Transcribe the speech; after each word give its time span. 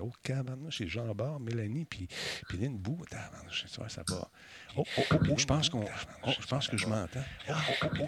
Oh, 0.00 0.12
cabanon, 0.22 0.70
chez 0.70 0.86
Jean 0.86 1.14
Bart, 1.14 1.40
Mélanie, 1.40 1.84
puis, 1.84 2.08
puis 2.48 2.58
Lynn 2.58 2.76
Bou. 2.76 2.98
Je 3.50 3.66
sais 3.66 3.80
ça 3.88 4.02
va. 4.08 4.28
Oh, 4.76 4.84
oh, 4.98 5.02
oh, 5.12 5.16
oh, 5.30 5.34
je 5.36 5.44
pense 5.44 5.68
qu'on. 5.68 5.84
Oh, 6.26 6.30
je 6.40 6.46
pense 6.46 6.68
que 6.68 6.76
je 6.76 6.86
m'entends. 6.86 7.24
Oh, 7.48 7.54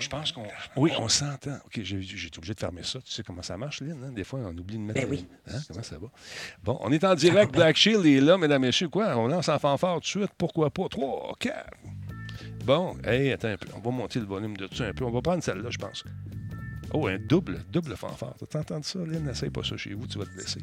je 0.00 0.08
pense 0.08 0.32
qu'on. 0.32 0.46
Oui, 0.76 0.92
on 0.98 1.08
s'entend. 1.08 1.58
OK, 1.66 1.80
j'ai 1.82 1.98
été 1.98 2.38
obligé 2.38 2.54
de 2.54 2.60
fermer 2.60 2.82
ça. 2.82 3.00
Tu 3.00 3.12
sais 3.12 3.22
comment 3.22 3.42
ça 3.42 3.56
marche, 3.56 3.80
Lynn? 3.80 4.02
Hein? 4.04 4.12
Des 4.12 4.24
fois, 4.24 4.40
on 4.40 4.56
oublie 4.56 4.76
de 4.76 4.82
mettre. 4.82 5.00
Ben 5.00 5.08
oui. 5.08 5.26
Hein? 5.48 5.58
Comment 5.68 5.82
ça 5.82 5.98
va? 5.98 6.08
Bon, 6.62 6.78
on 6.80 6.90
est 6.92 7.04
en 7.04 7.14
direct. 7.14 7.52
Black 7.52 7.76
Shield 7.76 8.04
est 8.04 8.20
là, 8.20 8.36
mesdames 8.38 8.64
et 8.64 8.68
messieurs. 8.68 8.88
Quoi? 8.88 9.16
On 9.16 9.28
lance 9.28 9.48
en 9.48 9.58
fanfare 9.58 9.94
tout 9.96 10.00
de 10.00 10.06
suite. 10.06 10.30
Pourquoi 10.36 10.70
pas? 10.70 10.88
3, 10.88 11.36
4. 11.38 11.70
Bon, 12.64 12.96
hey, 13.04 13.30
attends 13.30 13.48
un 13.48 13.56
peu. 13.56 13.68
On 13.76 13.80
va 13.80 13.90
monter 13.90 14.18
le 14.18 14.26
volume 14.26 14.56
de 14.56 14.66
tout 14.66 14.82
un 14.82 14.92
peu. 14.92 15.04
On 15.04 15.10
va 15.10 15.22
prendre 15.22 15.42
celle-là, 15.42 15.70
je 15.70 15.78
pense. 15.78 16.02
Oh, 16.98 17.06
un 17.08 17.18
double, 17.18 17.58
double 17.70 17.94
fanfare. 17.94 18.34
T'as 18.48 18.60
entendu 18.60 18.88
ça, 18.88 18.98
Lynn? 19.00 19.22
N'essaye 19.22 19.50
pas 19.50 19.62
ça 19.62 19.76
chez 19.76 19.92
vous, 19.92 20.06
tu 20.06 20.18
vas 20.18 20.24
te 20.24 20.30
blesser. 20.30 20.60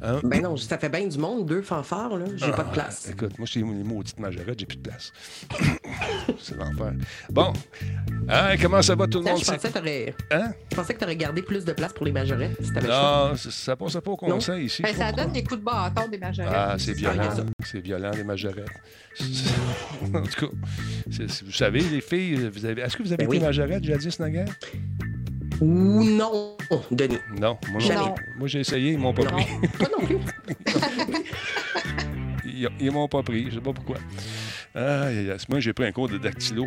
Hein? 0.00 0.18
Ben 0.24 0.42
non, 0.42 0.56
ça 0.56 0.78
fait 0.78 0.88
bien 0.88 1.06
du 1.06 1.18
monde, 1.18 1.44
deux 1.44 1.60
fanfares, 1.60 2.16
là. 2.16 2.24
J'ai 2.36 2.52
pas 2.52 2.62
de 2.62 2.68
ah, 2.70 2.72
place. 2.72 3.10
Écoute, 3.10 3.38
moi, 3.38 3.44
je 3.44 3.50
suis 3.50 3.60
les 3.60 3.66
maudites 3.66 4.18
majorettes, 4.18 4.60
j'ai 4.60 4.64
plus 4.64 4.78
de 4.78 4.88
place. 4.88 5.12
C'est 6.40 6.56
l'enfer. 6.56 6.94
Bon. 7.28 7.52
Hein, 8.30 8.54
comment 8.62 8.80
ça 8.80 8.94
va 8.94 9.06
tout 9.06 9.18
le 9.18 9.24
monde? 9.26 9.38
Je 9.38 9.44
pensais 9.44 9.68
que 9.68 9.74
t'aurais... 9.74 10.14
Hein? 10.30 10.52
Je 10.70 10.76
pensais 10.76 10.94
que 10.94 11.00
t'aurais 11.00 11.16
gardé 11.16 11.42
plus 11.42 11.66
de 11.66 11.72
place 11.74 11.92
pour 11.92 12.06
les 12.06 12.12
majorettes, 12.12 12.56
si 12.62 12.72
t'avais 12.72 12.88
Non, 12.88 13.36
ça, 13.36 13.50
ça 13.50 13.76
passe 13.76 13.92
pas 13.92 14.10
au 14.10 14.16
conseil 14.16 14.64
ici. 14.64 14.80
Ben, 14.80 14.94
ça 14.94 15.12
donne 15.12 15.32
des 15.32 15.44
coups 15.44 15.60
de 15.60 15.64
bâton 15.64 16.08
des 16.08 16.18
majorettes. 16.18 16.50
Ah, 16.54 16.76
c'est 16.78 16.94
violent. 16.94 17.28
C'est 17.62 17.80
violent, 17.80 18.10
les 18.14 18.24
majorettes. 18.24 18.70
en 20.14 20.22
tout 20.22 20.46
cas, 20.46 20.52
vous 21.06 21.52
savez, 21.52 21.80
les 21.80 22.00
filles, 22.00 22.48
vous 22.48 22.64
avez... 22.64 22.80
est-ce 22.80 22.96
que 22.96 23.02
vous 23.02 23.12
avez 23.12 23.26
ben 23.26 23.34
été 23.34 23.44
majorette 23.44 23.84
jadis, 23.84 24.18
Naguère? 24.18 24.48
Ou 25.64 26.04
non, 26.04 26.56
Denis. 26.90 27.18
Non, 27.40 27.56
moi, 27.70 27.80
non. 27.94 28.14
moi 28.36 28.48
j'ai 28.48 28.60
essayé, 28.60 28.92
ils 28.92 28.98
m'ont 28.98 29.14
pas 29.14 29.24
pris. 29.24 29.46
Toi 29.78 29.88
non 29.98 30.06
plus. 30.06 30.18
ils, 32.44 32.68
ils 32.80 32.90
m'ont 32.90 33.08
pas 33.08 33.22
pris, 33.22 33.46
je 33.48 33.54
sais 33.54 33.60
pas 33.62 33.72
pourquoi. 33.72 33.96
Ah, 34.74 35.06
moi, 35.48 35.60
j'ai 35.60 35.72
pris 35.72 35.86
un 35.86 35.92
cours 35.92 36.10
de 36.10 36.18
dactylo, 36.18 36.66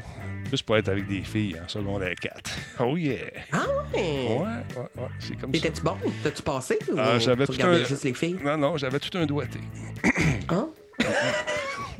juste 0.49 0.63
pour 0.63 0.77
être 0.77 0.89
avec 0.89 1.07
des 1.07 1.21
filles 1.21 1.57
en 1.63 1.67
secondaire 1.67 2.15
4. 2.19 2.51
Oh 2.79 2.97
yeah! 2.97 3.17
Ah 3.51 3.65
ouais? 3.93 4.01
Ouais, 4.01 4.37
ouais, 4.39 4.47
ouais. 4.95 5.07
C'est 5.19 5.35
comme 5.35 5.53
ça. 5.53 5.61
T'étais-tu 5.61 5.81
bon? 5.81 5.97
T'as-tu 6.23 6.41
passé? 6.41 6.79
Ou 6.91 6.95
ah, 6.97 7.19
j'avais 7.19 7.45
tout 7.45 7.57
un... 7.61 7.83
juste 7.83 8.03
les 8.03 8.15
filles? 8.15 8.37
Non, 8.43 8.57
non, 8.57 8.77
j'avais 8.77 8.99
tout 8.99 9.15
un 9.15 9.27
doigté. 9.27 9.59
Hein? 10.49 10.69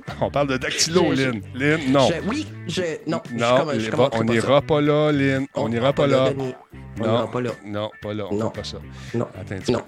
On 0.21 0.29
parle 0.29 0.47
de 0.47 0.57
dactylo, 0.57 1.11
Lynn. 1.13 1.41
Lynn, 1.53 1.91
non. 1.91 2.09
oui, 2.27 2.47
je. 2.67 2.81
Non, 3.07 3.21
non 3.33 3.67
je, 3.77 3.91
on 4.13 4.23
n'ira 4.23 4.61
pas 4.61 4.81
là, 4.81 5.11
Lynn. 5.11 5.45
On 5.55 5.69
n'ira 5.69 5.93
pas 5.93 6.07
là. 6.07 6.29
On 6.99 7.03
n'ira 7.03 7.31
pas 7.31 7.41
là. 7.41 7.51
Non, 7.65 7.89
pas 8.01 8.13
là. 8.13 8.25
On 8.31 8.35
ne 8.35 8.49
pas 8.49 8.63
ça. 8.63 8.77
Non. 9.13 9.27
Attends 9.39 9.71
Non. 9.71 9.81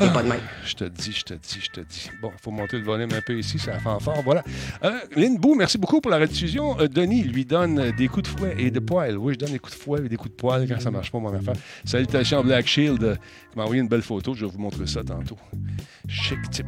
Ah, 0.00 0.08
pas 0.08 0.22
de 0.22 0.28
main. 0.28 0.36
Je 0.64 0.74
te 0.74 0.84
dis, 0.84 1.12
je 1.12 1.22
te 1.22 1.34
dis, 1.34 1.60
je 1.60 1.70
te 1.70 1.80
dis. 1.80 2.10
Bon, 2.20 2.30
il 2.32 2.42
faut 2.42 2.50
monter 2.50 2.78
le 2.78 2.84
volume 2.84 3.10
un 3.12 3.20
peu 3.20 3.38
ici, 3.38 3.58
ça 3.58 3.74
fait 3.74 3.80
fort. 4.00 4.22
Voilà. 4.24 4.42
Euh, 4.82 4.90
Lynn 5.14 5.36
Bou, 5.38 5.54
merci 5.54 5.78
beaucoup 5.78 6.00
pour 6.00 6.10
la 6.10 6.18
rediffusion. 6.18 6.80
Euh, 6.80 6.88
Denis 6.88 7.22
lui 7.22 7.44
donne 7.44 7.92
des 7.92 8.08
coups 8.08 8.30
de 8.30 8.38
fouet 8.38 8.54
et 8.58 8.70
de 8.70 8.80
poils. 8.80 9.16
Oui, 9.16 9.34
je 9.34 9.38
donne 9.38 9.52
des 9.52 9.58
coups 9.58 9.76
de 9.76 9.82
fouet 9.82 10.00
et 10.04 10.08
des 10.08 10.16
coups 10.16 10.30
de 10.30 10.36
poils 10.36 10.66
quand 10.68 10.80
ça 10.80 10.90
marche 10.90 11.12
pas, 11.12 11.18
mon 11.18 11.32
affaire. 11.32 11.54
Salutations 11.84 12.42
Black 12.42 12.66
Shield 12.66 13.18
qui 13.52 13.58
m'a 13.58 13.64
envoyé 13.64 13.82
une 13.82 13.88
belle 13.88 14.02
photo. 14.02 14.34
Je 14.34 14.46
vais 14.46 14.50
vous 14.52 14.58
montrer 14.58 14.86
ça 14.86 15.04
tantôt. 15.04 15.38
Chic 16.08 16.38
type. 16.50 16.66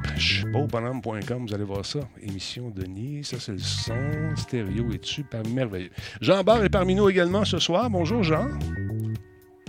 Beaubonhomme.com, 0.52 1.46
vous 1.46 1.54
allez 1.54 1.64
voir 1.64 1.84
ça. 1.84 2.00
Émission 2.22 2.70
Denis, 2.70 3.24
ça 3.24 3.36
c'est 3.40 3.52
le 3.52 3.58
son. 3.58 3.94
Stéréo 4.36 4.92
est 4.92 5.04
super 5.04 5.42
merveilleux. 5.46 5.90
Jean 6.20 6.42
Barre 6.42 6.64
est 6.64 6.68
parmi 6.68 6.94
nous 6.94 7.08
également 7.08 7.44
ce 7.44 7.58
soir. 7.58 7.90
Bonjour, 7.90 8.22
Jean. 8.22 8.48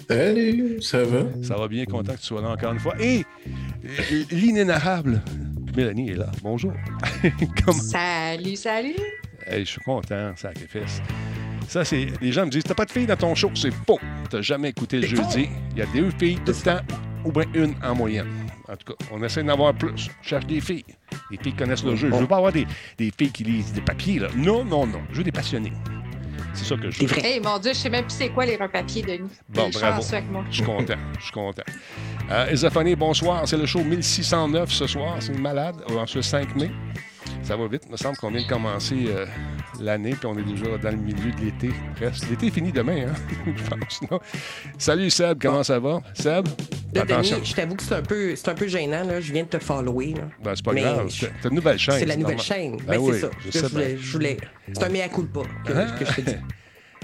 Salut, 0.09 0.81
ça 0.81 1.03
va? 1.03 1.23
Ça 1.43 1.57
va 1.57 1.67
bien, 1.67 1.85
content 1.85 2.13
que 2.13 2.19
tu 2.19 2.25
sois 2.27 2.41
là 2.41 2.49
encore 2.49 2.71
une 2.71 2.79
fois. 2.79 2.95
Et 2.99 3.25
l'inénarrable, 4.31 5.21
Mélanie 5.75 6.11
est 6.11 6.15
là. 6.15 6.31
Bonjour. 6.41 6.71
Salut, 7.71 8.55
salut. 8.55 8.95
je 9.51 9.63
suis 9.63 9.81
content, 9.81 10.33
sacrifice. 10.35 11.01
Ça, 11.67 11.83
c'est. 11.83 12.07
Les 12.21 12.31
gens 12.31 12.45
me 12.45 12.51
disent 12.51 12.63
T'as 12.63 12.73
pas 12.73 12.85
de 12.85 12.91
filles 12.91 13.07
dans 13.07 13.17
ton 13.17 13.35
show? 13.35 13.51
C'est 13.53 13.73
faux. 13.85 13.99
T'as 14.29 14.41
jamais 14.41 14.69
écouté 14.69 14.99
le 14.99 15.07
jeudi. 15.07 15.49
Il 15.71 15.77
y 15.77 15.81
a 15.81 15.85
deux 15.93 16.09
filles 16.11 16.39
tout 16.45 16.53
le 16.53 16.63
temps, 16.63 16.79
ou 17.25 17.31
bien 17.31 17.43
une 17.53 17.75
en 17.83 17.93
moyenne. 17.93 18.27
En 18.69 18.77
tout 18.77 18.93
cas, 18.93 19.05
on 19.11 19.21
essaie 19.23 19.43
d'en 19.43 19.53
avoir 19.53 19.73
plus. 19.73 19.91
Je 20.21 20.29
cherche 20.29 20.45
des 20.45 20.61
filles. 20.61 20.85
Des 21.29 21.37
filles 21.37 21.51
qui 21.51 21.57
connaissent 21.57 21.83
le 21.83 21.95
jeu. 21.97 22.09
Je 22.11 22.15
veux 22.15 22.27
pas 22.27 22.37
avoir 22.37 22.53
des, 22.53 22.65
des 22.97 23.11
filles 23.17 23.31
qui 23.31 23.43
lisent 23.43 23.73
des 23.73 23.81
papiers, 23.81 24.19
là. 24.19 24.29
Non, 24.37 24.63
non, 24.63 24.87
non. 24.87 25.01
Je 25.11 25.17
veux 25.17 25.23
des 25.25 25.31
passionnés. 25.33 25.73
C'est 26.57 26.65
ça 26.65 26.75
que 26.75 26.89
je 26.89 27.05
veux. 27.05 27.25
Hey, 27.25 27.39
mon 27.39 27.59
Dieu, 27.59 27.71
je 27.73 27.77
sais 27.77 27.89
même 27.89 28.05
plus 28.05 28.15
c'est 28.15 28.29
quoi 28.29 28.45
les 28.45 28.55
repapiers, 28.55 29.03
Denis. 29.03 29.29
Bon, 29.49 29.69
bravo. 29.69 30.01
Je 30.49 30.55
suis 30.55 30.63
content. 30.63 30.95
Je 31.19 31.23
suis 31.23 31.31
content. 31.31 31.63
Euh, 32.31 32.95
bonsoir. 32.97 33.47
C'est 33.47 33.57
le 33.57 33.65
show 33.65 33.83
1609 33.83 34.71
ce 34.71 34.87
soir. 34.87 35.17
C'est 35.19 35.33
une 35.33 35.41
malade. 35.41 35.75
En 35.95 36.05
ce 36.05 36.21
5 36.21 36.55
mai. 36.55 36.71
Ça 37.43 37.55
va 37.55 37.67
vite. 37.67 37.83
Il 37.85 37.91
me 37.91 37.97
semble 37.97 38.17
qu'on 38.17 38.29
vient 38.29 38.41
de 38.41 38.47
commencer 38.47 39.05
euh, 39.07 39.25
l'année, 39.79 40.11
puis 40.11 40.25
on 40.25 40.37
est 40.37 40.43
déjà 40.43 40.77
dans 40.77 40.91
le 40.91 40.97
milieu 40.97 41.31
de 41.31 41.41
l'été. 41.45 41.69
L'été 42.29 42.47
est 42.47 42.51
fini 42.51 42.71
demain, 42.71 43.07
hein? 43.07 43.13
je 43.55 43.63
pense. 43.69 44.01
Non? 44.11 44.19
Salut 44.77 45.09
Seb, 45.09 45.39
comment 45.41 45.63
ça 45.63 45.79
va? 45.79 46.01
Seb? 46.13 46.47
Attention. 46.95 47.37
je 47.43 47.53
t'avoue 47.53 47.75
que 47.75 47.83
c'est 47.83 47.95
un, 47.95 48.01
peu, 48.01 48.33
un 48.45 48.53
peu 48.53 48.67
gênant. 48.67 49.03
Là. 49.03 49.21
Je 49.21 49.31
viens 49.31 49.43
de 49.43 49.49
te 49.49 49.59
follower. 49.59 50.15
Ben, 50.43 50.55
c'est 50.55 50.65
pas 50.65 50.73
grave. 50.73 51.09
C'est 51.09 51.47
une 51.47 51.55
nouvelle 51.55 51.77
chaîne. 51.77 51.99
C'est 51.99 52.05
la 52.05 52.15
nouvelle 52.15 52.41
chaîne. 52.41 52.77
Ben, 52.77 52.99
ben, 52.99 53.13
c'est 53.51 53.59
ça. 53.59 53.67
Je, 53.67 54.11
voulais, 54.11 54.37
C'est 54.73 54.83
un 54.83 54.89
mea 54.89 55.07
culpa 55.07 55.41
que, 55.65 55.73
hein? 55.73 55.87
que 55.99 56.05
je 56.05 56.11
te 56.13 56.21
dis. 56.21 56.35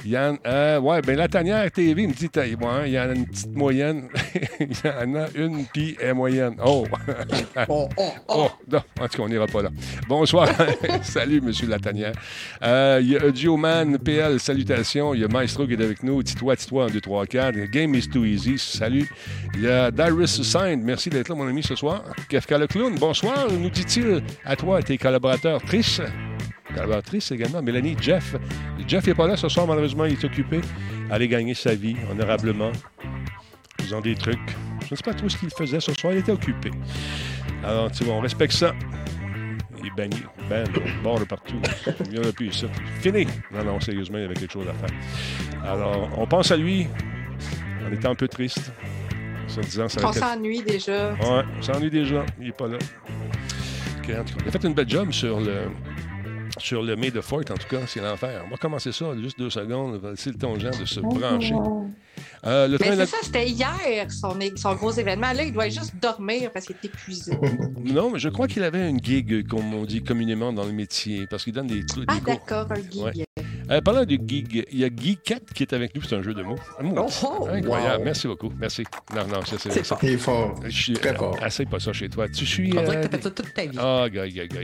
Yann, 0.06 0.38
euh, 0.46 0.80
ouais, 0.80 1.02
ben 1.02 1.18
la 1.18 1.30
tanière 1.30 1.72
TV 1.72 2.08
me 2.08 2.14
dit, 2.14 2.30
il 2.36 2.92
y 2.92 3.00
en 3.00 3.10
a 3.10 3.14
une 3.14 3.26
petite 3.26 3.56
moyenne. 3.56 4.10
Il 4.60 4.68
y 4.68 4.90
en 4.90 5.16
a 5.16 5.28
une, 5.36 5.66
puis 5.66 5.96
est 6.00 6.14
moyenne. 6.14 6.56
Oh. 6.64 6.86
oh, 7.70 7.88
oh, 7.98 8.12
oh. 8.28 8.28
oh. 8.28 8.50
Non, 8.70 8.82
en 9.00 9.08
tout 9.08 9.18
cas, 9.18 9.24
on 9.24 9.30
n'ira 9.30 9.48
pas 9.48 9.62
là. 9.62 9.70
Bonsoir. 10.08 10.50
Salut, 11.04 11.42
monsieur 11.42 11.68
Latanière. 11.68 12.14
Euh, 12.62 13.00
il 13.02 13.12
y 13.12 13.18
a 13.18 13.34
Geoman 13.34 13.98
PL, 13.98 14.40
salutations. 14.40 15.14
Il 15.14 15.22
y 15.22 15.24
a 15.24 15.28
Maestro 15.28 15.66
qui 15.66 15.74
est 15.74 15.82
avec 15.82 16.04
nous. 16.04 16.22
Titois, 16.24 16.56
Titois, 16.56 16.86
1, 16.86 16.88
2, 16.88 17.02
3, 17.02 17.26
4. 17.26 17.72
Game 17.72 17.96
is 17.96 18.08
too 18.10 18.26
easy. 18.26 18.58
Salut. 18.58 19.10
Il 19.56 19.62
y 19.62 19.68
a 19.68 19.90
Darius 19.92 20.42
Signed. 20.42 20.84
Merci 20.84 21.10
d'être 21.10 21.30
là, 21.30 21.36
mon 21.36 21.48
ami, 21.48 21.64
ce 21.64 21.76
soir. 21.76 22.04
Kefka 22.30 22.58
le 22.58 22.68
clown, 22.68 22.96
bonsoir. 23.00 23.48
Nous 23.52 23.70
dit-il 23.70 24.22
à 24.44 24.56
toi 24.56 24.80
et 24.80 24.84
tes 24.84 24.98
collaborateurs. 24.98 25.62
Trish 25.62 26.02
collaboratrice 26.74 27.32
également, 27.32 27.62
Mélanie, 27.62 27.96
Jeff. 28.00 28.36
Jeff 28.88 29.06
n'est 29.08 29.14
pas 29.14 29.28
là 29.28 29.38
ce 29.38 29.48
soir, 29.50 29.68
malheureusement, 29.68 30.06
il 30.06 30.14
est 30.14 30.24
occupé. 30.24 30.62
Aller 31.10 31.28
gagner 31.28 31.54
sa 31.54 31.76
vie 31.76 31.96
honorablement. 32.12 32.72
Ont 33.92 34.02
des 34.02 34.16
trucs. 34.16 34.40
Je 34.88 34.88
ne 34.92 34.96
sais 34.96 35.04
pas 35.04 35.14
trop 35.14 35.30
ce 35.30 35.38
qu'il 35.38 35.52
faisait 35.52 35.80
ce 35.80 35.94
soir, 35.94 36.14
il 36.14 36.20
était 36.20 36.32
occupé. 36.32 36.72
Alors, 37.64 37.92
tu 37.92 38.04
vois, 38.04 38.16
on 38.16 38.22
respecte 38.22 38.54
ça. 38.54 38.74
Il 39.78 39.88
est 39.88 39.96
banni, 39.96 40.24
ban, 40.50 40.64
bord 41.04 41.20
de 41.20 41.26
partout. 41.26 41.62
Il 42.06 42.14
n'y 42.14 42.20
en 42.20 42.28
a 42.28 42.32
plus 42.32 42.52
ça. 42.52 42.68
Fini! 43.02 43.28
Non, 43.52 43.64
non, 43.64 43.80
sérieusement, 43.80 44.18
il 44.18 44.22
y 44.22 44.26
avait 44.26 44.34
quelque 44.34 44.54
chose 44.54 44.66
à 44.68 44.74
faire. 44.74 44.98
Alors, 45.64 46.10
on 46.18 46.26
pense 46.26 46.50
à 46.50 46.58
lui. 46.58 46.88
On 47.88 47.94
était 47.94 48.08
un 48.08 48.16
peu 48.16 48.28
triste. 48.28 48.72
disant, 49.62 49.90
ça 49.90 50.08
on 50.08 50.14
s'ennuie 50.14 50.64
déjà. 50.64 51.14
Ouais, 51.14 51.44
on 51.60 51.62
s'ennuie 51.62 51.92
déjà. 51.92 52.26
Il 52.40 52.48
n'est 52.48 52.52
pas 52.52 52.68
là. 52.68 52.78
il 54.08 54.16
a 54.16 54.52
fait 54.52 54.64
une 54.64 54.74
belle 54.74 54.90
job 54.90 55.12
sur 55.12 55.40
le, 55.40 55.68
sur 56.60 56.84
le 56.84 56.96
May 56.96 57.12
de 57.12 57.22
Fort, 57.22 57.42
en 57.42 57.56
tout 57.56 57.68
cas, 57.70 57.82
c'est 57.88 58.02
l'enfer. 58.02 58.44
On 58.46 58.50
va 58.50 58.58
commencer 58.58 58.92
ça, 58.92 59.06
juste 59.22 59.38
deux 59.38 59.50
secondes. 59.50 60.00
C'est 60.16 60.32
le 60.32 60.38
temps 60.38 60.56
de 60.56 60.86
se 60.86 61.00
brancher. 61.00 61.56
Euh, 62.46 62.68
le 62.68 62.78
Mais 62.80 62.96
c'est 62.96 63.06
ça, 63.06 63.18
c'était 63.24 63.50
hier, 63.50 63.74
son, 64.10 64.38
son, 64.56 64.76
gros 64.76 64.92
événement. 64.92 65.32
Là, 65.34 65.44
il 65.44 65.54
doit 65.54 65.70
juste 65.70 65.96
dormir 66.02 66.52
parce 66.52 66.66
qu'il 66.66 66.76
est 66.76 66.86
épuisé. 66.86 67.38
non, 67.84 68.12
mais 68.12 68.20
je 68.20 68.30
crois 68.30 68.48
qu'il 68.48 68.64
avait 68.64 68.90
une 68.90 69.04
gig, 69.04 69.48
comme 69.48 69.74
on 69.74 69.86
dit 69.86 70.04
communément 70.04 70.52
dans 70.52 70.66
le 70.66 70.74
métier, 70.74 71.26
parce 71.28 71.44
qu'il 71.44 71.54
donne 71.54 71.68
des 71.68 71.86
trucs. 71.86 72.10
Ah, 72.10 72.20
d'accord, 72.26 72.68
un 72.72 72.76
gig. 72.76 73.26
Euh, 73.74 73.82
parlant 73.82 74.06
de 74.06 74.20
gig, 74.28 74.66
il 74.72 74.80
y 74.80 74.86
a 74.86 74.90
Geekette 74.90 75.52
qui 75.52 75.64
est 75.64 75.74
avec 75.74 75.96
nous, 75.96 76.04
c'est 76.04 76.16
un 76.16 76.22
jeu 76.22 76.36
de 76.36 76.44
mots. 76.44 76.60
Oh, 76.80 77.08
oh, 77.24 77.48
Incroyable, 77.52 78.04
merci 78.04 78.28
beaucoup. 78.28 78.52
Merci. 78.60 78.84
Non, 79.16 79.26
non, 79.28 79.40
c'est 79.46 79.60
C'est 79.72 79.84
fort. 79.84 80.00
Il 80.04 80.10
est 80.10 80.18
fort. 80.18 80.56
Je 80.64 80.70
suis 80.70 80.94
très 80.94 81.16
fort. 81.16 81.36
Essaye 81.44 81.66
pas 81.66 81.80
ça 81.80 81.92
chez 81.92 82.08
toi. 82.08 82.28
Tu 82.30 82.46
suis. 82.46 82.72
On 82.78 82.84
dirait 82.84 83.02
que 83.02 83.08
t'as 83.08 83.18
fait 83.18 83.24
ça 83.24 83.32
toute 83.32 83.52
ta 83.52 83.66
vie. 83.66 83.78
Ah, 83.80 84.06
gars, 84.12 84.28
gars, 84.28 84.46
gars. 84.46 84.60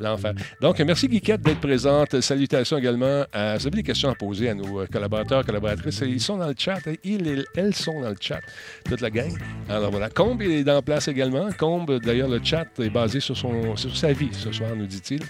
L'enfer. 0.00 0.34
Donc, 0.60 0.80
merci 0.80 1.08
Geekette 1.08 1.40
d'être 1.40 1.60
présente. 1.60 2.20
Salutations 2.20 2.78
également. 2.78 3.24
À, 3.32 3.58
vous 3.58 3.66
avez 3.68 3.76
des 3.76 3.82
questions 3.84 4.10
à 4.10 4.16
poser 4.16 4.48
à 4.48 4.54
nos 4.54 4.84
collaborateurs, 4.86 5.44
collaboratrices. 5.44 6.02
Ils 6.04 6.20
sont 6.20 6.38
dans 6.38 6.48
le 6.48 6.54
chat. 6.58 6.80
Ils, 7.04 7.44
elles 7.54 7.74
sont 7.74 8.00
dans 8.00 8.10
le 8.10 8.16
chat. 8.20 8.40
Toute 8.84 9.00
la 9.00 9.10
gang. 9.10 9.30
Alors 9.68 9.92
voilà. 9.92 10.10
Combe 10.10 10.42
est 10.42 10.68
en 10.68 10.82
place 10.82 11.06
également. 11.06 11.48
Combe, 11.56 12.00
d'ailleurs, 12.00 12.28
le 12.28 12.40
chat 12.42 12.66
est 12.80 12.90
basé 12.90 13.20
sur, 13.20 13.36
son, 13.36 13.76
sur 13.76 13.96
sa 13.96 14.12
vie 14.12 14.30
ce 14.32 14.50
soir, 14.50 14.74
nous 14.74 14.86
dit-il. 14.86 15.22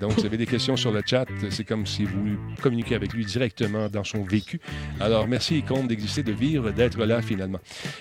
Donc, 0.00 0.12
vous 0.12 0.24
avez 0.24 0.36
des 0.36 0.46
questions 0.46 0.76
sur 0.76 0.92
le 0.92 1.02
chat. 1.04 1.26
C'est 1.50 1.64
comme 1.64 1.86
si 1.86 2.04
vous 2.04 2.36
communiquiez 2.62 2.96
avec 2.96 3.12
lui 3.12 3.24
directement 3.24 3.88
dans 3.88 4.04
son 4.04 4.22
vécu. 4.22 4.60
Alors, 5.00 5.26
merci, 5.26 5.62
compte 5.62 5.88
d'exister, 5.88 6.22
de 6.22 6.32
vivre, 6.32 6.70
d'être 6.70 7.04
là 7.04 7.22
finalement. 7.22 7.58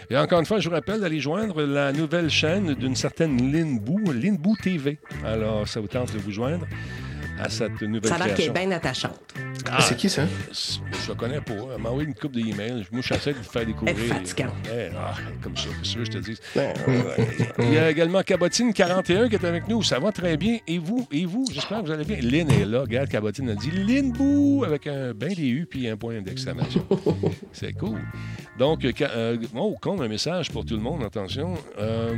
Et 0.10 0.18
encore 0.18 0.40
une 0.40 0.46
fois, 0.46 0.60
je 0.60 0.70
vous 0.70 0.76
rappelle 0.76 1.02
d'aller 1.02 1.20
joindre 1.20 1.64
la 1.64 1.92
nouvelle 1.92 2.30
chaîne 2.30 2.74
d'une 2.74 2.96
certaine 2.96 3.52
Lynn 3.52 3.80
Bou, 3.80 4.00
Lynn 4.12 4.38
Bou 4.38 4.56
TV. 4.62 5.00
Alors, 5.26 5.68
ça 5.68 5.80
vous 5.80 5.88
tente 5.88 6.14
de 6.14 6.20
vous 6.20 6.32
joindre 6.32 6.66
à 7.40 7.50
cette 7.50 7.82
nouvelle 7.82 8.10
Ça 8.10 8.16
a 8.16 8.28
l'air 8.28 8.36
qu'elle 8.36 8.48
est 8.48 8.66
bien 8.66 8.72
attachante. 8.72 9.20
Ah, 9.70 9.82
c'est 9.82 9.98
qui 9.98 10.10
ça? 10.10 10.24
Je 10.52 11.10
le 11.10 11.16
connais 11.16 11.42
pas. 11.42 11.54
Elle 11.76 11.82
m'a 11.82 11.90
envoyé 11.90 12.08
une 12.08 12.16
coupe 12.16 12.32
d'emails. 12.32 12.86
Moi, 12.92 13.02
j'essaie 13.02 13.34
de 13.34 13.38
lui 13.38 13.44
faire 13.44 13.66
découvrir. 13.66 13.96
Eh, 14.00 14.90
ah, 14.96 15.14
comme 15.42 15.56
ça, 15.58 15.68
c'est 15.80 15.90
sûr, 15.90 16.06
je 16.06 16.12
te 16.12 16.18
dis? 16.20 16.38
Il 17.60 17.74
y 17.74 17.78
a 17.78 17.90
également 17.90 18.22
Cabotine41 18.22 19.30
qui 19.30 19.36
est 19.36 19.46
avec 19.46 19.68
nous. 19.68 19.84
Ça 19.84 20.00
va 20.00 20.12
très 20.12 20.38
bien. 20.38 20.58
Et 20.68 20.78
vous? 20.78 21.08
Et 21.12 21.26
vous? 21.26 21.46
J'espère 21.52 21.82
que 21.82 21.88
vous 21.88 21.92
allez 21.92 22.06
bien. 22.06 22.18
Lynn 22.22 22.50
est 22.50 22.66
là. 22.66 22.82
Regarde, 22.82 23.10
Cabotine 23.10 23.50
a 23.50 23.56
dit 23.56 23.72
Lynn 23.72 24.12
Bou 24.12 24.64
avec 24.66 24.88
un 24.88 25.14
bain 25.14 25.34
des 25.34 25.48
U 25.48 25.68
puis 25.70 25.88
un 25.88 25.98
point 25.98 26.22
d'exclamation. 26.22 26.86
c'est 27.52 27.74
cool. 27.74 28.00
Donc, 28.58 28.86
euh, 28.86 29.38
oh, 29.56 29.76
compte 29.82 30.02
un 30.02 30.08
message 30.08 30.52
pour 30.52 30.66
tout 30.66 30.76
le 30.76 30.82
monde. 30.82 31.04
Attention. 31.04 31.56
Euh, 31.80 32.16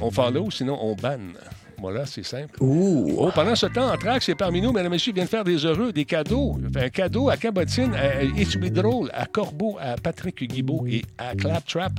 on 0.00 0.10
follow, 0.10 0.50
sinon 0.50 0.78
on 0.80 0.94
banne. 0.94 1.34
Voilà, 1.80 2.06
c'est 2.06 2.24
simple. 2.24 2.56
Oh, 2.60 3.30
pendant 3.34 3.54
ce 3.54 3.66
temps, 3.66 3.92
Anthrax 3.92 4.28
est 4.28 4.34
parmi 4.34 4.60
nous, 4.60 4.72
mesdames 4.72 4.86
et 4.86 4.96
messieurs, 4.96 5.12
vient 5.12 5.24
de 5.24 5.28
faire 5.28 5.44
des 5.44 5.64
heureux, 5.64 5.92
des 5.92 6.04
cadeaux. 6.04 6.58
Un 6.76 6.88
cadeau 6.88 7.28
à 7.28 7.36
Cabotine, 7.36 7.94
à 7.94 8.22
It's 8.24 8.56
Drôle, 8.56 9.10
à 9.14 9.26
Corbeau, 9.26 9.76
à 9.80 9.96
Patrick 9.96 10.42
Guibault 10.42 10.84
et 10.88 11.02
à 11.18 11.34
Claptrap. 11.34 11.92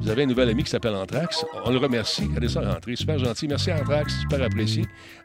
Vous 0.00 0.10
avez 0.10 0.24
un 0.24 0.26
nouvel 0.26 0.50
ami 0.50 0.64
qui 0.64 0.70
s'appelle 0.70 0.94
Anthrax. 0.94 1.44
On 1.64 1.70
le 1.70 1.78
remercie. 1.78 2.24
Regardez 2.24 2.48
ça 2.48 2.60
rentrer. 2.60 2.96
Super 2.96 3.18
gentil. 3.18 3.48
Merci 3.48 3.72
Anthrax. 3.72 4.20
Super 4.20 4.42
apprécié. 4.42 4.84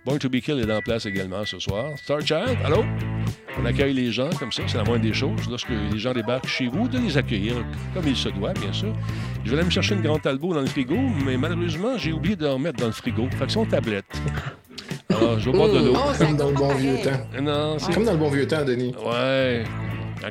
Born 0.10 0.18
to 0.18 0.28
be 0.28 0.42
Kill 0.42 0.60
est 0.60 0.72
en 0.72 0.82
place 0.82 1.06
également 1.06 1.46
ce 1.46 1.60
soir. 1.60 1.92
Star 1.96 2.20
Child, 2.22 2.58
allô? 2.66 2.84
On 3.60 3.66
accueille 3.66 3.94
les 3.94 4.12
gens 4.12 4.32
comme 4.40 4.52
ça. 4.52 4.64
C'est 4.66 4.80
la 4.80 4.84
moindre 4.84 5.04
des 5.04 5.14
choses. 5.14 5.48
Lorsque 5.48 5.70
les 5.70 6.00
gens 6.00 6.14
débarquent 6.14 6.48
chez 6.48 6.68
vous, 6.68 6.88
de 6.88 6.98
les 6.98 7.16
accueillir 7.16 7.54
comme 7.94 8.08
il 8.08 8.16
se 8.16 8.30
doit, 8.30 8.54
bien 8.54 8.74
sûr. 8.74 8.92
Je 9.46 9.52
vais 9.52 9.58
aller 9.58 9.66
me 9.66 9.70
chercher 9.70 9.94
une 9.94 10.02
grande 10.02 10.24
talbot 10.24 10.56
dans 10.56 10.62
le 10.62 10.66
frigo, 10.66 10.98
mais 11.24 11.38
malheureusement, 11.38 11.96
j'ai 12.00 12.12
oublié 12.12 12.36
de 12.36 12.48
remettre 12.48 12.80
dans 12.80 12.88
le 12.88 12.92
frigo. 12.92 13.30
Fait 13.38 13.46
que 13.46 13.52
son 13.52 13.66
tablette. 13.66 14.06
Alors, 15.10 15.40
je 15.40 15.52
vais 15.52 15.56
boire 15.56 15.70
de 15.70 15.78
l'eau. 15.78 15.94
Oh, 15.96 16.12
comme 16.18 16.38
dans 16.38 16.50
le 16.50 16.56
bon 16.56 16.74
vieux 16.74 16.98
temps. 17.04 17.42
Non, 17.44 17.78
c'est 17.78 17.94
comme 17.94 18.06
dans 18.06 18.14
le 18.14 18.18
bon 18.18 18.32
vieux 18.32 18.48
temps, 18.48 18.66
Denis. 18.66 18.96
Ouais. 19.06 19.64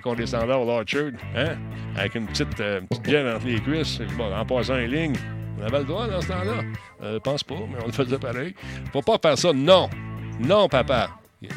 Quand 0.02 0.10
on 0.10 0.14
descendait 0.16 0.54
au 0.54 0.64
l'Orchard, 0.64 1.12
hein? 1.36 1.54
Avec 1.96 2.16
une 2.16 2.26
petite, 2.26 2.60
euh, 2.60 2.80
petite 2.80 3.04
bière 3.04 3.36
entre 3.36 3.46
les 3.46 3.60
cuisses, 3.60 4.00
bon, 4.16 4.34
en 4.34 4.44
passant 4.44 4.74
en 4.74 4.78
ligne. 4.78 5.14
On 5.58 5.62
avait 5.62 5.78
le 5.78 5.84
droit 5.84 6.06
dans 6.06 6.20
ce 6.20 6.28
temps-là. 6.28 6.62
Euh, 7.02 7.14
je 7.14 7.18
pense 7.18 7.42
pas, 7.42 7.54
mais 7.54 7.78
on 7.82 7.86
le 7.86 7.92
faisait 7.92 8.18
pareil. 8.18 8.54
Faut 8.92 9.02
pas 9.02 9.18
faire 9.18 9.36
ça. 9.36 9.52
Non. 9.52 9.88
Non, 10.40 10.68
papa. 10.68 11.10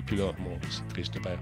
Et 0.00 0.02
puis 0.02 0.16
là, 0.16 0.32
c'est 0.70 0.86
triste, 0.88 1.20
père. 1.20 1.38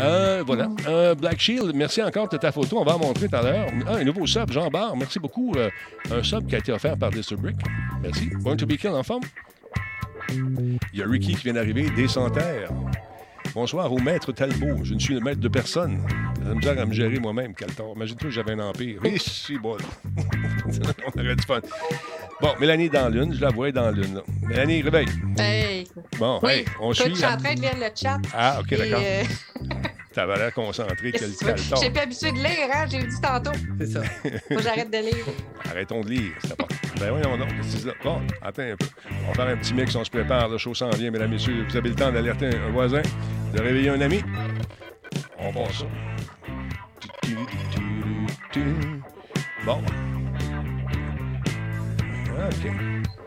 Euh, 0.00 0.42
voilà. 0.46 0.68
Euh, 0.86 1.14
Black 1.14 1.40
Shield, 1.40 1.72
merci 1.74 2.02
encore 2.02 2.28
de 2.28 2.36
ta 2.36 2.52
photo. 2.52 2.78
On 2.80 2.84
va 2.84 2.96
en 2.96 2.98
montrer 2.98 3.28
tout 3.28 3.36
à 3.36 3.42
l'heure. 3.42 3.68
Ah, 3.86 3.96
un 3.96 4.04
nouveau 4.04 4.26
sub, 4.26 4.50
Jean 4.50 4.68
Barre. 4.68 4.96
Merci 4.96 5.18
beaucoup. 5.18 5.54
Euh, 5.56 5.70
un 6.10 6.22
sub 6.22 6.46
qui 6.46 6.54
a 6.54 6.58
été 6.58 6.72
offert 6.72 6.98
par 6.98 7.10
Brick. 7.10 7.56
Merci. 8.02 8.28
Going 8.42 8.56
to 8.56 8.66
be 8.66 8.76
kill 8.76 8.90
en 8.90 9.02
forme. 9.02 9.22
Il 10.30 10.78
y 10.92 11.02
a 11.02 11.06
Ricky 11.06 11.34
qui 11.34 11.44
vient 11.44 11.54
d'arriver, 11.54 11.88
des. 11.90 12.06
Bonsoir 13.54 13.92
au 13.92 13.98
maître 13.98 14.32
Talbot. 14.32 14.82
Je 14.82 14.94
ne 14.94 14.98
suis 14.98 15.14
le 15.14 15.20
maître 15.20 15.40
de 15.40 15.48
personne. 15.48 16.00
J'ai 16.44 16.50
la 16.50 16.54
misère 16.54 16.78
à 16.78 16.86
me 16.86 16.92
gérer 16.92 17.18
moi-même, 17.18 17.54
Caltor. 17.54 17.94
Imagine-toi 17.96 18.28
que 18.28 18.34
j'avais 18.34 18.52
un 18.52 18.60
empire. 18.60 19.00
Oui, 19.02 19.18
c'est 19.18 19.58
bon. 19.58 19.76
On 20.66 21.20
aurait 21.20 21.36
du 21.36 21.42
fun. 21.42 21.60
Bon, 22.40 22.50
Mélanie 22.60 22.90
dans 22.90 23.08
l'une. 23.08 23.32
Je 23.32 23.40
la 23.40 23.50
vois 23.50 23.72
dans 23.72 23.90
l'une. 23.90 24.20
Mélanie, 24.42 24.82
réveille. 24.82 25.08
Hey. 25.38 25.86
Bon, 26.18 26.40
hey, 26.42 26.64
on 26.80 26.92
suit. 26.92 27.10
Je 27.10 27.14
suis 27.14 27.24
en 27.24 27.36
train 27.36 27.54
de 27.54 27.60
lire 27.60 27.76
le 27.76 27.88
chat. 27.94 28.18
Ah, 28.34 28.58
OK, 28.60 28.76
d'accord. 28.76 29.00
Euh... 29.02 29.24
T'avais 30.12 30.36
l'air 30.36 30.54
concentré, 30.54 31.10
quel 31.10 31.34
calton. 31.34 31.76
J'ai 31.82 31.90
pas 31.90 32.02
habitué 32.02 32.30
de 32.30 32.36
lire, 32.36 32.68
hein? 32.72 32.84
J'ai 32.88 33.02
dit 33.02 33.20
tantôt. 33.20 33.50
C'est 33.80 33.86
ça. 33.86 34.02
Faut 34.02 34.54
que 34.54 34.62
j'arrête 34.62 34.90
de 34.90 34.98
lire. 34.98 35.24
Arrêtons 35.68 36.02
de 36.02 36.10
lire. 36.10 36.32
C'est 36.44 36.56
pas... 36.56 36.68
Ben 37.00 37.10
voyons 37.10 37.36
donc. 37.36 37.48
C'est 37.62 37.78
ça. 37.78 37.90
Bon, 38.04 38.20
attends 38.40 38.62
un 38.62 38.76
peu. 38.76 38.86
On 39.24 39.32
va 39.32 39.34
faire 39.34 39.48
un 39.48 39.56
petit 39.56 39.74
mix, 39.74 39.92
on 39.96 40.04
se 40.04 40.10
prépare. 40.10 40.48
Le 40.48 40.58
show 40.58 40.72
s'en 40.72 40.90
vient, 40.90 41.10
mesdames, 41.10 41.30
messieurs. 41.30 41.64
Vous 41.68 41.76
avez 41.76 41.88
le 41.88 41.96
temps 41.96 42.12
d'alerter 42.12 42.46
un 42.46 42.70
voisin, 42.70 43.02
de 43.52 43.60
réveiller 43.60 43.88
un 43.88 44.00
ami. 44.00 44.22
On 45.38 45.52
passe 45.52 45.78
ça. 45.78 45.86
Bon. 49.64 49.80
OK. 52.36 52.70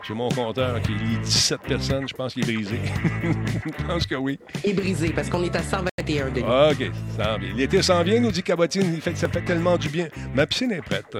J'ai 0.06 0.14
mon 0.14 0.28
compteur 0.30 0.80
qui 0.82 0.92
lit 0.92 1.18
17 1.22 1.60
personnes. 1.62 2.08
Je 2.08 2.14
pense 2.14 2.32
qu'il 2.32 2.48
est 2.48 2.54
brisé. 2.54 2.78
je 3.22 3.84
pense 3.86 4.06
que 4.06 4.14
oui. 4.14 4.38
Il 4.64 4.70
est 4.70 4.74
brisé 4.74 5.10
parce 5.10 5.28
qu'on 5.28 5.42
est 5.42 5.54
à 5.54 5.62
121 5.62 6.30
degrés. 6.30 6.70
OK. 6.70 6.90
Ça 7.16 7.36
L'été 7.56 7.82
s'en 7.82 8.02
vient, 8.02 8.20
nous 8.20 8.30
dit 8.30 8.42
Cabotine. 8.42 8.94
Il 8.94 9.00
fait 9.00 9.12
que 9.12 9.18
ça 9.18 9.28
fait 9.28 9.42
tellement 9.42 9.76
du 9.76 9.88
bien. 9.88 10.08
Ma 10.34 10.46
piscine 10.46 10.72
est 10.72 10.80
prête. 10.82 11.16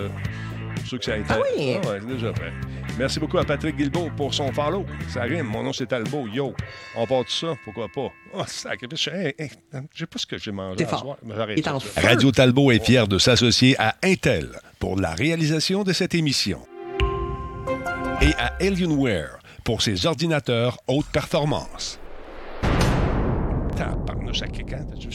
Que 0.90 1.04
ça 1.04 1.12
a 1.12 1.16
été. 1.16 1.26
Ah 1.28 1.38
oui? 1.40 1.76
Ah 1.82 1.88
ouais, 1.88 1.98
c'est 2.00 2.06
déjà 2.06 2.32
prêt. 2.32 2.52
Merci 2.98 3.20
beaucoup 3.20 3.38
à 3.38 3.44
Patrick 3.44 3.76
Guilbeault 3.76 4.10
pour 4.16 4.32
son 4.32 4.52
follow. 4.52 4.86
Ça 5.08 5.22
rime. 5.22 5.46
Mon 5.46 5.62
nom, 5.62 5.72
c'est 5.72 5.86
Talbot. 5.86 6.26
Yo. 6.26 6.54
On 6.96 7.06
part 7.06 7.24
de 7.24 7.30
ça? 7.30 7.54
Pourquoi 7.64 7.88
pas? 7.88 8.10
Oh, 8.32 8.42
sacrifice. 8.46 9.08
Hey, 9.08 9.34
hey, 9.38 9.50
je 9.92 9.98
sais 9.98 10.06
pas 10.06 10.18
ce 10.18 10.26
que 10.26 10.38
j'ai 10.38 10.50
mangé. 10.50 10.76
T'es 10.76 10.86
fort. 10.86 11.18
Radio 11.96 12.32
Talbot 12.32 12.72
est 12.72 12.84
fier 12.84 13.06
de 13.06 13.18
s'associer 13.18 13.76
à 13.78 13.96
Intel 14.02 14.48
pour 14.78 14.98
la 14.98 15.10
réalisation 15.10 15.84
de 15.84 15.92
cette 15.92 16.14
émission 16.14 16.60
et 18.20 18.32
à 18.38 18.54
Alienware 18.60 19.38
pour 19.64 19.82
ses 19.82 20.06
ordinateurs 20.06 20.78
haute 20.88 21.06
performance. 21.12 22.00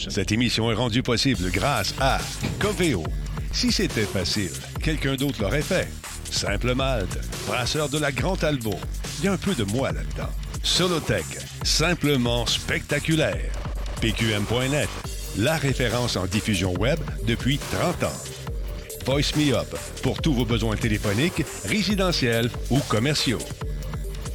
Cette 0.08 0.32
émission 0.32 0.70
est 0.70 0.74
rendue 0.74 1.02
possible 1.02 1.50
grâce 1.50 1.94
à 2.00 2.18
Coveo. 2.58 3.04
Si 3.54 3.70
c'était 3.70 4.04
facile, 4.04 4.50
quelqu'un 4.82 5.14
d'autre 5.14 5.40
l'aurait 5.40 5.62
fait. 5.62 5.88
Simple 6.28 6.74
Malte, 6.74 7.20
brasseur 7.46 7.88
de 7.88 7.98
la 7.98 8.10
Grande 8.10 8.42
Albo. 8.42 8.74
Il 9.18 9.26
y 9.26 9.28
a 9.28 9.32
un 9.32 9.36
peu 9.36 9.54
de 9.54 9.62
moi 9.62 9.92
là-dedans. 9.92 10.28
Solotech, 10.64 11.24
simplement 11.62 12.46
spectaculaire. 12.46 13.52
PQM.net, 14.00 14.88
la 15.38 15.56
référence 15.56 16.16
en 16.16 16.26
diffusion 16.26 16.74
web 16.74 16.98
depuis 17.28 17.58
30 17.58 18.02
ans. 18.02 18.22
Voice 19.06 19.36
Me 19.36 19.54
Up 19.54 19.72
pour 20.02 20.20
tous 20.20 20.34
vos 20.34 20.44
besoins 20.44 20.76
téléphoniques, 20.76 21.44
résidentiels 21.64 22.50
ou 22.70 22.80
commerciaux. 22.80 23.38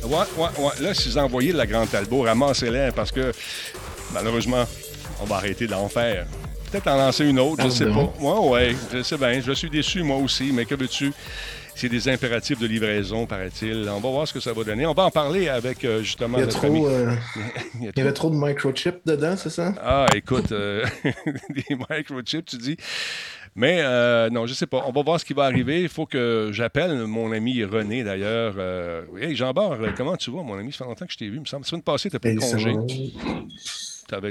Ouais, 0.03 0.15
ouais, 0.37 0.47
ouais. 0.57 0.71
Là, 0.79 0.93
si 0.93 1.09
vous 1.09 1.17
envoyez 1.17 1.51
de 1.51 1.57
la 1.57 1.67
Grande 1.67 1.89
Talbot, 1.89 2.21
ramassez-la 2.21 2.93
parce 2.93 3.11
que 3.11 3.33
malheureusement, 4.13 4.65
on 5.19 5.25
va 5.25 5.35
arrêter 5.35 5.67
d'en 5.67 5.89
faire. 5.89 6.25
Peut-être 6.71 6.87
en 6.87 6.97
lancer 6.97 7.25
une 7.25 7.39
autre, 7.39 7.63
je 7.63 7.69
sais 7.69 7.85
pas. 7.85 8.13
Ouais, 8.19 8.49
ouais, 8.49 8.75
je 8.93 9.01
sais 9.01 9.17
bien. 9.17 9.39
Je 9.41 9.51
suis 9.53 9.69
déçu, 9.69 10.03
moi 10.03 10.17
aussi, 10.17 10.51
mais 10.53 10.65
que 10.65 10.75
veux-tu? 10.75 11.11
C'est 11.75 11.89
des 11.89 12.09
impératifs 12.09 12.59
de 12.59 12.67
livraison, 12.67 13.25
paraît-il. 13.25 13.87
On 13.89 13.99
va 14.01 14.09
voir 14.09 14.27
ce 14.27 14.33
que 14.33 14.41
ça 14.41 14.51
va 14.51 14.63
donner. 14.65 14.85
On 14.85 14.93
va 14.93 15.05
en 15.05 15.11
parler 15.11 15.47
avec 15.47 15.85
euh, 15.85 16.03
justement 16.03 16.37
il 16.37 16.41
y 16.41 16.43
a 16.43 16.47
trop, 16.47 16.87
euh, 16.87 17.15
il, 17.79 17.85
y 17.95 18.01
avait 18.01 18.11
trop 18.11 18.29
de 18.29 18.35
microchips 18.35 19.05
dedans, 19.05 19.37
c'est 19.37 19.49
ça? 19.49 19.73
Ah, 19.81 20.05
écoute, 20.13 20.51
euh, 20.51 20.85
des 21.49 21.63
microchips, 21.69 22.45
tu 22.45 22.57
dis. 22.57 22.77
Mais 23.55 23.79
euh, 23.81 24.29
non, 24.29 24.45
je 24.45 24.53
sais 24.53 24.67
pas. 24.67 24.83
On 24.87 24.91
va 24.91 25.01
voir 25.03 25.19
ce 25.19 25.25
qui 25.25 25.33
va 25.33 25.43
arriver. 25.43 25.81
Il 25.81 25.89
faut 25.89 26.05
que 26.05 26.49
j'appelle 26.51 27.05
mon 27.05 27.31
ami 27.31 27.63
René, 27.63 28.03
d'ailleurs. 28.03 28.55
Euh, 28.57 29.03
hey, 29.19 29.35
Jean-Bart, 29.35 29.77
comment 29.97 30.17
tu 30.17 30.31
vas, 30.31 30.43
mon 30.43 30.57
ami? 30.57 30.71
Ça 30.71 30.79
fait 30.79 30.83
longtemps 30.85 31.05
que 31.05 31.13
je 31.13 31.17
t'ai 31.17 31.27
vu, 31.29 31.35
il 31.35 31.41
me 31.41 31.45
semble. 31.45 31.63
La 31.63 31.69
semaine 31.69 31.81
passée, 31.81 32.09
tu 32.09 32.15
as 32.15 32.19
pris 32.19 32.35
de 32.35 32.39
congé. 32.39 32.73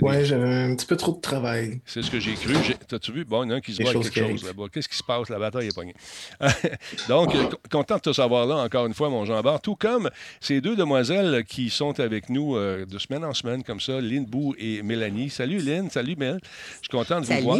Oui, 0.03 0.25
j'avais 0.25 0.49
un 0.49 0.75
petit 0.75 0.87
peu 0.87 0.97
trop 0.97 1.13
de 1.13 1.21
travail. 1.21 1.81
C'est 1.87 2.03
ce 2.03 2.11
que 2.11 2.19
j'ai 2.19 2.35
cru. 2.35 2.55
T'as-tu 2.87 3.13
vu? 3.13 3.25
Bon, 3.25 3.43
il 3.43 3.49
y 3.49 3.51
en 3.51 3.55
a 3.55 3.57
un 3.59 3.61
qui 3.61 3.73
se 3.75 3.83
voit 3.83 3.93
quelque 3.93 4.29
chose 4.29 4.45
là-bas. 4.45 4.65
Qu'est-ce 4.73 4.89
qui 4.89 4.97
se 4.97 5.03
passe? 5.03 5.29
La 5.29 5.39
bataille 5.39 5.69
est 5.69 5.75
pognée. 5.75 5.95
Donc, 7.09 7.35
euh, 7.35 7.49
content 7.71 7.97
de 7.97 8.01
te 8.01 8.13
savoir 8.13 8.47
là, 8.47 8.57
encore 8.57 8.87
une 8.87 8.95
fois, 8.95 9.09
mon 9.09 9.25
Jean-Bart. 9.25 9.61
Tout 9.61 9.77
comme 9.77 10.11
ces 10.41 10.61
deux 10.61 10.77
demoiselles 10.77 11.45
qui 11.45 11.71
sont 11.71 11.99
avec 12.01 12.29
nous 12.31 12.57
euh, 12.57 12.87
de 12.87 12.99
semaine 12.99 13.25
en 13.25 13.35
semaine, 13.35 13.63
comme 13.63 13.81
ça, 13.81 14.01
Lynn 14.01 14.25
Bou 14.25 14.55
et 14.59 14.83
Mélanie. 14.83 15.31
Salut, 15.31 15.59
Lynn. 15.59 15.91
Salut, 15.91 16.17
Mel. 16.17 16.41
Je 16.43 16.89
suis 16.89 16.89
content 16.91 17.21
de 17.21 17.27
vous 17.27 17.43
voir. 17.43 17.59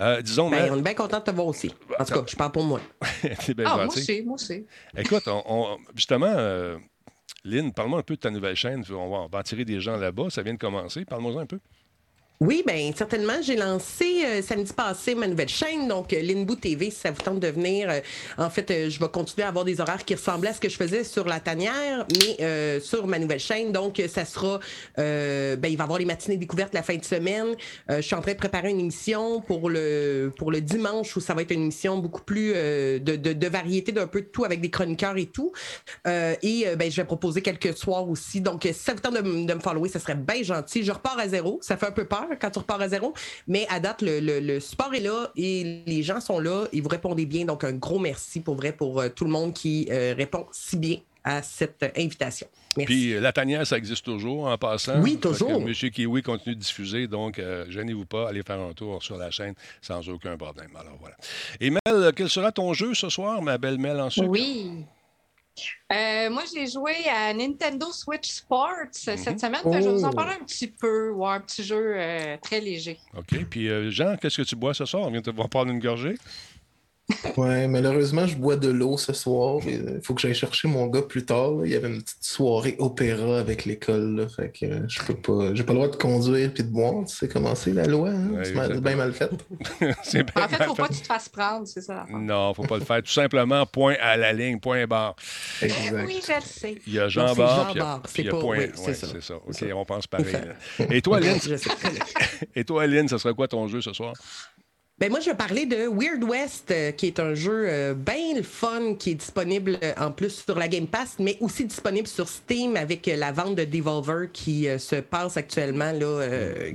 Euh, 0.00 0.22
disons, 0.22 0.50
ben, 0.50 0.70
On 0.72 0.78
est 0.78 0.82
bien 0.82 0.94
content 0.94 1.18
de 1.18 1.24
te 1.24 1.30
voir 1.30 1.46
aussi. 1.46 1.72
En 1.98 2.04
tout 2.04 2.14
cas, 2.14 2.24
je 2.26 2.36
parle 2.36 2.52
pour 2.52 2.64
moi. 2.64 2.80
ah, 3.64 3.76
moi 3.76 3.86
aussi, 3.86 4.22
moi 4.22 4.34
aussi. 4.34 4.66
Écoute, 4.96 5.24
on, 5.26 5.78
justement, 5.94 6.34
Lynn, 7.44 7.72
parle-moi 7.72 7.98
un 7.98 8.02
peu 8.02 8.14
de 8.14 8.20
ta 8.20 8.30
nouvelle 8.30 8.56
chaîne. 8.56 8.82
On 8.90 9.28
va, 9.28 9.38
attirer 9.38 9.64
des 9.64 9.80
gens 9.80 9.96
là-bas. 9.96 10.30
Ça 10.30 10.42
vient 10.42 10.54
de 10.54 10.58
commencer. 10.58 11.04
Parle-moi 11.04 11.40
un 11.40 11.46
peu. 11.46 11.60
Oui, 12.40 12.64
bien, 12.66 12.90
certainement. 12.96 13.40
J'ai 13.42 13.54
lancé 13.54 14.24
euh, 14.24 14.42
samedi 14.42 14.72
passé 14.72 15.14
ma 15.14 15.28
nouvelle 15.28 15.48
chaîne, 15.48 15.86
donc 15.86 16.12
euh, 16.12 16.56
TV, 16.60 16.90
si 16.90 16.98
ça 16.98 17.12
vous 17.12 17.22
tente 17.22 17.38
de 17.38 17.46
venir. 17.46 17.88
Euh, 17.88 18.00
en 18.36 18.50
fait, 18.50 18.90
je 18.90 18.98
vais 18.98 19.08
continuer 19.08 19.44
à 19.44 19.48
avoir 19.48 19.64
des 19.64 19.80
horaires 19.80 20.04
qui 20.04 20.16
ressemblaient 20.16 20.50
à 20.50 20.52
ce 20.52 20.60
que 20.60 20.68
je 20.68 20.76
faisais 20.76 21.04
sur 21.04 21.26
la 21.28 21.38
tanière, 21.38 22.04
mais 22.18 22.80
sur 22.80 23.06
ma 23.06 23.20
nouvelle 23.20 23.38
chaîne. 23.38 23.70
Donc, 23.70 24.02
ça 24.08 24.24
sera, 24.24 24.58
ben, 24.96 25.58
il 25.62 25.76
va 25.76 25.82
y 25.82 25.82
avoir 25.82 25.98
les 25.98 26.04
matinées 26.04 26.36
découvertes 26.36 26.74
la 26.74 26.82
fin 26.82 26.96
de 26.96 27.04
semaine. 27.04 27.54
je 27.88 28.00
suis 28.00 28.14
en 28.14 28.20
train 28.20 28.32
de 28.32 28.38
préparer 28.38 28.70
une 28.70 28.80
émission 28.80 29.40
pour 29.40 29.70
le, 29.70 30.32
pour 30.36 30.50
le 30.50 30.60
dimanche 30.60 31.16
où 31.16 31.20
ça 31.20 31.34
va 31.34 31.42
être 31.42 31.52
une 31.52 31.62
émission 31.62 31.98
beaucoup 31.98 32.22
plus 32.22 32.52
de, 32.52 33.48
variété, 33.48 33.92
d'un 33.92 34.06
peu 34.06 34.22
de 34.22 34.26
tout 34.26 34.44
avec 34.44 34.60
des 34.60 34.70
chroniqueurs 34.70 35.16
et 35.16 35.26
tout. 35.26 35.52
et 36.06 36.66
ben, 36.76 36.90
je 36.90 36.96
vais 36.96 37.04
proposer 37.06 37.42
quelques 37.42 37.76
soirs 37.76 38.08
aussi. 38.08 38.40
Donc, 38.40 38.62
si 38.64 38.74
ça 38.74 38.92
vous 38.92 39.00
tente 39.00 39.14
de, 39.14 39.46
de 39.46 39.54
me 39.54 39.60
follower, 39.60 39.88
ça 39.88 40.00
serait 40.00 40.16
bien 40.16 40.42
gentil. 40.42 40.82
Je 40.82 40.92
repars 40.92 41.18
à 41.18 41.28
zéro. 41.28 41.58
Ça 41.62 41.76
fait 41.76 41.86
un 41.86 41.92
peu 41.92 42.04
peur 42.04 42.23
quand 42.40 42.50
tu 42.50 42.58
repars 42.58 42.80
à 42.80 42.88
zéro. 42.88 43.14
Mais 43.46 43.66
à 43.68 43.80
date, 43.80 44.02
le, 44.02 44.20
le, 44.20 44.60
support 44.60 44.94
est 44.94 45.00
là 45.00 45.30
et 45.36 45.82
les 45.86 46.02
gens 46.02 46.20
sont 46.20 46.38
là 46.38 46.66
et 46.72 46.80
vous 46.80 46.88
répondez 46.88 47.26
bien. 47.26 47.44
Donc, 47.44 47.64
un 47.64 47.72
gros 47.72 47.98
merci 47.98 48.40
pour 48.40 48.54
vrai 48.54 48.72
pour 48.72 49.00
euh, 49.00 49.08
tout 49.08 49.24
le 49.24 49.30
monde 49.30 49.52
qui 49.52 49.88
euh, 49.90 50.14
répond 50.16 50.46
si 50.52 50.76
bien 50.76 50.98
à 51.22 51.42
cette 51.42 51.84
invitation. 51.96 52.46
Merci. 52.76 52.92
Puis 52.92 53.20
la 53.20 53.32
tanière, 53.32 53.66
ça 53.66 53.78
existe 53.78 54.04
toujours 54.04 54.46
en 54.46 54.58
passant. 54.58 55.00
Oui, 55.00 55.16
toujours. 55.16 55.60
Monsieur 55.60 55.88
Kiwi 55.88 56.22
continue 56.22 56.54
de 56.54 56.60
diffuser, 56.60 57.06
donc 57.06 57.40
gênez-vous 57.68 58.04
pas, 58.04 58.28
allez 58.28 58.42
faire 58.42 58.60
un 58.60 58.74
tour 58.74 59.02
sur 59.02 59.16
la 59.16 59.30
chaîne 59.30 59.54
sans 59.80 60.06
aucun 60.10 60.36
problème. 60.36 60.70
Alors 60.78 60.98
voilà. 61.00 61.16
Et 61.60 61.70
Mel, 61.70 62.12
quel 62.14 62.28
sera 62.28 62.52
ton 62.52 62.74
jeu 62.74 62.92
ce 62.92 63.08
soir, 63.08 63.40
ma 63.40 63.56
belle 63.56 63.78
Mel 63.78 63.98
en 64.00 64.10
sucre? 64.10 64.28
Oui. 64.28 64.84
Euh, 65.92 66.30
moi, 66.30 66.42
j'ai 66.52 66.66
joué 66.66 66.94
à 67.08 67.32
Nintendo 67.32 67.86
Switch 67.92 68.28
Sports 68.28 68.88
cette 68.92 69.26
mhm. 69.26 69.38
semaine. 69.38 69.60
Je 69.64 69.70
vais 69.70 69.92
vous 69.92 70.04
en 70.04 70.10
oh. 70.10 70.14
parler 70.14 70.34
un 70.40 70.44
petit 70.44 70.66
peu. 70.66 71.10
Ouais, 71.10 71.28
un 71.28 71.40
petit 71.40 71.62
jeu 71.62 71.94
euh, 71.96 72.36
très 72.42 72.60
léger. 72.60 72.98
OK. 73.16 73.44
Puis, 73.48 73.68
euh, 73.68 73.90
Jean, 73.90 74.16
qu'est-ce 74.16 74.38
que 74.38 74.42
tu 74.42 74.56
bois 74.56 74.74
ce 74.74 74.84
soir? 74.84 75.04
On 75.04 75.10
vient 75.10 75.20
de 75.20 75.30
te 75.30 75.34
voir 75.34 75.48
prendre 75.48 75.70
une 75.70 75.78
gorgée. 75.78 76.16
Ouais, 77.36 77.68
malheureusement, 77.68 78.26
je 78.26 78.34
bois 78.34 78.56
de 78.56 78.68
l'eau 78.68 78.96
ce 78.96 79.12
soir. 79.12 79.60
Il 79.66 80.00
faut 80.02 80.14
que 80.14 80.22
j'aille 80.22 80.34
chercher 80.34 80.68
mon 80.68 80.86
gars 80.86 81.02
plus 81.02 81.24
tard. 81.24 81.52
Il 81.64 81.70
y 81.70 81.74
avait 81.74 81.88
une 81.88 82.02
petite 82.02 82.24
soirée 82.24 82.76
opéra 82.78 83.38
avec 83.38 83.66
l'école. 83.66 84.26
Fait 84.34 84.50
que 84.50 84.64
euh, 84.64 84.88
je 84.88 85.02
peux 85.02 85.14
pas. 85.14 85.54
J'ai 85.54 85.64
pas 85.64 85.74
le 85.74 85.80
droit 85.80 85.90
de 85.90 85.96
conduire 85.96 86.50
puis 86.54 86.62
de 86.62 86.70
boire. 86.70 87.04
Tu 87.06 87.14
sais 87.14 87.28
comment 87.28 87.54
c'est 87.54 87.74
la 87.74 87.86
loi, 87.86 88.08
hein? 88.08 88.42
c'est 88.42 88.80
bien 88.80 88.96
mal 88.96 89.12
fait. 89.12 89.30
c'est 90.02 90.24
en 90.36 90.48
fait, 90.48 90.64
faut 90.64 90.74
pas 90.74 90.88
que 90.88 90.94
tu 90.94 91.00
te 91.00 91.06
fasses 91.06 91.28
prendre, 91.28 91.66
c'est 91.66 91.82
ça. 91.82 92.06
Non, 92.10 92.54
faut 92.54 92.62
pas 92.62 92.78
le 92.78 92.84
faire. 92.84 93.02
Tout 93.02 93.12
simplement, 93.12 93.66
point 93.66 93.96
à 94.00 94.16
la 94.16 94.32
ligne, 94.32 94.58
point 94.58 94.86
barre. 94.86 95.16
Exact. 95.60 96.06
Oui, 96.06 96.20
je 96.26 96.32
le 96.32 96.40
sais. 96.40 96.78
Il 96.86 96.94
y 96.94 96.98
a 96.98 97.08
Jean 97.08 97.34
Barre, 97.34 97.72
puis 98.12 98.22
il 98.22 98.26
y 98.26 98.28
a, 98.28 98.32
point. 98.32 98.58
Oui, 98.58 98.70
c'est 98.74 98.94
ça. 98.94 99.06
ça. 99.20 99.34
OK, 99.34 99.64
on 99.74 99.84
pense 99.84 100.06
pareil. 100.06 100.36
Et 100.90 101.02
toi, 101.02 101.18
Aline? 101.18 101.38
Et 102.54 102.64
toi, 102.64 102.82
Aline, 102.82 103.08
ça 103.08 103.18
serait 103.18 103.34
quoi 103.34 103.46
ton 103.46 103.68
jeu 103.68 103.82
ce 103.82 103.92
soir? 103.92 104.14
Ben 104.96 105.10
moi, 105.10 105.18
je 105.18 105.28
vais 105.28 105.36
parler 105.36 105.66
de 105.66 105.88
Weird 105.88 106.22
West, 106.22 106.70
euh, 106.70 106.92
qui 106.92 107.08
est 107.08 107.18
un 107.18 107.34
jeu 107.34 107.66
euh, 107.68 107.94
bien 107.94 108.36
le 108.36 108.44
fun, 108.44 108.94
qui 108.94 109.10
est 109.10 109.14
disponible 109.16 109.76
euh, 109.82 109.92
en 109.98 110.12
plus 110.12 110.44
sur 110.44 110.56
la 110.56 110.68
Game 110.68 110.86
Pass, 110.86 111.16
mais 111.18 111.36
aussi 111.40 111.64
disponible 111.64 112.06
sur 112.06 112.28
Steam 112.28 112.76
avec 112.76 113.06
la 113.06 113.32
vente 113.32 113.56
de 113.56 113.64
Devolver 113.64 114.30
qui 114.32 114.68
se 114.78 114.96
passe 114.96 115.36
actuellement 115.36 115.90
là, 115.90 116.28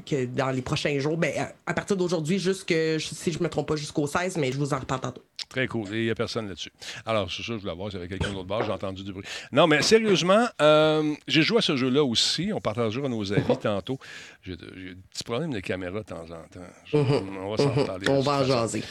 que 0.06 0.26
dans 0.26 0.52
les 0.52 0.62
prochains 0.62 1.00
jours. 1.00 1.16
Ben, 1.16 1.32
à 1.66 1.74
partir 1.74 1.96
d'aujourd'hui, 1.96 2.40
jusque, 2.40 2.76
si 3.00 3.32
je 3.32 3.42
me 3.42 3.48
trompe 3.48 3.70
pas, 3.70 3.78
jusqu'au 3.78 4.06
16, 4.06 4.36
mais 4.36 4.52
je 4.52 4.58
vous 4.58 4.74
en 4.74 4.80
reparle 4.80 5.00
tantôt. 5.00 5.29
Très 5.50 5.68
cool. 5.68 5.91
Et 5.94 6.00
il 6.00 6.06
n'y 6.06 6.10
a 6.12 6.15
personne 6.15 6.48
là-dessus. 6.48 6.72
Alors, 7.08 7.32
c'est 7.32 7.41
ça, 7.41 7.53
je 7.53 7.62
voulais 7.62 7.74
voir 7.74 7.89
s'il 7.89 8.00
y 8.00 8.03
avait 8.03 8.08
quelqu'un 8.08 8.32
d'autre 8.32 8.46
bord. 8.46 8.63
J'ai 8.63 8.72
entendu 8.72 9.03
du 9.03 9.12
bruit. 9.12 9.25
Non, 9.51 9.65
mais 9.65 9.82
sérieusement, 9.82 10.46
euh, 10.62 11.15
j'ai 11.27 11.41
joué 11.41 11.58
à 11.58 11.62
ce 11.62 11.75
jeu-là 11.75 12.03
aussi. 12.03 12.51
On 12.53 12.62
partagera 12.62 13.10
nos 13.10 13.34
avis 13.34 13.58
tantôt. 13.62 13.98
J'ai 14.44 14.56
des 14.56 14.96
petits 15.10 15.24
problèmes 15.24 15.51
de 15.51 15.60
caméra 15.60 16.00
de 16.00 16.06
temps 16.06 16.22
en 16.22 16.48
temps. 16.48 16.60
Mhm. 16.94 17.38
On 17.39 17.56
va 17.56 17.58
s'en 17.58 17.75
mhm. 17.75 17.86
parler. 17.86 18.10
On 18.10 18.22
va 18.22 18.41
en 18.41 18.44
jaser. 18.44 18.84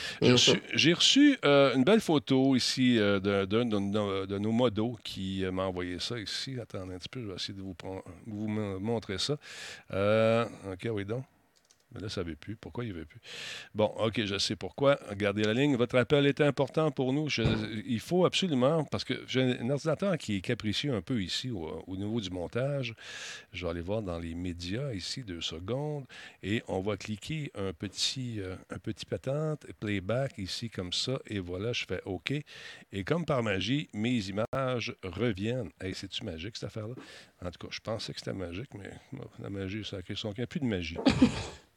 J'ai 0.75 0.93
reçu, 0.93 1.39
euh, 1.45 1.75
une 1.77 1.85
belle 1.85 2.01
photo 2.01 2.57
ici 2.57 2.99
euh, 2.99 3.21
d'un 3.21 3.65
de, 3.65 4.39
nos 4.39 4.53
modos 4.53 4.99
qui 5.05 5.45
m'a 5.53 5.63
envoyé 5.63 6.01
ça 6.01 6.19
ici. 6.19 6.57
Attendez 6.61 6.95
un 6.95 6.99
petit 6.99 7.09
peu, 7.09 7.23
je 7.23 7.29
vais 7.29 7.35
essayer 7.35 7.55
de 7.55 7.63
vous, 7.63 7.77
vous 8.27 8.49
montrer 8.49 9.19
ça. 9.19 9.35
OK, 9.93 10.89
oui 10.91 11.05
donc. 11.05 11.25
Mais 11.93 12.01
là, 12.01 12.09
ça 12.09 12.23
ne 12.23 12.29
veut 12.29 12.37
plus. 12.37 12.55
Pourquoi 12.57 12.85
il 12.85 12.91
ne 12.91 12.99
veut 12.99 13.07
plus? 13.07 13.21
Bon, 13.75 13.87
OK, 13.99 14.23
je 14.25 14.39
sais 14.39 14.57
pourquoi. 14.57 14.99
Gardez 15.17 15.43
la 15.43 15.55
ligne. 15.55 15.77
Votre 15.77 15.97
appel 15.97 16.27
est 16.27 16.41
important 16.41 16.91
pour 16.91 17.13
nous. 17.13 17.29
il 17.87 18.01
faut 18.01 18.27
absolument, 18.27 18.85
parce 18.85 19.05
que 19.05 19.25
j'ai 19.27 19.59
un 19.59 19.71
ordinateur 19.71 20.19
qui 20.19 20.37
est 20.37 20.41
capricieux 20.41 20.95
un 20.95 21.01
peu 21.01 21.23
ici 21.23 21.51
au, 21.51 21.97
niveau 21.97 22.21
du 22.21 22.31
montage. 22.31 22.95
Je 23.53 23.65
vais 23.65 23.71
aller 23.71 23.81
voir 23.81 24.03
dans 24.03 24.19
les 24.19 24.35
médias 24.35 24.93
ici, 24.93 25.23
deux 25.23 25.41
secondes, 25.41 26.05
et 26.43 26.63
on 26.69 26.81
va 26.81 26.97
cliquer 26.97 27.51
un 27.55 27.73
petit, 27.73 28.41
euh, 28.41 28.57
un 28.71 28.79
petit 28.79 29.07
patente, 29.07 29.67
playback 29.81 30.37
ici 30.39 30.69
comme 30.69 30.93
ça, 30.93 31.19
et 31.27 31.39
voilà, 31.39 31.73
je 31.73 31.87
fais 31.87 32.03
OK. 32.05 32.33
Et 32.93 33.05
comme 33.05 33.25
par 33.25 33.43
magie, 33.43 33.89
mes 33.95 34.29
images 34.29 34.95
reviennent. 35.03 35.71
Hey, 35.81 35.95
c'est-tu 35.95 36.25
magique 36.25 36.57
cette 36.57 36.65
affaire-là? 36.65 36.95
En 37.45 37.51
tout 37.51 37.67
cas, 37.67 37.69
je 37.71 37.81
pensais 37.81 38.13
que 38.13 38.19
c'était 38.19 38.33
magique, 38.33 38.75
mais 38.75 38.91
la 39.39 39.49
magie, 39.49 39.85
ça 39.85 39.99
a 39.99 40.03
créé 40.03 40.17
son 40.17 40.33
Plus 40.33 40.61
de 40.61 40.67
magie. 40.67 40.97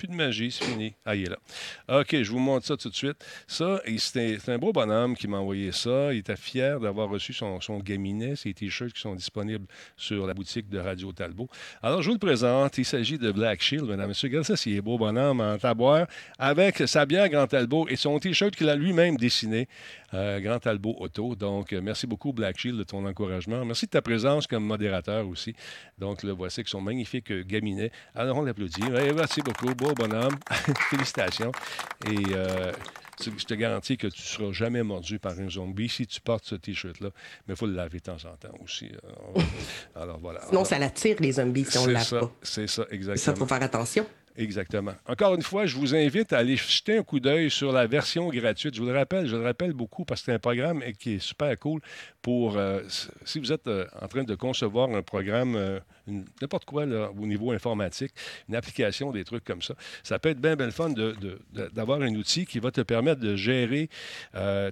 Plus 0.02 0.08
de 0.08 0.16
magie, 0.16 0.50
c'est 0.50 0.66
fini. 0.66 0.96
Ah, 1.06 1.16
il 1.16 1.26
est 1.26 1.30
là. 1.30 2.00
OK, 2.00 2.24
je 2.24 2.32
vous 2.32 2.40
montre 2.40 2.66
ça 2.66 2.76
tout 2.76 2.90
de 2.90 2.96
suite. 2.96 3.24
Ça, 3.46 3.80
c'est 4.00 4.50
un, 4.50 4.58
beau 4.58 4.72
bonhomme 4.72 5.16
qui 5.16 5.28
m'a 5.28 5.38
envoyé 5.38 5.72
ça. 5.72 6.12
Il 6.12 6.18
était 6.18 6.36
fier 6.36 6.80
d'avoir 6.80 7.08
reçu 7.08 7.34
son, 7.34 7.62
son 7.62 7.78
gaminet, 7.78 8.36
ses 8.36 8.52
t-shirts 8.52 8.94
qui 8.94 9.00
sont 9.00 9.14
disponibles 9.14 9.68
sur 9.96 10.26
la 10.26 10.34
boutique 10.34 10.70
de 10.70 10.80
Radio 10.80 11.12
Talbot. 11.12 11.50
Alors, 11.84 12.02
je 12.02 12.08
vous 12.08 12.16
le 12.16 12.20
présente. 12.20 12.80
Il 12.80 12.86
s'agit 12.86 13.20
de 13.20 13.32
Black 13.32 13.62
Shield, 13.62 13.84
mesdames 13.84 14.06
et 14.06 14.08
messieurs. 14.08 14.30
Regardez 14.30 14.48
ça, 14.48 14.58
c'est 14.58 14.82
beau 14.82 14.98
bonhomme 14.98 15.40
en 15.40 15.60
taboire 15.60 16.08
avec 16.40 16.82
sa 16.88 17.06
bière 17.06 17.30
Grand 17.30 17.46
Talbot 17.46 17.88
et 17.88 17.96
son 17.96 18.18
t-shirt 18.18 18.56
qu'il 18.56 18.70
a 18.70 18.76
lui-même 18.76 19.18
dessiné. 19.18 19.68
Euh, 20.16 20.40
Grand 20.40 20.58
Talbot 20.58 20.96
Auto. 21.00 21.36
Donc, 21.36 21.74
euh, 21.74 21.80
merci 21.82 22.08
beaucoup, 22.08 22.34
Black 22.34 22.58
Shield, 22.58 22.78
de 22.78 22.84
ton 22.84 23.06
encouragement. 23.06 23.64
Merci 23.64 23.86
de 23.86 23.92
ta 23.92 24.02
présence 24.02 24.48
comme 24.48 24.66
modérateur 24.66 25.28
aussi. 25.28 25.56
Donc, 26.00 26.24
le 26.24 26.32
voici 26.32 26.62
avec 26.62 26.70
son 26.70 26.82
magnifique 26.82 27.32
gaminet. 27.32 27.92
Alors, 28.16 28.38
on 28.38 28.42
l'applaudit. 28.42 28.82
merci 29.16 29.42
beaucoup. 29.42 29.74
Beau 29.76 29.91
bonhomme. 29.94 30.38
Félicitations. 30.90 31.52
Et 32.06 32.34
euh, 32.34 32.72
je 33.24 33.46
te 33.46 33.54
garantis 33.54 33.98
que 33.98 34.08
tu 34.08 34.22
ne 34.22 34.26
seras 34.26 34.52
jamais 34.52 34.84
mordu 34.84 35.20
par 35.20 35.38
un 35.40 35.50
zombie 35.50 35.90
si 35.90 36.08
tu 36.08 36.22
portes 36.22 36.46
ce 36.46 36.56
T-shirt-là. 36.56 37.10
Mais 37.48 37.54
il 37.54 37.58
faut 37.58 37.68
le 37.68 37.74
laver 37.74 38.00
de 38.00 38.04
temps 38.04 38.14
en 38.14 38.36
temps 38.36 38.56
aussi. 38.64 38.92
Alors, 39.96 40.20
voilà. 40.20 40.42
Sinon, 40.48 40.66
ça 40.66 40.80
l'attire, 40.80 41.18
les 41.20 41.34
zombies, 41.34 41.66
si 41.66 41.78
on 41.78 41.84
ne 41.84 41.88
le 41.88 41.94
lave 41.94 42.10
pas. 42.10 42.32
C'est 42.42 42.68
ça, 42.68 42.86
exactement. 42.90 43.18
Ça, 43.18 43.32
il 43.32 43.38
faut 43.38 43.46
faire 43.46 43.64
attention. 43.64 44.06
Exactement. 44.38 44.94
Encore 45.08 45.36
une 45.36 45.42
fois, 45.42 45.66
je 45.66 45.76
vous 45.78 45.94
invite 45.94 46.32
à 46.34 46.38
aller 46.40 46.56
jeter 46.56 46.98
un 46.98 47.04
coup 47.04 47.20
d'œil 47.20 47.50
sur 47.50 47.72
la 47.72 47.86
version 47.88 48.30
gratuite. 48.30 48.76
Je 48.76 48.82
vous 48.82 48.88
le 48.88 48.98
rappelle, 48.98 49.28
je 49.28 49.36
le 49.36 49.44
rappelle 49.44 49.74
beaucoup 49.74 50.06
parce 50.06 50.22
que 50.22 50.26
c'est 50.26 50.34
un 50.34 50.40
programme 50.40 50.82
qui 51.00 51.16
est 51.16 51.20
super 51.20 51.58
cool 51.60 51.82
pour, 52.22 52.58
euh, 52.58 52.82
si 53.26 53.40
vous 53.40 53.52
êtes 53.52 53.68
euh, 53.68 53.86
en 54.02 54.08
train 54.08 54.24
de 54.24 54.36
concevoir 54.36 54.90
un 54.90 55.02
programme, 55.02 55.56
euh, 55.56 55.80
n'importe 56.42 56.66
quoi 56.66 56.86
au 56.86 57.26
niveau 57.26 57.52
informatique, 57.52 58.12
une 58.50 58.56
application, 58.56 59.12
des 59.12 59.24
trucs 59.24 59.44
comme 59.44 59.62
ça, 59.62 59.76
ça 60.04 60.20
peut 60.20 60.30
être 60.30 60.42
bien, 60.42 60.56
bien 60.56 60.66
le 60.66 60.72
fun 60.72 60.94
d'avoir 61.52 62.02
un 62.02 62.14
outil 62.16 62.46
qui 62.46 62.60
va 62.60 62.72
te 62.72 62.82
permettre 62.82 63.22
de 63.22 63.36
gérer 63.36 63.90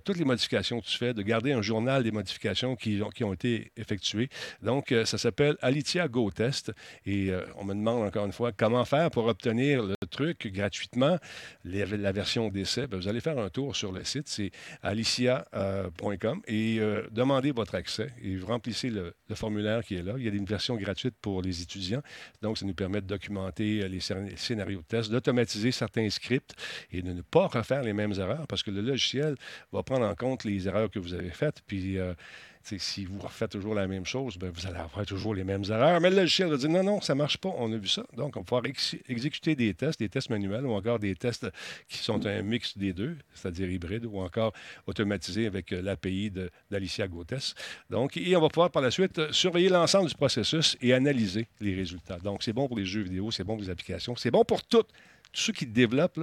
toutes 0.04 0.18
les 0.18 0.26
modifications 0.26 0.82
que 0.82 0.86
tu 0.86 0.98
fais, 0.98 1.14
de 1.14 1.22
garder 1.22 1.52
un 1.52 1.62
journal 1.62 2.04
des 2.04 2.12
modifications 2.12 2.76
qui 2.76 3.02
ont, 3.02 3.10
qui 3.10 3.24
ont 3.24 3.34
été 3.34 3.72
effectuées. 3.78 4.30
Donc, 4.62 4.94
ça 5.06 5.18
s'appelle 5.18 5.56
Alitia 5.62 6.08
Go 6.08 6.30
Test 6.32 6.72
et 7.06 7.32
on 7.58 7.66
me 7.66 7.74
demande 7.74 8.04
encore 8.04 8.26
une 8.26 8.32
fois 8.32 8.52
comment 8.52 8.86
faire 8.86 9.12
pour 9.12 9.26
obtenir 9.26 9.84
le 9.84 9.96
truc 10.10 10.48
gratuitement, 10.48 11.18
la 11.64 12.12
version 12.12 12.50
d'essai. 12.50 12.88
Ben, 12.88 12.98
vous 12.98 13.08
allez 13.08 13.22
faire 13.22 13.38
un 13.38 13.50
tour 13.50 13.76
sur 13.76 13.92
le 13.92 14.04
site, 14.04 14.28
c'est 14.28 14.52
alicia.com 14.82 16.42
et 16.48 16.80
demandez 17.12 17.52
votre 17.52 17.76
accès 17.76 18.12
et 18.22 18.36
vous 18.36 18.48
remplissez 18.48 18.90
le, 18.90 19.14
formulaire 19.34 19.84
qui 19.84 19.96
est 19.96 20.02
là. 20.02 20.14
Il 20.18 20.24
y 20.24 20.28
a 20.28 20.32
une 20.32 20.46
version 20.46 20.76
gratuite 20.76 21.16
pour 21.22 21.29
les 21.42 21.62
étudiants. 21.62 22.02
Donc, 22.42 22.58
ça 22.58 22.66
nous 22.66 22.74
permet 22.74 23.02
de 23.02 23.08
documenter 23.08 23.84
euh, 23.84 23.88
les 23.88 24.00
scénarios 24.36 24.80
de 24.80 24.86
test, 24.86 25.12
d'automatiser 25.12 25.72
certains 25.72 26.10
scripts 26.10 26.54
et 26.92 27.02
de 27.02 27.14
ne 27.14 27.22
pas 27.22 27.48
refaire 27.48 27.84
les 27.84 27.94
mêmes 27.94 28.14
erreurs 28.14 28.48
parce 28.48 28.64
que 28.64 28.72
le 28.72 28.82
logiciel 28.82 29.36
va 29.72 29.84
prendre 29.84 30.06
en 30.06 30.16
compte 30.16 30.44
les 30.44 30.68
erreurs 30.68 30.90
que 30.90 31.00
vous 31.00 31.14
avez 31.14 31.30
faites. 31.30 31.62
Puis, 31.68 31.98
euh, 31.98 32.14
si 32.64 33.06
vous 33.06 33.20
refaites 33.20 33.52
toujours 33.52 33.74
la 33.74 33.88
même 33.88 34.06
chose, 34.06 34.38
ben, 34.38 34.52
vous 34.52 34.68
allez 34.68 34.78
avoir 34.78 35.06
toujours 35.06 35.34
les 35.34 35.44
mêmes 35.44 35.64
erreurs. 35.70 36.00
Mais 36.02 36.10
le 36.10 36.18
logiciel 36.18 36.50
va 36.50 36.58
dire 36.58 36.70
non, 36.70 36.84
non, 36.84 37.02
ça 37.02 37.14
ne 37.14 37.20
marche 37.20 37.38
pas, 37.38 37.50
on 37.58 37.72
a 37.72 37.78
vu 37.78 37.88
ça. 37.88 38.06
Donc, 38.16 38.36
on 38.36 38.42
va 38.42 38.44
pouvoir 38.44 38.64
exécuter 39.08 39.56
des 39.56 39.74
tests, 39.74 40.00
des 40.00 40.10
tests 40.10 40.30
manuels 40.30 40.66
ou 40.66 40.74
encore 40.74 41.00
des 41.00 41.16
tests 41.16 41.48
qui 41.88 41.98
sont 41.98 42.26
un 42.26 42.42
mix 42.42 42.78
des 42.78 42.94
deux, 42.94 43.18
c'est-à-dire 43.34 43.70
hybride 43.70 44.06
ou 44.06 44.20
encore 44.20 44.54
automatisé 44.88 45.48
avec 45.48 45.72
euh, 45.72 45.82
l'API 45.82 46.32
d'Alicia 46.70 47.08
Gotes. 47.08 47.56
Donc, 47.90 48.18
et 48.18 48.36
on 48.36 48.42
va 48.42 48.50
pouvoir 48.50 48.72
par 48.72 48.82
la 48.82 48.92
suite 48.92 49.32
surveiller 49.32 49.70
l'ensemble 49.70 50.10
du 50.10 50.16
processus 50.16 50.78
et 50.82 50.94
analyser 50.94 51.48
les 51.60 51.76
résultats. 51.76 52.20
Donc, 52.20 52.44
c'est 52.44 52.54
bon 52.54 52.68
pour 52.68 52.78
les 52.78 52.86
jeux 52.86 53.02
vidéo, 53.02 53.32
c'est 53.32 53.44
bon 53.44 53.56
pour 53.56 53.64
les 53.64 53.70
applications, 53.70 54.16
c'est 54.16 54.32
bon 54.32 54.44
pour 54.44 54.64
toutes 54.64 54.90
tous 55.32 55.42
ceux 55.42 55.54
qui 55.54 55.66
développent, 55.66 56.20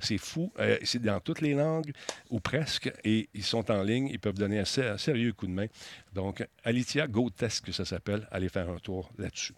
c'est 0.00 0.18
fou. 0.18 0.52
Euh, 0.58 0.78
c'est 0.82 1.02
dans 1.02 1.20
toutes 1.20 1.40
les 1.40 1.54
langues, 1.54 1.92
ou 2.30 2.40
presque, 2.40 2.90
et 3.04 3.28
ils 3.34 3.44
sont 3.44 3.70
en 3.70 3.82
ligne. 3.82 4.08
Ils 4.08 4.18
peuvent 4.18 4.38
donner 4.38 4.60
un, 4.60 4.64
sérieux 4.64 5.32
coup 5.32 5.46
de 5.46 5.52
main. 5.52 5.66
Donc, 6.16 6.42
Alitia 6.64 7.06
Go 7.06 7.28
Test, 7.28 7.62
que 7.62 7.72
ça 7.72 7.84
s'appelle. 7.84 8.26
Allez 8.30 8.48
faire 8.48 8.70
un 8.70 8.78
tour 8.78 9.10
là-dessus. 9.18 9.52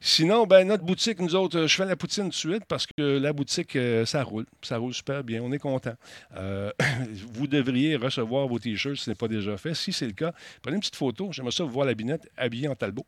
Sinon, 0.00 0.46
ben, 0.46 0.66
notre 0.66 0.82
boutique, 0.82 1.20
nous 1.20 1.34
autres, 1.34 1.66
je 1.66 1.76
fais 1.76 1.84
la 1.84 1.94
poutine 1.94 2.24
tout 2.24 2.30
de 2.30 2.34
suite 2.34 2.64
parce 2.64 2.86
que 2.86 3.18
la 3.18 3.34
boutique, 3.34 3.76
euh, 3.76 4.06
ça 4.06 4.22
roule. 4.22 4.46
Ça 4.62 4.78
roule 4.78 4.94
super 4.94 5.22
bien. 5.22 5.42
On 5.42 5.52
est 5.52 5.58
content. 5.58 5.94
Euh, 6.36 6.72
vous 7.34 7.46
devriez 7.46 7.96
recevoir 7.96 8.48
vos 8.48 8.58
T-shirts 8.58 8.96
si 8.96 9.04
ce 9.04 9.10
n'est 9.10 9.14
pas 9.14 9.28
déjà 9.28 9.58
fait. 9.58 9.74
Si 9.74 9.92
c'est 9.92 10.06
le 10.06 10.14
cas, 10.14 10.32
prenez 10.62 10.76
une 10.76 10.80
petite 10.80 10.96
photo. 10.96 11.28
J'aimerais 11.32 11.52
ça 11.52 11.64
vous 11.64 11.70
voir 11.70 11.84
la 11.84 11.92
binette 11.92 12.30
habillée 12.34 12.68
en 12.68 12.74
talbot. 12.74 13.04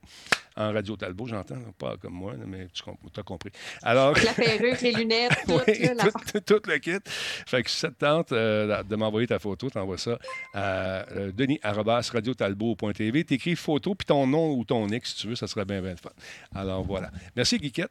En 0.54 0.70
radio 0.70 0.94
talbot, 0.94 1.26
j'entends. 1.26 1.56
Pas 1.78 1.96
comme 1.96 2.12
moi, 2.12 2.34
mais 2.46 2.68
tu 2.74 2.82
as 3.16 3.22
compris. 3.22 3.52
Alors... 3.82 4.14
La 4.22 4.34
perruque, 4.34 4.82
les 4.82 4.92
lunettes. 4.92 5.32
tout, 6.46 6.60
le 6.66 6.76
kit. 6.76 6.98
Fait 7.46 7.62
que 7.62 7.70
si 7.70 7.78
ça 7.78 7.88
te 7.88 7.98
tente 7.98 8.32
euh, 8.32 8.82
de 8.82 8.96
m'envoyer 8.96 9.26
ta 9.26 9.38
photo, 9.38 9.70
t'envoies 9.70 9.96
ça 9.96 10.18
à 10.52 11.08
euh, 11.10 11.32
denis 11.32 11.58
twitch.tv. 12.90 13.24
T'écris 13.24 13.56
photo 13.56 13.94
puis 13.94 14.06
ton 14.06 14.26
nom 14.26 14.52
ou 14.54 14.64
ton 14.64 14.86
nick, 14.86 15.06
si 15.06 15.16
tu 15.16 15.28
veux, 15.28 15.36
ça 15.36 15.46
serait 15.46 15.64
bien, 15.64 15.80
bien 15.80 15.94
fun. 15.96 16.10
Alors 16.54 16.82
voilà. 16.84 17.10
Merci, 17.36 17.58
Guiquette. 17.58 17.90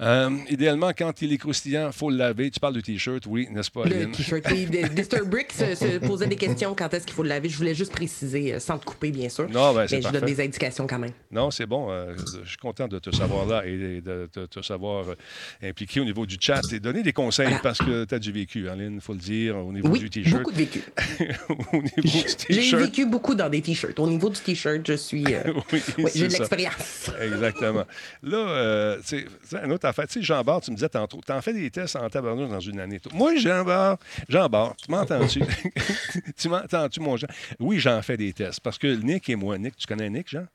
Euh, 0.00 0.30
idéalement, 0.48 0.90
quand 0.96 1.20
il 1.20 1.32
est 1.32 1.38
croustillant, 1.38 1.88
il 1.88 1.92
faut 1.92 2.10
le 2.10 2.16
laver. 2.16 2.50
Tu 2.50 2.58
parles 2.58 2.74
du 2.74 2.82
T-shirt, 2.82 3.24
oui, 3.26 3.48
n'est-ce 3.50 3.70
pas, 3.70 3.84
Le 3.84 4.10
t-shirt. 4.10 4.42
Oui, 4.50 4.64
de- 4.66 4.88
Disturb 4.88 5.28
Brick 5.28 5.52
se, 5.52 5.74
se 5.74 5.98
posait 5.98 6.26
des 6.26 6.36
questions 6.36 6.74
quand 6.74 6.92
est-ce 6.94 7.04
qu'il 7.06 7.14
faut 7.14 7.22
le 7.22 7.28
laver? 7.28 7.48
Je 7.50 7.56
voulais 7.58 7.74
juste 7.74 7.92
préciser, 7.92 8.54
euh, 8.54 8.58
sans 8.60 8.78
te 8.78 8.84
couper, 8.86 9.10
bien 9.10 9.28
sûr. 9.28 9.48
Non, 9.50 9.74
ben, 9.74 9.86
mais 9.90 10.00
je 10.00 10.08
donne 10.08 10.24
des 10.24 10.40
indications 10.40 10.86
quand 10.86 10.98
même. 10.98 11.12
Non, 11.30 11.50
c'est 11.50 11.66
bon. 11.66 11.90
euh, 11.90 12.14
je 12.44 12.48
suis 12.48 12.56
content 12.56 12.88
de 12.88 12.98
te 12.98 13.14
savoir 13.14 13.44
là 13.46 13.66
et 13.66 14.00
de 14.00 14.28
te, 14.32 14.62
savoir 14.62 15.04
euh, 15.10 15.14
impliqué 15.62 16.00
au 16.00 16.04
niveau 16.04 16.24
du 16.24 16.36
chat 16.40 16.60
et 16.72 16.80
donner 16.80 17.02
des 17.02 17.12
conseils 17.12 17.46
Voilà. 17.46 17.60
parce 17.62 17.78
que 17.78 18.04
tu 18.04 18.14
as 18.14 18.18
du 18.18 18.32
vécu, 18.32 18.68
hein, 18.70 18.76
Lynn, 18.76 18.94
il 18.94 19.00
faut 19.00 19.12
le 19.12 19.18
dire, 19.18 19.56
au 19.58 19.72
niveau 19.72 19.88
Oui, 19.88 19.98
du 19.98 20.08
T-shirt. 20.10 20.38
beaucoup 20.42 20.52
de 20.52 20.56
vécu. 20.56 20.82
au 21.72 21.76
niveau 21.76 21.92
du 22.48 22.54
J'ai 22.54 22.76
vécu 22.76 23.04
beaucoup 23.04 23.34
dans 23.34 23.48
des 23.50 23.60
t-shirts. 23.60 23.98
Au 23.98 24.08
niveau 24.08 24.29
du 24.30 24.40
t-shirt, 24.40 24.80
je 24.86 24.94
suis. 24.94 25.24
euh, 25.34 25.42
Oui, 25.72 25.82
oui, 25.98 26.10
c'est 26.10 26.18
j'ai 26.18 26.28
de 26.28 26.32
l'expérience. 26.32 27.10
Exactement. 27.20 27.84
Là, 28.22 28.36
euh, 28.38 28.96
tu 29.00 29.06
sais, 29.06 29.24
tu 29.24 29.30
sais, 29.48 29.58
un 29.60 29.70
autre 29.70 29.86
affaire. 29.86 30.06
Tu 30.06 30.14
sais, 30.14 30.22
Jean 30.22 30.42
Bart, 30.42 30.60
tu 30.60 30.70
me 30.70 30.76
disais 30.76 30.88
tantôt, 30.88 31.20
tu 31.24 31.32
en 31.32 31.40
fais 31.42 31.52
des 31.52 31.70
tests 31.70 31.96
en 31.96 32.08
tabarnouche 32.08 32.48
dans 32.50 32.60
une 32.60 32.80
année. 32.80 33.00
Moi, 33.12 33.36
Jean 33.36 33.64
Bart, 33.64 33.98
Jean 34.28 34.48
Bart, 34.48 34.74
tu 34.76 34.90
m'entends-tu? 34.90 35.42
tu 36.38 36.48
m'entends-tu, 36.48 37.00
mon 37.00 37.16
Jean? 37.16 37.28
Oui, 37.58 37.78
j'en 37.78 38.00
fais 38.02 38.16
des 38.16 38.32
tests 38.32 38.60
parce 38.60 38.78
que 38.78 38.86
Nick 38.88 39.28
et 39.28 39.36
moi, 39.36 39.58
Nick, 39.58 39.76
tu 39.76 39.86
connais 39.86 40.08
Nick, 40.10 40.28
Jean? 40.28 40.46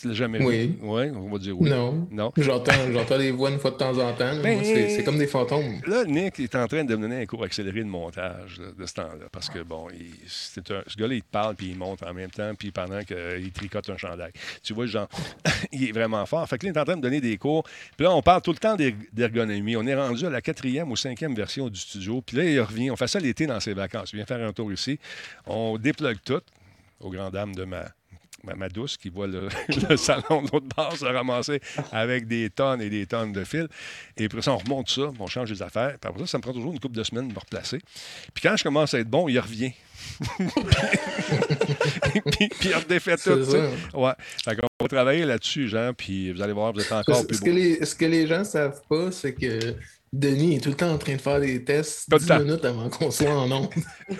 Tu 0.00 0.06
l'as 0.06 0.14
jamais 0.14 0.40
Oui. 0.44 0.66
vu? 0.68 0.78
Oui, 0.82 1.10
on 1.12 1.28
va 1.28 1.38
dire 1.38 1.60
oui. 1.60 1.68
Non. 1.68 2.06
Non. 2.12 2.32
J'entends, 2.36 2.70
j'entends 2.92 3.16
les 3.16 3.32
voix 3.32 3.50
une 3.50 3.58
fois 3.58 3.72
de 3.72 3.76
temps 3.78 3.98
en 3.98 4.12
temps. 4.12 4.36
Ben- 4.40 4.60
c'est, 4.62 5.02
comme 5.02 5.18
des 5.18 5.26
fantômes. 5.26 5.80
Là, 5.88 6.04
Nick 6.04 6.38
est 6.38 6.54
en 6.54 6.68
train 6.68 6.84
de 6.84 6.94
me 6.94 7.02
donner 7.02 7.22
un 7.22 7.26
cours 7.26 7.42
accéléré 7.42 7.80
de 7.80 7.88
montage 7.88 8.60
là, 8.60 8.66
de 8.78 8.86
ce 8.86 8.94
temps-là. 8.94 9.26
Parce 9.32 9.48
que, 9.50 9.58
bon, 9.58 9.88
il- 9.90 10.14
c'est 10.28 10.70
un- 10.70 10.84
ce 10.86 10.96
gars-là, 10.96 11.14
il 11.14 11.22
te 11.22 11.30
parle 11.32 11.56
puis 11.56 11.70
il 11.70 11.76
monte 11.76 12.04
en 12.04 12.14
même 12.14 12.30
temps, 12.30 12.52
puis 12.56 12.70
pendant 12.70 13.00
qu'il 13.02 13.50
tricote 13.52 13.90
un 13.90 13.96
chandail. 13.96 14.30
Tu 14.62 14.72
vois, 14.72 14.86
genre, 14.86 15.08
il 15.72 15.88
est 15.88 15.92
vraiment 15.92 16.24
fort. 16.26 16.48
Fait 16.48 16.58
que 16.58 16.66
là, 16.66 16.72
il 16.72 16.76
est 16.76 16.80
en 16.80 16.84
train 16.84 16.94
de 16.94 16.98
me 16.98 17.02
donner 17.02 17.20
des 17.20 17.36
cours. 17.36 17.64
Puis 17.96 18.04
là, 18.04 18.12
on 18.14 18.22
parle 18.22 18.42
tout 18.42 18.52
le 18.52 18.58
temps 18.58 18.76
d'er- 18.76 18.94
d'ergonomie. 19.12 19.76
On 19.76 19.84
est 19.84 19.96
rendu 19.96 20.24
à 20.24 20.30
la 20.30 20.40
quatrième 20.40 20.92
ou 20.92 20.96
cinquième 20.96 21.34
version 21.34 21.68
du 21.68 21.80
studio. 21.80 22.22
Puis 22.24 22.36
là, 22.36 22.44
il 22.44 22.60
revient. 22.60 22.92
On 22.92 22.96
fait 22.96 23.08
ça 23.08 23.18
l'été 23.18 23.48
dans 23.48 23.58
ses 23.58 23.74
vacances. 23.74 24.10
Il 24.12 24.16
vient 24.16 24.26
faire 24.26 24.46
un 24.46 24.52
tour 24.52 24.72
ici. 24.72 24.96
On 25.44 25.76
déplugue 25.76 26.18
tout, 26.24 26.40
aux 27.00 27.10
grandes 27.10 27.32
dames 27.32 27.56
de 27.56 27.64
ma. 27.64 27.86
Ma, 28.44 28.54
ma 28.54 28.68
douce 28.68 28.96
qui 28.96 29.08
voit 29.08 29.26
le, 29.26 29.48
le 29.90 29.96
salon 29.96 30.42
de 30.42 30.50
l'autre 30.52 30.66
bord 30.76 30.96
se 30.96 31.04
ramasser 31.04 31.60
avec 31.90 32.28
des 32.28 32.50
tonnes 32.50 32.80
et 32.80 32.88
des 32.88 33.04
tonnes 33.06 33.32
de 33.32 33.42
fils. 33.44 33.66
Et 34.16 34.26
après 34.26 34.42
ça, 34.42 34.52
on 34.52 34.58
remonte 34.58 34.88
ça, 34.88 35.10
on 35.18 35.26
change 35.26 35.50
les 35.50 35.60
affaires. 35.62 35.96
Puis 36.00 36.08
après 36.08 36.20
ça, 36.20 36.26
ça 36.28 36.38
me 36.38 36.42
prend 36.42 36.52
toujours 36.52 36.72
une 36.72 36.78
couple 36.78 36.96
de 36.96 37.02
semaines 37.02 37.28
de 37.28 37.34
me 37.34 37.38
replacer. 37.38 37.80
Puis 38.34 38.42
quand 38.42 38.56
je 38.56 38.62
commence 38.62 38.94
à 38.94 39.00
être 39.00 39.08
bon, 39.10 39.28
il 39.28 39.38
revient. 39.40 39.72
puis, 42.30 42.48
puis 42.48 42.68
il 42.68 42.74
redéfait 42.74 43.16
tout. 43.16 43.30
Ouais. 43.94 44.12
Qu'on 44.46 44.84
va 44.84 44.88
travailler 44.88 45.24
là-dessus, 45.24 45.68
Jean, 45.68 45.92
puis 45.96 46.32
vous 46.32 46.40
allez 46.40 46.52
voir, 46.52 46.72
vous 46.72 46.80
êtes 46.80 46.92
encore 46.92 47.26
plus 47.26 47.36
ce 47.36 47.40
beau. 47.40 47.46
que 47.46 47.50
les, 47.50 47.84
ce 47.84 47.94
que 47.94 48.04
les 48.04 48.26
gens 48.26 48.44
savent 48.44 48.80
pas, 48.88 49.10
c'est 49.10 49.34
que 49.34 49.74
Denis 50.12 50.56
est 50.56 50.60
tout 50.60 50.70
le 50.70 50.76
temps 50.76 50.92
en 50.92 50.98
train 50.98 51.16
de 51.16 51.20
faire 51.20 51.40
des 51.40 51.62
tests 51.64 52.06
Tout 52.08 52.16
le 52.16 52.20
10 52.20 52.26
temps. 52.26 52.40
minutes 52.40 52.64
avant 52.64 52.88
qu'on 52.88 53.10
soit 53.10 53.30
en 53.30 53.50
onde. 53.50 53.68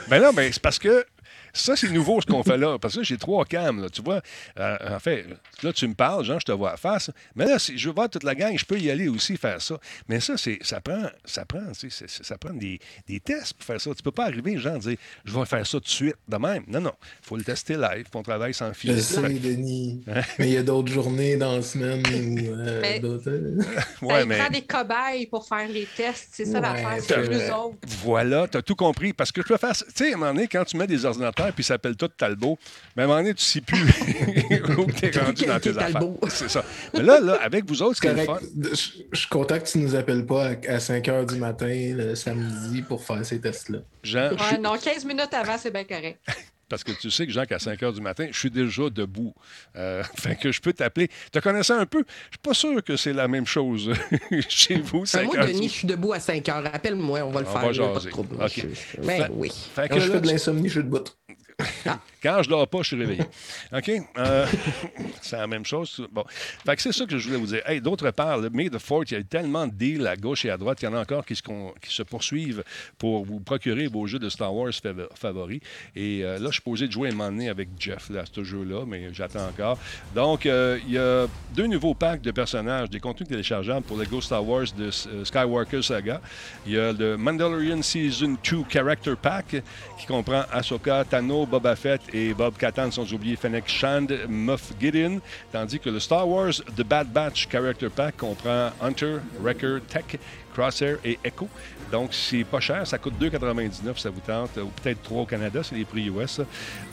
Ben 0.08 0.20
non, 0.20 0.32
ben 0.32 0.52
c'est 0.52 0.60
parce 0.62 0.78
que 0.78 1.04
ça, 1.52 1.76
c'est 1.76 1.90
nouveau 1.90 2.20
ce 2.20 2.26
qu'on 2.26 2.42
fait 2.42 2.56
là. 2.58 2.78
Parce 2.78 2.94
que 2.94 3.00
là, 3.00 3.04
j'ai 3.04 3.16
trois 3.16 3.44
cams, 3.44 3.80
là, 3.82 3.88
tu 3.90 4.02
vois. 4.02 4.20
Euh, 4.58 4.76
en 4.96 4.98
fait, 4.98 5.26
là, 5.62 5.72
tu 5.72 5.86
me 5.88 5.94
parles, 5.94 6.24
Jean, 6.24 6.38
je 6.38 6.44
te 6.44 6.52
vois 6.52 6.76
face. 6.76 7.10
Mais 7.34 7.46
là, 7.46 7.58
si 7.58 7.76
je 7.78 7.88
veux 7.88 7.94
voir 7.94 8.08
toute 8.08 8.22
la 8.24 8.34
gang, 8.34 8.56
je 8.56 8.64
peux 8.64 8.78
y 8.78 8.90
aller 8.90 9.08
aussi 9.08 9.36
faire 9.36 9.60
ça. 9.60 9.78
Mais 10.08 10.20
ça, 10.20 10.36
c'est, 10.36 10.58
ça 10.62 10.80
prend, 10.80 11.04
ça 11.24 11.44
prend, 11.44 11.72
tu 11.78 11.90
sais, 11.90 12.06
ça 12.08 12.36
prend 12.38 12.52
des, 12.54 12.78
des 13.06 13.20
tests 13.20 13.54
pour 13.54 13.64
faire 13.64 13.80
ça. 13.80 13.90
Tu 13.94 14.02
peux 14.02 14.10
pas 14.12 14.26
arriver, 14.26 14.58
Jean, 14.58 14.78
dire, 14.78 14.96
je 15.24 15.32
vais 15.38 15.44
faire 15.46 15.66
ça 15.66 15.78
tout 15.78 15.84
de 15.84 15.88
suite, 15.88 16.16
de 16.28 16.36
même. 16.36 16.64
Non, 16.68 16.80
non. 16.80 16.92
Il 17.22 17.26
faut 17.26 17.36
le 17.36 17.44
tester 17.44 17.76
live, 17.76 18.06
on 18.14 18.22
travaille 18.22 18.54
sans 18.54 18.68
Je 18.72 18.78
filer. 18.78 19.00
sais, 19.00 19.20
Denis. 19.22 20.02
Mais 20.38 20.48
il 20.48 20.52
y 20.54 20.56
a 20.56 20.62
d'autres 20.62 20.92
journées 20.92 21.36
dans 21.36 21.56
la 21.56 21.62
semaine 21.62 22.02
où. 22.06 22.38
euh, 22.54 22.80
Mais- 22.82 23.00
Ouais, 24.02 24.20
ça 24.20 24.26
mais 24.26 24.38
prend 24.38 24.50
des 24.50 24.62
cobayes 24.62 25.26
pour 25.26 25.46
faire 25.46 25.68
les 25.68 25.86
tests. 25.96 26.28
C'est 26.32 26.44
ça 26.44 26.60
Ouais, 26.60 26.60
l'affaire. 26.60 27.02
c'est 27.02 27.20
vrai. 27.22 27.50
autres. 27.50 27.76
Voilà, 28.04 28.46
tu 28.48 28.58
as 28.58 28.62
tout 28.62 28.74
compris. 28.76 29.12
Parce 29.12 29.32
que 29.32 29.42
je 29.42 29.46
peux 29.46 29.56
faire. 29.56 29.74
ça- 29.74 29.84
Tu 29.86 29.92
sais, 30.04 30.12
à 30.12 30.14
un 30.14 30.18
moment 30.18 30.32
donné, 30.34 30.46
quand 30.48 30.64
tu 30.64 30.76
mets 30.76 30.86
des 30.86 31.04
ordinateurs 31.04 31.37
puis 31.54 31.64
ça 31.64 31.74
s'appelle 31.74 31.96
tout 31.96 32.08
Talbot, 32.08 32.58
mais 32.96 33.02
à 33.02 33.06
un 33.06 33.08
moment 33.08 33.20
donné, 33.20 33.34
tu 33.34 33.44
sais 33.44 33.60
plus 33.60 33.78
où 34.78 34.90
tu 34.92 35.06
es 35.06 35.10
rendu 35.18 35.44
dans 35.46 35.60
tes 35.60 35.70
affaires. 35.70 35.92
Talbot. 35.92 36.18
C'est 36.28 36.48
ça. 36.50 36.64
Mais 36.94 37.02
là, 37.02 37.20
là, 37.20 37.38
avec 37.42 37.64
vous 37.66 37.82
autres, 37.82 37.96
ce 37.96 38.00
qui 38.00 38.06
est 38.08 38.14
le 38.14 38.26
Correct. 38.26 38.44
fun. 38.44 38.68
Je, 39.12 39.18
suis 39.18 39.28
content 39.28 39.58
que 39.58 39.66
tu 39.66 39.78
nous 39.78 39.94
appelles 39.94 40.26
pas 40.26 40.48
à, 40.48 40.74
à 40.74 40.80
5 40.80 41.04
h 41.06 41.26
du 41.26 41.38
matin 41.38 41.92
le 41.96 42.14
samedi 42.14 42.82
pour 42.82 43.04
faire 43.04 43.24
ces 43.24 43.40
tests-là. 43.40 43.78
Jean, 44.02 44.30
je 44.36 44.54
Ouais, 44.54 44.58
non, 44.58 44.76
15 44.76 45.04
minutes 45.04 45.32
avant, 45.32 45.58
c'est 45.58 45.70
bien 45.70 45.84
correct. 45.84 46.18
parce 46.68 46.84
que 46.84 46.92
tu 46.92 47.10
sais 47.10 47.26
que 47.26 47.32
Jean, 47.32 47.44
qu'à 47.46 47.58
5 47.58 47.80
h 47.80 47.94
du 47.94 48.00
matin, 48.00 48.26
je 48.30 48.38
suis 48.38 48.50
déjà 48.50 48.90
debout. 48.90 49.34
Euh, 49.76 50.02
fait 50.16 50.36
que 50.36 50.52
je 50.52 50.60
peux 50.60 50.72
t'appeler. 50.72 51.08
Tu 51.32 51.40
connais 51.40 51.62
ça 51.62 51.78
un 51.78 51.86
peu? 51.86 52.04
Je 52.30 52.36
suis 52.36 52.38
pas 52.42 52.54
sûr 52.54 52.82
que 52.84 52.96
c'est 52.96 53.12
la 53.12 53.28
même 53.28 53.46
chose 53.46 53.92
chez 54.48 54.76
vous, 54.80 55.06
5 55.06 55.24
Moi, 55.26 55.46
Denis, 55.46 55.68
je 55.68 55.72
suis 55.72 55.86
debout 55.86 56.12
à 56.12 56.20
5 56.20 56.48
heures. 56.48 56.62
Rappelle-moi, 56.62 57.20
on 57.22 57.30
va 57.30 57.40
le 57.40 57.46
On 57.46 57.50
faire. 57.52 57.72
va 57.86 57.92
pas 57.94 58.00
de 58.00 58.10
trouble. 58.10 58.36
OK. 58.36 58.50
Je- 58.54 58.60
je- 58.60 59.06
Ben 59.06 59.22
Fait- 59.24 59.30
oui. 59.32 59.50
Fait 59.74 59.88
que 59.88 59.94
Quand 59.94 60.00
je 60.00 60.08
là, 60.08 60.14
fais 60.14 60.20
de 60.20 60.26
l'insomnie, 60.26 60.68
je 60.68 60.72
suis 60.74 60.82
debout. 60.84 60.98
Quand 62.22 62.42
je 62.42 62.48
dors 62.48 62.66
pas, 62.66 62.78
je 62.78 62.88
suis 62.88 62.96
réveillé. 62.96 63.22
OK? 63.72 63.90
Euh, 64.18 64.46
c'est 65.20 65.36
la 65.36 65.46
même 65.46 65.64
chose. 65.64 66.04
Bon. 66.12 66.24
Fait 66.28 66.76
que 66.76 66.82
c'est 66.82 66.92
ça 66.92 67.06
que 67.06 67.16
je 67.16 67.26
voulais 67.26 67.38
vous 67.38 67.46
dire. 67.46 67.62
Hey, 67.66 67.80
d'autre 67.80 68.10
part, 68.10 68.38
le 68.38 68.50
May 68.50 68.68
the 68.68 68.78
Fort, 68.78 69.04
il 69.10 69.12
y 69.12 69.16
a 69.16 69.22
tellement 69.22 69.66
de 69.66 69.72
deals 69.72 70.06
à 70.06 70.16
gauche 70.16 70.44
et 70.44 70.50
à 70.50 70.56
droite. 70.56 70.82
Il 70.82 70.86
y 70.86 70.88
en 70.88 70.94
a 70.94 71.00
encore 71.00 71.24
qui 71.24 71.36
se, 71.36 72.02
poursuivent 72.02 72.64
pour 72.96 73.24
vous 73.24 73.40
procurer 73.40 73.86
vos 73.86 74.06
jeux 74.06 74.18
de 74.18 74.28
Star 74.28 74.54
Wars 74.54 74.70
fav- 74.70 75.08
favoris. 75.14 75.60
Et 75.94 76.24
euh, 76.24 76.38
là, 76.38 76.46
je 76.48 76.54
suis 76.54 76.62
posé 76.62 76.86
de 76.86 76.92
jouer 76.92 77.08
un 77.08 77.12
moment 77.12 77.30
donné 77.30 77.48
avec 77.48 77.68
Jeff 77.78 78.10
là, 78.10 78.20
à 78.22 78.24
ce 78.32 78.42
jeu-là, 78.42 78.84
mais 78.86 79.12
j'attends 79.12 79.46
encore. 79.46 79.78
Donc, 80.14 80.46
euh, 80.46 80.78
il 80.86 80.92
y 80.92 80.98
a 80.98 81.26
deux 81.54 81.66
nouveaux 81.66 81.94
packs 81.94 82.22
de 82.22 82.30
personnages, 82.30 82.90
des 82.90 83.00
contenus 83.00 83.28
téléchargeables 83.28 83.86
pour 83.86 83.96
le 83.96 84.06
Go 84.06 84.20
Star 84.20 84.46
Wars 84.46 84.66
de 84.76 84.90
Skywalker 84.90 85.82
Saga. 85.82 86.20
Il 86.66 86.72
y 86.72 86.78
a 86.78 86.92
le 86.92 87.16
Mandalorian 87.16 87.82
Season 87.82 88.36
2 88.48 88.64
Character 88.68 89.14
Pack 89.20 89.56
qui 89.98 90.06
comprend 90.06 90.42
Ahsoka, 90.52 91.04
Tano, 91.04 91.47
Boba 91.48 91.74
Fett 91.74 92.00
et 92.12 92.34
Bob 92.34 92.54
Katan, 92.56 92.90
sans 92.90 93.12
oublier 93.12 93.36
Fennec 93.36 93.66
Shand, 93.66 94.12
Moff 94.28 94.72
Gideon. 94.78 95.20
Tandis 95.52 95.80
que 95.80 95.90
le 95.90 95.98
Star 95.98 96.28
Wars 96.28 96.62
The 96.76 96.82
Bad 96.84 97.08
Batch 97.12 97.48
Character 97.48 97.88
Pack 97.88 98.18
comprend 98.18 98.70
Hunter, 98.80 99.20
Wrecker, 99.40 99.80
Tech, 99.88 100.18
Crosshair 100.54 100.98
et 101.04 101.18
Echo. 101.24 101.48
Donc, 101.90 102.12
c'est 102.12 102.44
pas 102.44 102.60
cher. 102.60 102.86
Ça 102.86 102.98
coûte 102.98 103.14
2,99 103.20 103.98
ça 103.98 104.10
vous 104.10 104.20
tente. 104.20 104.56
Ou 104.56 104.68
peut-être 104.82 105.02
3 105.02 105.22
au 105.22 105.26
Canada, 105.26 105.60
c'est 105.62 105.74
les 105.74 105.84
prix 105.84 106.06
US. 106.06 106.40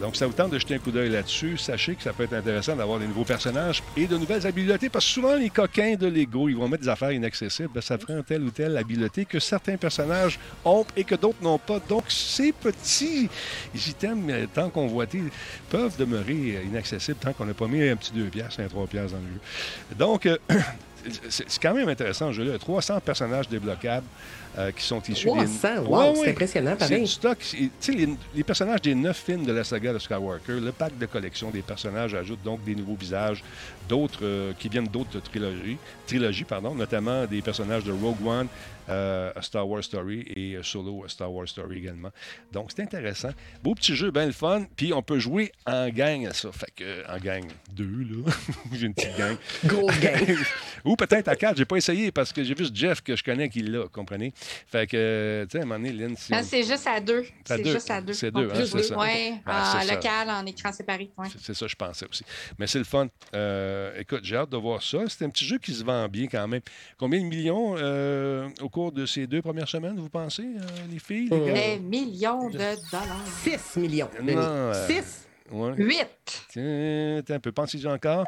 Donc, 0.02 0.16
ça 0.16 0.28
vous 0.28 0.34
tente 0.34 0.52
de 0.52 0.60
jeter 0.60 0.76
un 0.76 0.80
coup 0.80 0.92
d'œil 0.92 1.10
là-dessus. 1.10 1.58
Sachez 1.58 1.96
que 1.96 2.04
ça 2.04 2.14
peut 2.14 2.24
être 2.24 2.34
intéressant 2.34 2.76
d'avoir 2.76 3.00
des 3.00 3.08
nouveaux 3.08 3.26
personnages 3.26 3.84
et 3.98 4.08
de 4.08 4.18
nouvelles 4.18 4.46
habiletés. 4.48 4.90
Parce 4.90 5.06
que 5.06 5.12
souvent, 5.12 5.36
les 5.36 5.50
coquins 5.50 5.96
de 5.96 6.08
Lego, 6.08 6.50
ils 6.50 6.56
vont 6.56 6.68
mettre 6.68 6.84
des 6.84 6.90
affaires 6.90 7.12
inaccessibles. 7.12 7.70
Ben, 7.74 7.82
ça 7.82 7.98
prend 7.98 8.22
telle 8.24 8.44
ou 8.44 8.52
telle 8.52 8.78
habileté 8.78 9.26
que 9.26 9.40
certains 9.40 9.78
personnages 9.78 10.40
ont 10.64 10.86
et 10.96 11.04
que 11.04 11.16
d'autres 11.16 11.42
n'ont 11.42 11.60
pas. 11.60 11.80
Donc, 11.80 12.06
ces 12.10 12.52
petits 12.52 13.30
items, 13.76 14.26
euh, 14.30 14.46
tant 14.54 14.70
convoités, 14.70 15.24
peuvent 15.70 15.98
demeurer 15.98 16.58
euh, 16.58 16.64
inaccessibles 16.64 17.18
tant 17.20 17.34
qu'on 17.34 17.46
n'a 17.46 17.54
pas 17.54 17.68
mis 17.68 17.88
un 17.88 17.96
petit 17.96 18.12
2 18.14 18.26
piastres, 18.26 18.62
un 18.62 18.68
3 18.68 18.88
piastres 18.88 19.14
dans 19.14 19.24
le 19.24 19.34
jeu. 19.34 19.96
Donc, 19.98 20.26
euh, 20.26 20.38
c'est 21.30 21.60
quand 21.60 21.74
même 21.74 21.90
intéressant, 21.90 22.30
ce 22.30 22.34
jeu-là. 22.34 22.50
Il 22.50 22.54
y 22.54 22.56
a 22.56 22.60
300 22.60 23.00
personnages 23.02 23.50
débloquables 23.50 24.08
euh, 24.58 24.72
qui 24.72 24.84
sont 24.84 25.02
issus 25.02 25.28
300, 25.28 25.74
des... 25.74 25.80
wow, 25.80 25.98
Ouais, 26.00 26.14
c'est 26.16 26.22
ouais. 26.22 26.30
impressionnant, 26.30 26.72
C'est 26.80 26.88
pareil. 26.88 27.02
du 27.02 27.08
stock. 27.08 27.38
Tu 27.40 27.72
sais, 27.80 27.92
les, 27.92 28.10
les 28.36 28.44
personnages 28.44 28.82
des 28.82 28.96
neuf 28.96 29.18
films 29.18 29.46
de 29.46 29.52
la 29.52 29.64
saga 29.64 29.94
de 29.94 30.00
Skywalker, 30.00 30.60
le 30.60 30.72
pack 30.72 30.98
de 30.98 31.06
collection 31.06 31.50
des 31.52 31.62
personnages 31.62 32.14
ajoute 32.14 32.42
donc 32.44 32.64
des 32.64 32.76
nouveaux 32.76 32.96
visages, 32.96 33.44
d'autres 33.90 34.20
euh, 34.24 34.54
qui 34.58 34.70
viennent 34.70 34.88
d'autres 34.88 35.20
trilogies, 35.20 35.78
trilogies 36.08 36.44
pardon, 36.46 36.74
notamment 36.76 37.26
des 37.26 37.42
personnages 37.42 37.84
de 37.84 37.92
Rogue 37.92 38.26
One, 38.26 38.48
euh, 38.88 39.32
A 39.36 39.42
Star 39.42 39.68
Wars 39.68 39.84
Story 39.84 40.24
et 40.36 40.58
Solo, 40.62 41.04
A 41.06 41.10
Star 41.10 41.32
Wars 41.34 41.48
Story 41.48 41.80
également. 41.80 42.10
Donc, 42.52 42.70
c'est 42.74 42.84
intéressant. 42.84 43.30
Beau 43.64 43.74
petit 43.74 43.96
jeu, 43.96 44.12
bien 44.12 44.28
le 44.28 44.32
fun. 44.32 44.66
Puis, 44.76 44.94
on 44.94 45.02
peut 45.02 45.18
jouer 45.18 45.52
en 45.66 45.90
gang 45.90 46.28
à 46.28 46.34
ça. 46.34 46.52
Fait 46.52 46.72
que, 46.76 47.12
en 47.12 47.18
gang 47.18 47.44
deux, 47.74 47.84
là. 48.12 48.32
J'ai 48.74 48.86
une 48.86 48.94
petite 48.94 49.18
gang. 49.18 49.36
Grosse 49.66 50.00
gang. 50.00 50.38
Ou 50.86 50.96
peut-être 50.96 51.28
à 51.28 51.36
quatre. 51.36 51.58
J'ai 51.58 51.66
pas 51.66 51.78
essayé 51.78 52.12
parce 52.12 52.32
que 52.32 52.44
j'ai 52.44 52.54
vu 52.54 52.66
ce 52.66 52.72
Jeff 52.74 53.02
que 53.02 53.16
je 53.16 53.24
connais 53.24 53.50
qui 53.50 53.62
l'a, 53.64 53.86
comprenez? 53.92 54.32
Fait 54.68 54.88
que, 54.88 54.96
euh, 54.98 55.46
tu 55.46 55.52
sais, 55.52 55.60
à 55.60 55.62
un 55.62 55.66
moment 55.66 55.80
donné, 55.80 55.94
Lynn, 55.94 56.16
si 56.16 56.32
Non, 56.32 56.38
on- 56.38 56.42
Ah, 56.42 56.44
c'est 56.44 56.64
juste 56.64 56.88
à 56.88 57.00
deux. 57.00 57.24
C'est 57.46 57.54
à 57.54 57.58
C'est 57.58 57.64
deux. 57.64 57.74
juste 57.74 57.92
à 57.92 58.02
deux. 58.02 58.14
C'est 58.14 58.32
deux, 58.32 58.50
hein, 58.52 58.66
c'est 58.66 58.84
ça. 58.84 58.98
ouais, 58.98 59.34
Ah, 59.46 59.78
en 59.78 59.82
ça. 59.82 59.94
local, 59.96 60.30
en 60.30 60.46
écran 60.46 60.72
séparé. 60.72 61.10
ouais. 61.18 61.28
C'est- 61.32 61.40
C'est 61.42 61.54
ça, 61.54 61.68
je 61.68 61.76
pensais 61.76 62.06
aussi. 62.10 62.24
Mais 62.60 62.68
c'est 62.68 62.80
le 62.80 62.84
fun. 62.86 63.08
Euh, 63.34 64.00
écoute, 64.00 64.22
j'ai 64.24 64.36
hâte 64.38 64.50
de 64.50 64.58
voir 64.58 64.82
ça. 64.82 65.00
C'est 65.08 65.26
un 65.26 65.30
petit 65.30 65.46
jeu 65.46 65.58
qui 65.58 65.74
se 65.74 65.84
vend 65.84 66.08
bien 66.08 66.28
quand 66.28 66.48
même. 66.48 66.62
Combien 66.98 67.20
de 67.20 67.26
millions 67.26 67.76
euh, 67.78 68.48
au 68.62 68.70
cours 68.70 68.92
de 68.92 69.06
ces 69.06 69.28
deux 69.28 69.42
premières 69.42 69.70
semaines, 69.70 69.98
vous 70.00 70.10
pensez, 70.10 70.44
euh, 70.44 70.62
les 70.92 71.00
filles, 71.00 71.30
les 71.30 71.40
gars? 71.46 71.54
Des 71.54 71.80
millions 71.80 72.50
de 72.50 72.58
dollars. 72.58 73.26
6 73.44 73.78
millions. 73.80 74.10
Non, 74.20 74.26
Denis. 74.26 74.38
euh, 74.40 74.88
6, 74.88 75.28
Ouais. 75.52 75.74
Huit. 75.78 76.46
Tiens, 76.50 77.18
attends 77.20 77.36
un 77.36 77.40
peu. 77.40 77.52
Pensez-y 77.52 77.86
encore. 77.88 78.26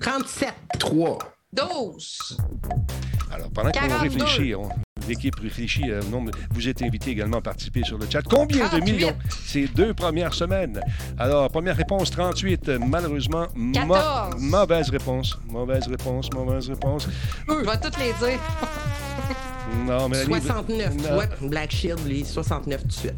37. 0.00 0.54
3. 0.78 1.18
12. 1.52 2.38
Alors, 3.32 3.50
pendant 3.50 3.70
qu'on 3.72 3.80
42. 3.88 4.02
réfléchit, 4.24 4.54
on 4.54 4.68
l'équipe 5.08 5.34
réfléchit. 5.40 5.90
euh, 5.90 6.00
vous 6.50 6.68
êtes 6.68 6.82
invité 6.82 7.10
également 7.10 7.38
à 7.38 7.40
participer 7.40 7.82
sur 7.84 7.98
le 7.98 8.06
chat. 8.08 8.22
Combien 8.22 8.64
de 8.66 8.70
38. 8.78 8.92
millions? 8.92 9.16
Ces 9.46 9.66
deux 9.68 9.92
premières 9.94 10.34
semaines? 10.34 10.80
Alors, 11.18 11.48
première 11.50 11.76
réponse, 11.76 12.10
38. 12.10 12.68
euh, 12.68 12.78
Malheureusement, 12.78 13.46
14. 13.72 14.36
mauvaise 14.40 14.90
réponse. 14.90 15.38
Mauvaise 15.48 15.86
réponse, 15.88 16.30
mauvaise 16.32 16.68
réponse. 16.68 17.08
Je 17.48 17.54
vais 17.54 17.80
toutes 17.80 17.98
les 17.98 18.12
dire. 18.12 18.40
Non, 19.86 20.08
mais 20.08 20.24
69. 20.24 20.94
Non. 20.96 21.16
Ouais, 21.18 21.28
Black 21.42 21.70
Shield, 21.72 22.00
les 22.06 22.24
69 22.24 22.82
tout 22.82 22.86
de 22.88 22.92
suite. 22.92 23.14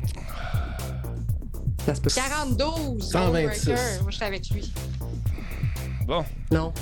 Ça 1.84 1.94
se 1.94 2.00
peut. 2.00 2.10
42. 2.14 2.64
126. 3.00 3.66
Goldbreaker. 3.66 4.02
Moi, 4.02 4.10
j'étais 4.10 4.24
avec 4.24 4.50
lui. 4.50 4.72
Bon, 6.06 6.24
Non. 6.50 6.72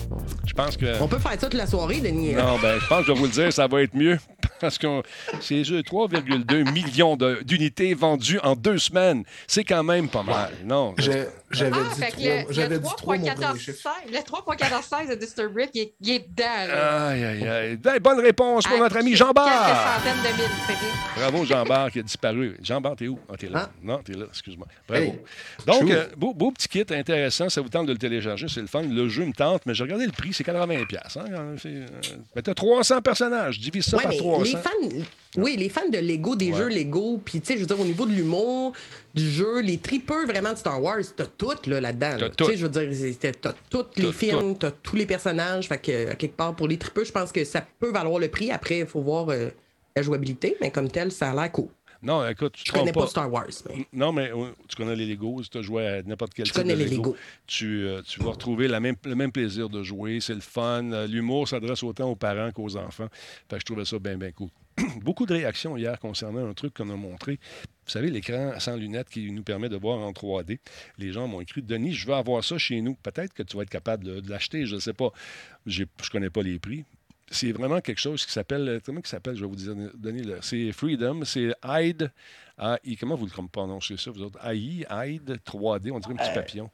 je 0.47 0.53
pense 0.55 0.77
que... 0.77 1.01
On 1.03 1.07
peut 1.09 1.19
faire 1.19 1.33
ça 1.33 1.37
toute 1.37 1.55
la 1.55 1.67
soirée, 1.67 2.01
Denis. 2.01 2.33
Non, 2.35 2.59
ben, 2.61 2.79
je 2.81 2.87
pense 2.87 3.01
que 3.01 3.07
je 3.09 3.13
vais 3.13 3.19
vous 3.19 3.27
le 3.27 3.33
dire, 3.33 3.53
ça 3.53 3.67
va 3.67 3.83
être 3.83 3.95
mieux. 3.95 4.19
Parce 4.61 4.79
que 4.79 5.03
c'est 5.41 5.65
juste 5.65 5.87
3,2 5.91 6.71
millions 6.73 7.17
d'unités 7.43 7.95
vendues 7.95 8.41
en 8.43 8.57
deux 8.57 8.79
semaines. 8.79 9.25
C'est 9.47 9.65
quand 9.65 9.83
même 9.83 10.09
pas 10.09 10.23
mal. 10.23 10.51
Non. 10.65 10.95
J'avais 11.51 11.73
Ah, 11.75 11.95
dit 11.95 12.01
fait 12.01 12.07
que 12.07 12.13
trois- 12.13 12.25
le, 12.49 12.53
j'avais 12.53 12.69
le 12.77 12.79
dit 12.81 12.89
trois, 12.97 13.17
mon 13.17 13.23
premier 13.25 13.35
3.14.16 13.35 13.59
chiffre. 13.59 13.91
le 14.09 14.19
3.14.16 14.19 15.09
de 15.11 15.15
Disturbrick, 15.17 15.71
il, 15.75 15.81
est- 15.81 15.95
il 16.01 16.11
est 16.11 16.19
dedans. 16.29 16.45
Là. 16.69 17.07
Aïe, 17.09 17.25
aïe, 17.25 17.49
aïe. 17.49 17.77
Ben, 17.77 17.99
bonne 17.99 18.21
réponse 18.21 18.67
pour 18.69 18.79
notre 18.79 18.97
ami 18.97 19.17
Jean 19.17 19.33
Bart. 19.33 19.49
centaines 19.99 20.19
de 20.23 20.37
mille. 20.37 20.51
Fait 20.67 20.75
que- 20.75 21.19
Bravo, 21.21 21.45
Jean 21.45 21.65
Bart 21.65 21.91
qui 21.91 21.99
a 21.99 22.03
disparu. 22.03 22.57
Jean 22.63 22.81
Bart, 22.81 22.95
t'es 22.97 23.09
où? 23.09 23.19
Ah, 23.29 23.35
t'es 23.37 23.49
là. 23.49 23.69
Ah. 23.69 23.71
Non, 23.83 23.99
t'es 23.99 24.13
là, 24.13 24.27
excuse-moi. 24.29 24.67
Bravo. 24.89 25.03
Hey. 25.05 25.21
Donc, 25.67 25.91
euh, 25.91 26.07
beau, 26.17 26.33
beau 26.35 26.53
petit 26.53 26.69
kit 26.69 26.85
intéressant. 26.95 27.49
Ça 27.49 27.61
vous 27.61 27.69
tente 27.69 27.87
de 27.87 27.93
le 27.93 27.99
télécharger, 27.99 28.47
c'est 28.49 28.61
le 28.61 28.67
fun. 28.69 28.83
Le 28.83 29.09
jeu 29.09 29.25
me 29.27 29.33
tente, 29.33 29.67
mais 29.67 29.75
j'ai 29.75 29.83
regardé 29.83 30.07
le 30.07 30.13
prix, 30.13 30.33
c'est 30.33 30.45
80$. 30.45 30.87
piastres, 30.87 31.19
Hein? 31.19 31.57
C'est, 31.61 31.69
euh, 31.69 31.87
mais 32.37 32.43
t'as 32.43 32.55
300 32.55 33.01
personnages. 33.03 33.59
Divise 33.59 33.85
ça 33.87 33.97
Ouais, 33.97 34.05
par 34.05 34.13
mais 34.13 34.19
300. 34.19 34.43
les 34.45 34.51
fans, 34.63 35.05
oui, 35.37 35.57
les 35.57 35.69
fans 35.69 35.89
de 35.89 35.99
Lego, 35.99 36.35
des 36.35 36.51
Ouais. 36.51 36.59
jeux 36.59 36.69
Lego, 36.69 37.21
puis 37.25 37.41
tu 37.41 37.47
sais, 37.47 37.55
je 37.55 37.61
veux 37.61 37.67
dire, 37.67 37.79
au 37.81 37.85
niveau 37.85 38.05
de 38.05 38.13
l'humour, 38.13 38.73
du 39.15 39.31
jeu, 39.31 39.61
les 39.61 39.79
tripeurs 39.79 40.27
vraiment 40.27 40.53
de 40.53 40.59
Star 40.59 40.83
Wars, 40.83 40.99
t'as 41.17 41.27
tout 41.27 41.53
là, 41.67 41.81
là-dedans. 41.81 42.11
T'as 42.13 42.19
là. 42.19 42.29
tout. 42.31 42.45
Tu 42.45 42.51
sais, 42.51 42.57
je 42.57 42.67
veux 42.67 42.71
dire, 42.71 43.33
t'as 43.41 43.53
tous 43.71 43.87
les 43.97 44.13
films, 44.13 44.57
t'as 44.59 44.73
tous 44.73 44.97
les 44.97 45.07
personnages. 45.07 45.69
Fait 45.69 45.79
que, 45.79 46.15
quelque 46.15 46.37
part, 46.37 46.55
pour 46.57 46.67
les 46.69 46.79
tripeurs, 46.79 47.05
je 47.05 47.13
pense 47.13 47.31
que 47.31 47.45
ça 47.45 47.65
peut 47.79 47.91
valoir 47.91 48.19
le 48.19 48.29
prix. 48.29 48.51
Après, 48.51 48.81
il 48.81 48.87
faut 48.87 49.03
voir 49.03 49.29
euh, 49.29 49.51
la 49.95 50.03
jouabilité, 50.03 50.57
mais 50.61 50.71
comme 50.71 50.91
tel, 50.91 51.13
ça 51.13 51.31
a 51.31 51.35
l'air 51.35 51.53
cool. 51.53 51.69
Non, 52.03 52.27
écoute, 52.27 52.55
tu 52.55 52.63
Je 52.67 52.73
connais 52.73 52.93
pas 52.93 53.07
Star 53.07 53.31
Wars, 53.31 53.47
mais. 53.69 53.87
Non, 53.93 54.11
mais 54.11 54.31
euh, 54.33 54.47
tu 54.67 54.75
connais 54.75 54.97
les 54.97 55.05
Legos. 55.05 55.43
Si 55.45 55.51
tu 55.51 55.59
as 55.59 55.63
joué 55.63 55.87
à 55.87 56.03
n'importe 56.03 56.33
quel 56.33 56.47
Je 56.47 56.53
type 56.53 56.63
connais 56.63 56.75
de 56.75 56.83
les 56.83 56.97
Legos. 56.97 57.15
Tu, 57.47 57.87
euh, 57.87 58.01
tu 58.01 58.21
vas 58.23 58.31
retrouver 58.31 58.69
la 58.69 58.81
même, 58.81 58.97
le 59.05 59.15
même 59.15 59.31
plaisir 59.31 59.69
de 59.69 59.83
jouer. 59.83 60.19
C'est 60.23 60.33
le 60.35 60.41
fun. 60.41 60.91
Euh, 60.93 61.07
L'humour 61.07 61.47
s'adresse 61.47 61.83
autant 61.83 62.09
aux 62.11 62.17
parents 62.17 62.51
qu'aux 62.53 62.75
enfants. 62.77 63.09
Fait 63.51 63.57
que 63.57 63.61
je 63.61 63.67
trouvais 63.67 63.85
ça 63.85 63.99
bien, 63.99 64.17
bien 64.17 64.33
cool. 64.33 64.49
Beaucoup 65.03 65.27
de 65.27 65.35
réactions 65.35 65.77
hier 65.77 65.99
concernant 65.99 66.49
un 66.49 66.55
truc 66.55 66.75
qu'on 66.75 66.91
a 66.91 66.97
montré. 66.97 67.39
Vous 67.87 67.93
savez, 67.93 68.11
l'écran 68.11 68.59
sans 68.59 68.77
lunettes 68.77 69.09
qui 69.09 69.31
nous 69.33 69.43
permet 69.43 69.69
de 69.69 69.77
voir 69.77 69.99
en 69.99 70.13
3D. 70.13 70.59
Les 70.99 71.13
gens 71.13 71.27
m'ont 71.27 71.41
écrit 71.41 71.63
Denis, 71.63 71.93
je 71.93 72.07
veux 72.07 72.15
avoir 72.15 72.45
ça 72.45 72.57
chez 72.59 72.81
nous. 72.81 72.95
Peut-être 72.95 73.35
que 73.35 73.43
tu 73.43 73.57
vas 73.57 73.65
être 73.65 73.71
capable 73.71 74.05
de, 74.05 74.31
l'acheter, 74.31 74.67
je 74.67 74.77
ne 74.77 74.81
sais 74.81 74.93
pas. 74.93 75.11
Je 75.67 75.83
ne 75.83 76.11
connais 76.11 76.31
pas 76.31 76.43
les 76.43 76.59
prix. 76.59 76.85
C'est 77.33 77.53
vraiment 77.53 77.81
quelque 77.81 78.01
chose 78.01 78.25
qui 78.27 78.33
s'appelle. 78.33 78.81
Comment 78.85 79.01
il 79.05 79.09
s'appelle? 79.09 79.37
Je 79.37 79.43
vais 79.43 79.49
vous 79.49 79.57
dire, 79.57 79.75
donner 79.95 80.23
le. 80.23 80.39
C'est 80.43 80.73
Freedom. 80.73 81.25
C'est 81.25 81.53
Hide. 81.65 82.11
AI, 82.61 82.97
comment 82.97 83.15
vous 83.15 83.27
le 83.27 83.49
prononcez 83.49 83.97
ça, 83.97 84.11
vous 84.11 84.23
autres? 84.23 84.39
AI, 84.47 84.85
Hide 84.91 85.39
3D, 85.47 85.91
on 85.93 85.99
dirait 85.99 86.13
un 86.15 86.17
petit 86.17 86.35
papillon. 86.35 86.71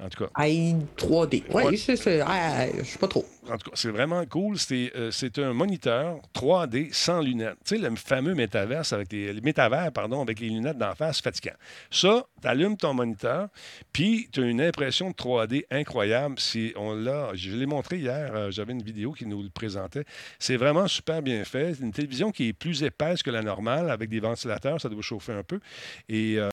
En 0.00 0.08
tout 0.08 0.24
cas, 0.24 0.42
AI 0.44 0.76
3D. 0.96 1.42
Ouais, 1.50 1.64
Ouais. 1.64 1.76
c'est 1.76 1.96
ça. 1.96 2.10
Ah, 2.26 2.66
je 2.78 2.84
sais 2.84 2.98
pas 2.98 3.08
trop. 3.08 3.24
en 3.50 3.56
tout 3.58 3.70
cas, 3.70 3.76
c'est 3.76 3.90
vraiment 3.90 4.24
cool. 4.26 4.58
C'est 4.58 4.92
euh, 4.94 5.10
c'est 5.10 5.38
un 5.38 5.52
moniteur 5.52 6.18
3D 6.34 6.92
sans 6.92 7.20
lunettes. 7.20 7.56
Tu 7.64 7.76
sais, 7.76 7.88
le 7.90 7.94
fameux 7.96 8.34
métaverse 8.34 8.92
avec 8.92 9.10
les, 9.12 9.32
le 9.32 9.40
métavers, 9.40 9.90
pardon, 9.92 10.22
avec 10.22 10.38
les 10.40 10.48
lunettes 10.48 10.78
d'en 10.78 10.94
face 10.94 11.20
fatigant. 11.20 11.54
Ça, 11.90 12.26
tu 12.40 12.46
allumes 12.46 12.76
ton 12.76 12.94
moniteur, 12.94 13.48
puis 13.92 14.28
tu 14.30 14.42
as 14.42 14.46
une 14.46 14.60
impression 14.60 15.10
de 15.10 15.14
3D 15.14 15.64
incroyable. 15.70 16.38
Si 16.38 16.72
on 16.76 16.94
l'a, 16.94 17.30
je 17.34 17.50
l'ai 17.50 17.66
montré 17.66 17.98
hier, 17.98 18.30
euh, 18.34 18.50
j'avais 18.52 18.72
une 18.74 18.82
vidéo 18.82 19.12
qui 19.12 19.26
nous 19.26 19.42
le 19.42 19.48
présentait. 19.50 20.04
C'est 20.38 20.56
vraiment 20.56 20.86
super 20.86 21.20
bien 21.22 21.44
fait. 21.44 21.74
C'est 21.74 21.82
une 21.82 21.92
télévision 21.92 22.30
qui 22.30 22.48
est 22.48 22.52
plus 22.52 22.82
épaisse 22.84 23.22
que 23.22 23.30
la 23.30 23.42
normale, 23.42 23.90
avec 23.90 24.08
des 24.10 24.20
ventilateurs, 24.20 24.80
ça 24.80 24.88
doit 24.88 25.02
chauffer 25.02 25.15
un 25.32 25.42
peu. 25.42 25.60
Et 26.08 26.36
euh, 26.38 26.48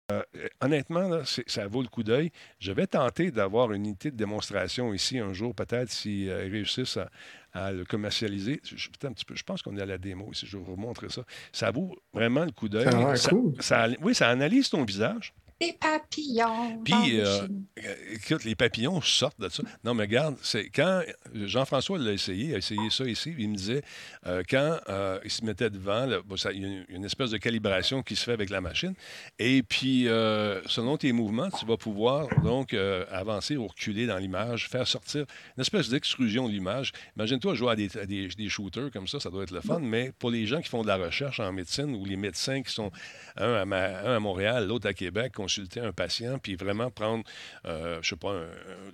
honnêtement, 0.62 1.08
là, 1.08 1.22
ça 1.48 1.68
vaut 1.68 1.82
le 1.82 1.88
coup 1.88 2.04
d'œil. 2.04 2.32
Je 2.60 2.72
vais 2.72 2.88
tenter 2.88 3.32
d'avoir 3.32 3.72
une 3.74 3.86
unité 3.86 4.12
de 4.12 4.16
démonstration 4.18 4.94
ici 4.94 5.20
un 5.20 5.34
jour, 5.34 5.54
peut-être, 5.56 5.90
si 5.90 6.30
euh, 6.30 6.48
réussissent 6.52 6.98
à, 6.98 7.10
à 7.54 7.72
le 7.72 7.86
commercialiser. 7.86 8.62
Je, 8.64 8.90
un 9.06 9.12
petit 9.12 9.26
peu, 9.26 9.36
je 9.36 9.44
pense 9.44 9.62
qu'on 9.62 9.76
est 9.78 9.82
à 9.82 9.86
la 9.86 9.98
démo 9.98 10.30
ici, 10.32 10.46
je 10.48 10.58
vais 10.58 10.64
vous 10.64 10.76
montrer 10.76 11.10
ça. 11.10 11.24
Ça 11.52 11.72
vaut 11.72 11.96
vraiment 12.14 12.46
le 12.46 12.52
coup 12.52 12.70
d'œil. 12.70 12.86
Ça 13.18 13.30
cool. 13.30 13.54
ça- 13.60 13.88
oui, 14.02 14.16
ça 14.16 14.30
analyse 14.30 14.70
ton 14.70 14.84
visage. 14.84 15.34
Des 15.66 15.74
papillons. 15.74 16.82
Puis, 16.84 17.20
euh. 17.20 17.48
Euh, 17.84 17.96
Écoute, 18.14 18.44
les 18.44 18.56
papillons 18.56 19.02
sortent 19.02 19.40
de 19.40 19.50
ça. 19.50 19.64
Non, 19.84 19.94
mais 19.94 20.04
regarde, 20.04 20.36
c'est 20.42 20.70
quand 20.70 21.02
Jean-François 21.34 21.98
l'a 21.98 22.12
essayé, 22.12 22.50
il 22.50 22.56
a 22.56 22.58
essayé 22.58 22.90
ça 22.90 23.06
ici, 23.06 23.34
il 23.38 23.50
me 23.50 23.56
disait, 23.56 23.82
euh, 24.26 24.44
quand 24.50 24.78
euh, 24.90 25.20
il 25.24 25.32
se 25.32 25.44
mettait 25.44 25.70
devant, 25.70 26.08
bon, 26.26 26.36
il 26.54 26.62
y 26.62 26.66
a 26.66 26.68
une, 26.68 26.86
une 26.90 27.06
espèce 27.06 27.32
de 27.32 27.38
calibration 27.38 28.04
qui 28.04 28.16
se 28.16 28.24
fait 28.24 28.32
avec 28.34 28.50
la 28.50 28.62
machine. 28.62 28.94
Et 29.40 29.64
puis, 29.64 30.04
selon 30.68 30.98
tes 30.98 31.12
mouvements, 31.12 31.50
tu 31.50 31.66
vas 31.66 31.78
pouvoir 31.78 32.28
donc 32.44 32.74
avancer 33.12 33.58
ou 33.58 33.68
reculer 33.68 34.06
dans 34.08 34.18
l'image, 34.18 34.68
faire 34.70 34.88
sortir 34.88 35.26
une 35.58 35.62
espèce 35.62 35.90
d'extrusion 35.90 36.48
de 36.48 36.54
l'image. 36.54 36.92
Imagine-toi 37.16 37.54
jouer 37.56 37.72
à 37.72 37.76
des, 37.76 37.98
à 37.98 38.06
des- 38.06 38.28
des 38.28 38.50
shooters 38.50 38.92
comme 38.92 39.08
ça, 39.08 39.20
ça 39.20 39.30
doit 39.30 39.44
être 39.44 39.52
le 39.52 39.62
fun, 39.62 39.80
mais 39.80 40.12
pour 40.20 40.30
les 40.32 40.46
gens 40.46 40.62
qui 40.62 40.70
font 40.70 40.82
de 40.84 40.88
la 40.88 40.98
recherche 40.98 41.40
en 41.40 41.52
médecine 41.52 41.96
ou 41.96 42.06
les 42.06 42.16
médecins 42.18 42.62
qui 42.62 42.72
sont, 42.72 42.92
un 43.38 43.54
à, 43.54 43.66
Ma- 43.66 44.00
un 44.02 44.16
à 44.16 44.20
Montréal, 44.20 44.68
l'autre 44.68 44.88
à 44.88 44.94
Québec, 44.94 45.34
consulter 45.54 45.80
un 45.82 45.92
patient, 45.92 46.40
puis 46.40 46.56
vraiment 46.56 46.90
prendre, 46.90 47.24
euh, 47.66 48.00
je 48.02 48.10
sais 48.10 48.16
pas, 48.16 48.32
un- 48.32 48.48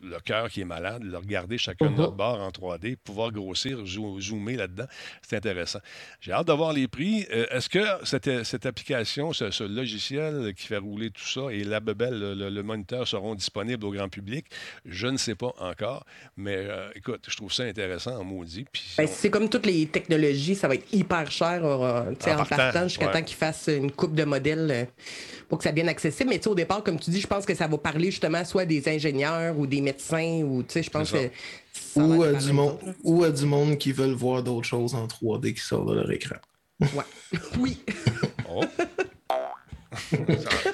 le 0.08 0.20
cœur 0.20 0.50
qui 0.50 0.62
est 0.62 0.66
malade, 0.66 1.04
le 1.04 1.18
regarder 1.18 1.58
chacun 1.58 1.90
de 1.90 1.96
notre 1.96 2.14
bord 2.16 2.40
en 2.42 2.52
3D, 2.52 2.96
pouvoir 2.98 3.32
grossir, 3.32 3.86
zo- 3.86 4.20
zoomer 4.20 4.58
là-dedans, 4.58 4.86
c'est 5.22 5.38
intéressant. 5.38 5.80
J'ai 6.20 6.34
hâte 6.34 6.48
de 6.48 6.54
voir 6.54 6.74
les 6.74 6.88
prix. 6.88 7.26
Euh, 7.32 7.46
Est-ce 7.52 7.70
que 7.70 7.80
cette, 8.04 8.44
cette 8.44 8.66
application, 8.66 9.32
ce, 9.34 9.52
ce 9.52 9.64
logiciel 9.64 10.54
qui 10.56 10.68
fait 10.68 10.78
rouler 10.78 11.12
tout 11.12 11.26
ça 11.26 11.50
et 11.52 11.64
la 11.64 11.80
bebelle, 11.80 12.20
le, 12.20 12.34
le- 12.34 12.50
le 12.50 12.64
moniteur 12.64 13.08
seront 13.08 13.36
disponibles 13.36 13.86
au 13.86 13.92
grand 13.92 14.10
public? 14.10 14.46
Je 14.86 15.08
ne 15.08 15.18
sais 15.18 15.36
pas 15.36 15.54
encore, 15.60 16.06
mais 16.36 16.58
euh, 16.58 16.90
écoute, 16.96 17.26
je 17.30 17.36
trouve 17.38 17.54
ça 17.54 17.64
intéressant 17.64 18.18
en 18.20 18.24
maudit. 18.26 18.66
Ben, 18.98 19.06
on- 19.06 19.08
c'est 19.08 19.30
comme 19.30 19.50
toutes 19.50 19.66
les 19.66 19.88
technologies, 19.88 20.56
ça 20.56 20.68
va 20.68 20.76
être 20.76 20.92
hyper 20.94 21.32
cher 21.32 21.64
euh, 21.64 22.12
En 22.26 22.40
en, 22.42 22.46
partant, 22.46 22.84
jusqu'à 22.88 23.08
ouais. 23.08 23.14
temps 23.14 23.24
qu'ils 23.24 23.38
fassent 23.38 23.70
une 23.74 23.92
coupe 23.92 24.14
de 24.16 24.24
modèles 24.26 24.88
pour 25.48 25.58
que 25.58 25.64
ça 25.64 25.72
devienne 25.72 25.90
accessible. 25.90 26.30
Mais 26.30 26.39
au 26.48 26.56
départ, 26.56 26.84
comme 26.84 27.00
tu 27.00 27.10
dis, 27.10 27.22
je 27.22 27.28
pense 27.28 27.46
que 27.46 27.54
ça 27.54 27.68
va 27.68 27.78
parler 27.78 28.12
justement 28.12 28.44
soit 28.46 28.66
des 28.66 28.88
ingénieurs 28.88 29.58
ou 29.58 29.68
des 29.68 29.82
médecins 29.82 30.42
ou 30.44 30.64
tu 30.64 30.74
sais, 30.74 30.84
je 30.84 30.90
pense 30.90 31.12
que. 31.12 31.30
Ou 31.96 32.24
à, 32.24 32.34
du 32.34 32.52
monde, 32.52 32.78
ou 33.04 33.24
à 33.24 33.32
du 33.32 33.46
monde 33.46 33.78
qui 33.78 33.92
veulent 33.92 34.14
voir 34.14 34.44
d'autres 34.44 34.68
choses 34.68 34.94
en 34.94 35.08
3D 35.08 35.54
qui 35.54 35.62
sortent 35.62 35.90
de 35.90 35.96
leur 35.96 36.12
écran. 36.12 36.36
Ouais. 36.80 37.04
oui. 37.60 37.80
Oh. 38.50 38.62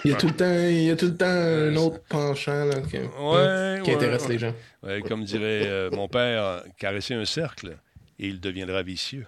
Il 0.03 0.11
y 0.11 0.13
a 0.13 0.17
tout 0.17 0.27
le 0.27 0.35
temps, 0.35 0.67
il 0.67 0.83
y 0.83 0.91
a 0.91 0.95
tout 0.95 1.05
le 1.05 1.15
temps 1.15 1.25
un 1.25 1.75
autre 1.77 2.01
penchant 2.09 2.65
là, 2.65 2.81
qui, 2.81 2.97
Ouais, 2.97 3.81
qui 3.83 3.89
ouais, 3.89 3.95
intéresse 3.95 4.23
ouais. 4.23 4.33
les 4.33 4.39
gens. 4.39 4.53
Ouais, 4.83 5.01
comme 5.01 5.23
dirait 5.23 5.63
euh, 5.65 5.89
mon 5.91 6.07
père, 6.07 6.63
caresser 6.77 7.13
un 7.13 7.25
cercle 7.25 7.77
et 8.19 8.27
il 8.27 8.39
deviendra 8.39 8.83
vicieux. 8.83 9.25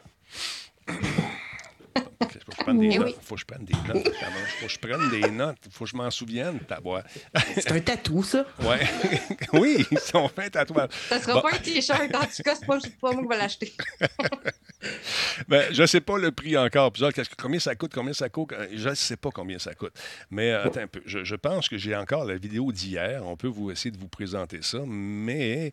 Faut 2.19 2.27
que 2.27 2.58
je 2.58 2.63
prenne 2.63 2.80
des 2.80 2.97
notes. 2.97 3.06
oui. 3.08 3.15
Faut 3.21 3.36
que 3.36 3.41
je 3.41 3.45
prenne 3.45 3.65
des 3.65 3.73
notes. 3.73 4.03
tabarnak. 4.03 4.47
Faut 4.60 4.65
que 4.65 4.71
je 4.71 4.80
prenne 4.80 5.10
des 5.10 5.30
notes. 5.32 5.58
Faut 5.71 5.84
que 5.86 5.89
je 5.91 5.95
m'en 5.95 6.10
souvienne. 6.12 6.60
taboire. 6.62 7.03
C'est 7.56 7.71
un 7.71 7.80
tatou, 7.80 8.23
ça. 8.23 8.45
Ouais. 8.62 8.80
oui, 9.53 9.86
ils 9.91 9.99
sont 9.99 10.27
faits 10.30 10.53
tatouages. 10.53 10.89
Ça 11.10 11.19
sera 11.19 11.36
Bon. 11.36 11.41
pas 11.41 11.56
un 11.56 11.60
t-shirt. 11.60 12.01
En 12.15 12.21
tout 12.25 12.43
cas, 12.43 12.56
c'est 12.56 12.65
pas, 12.65 13.12
moi 13.13 13.21
qui 13.21 13.27
vais 13.27 13.38
l'acheter. 13.38 13.73
Ben, 15.47 15.73
je 15.73 15.82
ne 15.82 15.88
sais 15.88 16.01
pas 16.01 16.17
le 16.17 16.32
prix 16.32 16.56
encore. 16.58 16.91
Puis, 16.91 16.99
genre, 17.01 17.12
combien 17.38 17.60
ça 17.60 17.75
coûte, 17.75 17.91
combien 17.93 18.13
ça 18.13 18.30
coûte? 18.30 18.53
Euh, 18.53 18.67
Je 18.73 18.89
ne 18.89 18.93
sais 18.95 19.17
pas 19.17 19.30
combien 19.32 19.58
ça 19.60 19.73
coûte. 19.73 19.93
Mais 20.30 20.51
euh, 20.51 20.65
attends 20.65 20.82
un 20.82 20.88
peu. 20.88 21.01
Je, 21.06 21.23
je 21.23 21.36
pense 21.36 21.67
que 21.67 21.77
j'ai 21.77 21.95
encore 21.95 22.25
la 22.25 22.36
vidéo 22.38 22.71
d'hier. 22.71 23.21
On 23.25 23.36
peut 23.36 23.47
vous 23.47 23.71
essayer 23.71 23.91
de 23.91 23.97
vous 23.97 24.08
présenter 24.08 24.60
ça. 24.62 24.80
Mais 24.86 25.71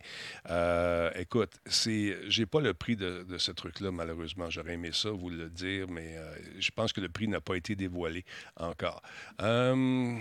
euh, 0.49 1.11
écoute, 1.15 1.51
c'est, 1.67 2.17
j'ai 2.27 2.45
pas 2.47 2.61
le 2.61 2.73
prix 2.73 2.95
de, 2.95 3.23
de 3.29 3.37
ce 3.37 3.51
truc-là, 3.51 3.91
malheureusement. 3.91 4.49
J'aurais 4.49 4.73
aimé 4.73 4.89
ça, 4.91 5.09
vous 5.11 5.29
le 5.29 5.49
dire, 5.49 5.85
mais 5.87 6.15
euh, 6.17 6.34
je 6.59 6.71
pense 6.71 6.93
que 6.93 7.01
le 7.01 7.09
prix 7.09 7.27
n'a 7.27 7.41
pas 7.41 7.55
été 7.55 7.75
dévoilé 7.75 8.23
encore. 8.57 9.01
Euh, 9.41 10.15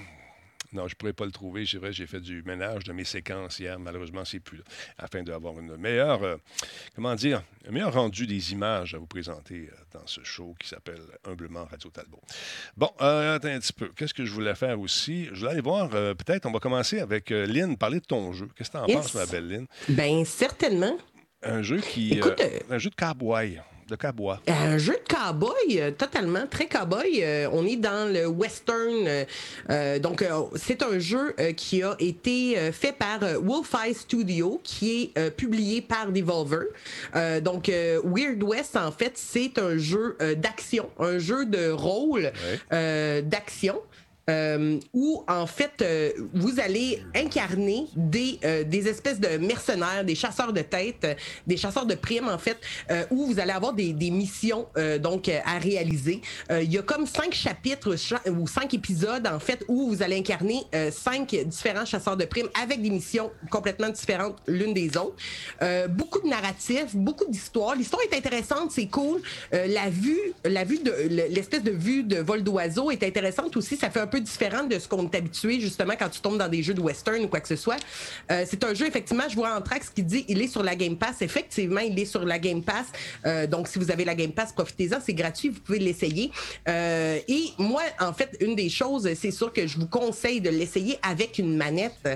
non, 0.73 0.89
je 0.89 0.95
ne 0.95 0.97
pourrais 0.97 1.13
pas 1.13 1.25
le 1.25 1.31
trouver. 1.31 1.65
C'est 1.67 1.77
vrai, 1.77 1.93
j'ai 1.93 2.07
fait 2.09 2.19
du 2.21 2.43
ménage 2.43 2.83
de 2.83 2.93
mes 2.93 3.05
séquences 3.05 3.61
hier. 3.61 3.79
Malheureusement, 3.79 4.25
c'est 4.25 4.41
plus 4.41 4.57
là. 4.59 4.65
Afin 4.99 5.23
d'avoir 5.23 5.57
une 5.61 5.77
meilleure, 5.77 6.21
euh, 6.25 6.37
comment 6.97 7.15
dire, 7.15 7.45
un 7.69 7.71
meilleur 7.71 7.93
rendu 7.95 8.27
des 8.27 8.51
images 8.53 8.93
à 8.95 8.99
vous 8.99 9.07
présenter 9.07 9.69
euh, 9.73 9.77
dans 9.93 10.05
ce 10.07 10.25
show 10.25 10.57
qui 10.59 10.67
s'appelle 10.67 11.01
Humblement 11.25 11.67
Radio 11.67 11.91
Talbot. 11.91 12.21
Bon, 12.77 12.91
euh, 13.03 13.37
attends 13.37 13.49
un 13.49 13.61
petit 13.61 13.73
peu. 13.73 13.89
Qu'est-ce 13.95 14.15
que 14.15 14.25
je 14.25 14.33
voulais 14.33 14.57
faire 14.57 14.81
aussi? 14.81 15.27
Je 15.27 15.39
voulais 15.41 15.53
aller 15.53 15.61
voir, 15.61 15.91
peut-être, 15.91 16.45
on 16.47 16.51
va 16.51 16.59
commencer 16.59 16.99
avec 16.99 17.31
Lynn, 17.31 17.77
parler 17.77 18.01
de 18.01 18.07
ton 18.07 18.33
jeu. 18.33 18.49
Qu'est-ce 18.57 18.71
que 18.73 18.79
tu 18.79 18.83
en 18.83 18.87
Yes. 18.89 18.97
penses, 18.97 19.15
ma 19.15 19.27
belle 19.27 19.47
Lynn? 19.49 19.67
Ben, 19.91 20.25
certainement. 20.25 20.97
Un 21.45 21.63
jeu 21.63 21.79
qui. 21.81 22.15
Écoute, 22.15 22.43
un 22.69 22.79
jeu 22.79 22.91
de 22.91 22.97
cowboy. 22.97 23.61
De 23.89 23.97
cowboy. 23.97 24.37
Un 24.47 24.79
jeu 24.79 24.95
de 24.95 25.15
cowboy, 25.15 25.93
totalement, 25.97 26.47
très 26.47 26.67
cowboy. 26.67 27.25
on 27.53 27.67
est 27.67 27.77
dans 27.77 28.13
le 28.13 28.27
western. 28.27 29.27
donc, 30.01 30.25
c'est 30.57 30.83
un 30.83 30.99
jeu 30.99 31.35
qui 31.57 31.83
a 31.83 31.95
été 31.99 32.73
fait 32.73 32.93
par 32.93 33.21
Wolfeye 33.43 33.95
Studio, 33.95 34.61
qui 34.63 35.13
est 35.15 35.31
publié 35.31 35.81
par 35.81 36.11
Devolver. 36.13 36.67
donc, 37.43 37.71
Weird 38.05 38.43
West, 38.43 38.77
en 38.77 38.93
fait, 38.93 39.13
c'est 39.15 39.59
un 39.59 39.77
jeu 39.77 40.17
d'action, 40.37 40.91
un 40.99 41.19
jeu 41.19 41.47
de 41.47 41.71
rôle 41.71 42.33
d'action. 42.71 43.81
Euh, 44.31 44.81
où 44.95 45.23
en 45.29 45.47
fait 45.47 45.83
euh, 45.83 46.11
vous 46.33 46.59
allez 46.59 47.03
incarner 47.15 47.89
des, 47.95 48.39
euh, 48.43 48.65
des 48.65 48.89
espèces 48.89 49.21
de 49.21 49.37
mercenaires, 49.37 50.03
des 50.03 50.15
chasseurs 50.15 50.55
de 50.55 50.63
tête, 50.63 51.19
des 51.47 51.59
chasseurs 51.59 51.85
de 51.85 51.95
primes 51.95 52.29
en 52.29 52.39
fait, 52.39 52.57
où 53.11 53.27
vous 53.27 53.39
allez 53.39 53.53
avoir 53.53 53.75
des, 53.75 53.93
des 53.93 54.11
missions 54.11 54.67
donc 55.01 55.29
à 55.29 55.59
réaliser. 55.59 56.21
Il 56.51 56.73
y 56.73 56.79
a 56.79 56.83
comme 56.83 57.07
cinq 57.07 57.35
chapitres 57.35 57.95
ou 58.31 58.47
cinq 58.47 58.75
épisodes 58.75 59.27
en 59.27 59.39
fait 59.39 59.65
où 59.69 59.89
vous 59.91 60.03
allez 60.03 60.17
incarner 60.17 60.63
cinq 60.91 61.35
différents 61.47 61.85
chasseurs 61.85 62.17
de 62.17 62.25
primes 62.25 62.49
avec 62.63 62.81
des 62.83 62.91
missions 62.91 63.31
complètement 63.51 63.89
différentes 63.89 64.37
l'une 64.47 64.75
des 64.75 64.97
autres. 64.97 65.17
beaucoup 65.91 66.21
de 66.21 66.29
narratifs, 66.29 66.95
beaucoup 66.95 67.27
d'histoires. 67.29 67.75
L'histoire 67.75 68.03
est 68.03 68.17
intéressante, 68.17 68.71
c'est 68.71 68.87
cool. 68.87 69.21
la 69.53 69.91
vue, 69.91 70.19
la 70.45 70.65
vue 70.65 70.79
de 70.79 70.93
l'espèce 71.09 71.63
de 71.63 71.73
vue 71.73 72.03
de 72.03 72.19
vol 72.19 72.43
d'oiseau 72.43 72.91
est 72.91 73.03
intéressante 73.03 73.57
aussi. 73.57 73.77
Ça 73.77 73.91
fait 73.91 74.01
un 74.01 74.07
différent 74.21 74.65
de 74.65 74.79
ce 74.79 74.89
qu'on 74.89 75.05
est 75.05 75.15
habitué, 75.15 75.61
justement, 75.61 75.95
quand 75.99 76.09
tu 76.09 76.21
tombes 76.21 76.39
dans 76.39 76.49
des 76.49 76.63
jeux 76.63 76.75
de 76.75 76.81
western 76.81 77.25
ou 77.25 77.29
quoi 77.29 77.41
que 77.41 77.49
ce 77.49 77.57
soit. 77.57 77.77
Euh, 78.31 78.45
c'est 78.49 78.63
un 78.65 78.75
jeu, 78.75 78.87
effectivement, 78.87 79.25
je 79.29 79.35
vois 79.35 79.57
en 79.57 79.63
ce 79.65 79.91
qui 79.91 80.03
dit 80.03 80.25
il 80.29 80.41
est 80.41 80.49
sur 80.49 80.63
la 80.63 80.75
Game 80.77 80.97
Pass. 80.97 81.23
Effectivement, 81.23 81.81
il 81.81 81.99
est 81.99 82.05
sur 82.05 82.25
la 82.25 82.39
Game 82.39 82.63
Pass. 82.63 82.87
Euh, 83.27 83.47
donc, 83.47 83.69
si 83.69 83.79
vous 83.79 83.91
avez 83.91 84.05
la 84.05 84.15
Game 84.15 84.33
Pass, 84.33 84.53
profitez-en. 84.53 84.99
C'est 85.05 85.15
gratuit, 85.15 85.49
vous 85.49 85.61
pouvez 85.61 85.79
l'essayer. 85.79 86.31
Euh, 86.69 87.19
et 87.29 87.45
moi, 87.59 87.83
en 88.01 88.13
fait, 88.13 88.37
une 88.41 88.55
des 88.55 88.69
choses, 88.69 89.09
c'est 89.15 89.31
sûr 89.31 89.53
que 89.53 89.67
je 89.67 89.79
vous 89.79 89.87
conseille 89.87 90.41
de 90.41 90.51
l'essayer 90.51 90.99
avec 91.03 91.39
une 91.39 91.57
manette 91.57 92.09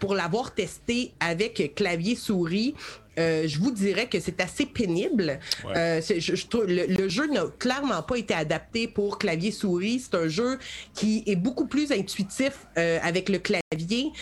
pour 0.00 0.14
l'avoir 0.14 0.54
testé 0.54 1.12
avec 1.20 1.74
clavier 1.74 2.16
souris. 2.16 2.74
Euh, 3.18 3.46
je 3.46 3.58
vous 3.58 3.70
dirais 3.70 4.08
que 4.08 4.20
c'est 4.20 4.40
assez 4.40 4.66
pénible. 4.66 5.38
Euh, 5.66 6.00
je, 6.00 6.32
le, 6.66 7.08
jeu 7.08 7.26
n'a 7.26 7.44
clairement 7.58 8.02
pas 8.02 8.16
été 8.16 8.34
adapté 8.34 8.88
pour 8.88 9.18
clavier-souris. 9.18 10.00
C'est 10.00 10.16
un 10.16 10.28
jeu 10.28 10.58
qui 10.94 11.22
est 11.26 11.36
beaucoup 11.36 11.66
plus 11.66 11.92
intuitif 11.92 12.66
euh, 12.78 12.98
avec 13.02 13.28
le 13.28 13.38
clavier 13.38 14.12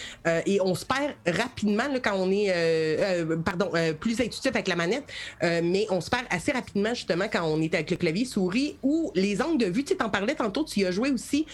et 0.47 0.61
on 0.61 0.75
se 0.75 0.85
perd 0.85 1.15
rapidement 1.27 1.85
quand 2.03 2.15
on 2.17 2.31
est, 2.31 2.53
pardon, 3.45 3.71
plus 3.99 4.21
intuitif 4.21 4.47
avec 4.47 4.69
la 4.69 4.77
manette, 4.77 5.05
mais 5.43 5.87
on 5.91 6.01
se 6.01 6.11
perd 6.11 6.25
assez 6.31 6.53
rapidement 6.53 6.95
justement 6.95 7.27
quand 7.31 7.45
on 7.45 7.61
est 7.61 7.75
avec 7.75 7.91
le 7.91 7.97
clavier-souris 7.97 8.77
ou 8.83 9.11
les 9.15 9.43
angles 9.43 9.59
de 9.59 9.67
vue. 9.67 9.85
Tu 9.85 9.97
t'en 9.97 10.09
parlais 10.09 10.35
tantôt, 10.35 10.65
tu 10.65 10.81
y 10.81 10.85
as 10.87 10.91
joué 10.91 11.11
aussi. 11.11 11.47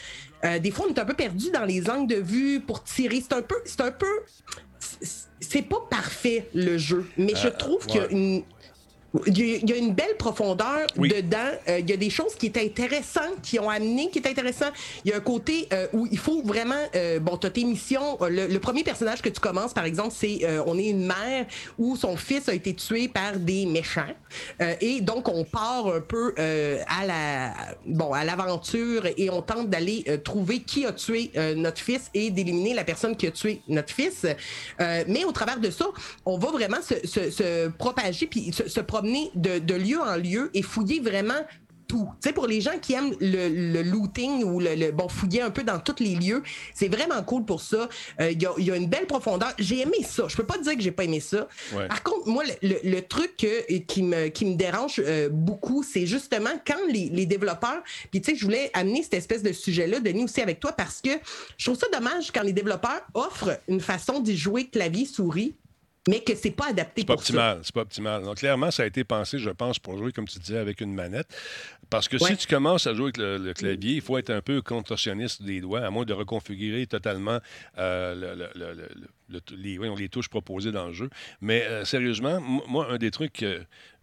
des 0.60 0.70
fois, 0.70 0.86
on 0.88 0.94
est 0.94 0.98
un 0.98 1.04
peu 1.04 1.14
perdu 1.14 1.50
dans 1.50 1.64
les 1.64 1.88
angles 1.88 2.12
de 2.14 2.20
vue 2.20 2.60
pour 2.60 2.82
tirer. 2.82 3.20
C'est 3.20 3.34
un 3.34 3.42
peu, 3.42 3.56
c'est 3.64 3.80
un 3.80 3.92
peu, 3.92 4.06
c'est 5.40 5.62
pas 5.62 5.86
parfait 5.90 6.48
le 6.54 6.78
jeu, 6.78 7.06
mais 7.16 7.34
je 7.34 7.48
euh, 7.48 7.50
trouve 7.50 7.86
qu'il 7.86 8.00
y 8.00 8.04
a 8.04 8.08
une 8.08 8.42
il 9.26 9.70
y, 9.70 9.72
a 9.72 9.76
une 9.76 9.94
belle 9.94 10.16
profondeur 10.18 10.86
dedans. 10.96 11.38
Euh, 11.68 11.78
il 11.78 11.88
y 11.88 11.92
a 11.92 11.96
des 11.96 12.10
choses 12.10 12.34
qui 12.34 12.46
étaient 12.46 12.64
intéressantes, 12.64 13.40
qui 13.42 13.58
ont 13.58 13.70
amené, 13.70 14.10
qui 14.10 14.18
est 14.18 14.26
intéressant. 14.26 14.66
Il 15.04 15.10
y 15.10 15.14
a 15.14 15.16
un 15.16 15.20
côté 15.20 15.68
euh, 15.72 15.86
où 15.92 16.06
il 16.10 16.18
faut 16.18 16.42
vraiment. 16.42 16.74
Euh, 16.94 17.18
bon, 17.20 17.36
tu 17.36 17.46
as 17.46 17.50
tes 17.50 17.64
missions. 17.64 18.18
Le, 18.20 18.58
premier 18.58 18.82
personnage 18.82 19.22
que 19.22 19.28
tu 19.28 19.40
commences, 19.40 19.72
par 19.72 19.84
exemple, 19.84 20.14
c'est 20.16 20.40
on 20.66 20.76
est 20.78 20.88
une 20.88 21.06
mère 21.06 21.46
où 21.78 21.94
son 21.94 22.16
fils 22.16 22.48
a 22.48 22.54
été 22.54 22.74
tué 22.74 23.06
par 23.06 23.36
des 23.36 23.64
méchants. 23.66 24.14
et 24.80 25.00
donc, 25.00 25.28
on 25.28 25.44
part 25.44 25.86
un 25.86 26.00
peu 26.00 26.34
à 26.38 27.06
la 27.06 27.52
bon 27.86 28.12
à 28.12 28.24
l'aventure 28.24 29.06
et 29.16 29.30
on 29.30 29.42
tente 29.42 29.70
d'aller 29.70 30.04
trouver 30.24 30.60
qui 30.60 30.84
a 30.84 30.92
tué 30.92 31.30
notre 31.54 31.80
fils 31.80 32.10
et 32.12 32.30
d'éliminer 32.30 32.74
la 32.74 32.82
personne 32.82 33.16
qui 33.16 33.26
a 33.26 33.30
tué 33.30 33.60
notre 33.68 33.92
fils. 33.92 34.26
mais 34.80 35.24
au 35.24 35.32
travers 35.32 35.60
de 35.60 35.70
ça, 35.70 35.86
on 36.24 36.38
va 36.38 36.50
vraiment 36.50 36.78
se, 36.82 37.06
se, 37.06 37.68
propager 37.68 38.26
puis 38.26 38.52
se, 38.52 38.68
se 38.68 38.80
promener 38.80 39.05
de, 39.34 39.74
lieu 39.74 40.00
en 40.00 40.16
lieu 40.16 40.50
et 40.54 40.62
fouiller 40.62 41.00
vraiment 41.00 41.34
tout. 41.86 42.08
Tu 42.20 42.28
sais, 42.28 42.32
pour 42.32 42.46
les 42.46 42.60
gens 42.60 42.78
qui 42.80 42.94
aiment 42.94 43.14
le, 43.20 43.82
looting 43.82 44.42
ou 44.44 44.60
le, 44.60 44.90
bon 44.90 45.08
fouiller 45.08 45.42
un 45.42 45.50
peu 45.50 45.62
dans 45.62 45.78
tous 45.78 46.02
les 46.02 46.14
lieux, 46.14 46.42
c'est 46.74 46.88
vraiment 46.88 47.22
cool 47.22 47.44
pour 47.44 47.60
ça. 47.60 47.88
Euh, 48.20 48.30
il 48.30 48.42
y, 48.42 48.70
a, 48.70 48.76
une 48.76 48.88
belle 48.88 49.06
profondeur. 49.06 49.52
J'ai 49.58 49.82
aimé 49.82 49.98
ça. 50.04 50.26
Je 50.28 50.36
peux 50.36 50.44
pas 50.44 50.58
dire 50.58 50.74
que 50.74 50.80
j'ai 50.80 50.90
pas 50.90 51.04
aimé 51.04 51.20
ça. 51.20 51.48
Par 51.88 52.02
contre, 52.02 52.28
moi, 52.28 52.44
le, 52.62 53.00
truc 53.00 53.36
qui 53.86 54.02
me 54.02 54.28
qui 54.28 54.44
me 54.46 54.56
dérange 54.56 55.00
euh, 55.04 55.28
beaucoup, 55.30 55.82
c'est 55.82 56.06
justement 56.06 56.50
quand 56.66 56.74
les, 56.88 57.26
développeurs. 57.26 57.82
Puis 58.10 58.20
tu 58.20 58.32
sais, 58.32 58.36
je 58.36 58.44
voulais 58.44 58.70
amener 58.74 59.02
cette 59.02 59.14
espèce 59.14 59.42
de 59.42 59.52
sujet-là, 59.52 60.00
Denis, 60.00 60.24
aussi 60.24 60.40
avec 60.40 60.60
toi, 60.60 60.72
parce 60.72 61.00
que 61.00 61.10
je 61.56 61.64
trouve 61.66 61.78
ça 61.78 61.86
dommage 61.92 62.32
quand 62.32 62.42
les 62.42 62.52
développeurs 62.52 63.02
offrent 63.14 63.60
une 63.68 63.80
façon 63.80 64.20
d'y 64.20 64.36
jouer 64.36 64.66
clavier 64.66 65.06
souris 65.06 65.54
mais 66.08 66.20
que 66.20 66.34
c'est 66.34 66.50
pas 66.50 66.68
adapté 66.68 67.04
pour 67.04 67.16
pas 67.16 67.20
optimal, 67.20 67.60
C'est 67.62 67.74
pas 67.74 67.80
optimal. 67.82 68.22
Donc, 68.22 68.36
clairement, 68.36 68.70
ça 68.70 68.84
a 68.84 68.86
été 68.86 69.04
pensé, 69.04 69.38
je 69.38 69.50
pense, 69.50 69.78
pour 69.78 69.96
jouer, 69.98 70.12
comme 70.12 70.26
tu 70.26 70.38
disais, 70.38 70.58
avec 70.58 70.80
une 70.80 70.94
manette. 70.94 71.28
Parce 71.90 72.08
que 72.08 72.18
si 72.18 72.36
tu 72.36 72.46
commences 72.46 72.86
à 72.86 72.94
jouer 72.94 73.12
avec 73.14 73.18
le, 73.18 73.52
clavier, 73.52 73.94
il 73.94 74.00
faut 74.00 74.18
être 74.18 74.30
un 74.30 74.42
peu 74.42 74.62
contorsionniste 74.62 75.42
des 75.42 75.60
doigts, 75.60 75.80
à 75.80 75.90
moins 75.90 76.04
de 76.04 76.12
reconfigurer 76.12 76.86
totalement 76.86 77.38
euh, 77.78 78.48
les, 79.50 79.78
les, 79.78 80.08
touches 80.08 80.28
proposées 80.28 80.72
dans 80.72 80.86
le 80.86 80.92
jeu. 80.92 81.10
Mais 81.40 81.62
euh, 81.62 81.84
sérieusement, 81.84 82.40
moi, 82.40 82.88
un 82.90 82.98
des 82.98 83.10
trucs, 83.10 83.44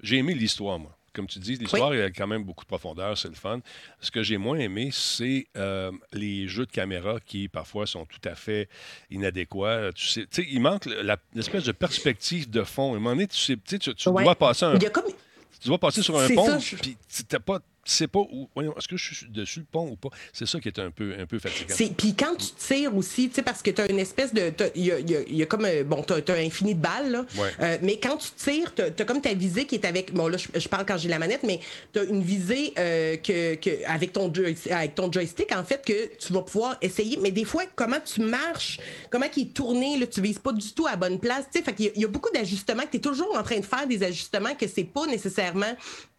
j'ai 0.02 0.18
aimé 0.18 0.34
l'histoire, 0.34 0.80
moi 0.80 0.98
comme 1.14 1.28
tu 1.28 1.40
dis, 1.40 1.56
l'histoire 1.56 1.92
a 1.92 2.10
quand 2.10 2.28
même 2.28 2.44
beaucoup 2.44 2.64
de 2.64 2.68
profondeur, 2.68 3.18
c'est 3.18 3.30
le 3.30 3.36
fun. 3.36 3.60
Ce 4.00 4.12
que 4.12 4.24
j'ai 4.24 4.38
moins 4.38 4.58
aimé, 4.58 4.90
c'est 4.92 5.48
euh, 5.58 5.92
les 6.12 6.48
jeux 6.48 6.66
de 6.66 6.72
caméra 6.72 7.20
qui 7.26 7.48
parfois 7.48 7.86
sont 7.86 8.06
tout 8.06 8.28
à 8.28 8.36
fait 8.36 8.68
inadéquats. 9.12 9.92
Tu 9.94 10.26
sais, 10.30 10.48
il 10.50 10.60
manque 10.60 10.88
l'espèce 11.34 11.64
de 11.64 11.72
perspective 11.72 12.50
de 12.50 12.64
fond. 12.64 12.94
À 12.94 12.98
un 12.98 13.00
moment 13.00 13.12
donné, 13.12 13.28
tu, 13.28 13.38
sais, 13.38 13.58
tu, 13.58 13.80
tu 13.80 14.10
dois 14.10 14.36
passer 14.36 14.66
un, 14.66 14.78
tu 14.78 15.68
dois 15.68 15.78
passer 15.78 16.02
sur 16.02 16.20
un 16.20 16.28
pont, 16.28 16.58
puis 16.82 16.98
tu 17.08 17.24
n'as 17.32 17.40
pas 17.40 17.60
sais 17.92 18.08
pas 18.08 18.20
où. 18.20 18.50
est-ce 18.78 18.88
que 18.88 18.98
je 18.98 19.14
suis 19.14 19.30
dessus 19.30 19.60
le 19.60 19.66
pont 19.66 19.90
ou 19.90 19.96
pas? 19.96 20.10
C'est 20.32 20.46
ça 20.46 20.60
qui 20.60 20.68
est 20.68 20.80
un 20.80 20.92
peu, 20.92 21.16
un 21.20 21.26
peu 21.26 21.40
fatigant. 21.40 21.76
Puis 21.98 22.16
quand 22.16 22.36
tu 22.36 22.48
tires 22.58 22.96
aussi, 22.96 23.30
tu 23.30 23.36
sais, 23.36 23.42
parce 23.42 23.62
que 23.62 23.72
tu 23.72 23.82
as 23.82 23.90
une 23.90 24.00
espèce 24.00 24.34
de. 24.34 24.54
Il 24.76 24.86
y 24.86 25.42
a, 25.42 25.46
comme. 25.46 25.66
Euh, 25.66 25.84
bon, 25.84 26.04
tu 26.04 26.14
as, 26.14 26.36
un 26.36 26.46
infini 26.46 26.76
de 26.76 26.80
balles, 26.80 27.12
là. 27.12 27.26
Euh, 27.60 27.78
mais 27.82 28.00
quand 28.00 28.18
tu 28.18 28.30
tires, 28.32 28.74
tu 28.74 28.82
as, 28.82 29.06
comme 29.06 29.22
ta 29.22 29.34
visée 29.34 29.66
qui 29.66 29.76
est 29.76 29.86
avec. 29.86 30.14
Bon, 30.14 30.28
là, 30.28 30.38
je, 30.38 30.68
parle 30.68 30.86
quand 30.86 30.98
j'ai 30.98 31.10
la 31.10 31.20
manette, 31.20 31.44
mais 31.44 31.60
tu 31.92 32.00
as 32.00 32.04
une 32.04 32.22
visée 32.22 32.74
euh, 32.78 33.18
que, 33.18 33.56
que, 33.56 33.86
avec, 33.86 34.14
ton 34.14 34.32
avec 34.72 34.96
ton 34.96 35.12
joystick, 35.12 35.52
en 35.52 35.64
fait, 35.64 35.84
que 35.86 36.16
tu 36.18 36.34
vas 36.34 36.42
pouvoir 36.42 36.78
essayer. 36.82 37.18
Mais 37.18 37.32
des 37.32 37.46
fois, 37.46 37.64
comment 37.76 38.00
tu 38.00 38.22
marches, 38.22 38.80
comment 39.10 39.26
il 39.36 39.44
est 39.44 39.54
tourné, 39.54 39.98
là, 39.98 40.08
tu 40.08 40.22
vises 40.22 40.40
pas 40.40 40.54
du 40.54 40.74
tout 40.74 40.88
à 40.88 40.96
bonne 40.96 41.20
place. 41.20 41.46
Tu 41.52 41.60
sais, 41.60 41.64
fait 41.64 41.74
qu'il 41.74 41.92
y, 41.96 42.06
a 42.06 42.08
beaucoup 42.08 42.32
d'ajustements, 42.34 42.84
que 42.84 42.92
tu 42.92 42.98
es 42.98 43.02
toujours 43.02 43.38
en 43.38 43.44
train 43.44 43.60
de 43.60 43.66
faire 43.66 43.88
des 43.88 44.04
ajustements 44.04 44.56
que 44.56 44.68
c'est 44.68 44.84
pas 44.84 45.06
nécessairement 45.06 45.74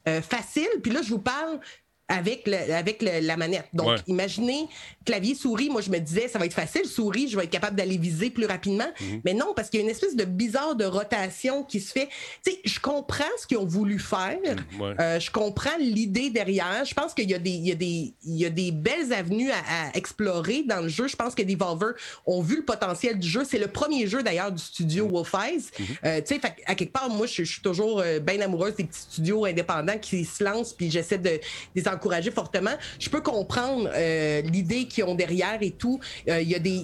euh, 0.09 0.23
facile. 0.23 0.69
Puis 0.83 0.93
là, 0.93 1.03
je 1.03 1.11
vous 1.11 1.19
parle 1.19 1.61
avec, 2.09 2.47
avec 2.49 3.03
la 3.03 3.37
manette. 3.37 3.67
Donc, 3.73 4.01
imaginez 4.07 4.69
clavier, 5.05 5.35
souris. 5.35 5.71
Moi, 5.71 5.81
je 5.81 5.91
me 5.91 5.99
disais, 5.99 6.29
ça 6.29 6.39
va 6.39 6.47
être 6.47 6.55
facile. 6.55 6.85
Souris, 6.87 7.29
je 7.29 7.37
vais 7.37 7.45
être 7.45 7.51
capable 7.51 7.77
d'aller 7.77 7.99
viser 7.99 8.31
plus 8.31 8.47
rapidement. 8.47 8.89
Mhm. 9.01 9.21
Mais 9.25 9.35
non, 9.35 9.53
parce 9.55 9.71
qu'il 9.71 9.81
y 9.81 9.83
a 9.83 9.85
une 9.85 9.91
espèce 9.91 10.17
de 10.17 10.25
bizarre 10.25 10.77
de 10.77 10.85
rotation 10.85 11.63
qui 11.63 11.81
se 11.81 11.93
fait. 11.93 12.09
Tu 12.45 12.53
sais, 12.53 12.61
je 12.65 12.81
comprends 12.81 13.25
ce 13.39 13.47
qu'ils 13.47 13.59
ont 13.59 13.67
voulu 13.67 13.99
faire. 13.99 14.39
Mhm, 14.43 14.97
euh, 15.01 15.21
je 15.21 15.31
comprends 15.31 15.77
l'idée 15.79 16.31
derrière. 16.31 16.85
Je 16.85 16.95
pense 16.95 17.15
qu'il 17.15 17.31
y, 17.31 17.35
a 17.35 17.39
des, 17.39 17.51
il 17.51 17.67
y, 17.67 17.73
a 17.73 17.75
des, 17.75 18.15
il 18.25 18.37
y 18.37 18.45
a 18.45 18.51
des 18.51 18.71
belles 18.71 19.13
avenues 19.13 19.51
à, 19.51 19.97
explorer 19.97 20.63
dans 20.63 20.81
le 20.81 20.89
jeu. 20.89 21.09
Je 21.09 21.17
pense 21.17 21.35
que 21.35 21.43
Devolver 21.43 21.95
ont 22.27 22.43
vu 22.43 22.57
le 22.57 22.65
potentiel 22.65 23.19
du 23.19 23.29
jeu. 23.29 23.45
C'est 23.45 23.59
le 23.59 23.69
premier 23.69 24.07
jeu, 24.07 24.23
d'ailleurs, 24.23 24.53
du 24.53 24.63
studio 24.63 25.07
mhm. 25.07 25.13
Wolf 25.13 25.35
Eyes. 25.35 25.65
Euh, 26.05 26.21
tu 26.21 26.35
sais, 26.35 26.41
à 26.67 26.75
quelque 26.75 26.93
part, 26.93 27.09
moi, 27.09 27.27
je, 27.27 27.43
suis 27.45 27.63
toujours 27.63 28.01
euh, 28.01 28.19
bien 28.21 28.41
amoureuse 28.41 28.75
des 28.77 28.85
petits 28.85 29.01
studios 29.01 29.45
indépendants 29.45 29.99
qui 29.99 30.25
se 30.25 30.43
lancent, 30.43 30.73
puis 30.73 30.91
j'essaie 30.91 31.19
de, 31.19 31.41
de 31.75 31.81
encourager 31.95 32.31
fortement. 32.31 32.73
Je 32.99 33.09
peux 33.09 33.21
comprendre 33.21 33.91
euh, 33.95 34.43
l'idée 34.43 34.87
qu'ils 34.87 35.05
ont 35.05 35.15
derrière 35.15 35.59
et 35.61 35.71
tout. 35.71 36.01
Euh, 36.29 36.43
des, 36.59 36.83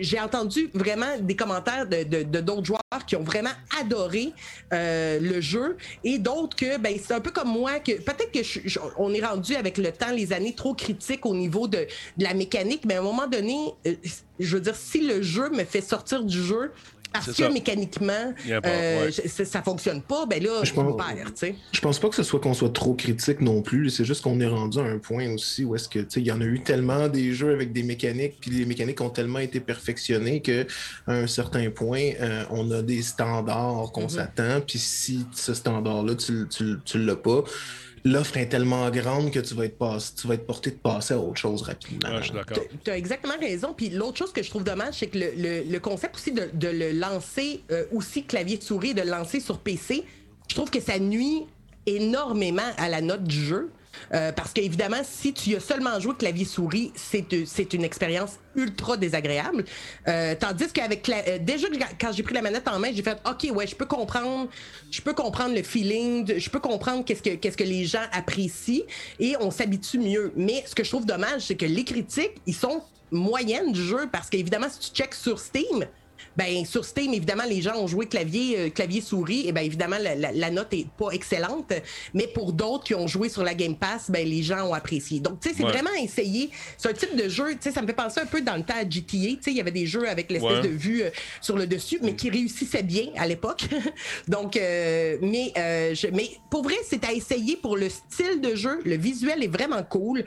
j'ai 0.00 0.20
entendu 0.20 0.70
vraiment 0.74 1.18
des 1.20 1.36
commentaires 1.36 1.86
de, 1.86 2.22
d'autres 2.40 2.64
joueurs 2.64 2.80
qui 3.06 3.16
ont 3.16 3.22
vraiment 3.22 3.50
adoré 3.80 4.32
euh, 4.72 5.18
le 5.20 5.40
jeu 5.40 5.76
et 6.04 6.18
d'autres 6.18 6.56
que 6.56 6.78
ben 6.78 6.96
c'est 7.02 7.14
un 7.14 7.20
peu 7.20 7.30
comme 7.30 7.48
moi 7.48 7.78
que 7.80 7.92
peut-être 7.92 8.32
que 8.32 8.78
on 8.98 9.12
est 9.12 9.24
rendu 9.24 9.54
avec 9.54 9.78
le 9.78 9.92
temps 9.92 10.10
les 10.10 10.32
années 10.32 10.54
trop 10.54 10.74
critiques 10.74 11.26
au 11.26 11.34
niveau 11.34 11.68
de, 11.68 11.86
de 12.16 12.24
la 12.24 12.34
mécanique 12.34 12.82
mais 12.86 12.94
à 12.94 13.00
un 13.00 13.02
moment 13.02 13.26
donné 13.26 13.56
je 14.38 14.56
veux 14.56 14.60
dire 14.60 14.76
si 14.76 15.00
le 15.00 15.22
jeu 15.22 15.50
me 15.50 15.64
fait 15.64 15.80
sortir 15.80 16.24
du 16.24 16.42
jeu 16.42 16.72
parce 17.12 17.26
que 17.26 17.32
ça. 17.32 17.50
mécaniquement, 17.50 18.34
Il 18.44 18.50
y 18.50 18.52
a 18.52 18.60
pas- 18.60 18.68
euh, 18.68 19.04
ouais. 19.06 19.12
je- 19.12 19.28
ça, 19.28 19.44
ça 19.44 19.62
fonctionne 19.62 20.02
pas, 20.02 20.26
ben 20.26 20.42
là, 20.42 20.60
Je 20.62 20.68
je 20.68 20.74
pense- 20.74 20.96
perds, 20.96 21.26
tu 21.34 21.46
sais. 21.46 21.54
Je 21.72 21.80
pense 21.80 21.98
pas 21.98 22.08
que 22.08 22.14
ce 22.16 22.22
soit 22.22 22.40
qu'on 22.40 22.54
soit 22.54 22.72
trop 22.72 22.94
critique 22.94 23.40
non 23.40 23.62
plus. 23.62 23.90
C'est 23.90 24.04
juste 24.04 24.22
qu'on 24.22 24.38
est 24.40 24.46
rendu 24.46 24.78
à 24.78 24.82
un 24.82 24.98
point 24.98 25.30
aussi 25.32 25.64
où 25.64 25.74
est-ce 25.74 25.88
que, 25.88 26.00
tu 26.00 26.06
sais, 26.08 26.20
il 26.20 26.26
y 26.26 26.32
en 26.32 26.40
a 26.40 26.44
eu 26.44 26.60
tellement 26.62 27.08
des 27.08 27.32
jeux 27.32 27.52
avec 27.52 27.72
des 27.72 27.82
mécaniques, 27.82 28.34
puis 28.40 28.50
les 28.50 28.64
mécaniques 28.66 29.00
ont 29.00 29.10
tellement 29.10 29.38
été 29.38 29.60
perfectionnées 29.60 30.42
que 30.42 30.66
à 31.06 31.12
un 31.14 31.26
certain 31.26 31.70
point, 31.70 32.10
euh, 32.20 32.44
on 32.50 32.70
a 32.70 32.82
des 32.82 33.02
standards 33.02 33.90
qu'on 33.92 34.02
Mhm. 34.02 34.08
s'attend. 34.08 34.60
Puis 34.66 34.78
si 34.78 35.24
ce 35.32 35.54
standard-là, 35.54 36.14
tu, 36.14 36.46
tu, 36.48 36.76
tu 36.84 36.98
l'as 36.98 37.16
pas, 37.16 37.42
l'offre 38.08 38.36
est 38.36 38.46
tellement 38.48 38.88
grande 38.90 39.30
que 39.30 39.40
tu 39.40 39.54
vas 39.54 39.64
être, 39.64 39.78
pass- 39.78 40.14
tu 40.14 40.26
vas 40.28 40.34
être 40.34 40.46
porté 40.46 40.70
de 40.70 40.76
passer 40.76 41.14
à 41.14 41.18
autre 41.18 41.36
chose 41.38 41.62
rapidement. 41.62 42.10
Ouais, 42.10 42.18
je 42.18 42.24
suis 42.24 42.32
d'accord. 42.34 42.58
Tu 42.84 42.90
as 42.90 42.96
exactement 42.96 43.34
raison. 43.40 43.74
Puis 43.76 43.90
l'autre 43.90 44.16
chose 44.18 44.32
que 44.32 44.42
je 44.42 44.48
trouve 44.50 44.64
dommage, 44.64 44.94
c'est 44.98 45.08
que 45.08 45.18
le, 45.18 45.32
le- 45.36 45.62
le 45.64 45.80
concept 45.80 46.14
aussi 46.16 46.32
de, 46.32 46.48
de 46.54 46.68
le 46.68 46.92
lancer 46.92 47.62
euh, 47.72 47.84
aussi 47.92 48.24
clavier-souris, 48.24 48.94
de 48.94 49.02
le 49.02 49.10
lancer 49.10 49.40
sur 49.40 49.58
PC, 49.58 50.04
je 50.48 50.54
trouve 50.54 50.70
que 50.70 50.80
ça 50.80 50.98
nuit 50.98 51.46
énormément 51.86 52.70
à 52.78 52.88
la 52.88 53.00
note 53.00 53.24
du 53.24 53.44
jeu. 53.44 53.70
Euh, 54.12 54.32
parce 54.32 54.52
qu'évidemment, 54.52 55.02
si 55.04 55.32
tu 55.32 55.54
as 55.56 55.60
seulement 55.60 55.98
joué 56.00 56.14
clavier-souris, 56.14 56.92
c'est 56.94 57.32
euh, 57.32 57.44
c'est 57.46 57.72
une 57.72 57.84
expérience 57.84 58.38
ultra 58.54 58.96
désagréable. 58.96 59.64
Euh, 60.08 60.34
tandis 60.38 60.72
qu'avec 60.72 61.08
euh, 61.08 61.38
déjà 61.38 61.66
quand 62.00 62.12
j'ai 62.12 62.22
pris 62.22 62.34
la 62.34 62.42
manette 62.42 62.68
en 62.68 62.78
main, 62.78 62.88
j'ai 62.92 63.02
fait 63.02 63.18
OK, 63.28 63.50
ouais, 63.54 63.66
je 63.66 63.74
peux 63.74 63.86
comprendre, 63.86 64.48
je 64.90 65.00
peux 65.00 65.14
comprendre 65.14 65.54
le 65.54 65.62
feeling, 65.62 66.38
je 66.38 66.50
peux 66.50 66.60
comprendre 66.60 67.04
qu'est-ce 67.04 67.22
que 67.22 67.34
qu'est-ce 67.34 67.56
que 67.56 67.64
les 67.64 67.84
gens 67.84 68.04
apprécient 68.12 68.84
et 69.20 69.36
on 69.40 69.50
s'habitue 69.50 69.98
mieux. 69.98 70.32
Mais 70.36 70.64
ce 70.66 70.74
que 70.74 70.84
je 70.84 70.90
trouve 70.90 71.06
dommage, 71.06 71.42
c'est 71.42 71.56
que 71.56 71.66
les 71.66 71.84
critiques, 71.84 72.40
ils 72.46 72.54
sont 72.54 72.82
moyennes 73.10 73.72
du 73.72 73.82
jeu 73.82 74.08
parce 74.10 74.28
qu'évidemment, 74.30 74.68
si 74.68 74.90
tu 74.90 74.96
checks 74.96 75.14
sur 75.14 75.38
Steam, 75.38 75.86
ben 76.36 76.64
sur 76.64 76.84
Steam, 76.84 77.14
évidemment, 77.14 77.44
les 77.48 77.62
gens 77.62 77.76
ont 77.76 77.86
joué 77.86 78.06
clavier, 78.06 78.58
euh, 78.58 78.70
clavier 78.70 79.00
souris, 79.00 79.46
et 79.48 79.52
ben 79.52 79.62
évidemment, 79.62 79.96
la, 80.00 80.14
la- 80.14 80.32
la 80.32 80.50
note 80.50 80.72
est 80.74 80.86
pas 80.98 81.10
excellente. 81.10 81.72
Mais 82.14 82.26
pour 82.26 82.52
d'autres 82.52 82.84
qui 82.84 82.94
ont 82.94 83.06
joué 83.06 83.28
sur 83.28 83.42
la 83.42 83.54
Game 83.54 83.76
Pass, 83.76 84.10
ben 84.10 84.26
les 84.26 84.42
gens 84.42 84.66
ont 84.68 84.74
apprécié. 84.74 85.20
Donc, 85.20 85.40
tu 85.40 85.48
sais, 85.48 85.54
c'est 85.56 85.64
Ouais. 85.64 85.72
vraiment 85.72 85.94
essayé. 86.02 86.50
C'est 86.78 86.88
un 86.88 86.92
type 86.92 87.16
de 87.16 87.28
jeu, 87.28 87.50
tu 87.52 87.56
sais, 87.60 87.72
ça 87.72 87.82
me 87.82 87.86
fait 87.86 87.92
penser 87.92 88.20
un 88.20 88.26
peu 88.26 88.40
dans 88.40 88.56
le 88.56 88.62
temps 88.62 88.74
à 88.76 88.88
GTA. 88.88 89.06
Tu 89.10 89.38
sais, 89.40 89.50
il 89.50 89.56
y 89.56 89.60
avait 89.60 89.70
des 89.70 89.86
jeux 89.86 90.08
avec 90.08 90.30
l'espèce 90.30 90.50
Ouais. 90.62 90.62
de 90.62 90.68
vue 90.68 91.02
euh, 91.02 91.10
sur 91.40 91.56
le 91.56 91.66
dessus, 91.66 91.98
mais 92.02 92.14
qui 92.14 92.30
réussissaient 92.30 92.82
bien 92.82 93.06
à 93.16 93.26
l'époque. 93.26 93.64
Donc, 94.28 94.56
euh, 94.56 95.16
mais, 95.22 95.52
je- 95.94 96.08
mais 96.08 96.30
pour 96.50 96.62
vrai, 96.62 96.76
c'est 96.88 97.04
à 97.04 97.12
essayer 97.12 97.56
pour 97.56 97.76
le 97.76 97.88
style 97.88 98.40
de 98.40 98.54
jeu. 98.54 98.80
Le 98.84 98.96
visuel 98.96 99.42
est 99.42 99.48
vraiment 99.48 99.82
cool. 99.82 100.24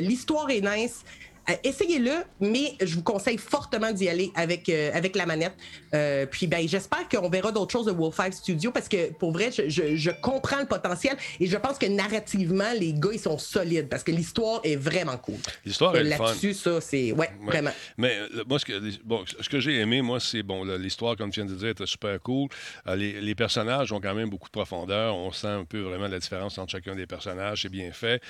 L'histoire 0.00 0.50
est 0.50 0.60
nice. 0.60 1.04
Euh, 1.50 1.54
Essayez-le, 1.64 2.12
mais 2.40 2.74
je 2.80 2.94
vous 2.94 3.02
conseille 3.02 3.38
fortement 3.38 3.90
d'y 3.92 4.08
aller 4.08 4.30
avec, 4.34 4.68
euh, 4.68 4.90
avec 4.94 5.16
la 5.16 5.26
manette. 5.26 5.54
Euh, 5.94 6.24
puis 6.26 6.46
ben, 6.46 6.66
j'espère 6.68 7.08
qu'on 7.08 7.28
verra 7.28 7.50
d'autres 7.52 7.72
choses 7.72 7.86
de 7.86 7.90
Wolf 7.92 8.14
5 8.16 8.32
Studio 8.34 8.70
parce 8.70 8.88
que 8.88 9.12
pour 9.12 9.32
vrai, 9.32 9.50
je, 9.50 9.68
je- 9.68 9.96
je 9.96 10.10
comprends 10.10 10.60
le 10.60 10.66
potentiel 10.66 11.16
et 11.40 11.46
je 11.46 11.56
pense 11.56 11.78
que 11.78 11.86
narrativement, 11.86 12.72
les 12.78 12.92
gars, 12.92 13.10
ils 13.12 13.18
sont 13.18 13.38
solides 13.38 13.88
parce 13.88 14.04
que 14.04 14.12
l'histoire 14.12 14.60
est 14.64 14.76
vraiment 14.76 15.16
cool. 15.16 15.36
L'histoire 15.64 15.96
est. 15.96 16.04
Là-dessus, 16.04 16.54
ça, 16.54 16.80
c'est. 16.80 17.12
Ouais, 17.12 17.18
Ouais. 17.22 17.30
vraiment. 17.46 17.70
Mais 17.96 18.16
euh, 18.18 18.44
moi, 18.46 18.58
ce 18.58 18.64
que, 18.64 18.80
bon, 19.04 19.24
ce 19.40 19.48
que 19.48 19.58
j'ai 19.60 19.78
aimé, 19.80 20.02
moi, 20.02 20.20
c'est 20.20 20.42
bon, 20.42 20.64
l'histoire, 20.64 21.16
comme 21.16 21.30
tu 21.30 21.40
viens 21.42 21.48
de 21.50 21.54
dire, 21.56 21.68
était 21.70 21.86
super 21.86 22.20
cool. 22.20 22.48
Les, 22.86 23.20
les 23.20 23.34
personnages 23.34 23.92
ont 23.92 24.00
quand 24.00 24.14
même 24.14 24.30
beaucoup 24.30 24.48
de 24.48 24.52
profondeur. 24.52 25.16
On 25.16 25.32
sent 25.32 25.46
un 25.48 25.64
peu 25.64 25.80
vraiment 25.80 26.08
la 26.08 26.18
différence 26.18 26.58
entre 26.58 26.70
chacun 26.72 26.94
des 26.94 27.06
personnages. 27.06 27.62
C'est 27.62 27.68
bien 27.68 27.90
fait. 27.92 28.20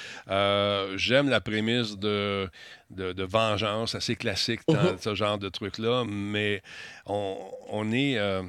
J'aime 0.96 1.28
la 1.28 1.40
prémisse 1.40 1.96
de, 1.98 2.48
de, 2.96 3.12
de 3.12 3.22
vengeance, 3.24 3.94
assez 3.94 4.16
classique 4.16 4.60
dans 4.68 4.74
Mhm. 4.92 4.98
ce 5.00 5.14
genre 5.14 5.38
de 5.38 5.48
truc-là, 5.48 6.04
mais 6.08 6.62
on, 7.06 7.36
on 7.70 7.90
est. 7.92 8.18
euh, 8.18 8.42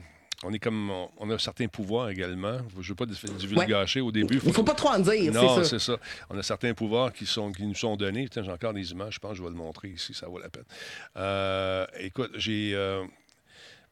on 0.45 0.51
est 0.51 0.59
comme. 0.59 0.89
On, 0.91 1.09
on 1.19 1.29
a 1.29 1.39
certains 1.39 1.67
pouvoirs 1.67 2.09
également. 2.09 2.57
Je 2.75 2.79
ne 2.79 2.83
veux 2.83 2.95
pas 2.95 3.05
divulgacher 3.05 4.01
au 4.01 4.11
début. 4.11 4.41
Il 4.43 4.51
faut 4.51 4.63
pas 4.63 4.73
trop 4.73 4.89
en 4.89 4.99
dire, 4.99 5.31
Non, 5.31 5.63
c'est 5.63 5.79
ça. 5.79 5.95
On 6.29 6.37
a 6.37 6.43
certains 6.43 6.73
pouvoirs 6.73 7.13
qui, 7.13 7.25
sont, 7.25 7.51
qui 7.53 7.63
nous 7.65 7.75
sont 7.75 7.95
donnés. 7.95 8.27
J'ai 8.33 8.41
encore 8.51 8.73
des 8.73 8.91
images, 8.91 9.13
je 9.15 9.19
pense 9.19 9.31
que 9.31 9.37
je 9.37 9.43
vais 9.43 9.49
le 9.49 9.55
montrer 9.55 9.87
ici, 9.89 10.13
ça 10.13 10.27
vaut 10.27 10.39
la 10.39 10.49
peine. 10.49 10.65
Euh, 11.17 11.85
écoute, 11.99 12.31
j'ai. 12.35 12.71
euh, 12.75 13.03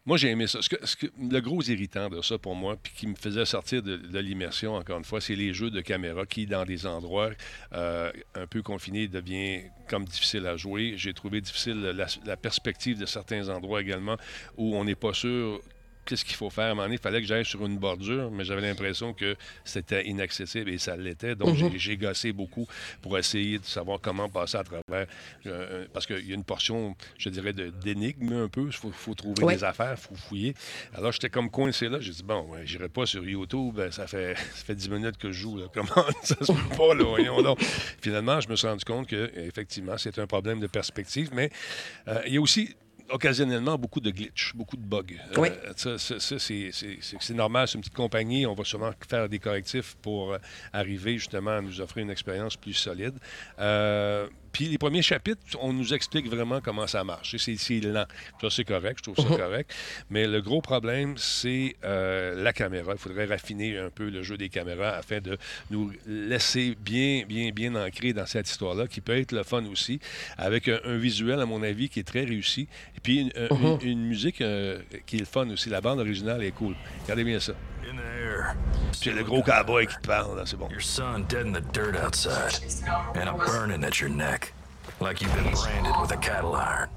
moi, 0.06 0.18
j'ai 0.18 0.30
aimé 0.30 0.48
ça. 0.48 0.62
Ce 0.62 0.70
que- 0.70 1.12
le 1.20 1.40
gros 1.42 1.62
irritant 1.62 2.10
de 2.10 2.22
ça 2.22 2.38
pour 2.38 2.56
moi, 2.56 2.76
puis 2.82 2.92
qui 2.96 3.08
me 3.08 3.16
faisait 3.16 3.46
sortir 3.46 3.84
de, 3.84 4.20
l'immersion, 4.20 4.76
encore 4.76 4.98
une 4.98 5.04
fois, 5.04 5.22
c'est 5.22 5.36
les 5.36 5.54
jeux 5.54 5.70
de 5.70 5.82
caméra 5.82 6.26
qui, 6.26 6.48
dans 6.48 6.66
des 6.66 6.86
endroits 6.86 7.32
euh, 7.74 8.12
un 8.34 8.48
peu 8.48 8.62
confinés, 8.62 9.08
devient 9.08 9.64
comme 9.88 10.06
difficile 10.06 10.48
à 10.48 10.58
jouer. 10.58 10.94
J'ai 10.98 11.14
trouvé 11.14 11.42
difficile 11.42 11.96
la 12.26 12.38
perspective 12.38 12.98
de 12.98 13.06
certains 13.06 13.50
endroits 13.50 13.82
également 13.82 14.18
où 14.58 14.76
on 14.76 14.86
n'est 14.86 14.96
pas 14.96 15.14
sûr 15.14 15.62
qu'est-ce 16.06 16.26
qu'il 16.26 16.36
faut 16.36 16.50
faire? 16.50 16.66
À 16.66 16.68
un 16.68 16.70
moment 16.72 16.84
donné, 16.84 16.96
il 16.96 17.02
fallait 17.02 17.22
que 17.22 17.28
j'aille 17.28 17.46
sur 17.46 17.66
une 17.66 17.78
bordure, 17.78 18.32
mais 18.32 18.44
j'avais 18.44 18.62
l'impression 18.62 19.14
que 19.14 19.36
c'était 19.64 20.06
inaccessible 20.08 20.70
et 20.70 20.78
ça 20.78 20.96
l'était. 20.98 21.36
Donc, 21.36 21.50
Mhm. 21.58 21.72
j'ai- 21.72 21.80
j'ai 21.80 21.98
gossé 21.98 22.32
beaucoup 22.34 22.68
pour 23.02 23.18
essayer 23.18 23.60
de 23.60 23.66
savoir 23.66 24.00
comment 24.02 24.30
passer 24.30 24.58
à 24.58 24.64
travers. 24.64 24.82
euh, 25.46 25.86
parce 25.94 26.06
qu'il 26.06 26.28
y 26.28 26.32
a 26.32 26.36
une 26.36 26.44
portion, 26.44 26.96
je 27.18 27.30
dirais, 27.30 27.54
d'énigme 27.54 28.34
un 28.34 28.48
peu. 28.48 28.66
Il 28.68 28.72
faut, 28.74 28.92
faut 28.92 29.14
trouver 29.14 29.44
Ouais. 29.44 29.56
des 29.56 29.64
affaires, 29.64 29.96
il 29.98 30.02
faut 30.02 30.16
fouiller. 30.16 30.54
Alors, 30.94 31.12
j'étais 31.12 31.30
comme 31.30 31.50
coincé 31.50 31.90
là. 31.90 32.00
J'ai 32.00 32.12
dit, 32.12 32.24
bon, 32.24 32.42
ouais, 32.50 32.62
j'irai 32.66 32.90
pas 32.90 33.06
sur 33.06 33.24
YouTube. 33.24 33.76
Ben, 33.76 33.92
Ça 33.92 34.08
fait, 34.08 34.36
ça 34.56 34.66
fait 34.66 34.76
10 34.76 34.90
minutes 34.90 35.18
que 35.18 35.32
je 35.32 35.40
joue. 35.42 35.58
Là. 35.58 35.66
Comment 35.74 35.88
ça 36.24 36.36
se 36.42 36.52
peut 36.52 36.76
pas, 36.78 36.94
là? 36.94 37.04
Voyons 37.04 37.42
donc. 37.42 37.60
Finalement, 38.02 38.40
je 38.42 38.50
me 38.50 38.56
suis 38.56 38.68
rendu 38.68 38.84
compte 38.86 39.08
que, 39.08 39.32
effectivement, 39.38 39.98
c'est 39.98 40.18
un 40.20 40.28
problème 40.28 40.60
de 40.60 40.68
perspective. 40.68 41.30
Mais 41.34 41.50
euh, 42.08 42.22
il 42.28 42.34
y 42.34 42.38
a 42.38 42.42
aussi 42.42 42.76
occasionnellement 43.12 43.78
beaucoup 43.78 44.00
de 44.00 44.10
glitches, 44.12 44.54
beaucoup 44.56 44.78
de 44.78 44.84
bugs. 44.86 45.06
Oui. 45.38 45.50
Euh, 45.50 45.74
c'est- 45.98 46.20
c'est 46.20 46.40
c'est- 46.40 47.02
c'est 47.20 47.34
normal, 47.34 47.68
c'est 47.68 47.76
une 47.76 47.82
petite 47.82 47.96
compagnie. 47.96 48.46
On 48.46 48.54
va 48.54 48.64
sûrement 48.64 48.92
faire 49.08 49.28
des 49.30 49.40
correctifs 49.40 49.96
pour 50.02 50.34
euh, 50.34 50.38
arriver 50.74 51.14
justement 51.18 51.52
à 51.52 51.62
nous 51.62 51.82
offrir 51.82 52.04
une 52.04 52.10
expérience 52.10 52.56
plus 52.58 52.74
solide. 52.74 53.14
Euh, 53.60 54.28
puis 54.52 54.66
les 54.66 54.78
premiers 54.78 55.02
chapitres, 55.02 55.42
on 55.62 55.74
nous 55.74 55.94
explique 55.94 56.28
vraiment 56.28 56.62
comment 56.62 56.88
ça 56.88 57.04
marche. 57.04 57.36
C'est 57.38 57.56
c'est 57.58 57.80
lent. 57.80 58.06
Ça, 58.42 58.50
c'est 58.50 58.64
correct, 58.66 59.00
je 59.06 59.12
trouve 59.12 59.28
ça 59.30 59.36
correct. 59.38 59.74
Mais 60.10 60.28
le 60.28 60.42
gros 60.42 60.62
problème, 60.62 61.16
c'est 61.18 61.76
euh, 61.84 62.42
la 62.44 62.54
caméra. 62.54 62.94
Il 62.94 62.98
faudrait 63.00 63.26
raffiner 63.26 63.78
un 63.78 63.90
peu 63.90 64.10
le 64.10 64.24
jeu 64.24 64.38
des 64.38 64.50
caméras 64.50 64.90
afin 64.98 65.20
de 65.22 65.38
nous 65.70 65.92
laisser 66.08 66.76
bien, 66.80 67.24
bien, 67.28 67.52
bien 67.52 67.76
ancré 67.76 68.14
dans 68.14 68.26
cette 68.26 68.50
histoire-là, 68.50 68.88
qui 68.88 69.02
peut 69.02 69.18
être 69.18 69.32
le 69.32 69.44
fun 69.44 69.66
aussi, 69.66 70.00
avec 70.38 70.68
un, 70.68 70.80
un 70.86 70.98
visuel, 70.98 71.40
à 71.40 71.46
mon 71.46 71.64
avis, 71.64 71.90
qui 71.90 72.00
est 72.00 72.04
très 72.08 72.24
réussi. 72.24 72.68
Et 72.98 73.00
puis 73.02 73.20
une, 73.20 73.32
une- 73.36 73.78
une- 73.82 73.90
une 73.92 74.06
musique 74.06 74.42
euh, 74.42 74.80
qui 75.06 75.18
est 75.18 75.20
le 75.20 75.26
fun 75.26 75.50
aussi. 75.50 75.70
La 75.70 75.82
bande 75.82 76.00
originale 76.00 76.44
est 76.44 76.52
cool. 76.52 76.76
Regardez 77.04 77.24
bien 77.24 77.40
ça. 77.40 77.54
Puis 79.00 79.12
le 79.12 79.24
gros 79.24 79.42
cowboy 79.42 79.88
qui 79.88 79.96
te 79.96 80.08
parle, 80.08 80.38
là, 80.38 80.44
c'est 80.46 80.58
bon. 80.58 80.70
Your 80.70 80.82
son 80.82 81.26
dead 81.28 81.48
in 81.48 81.54
the 81.54 81.64
dirt 81.74 81.96
outside. 81.96 82.60
And 83.16 83.28
a 83.28 83.34
burning 83.34 83.84
at 83.84 84.00
your 84.00 84.10
neck. 84.10 84.54
Like 85.00 85.22
you've 85.22 85.34
been 85.34 85.52
branded 85.54 85.94
with 86.02 86.12
a 86.12 86.18
cattle 86.18 86.56
iron. 86.56 86.90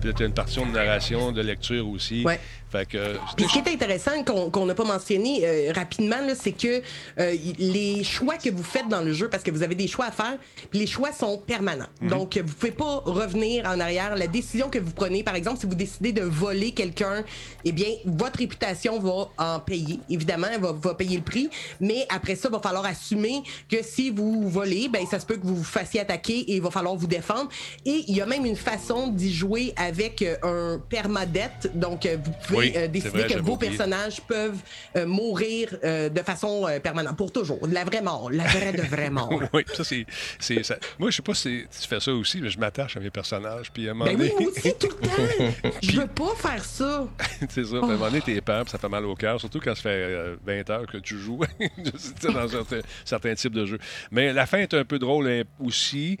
Puis 0.00 0.12
là, 0.12 0.26
une 0.26 0.34
partition 0.34 0.66
de 0.66 0.72
narration, 0.72 1.30
de 1.32 1.42
lecture 1.42 1.88
aussi. 1.88 2.24
Ouais. 2.24 2.40
Fait 2.72 2.86
que. 2.86 3.16
Puis 3.36 3.46
ce 3.46 3.52
qui 3.52 3.58
est 3.58 3.74
intéressant 3.74 4.24
qu'on 4.24 4.50
qu'on 4.50 4.64
n'a 4.64 4.74
pas 4.74 4.84
mentionné 4.84 5.40
euh, 5.44 5.72
rapidement, 5.74 6.20
là, 6.26 6.34
c'est 6.34 6.52
que 6.52 6.82
euh, 7.18 7.36
les 7.58 8.02
choix 8.02 8.36
que 8.36 8.48
vous 8.48 8.62
faites 8.62 8.88
dans 8.88 9.02
le 9.02 9.12
jeu, 9.12 9.28
parce 9.28 9.42
que 9.42 9.50
vous 9.50 9.62
avez 9.62 9.74
des 9.74 9.86
choix 9.86 10.06
à 10.06 10.10
faire, 10.10 10.38
les 10.72 10.86
choix 10.86 11.12
sont 11.12 11.36
permanents. 11.38 11.86
Donc, 12.00 12.38
vous 12.38 12.54
pouvez 12.54 12.72
pas 12.72 13.02
revenir 13.04 13.66
en 13.66 13.78
arrière. 13.78 14.16
La 14.16 14.26
décision 14.26 14.70
que 14.70 14.78
vous 14.78 14.92
prenez, 14.92 15.22
par 15.22 15.34
exemple, 15.34 15.60
si 15.60 15.66
vous 15.66 15.74
décidez 15.74 16.12
de 16.12 16.22
voler 16.22 16.72
quelqu'un, 16.72 17.24
eh 17.64 17.72
bien, 17.72 17.88
votre 18.06 18.38
réputation 18.38 18.98
va 18.98 19.28
en 19.38 19.60
payer. 19.60 20.00
Évidemment, 20.08 20.46
elle 20.52 20.60
va, 20.60 20.72
va 20.72 20.94
payer 20.94 21.16
le 21.16 21.22
prix. 21.22 21.50
Mais 21.80 22.06
après 22.08 22.36
ça, 22.36 22.48
il 22.48 22.52
va 22.52 22.60
falloir 22.60 22.86
assumer 22.86 23.42
que 23.70 23.82
si 23.82 24.10
vous 24.10 24.48
volez, 24.48 24.88
ben 24.88 25.06
ça 25.06 25.20
se 25.20 25.26
peut 25.26 25.36
que 25.36 25.46
vous 25.46 25.56
vous 25.56 25.64
fassiez 25.64 26.00
attaquer 26.00 26.38
et 26.38 26.56
il 26.56 26.62
va 26.62 26.70
falloir 26.70 26.94
vous 26.96 27.06
défendre. 27.06 27.50
Et 27.84 28.04
il 28.08 28.16
y 28.16 28.20
a 28.20 28.26
même 28.26 28.46
une 28.46 28.56
façon 28.56 29.08
d'y 29.08 29.32
jouer 29.32 29.74
avec 29.76 30.22
euh, 30.22 30.36
un 30.42 30.78
permadeath. 30.88 31.70
Donc, 31.74 32.06
euh, 32.06 32.16
vous 32.22 32.32
pouvez 32.46 32.58
Oui, 32.58 32.61
euh, 32.76 32.88
décider 32.88 33.10
vrai, 33.10 33.26
que 33.26 33.38
vos 33.40 33.52
oublié. 33.54 33.70
personnages 33.70 34.20
peuvent 34.22 34.58
euh, 34.96 35.06
mourir 35.06 35.76
euh, 35.84 36.08
de 36.08 36.20
façon 36.20 36.68
permanente, 36.82 37.16
pour 37.16 37.32
toujours. 37.32 37.66
La 37.70 37.84
vraie 37.84 38.02
mort, 38.02 38.30
la 38.30 38.44
vraie 38.44 38.72
de 38.72 38.82
vraie 38.82 39.10
mort. 39.10 39.42
oui, 39.52 39.64
ça, 39.74 39.84
c'est. 39.84 40.06
ça- 40.62 40.76
Moi, 40.98 41.10
je 41.10 41.16
sais 41.16 41.22
pas 41.22 41.34
si 41.34 41.64
tu 41.80 41.88
fais 41.88 42.00
ça 42.00 42.12
aussi, 42.12 42.40
mais 42.40 42.50
je 42.50 42.58
m'attache 42.58 42.96
à 42.96 43.00
mes 43.00 43.10
personnages. 43.10 43.70
Puis 43.72 43.88
à 43.88 43.92
un 43.92 43.94
moment 43.94 44.10
Ben 44.10 44.20
oui, 44.20 44.32
moi 44.38 44.50
aussi, 44.50 44.74
tout 44.78 44.88
le 44.88 45.06
temps. 45.08 45.70
Je 45.82 46.00
veux 46.00 46.06
pas 46.06 46.34
faire 46.36 46.64
ça. 46.64 47.06
c'est 47.48 47.64
ça. 47.64 47.70
puis 47.70 47.76
À 47.76 47.84
un 47.84 47.86
moment 47.86 48.06
donné, 48.06 48.20
t'es 48.20 48.40
peur, 48.40 48.62
puis 48.64 48.70
ça 48.72 48.78
fait 48.78 48.88
mal 48.88 49.04
au 49.04 49.14
cœur, 49.14 49.38
surtout 49.40 49.60
quand 49.60 49.74
ça 49.74 49.82
fait 49.82 49.88
euh, 49.90 50.36
20 50.46 50.70
heures 50.70 50.86
que 50.86 50.98
tu 50.98 51.18
joues 51.18 51.40
dans 52.22 52.48
certains, 52.48 52.80
certains 53.04 53.34
types 53.34 53.54
de 53.54 53.66
jeux. 53.66 53.78
Mais 54.10 54.32
la 54.32 54.46
fin 54.46 54.58
est 54.58 54.74
un 54.74 54.84
peu 54.84 54.98
drôle 54.98 55.28
hein, 55.28 55.42
aussi. 55.60 56.18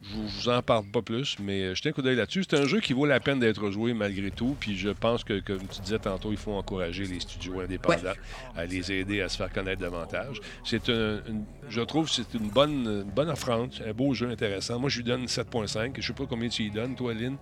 Je 0.00 0.14
vous- 0.14 0.28
je 0.28 0.42
vous 0.44 0.48
en 0.48 0.62
parle 0.62 0.84
pas 0.86 1.02
plus, 1.02 1.36
mais 1.40 1.62
euh, 1.64 1.74
jetez 1.74 1.88
un 1.88 1.92
coup 1.92 2.02
d'œil 2.02 2.14
là-dessus. 2.16 2.44
C'est 2.48 2.56
un 2.56 2.66
jeu 2.66 2.80
qui 2.80 2.92
vaut 2.92 3.04
la 3.04 3.18
peine 3.18 3.40
d'être 3.40 3.68
joué 3.70 3.94
malgré 3.94 4.30
tout. 4.30 4.56
Puis 4.60 4.76
je 4.78 4.90
pense 4.90 5.24
que, 5.24 5.40
comme 5.40 5.58
tu 5.66 5.80
disais 5.80 5.98
tantôt, 5.98 6.30
il 6.30 6.36
faut 6.38 6.52
encourager 6.52 7.04
les 7.04 7.18
studios 7.18 7.58
indépendants 7.60 8.12
à 8.56 8.64
les 8.64 8.92
aider 8.92 9.20
à 9.22 9.28
se 9.28 9.36
faire 9.36 9.52
connaître 9.52 9.80
davantage. 9.82 10.40
C'est 10.64 10.88
un, 10.88 11.20
une- 11.28 11.44
je 11.68 11.80
trouve 11.80 12.06
que 12.06 12.12
c'est 12.12 12.32
une 12.34 12.48
bonne, 12.48 12.86
une 12.86 13.10
bonne 13.10 13.28
offrande, 13.28 13.72
un 13.84 13.92
beau 13.92 14.14
jeu 14.14 14.30
intéressant. 14.30 14.78
Moi, 14.78 14.88
je 14.88 14.98
lui 14.98 15.04
donne 15.04 15.26
7.5. 15.26 15.96
Je 16.00 16.06
sais 16.06 16.12
pas 16.12 16.26
combien 16.26 16.48
tu 16.48 16.62
y 16.62 16.70
donnes, 16.70 16.94
toi, 16.94 17.12
Lynn? 17.12 17.36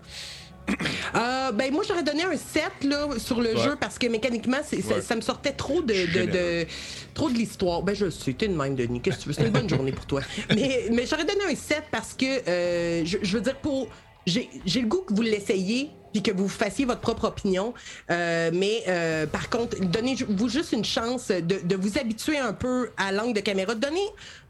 Euh, 1.15 1.53
ben, 1.53 1.73
moi, 1.73 1.83
j'aurais 1.87 2.03
donné 2.03 2.25
un 2.25 2.37
7 2.37 2.63
là, 2.85 3.09
sur 3.19 3.41
le 3.41 3.55
Ouais. 3.55 3.63
jeu 3.63 3.77
parce 3.81 3.99
que 3.99 4.07
mécaniquement, 4.07 4.59
ça- 4.63 5.15
me 5.17 5.21
sortait 5.21 5.53
trop 5.53 5.81
de, 5.83 5.95
de, 5.95 6.31
de- 6.31 6.67
trop 7.15 7.31
de 7.31 7.35
l'histoire. 7.35 7.83
Ben, 7.83 7.95
je 7.95 8.11
sais, 8.11 8.33
t'es 8.33 8.49
de 8.49 8.55
même, 8.57 8.75
Denis. 8.75 9.01
Qu'est-ce 9.01 9.19
que 9.19 9.23
tu 9.23 9.29
veux? 9.29 9.35
C'est 9.35 9.45
une 9.47 9.51
bonne 9.53 9.69
journée 9.69 9.93
pour 9.93 10.07
toi. 10.07 10.21
Mais, 10.55 10.87
mais 10.93 11.07
j'aurais 11.07 11.25
donné 11.25 11.45
un 11.51 11.55
7 11.55 11.85
parce 11.91 12.12
que, 12.14 12.49
euh, 12.49 13.03
je, 13.05 13.19
je 13.23 13.37
veux 13.37 13.43
dire, 13.43 13.57
pour. 13.57 13.89
J'ai 14.27 14.51
j'ai 14.64 14.81
le 14.81 14.89
goût 14.89 15.03
que 15.07 15.14
vous 15.14 15.23
l'essayiez 15.23 15.89
puis 16.12 16.21
que 16.21 16.33
vous 16.33 16.49
fassiez 16.49 16.85
votre 16.85 17.01
propre 17.01 17.27
opinion. 17.29 17.75
Euh, 18.11 18.51
mais 18.53 18.83
euh, 18.89 19.25
par 19.27 19.49
contre, 19.51 19.79
donnez-vous 19.81 20.49
juste 20.49 20.73
une 20.73 20.85
chance 20.85 21.29
de, 21.29 21.61
de 21.62 21.77
vous 21.77 21.97
habituer 21.97 22.37
un 22.37 22.53
peu 22.53 22.91
à 22.97 23.12
l'angle 23.12 23.35
de 23.35 23.41
caméra. 23.41 23.77
Donnez 23.77 24.01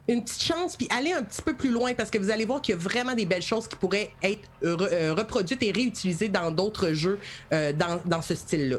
une 0.09 0.23
petite 0.23 0.43
chance 0.43 0.77
puis 0.77 0.87
allez 0.91 1.13
un 1.13 1.23
petit 1.23 1.43
peu 1.43 1.55
plus 1.55 1.71
loin 1.71 1.95
parce 1.95 2.11
que 2.11 2.19
vous 2.19 2.31
allez 2.31 2.45
voir 2.45 2.61
qu'il 2.63 2.75
y 2.75 2.79
a 2.79 2.81
vraiment 2.81 3.15
des 3.15 3.27
belles 3.27 3.43
choses 3.43 3.67
qui 3.69 3.77
pourraient 3.77 4.11
être 4.23 4.41
euh, 4.65 4.77
re- 4.77 5.11
reproduites 5.19 5.63
et 5.63 5.73
réutilisées 5.73 6.29
dans 6.29 6.51
d'autres 6.51 6.93
jeux 6.93 7.19
euh, 7.53 7.73
dans, 7.73 8.01
dans 8.05 8.23
ce 8.23 8.35
style-là. 8.35 8.79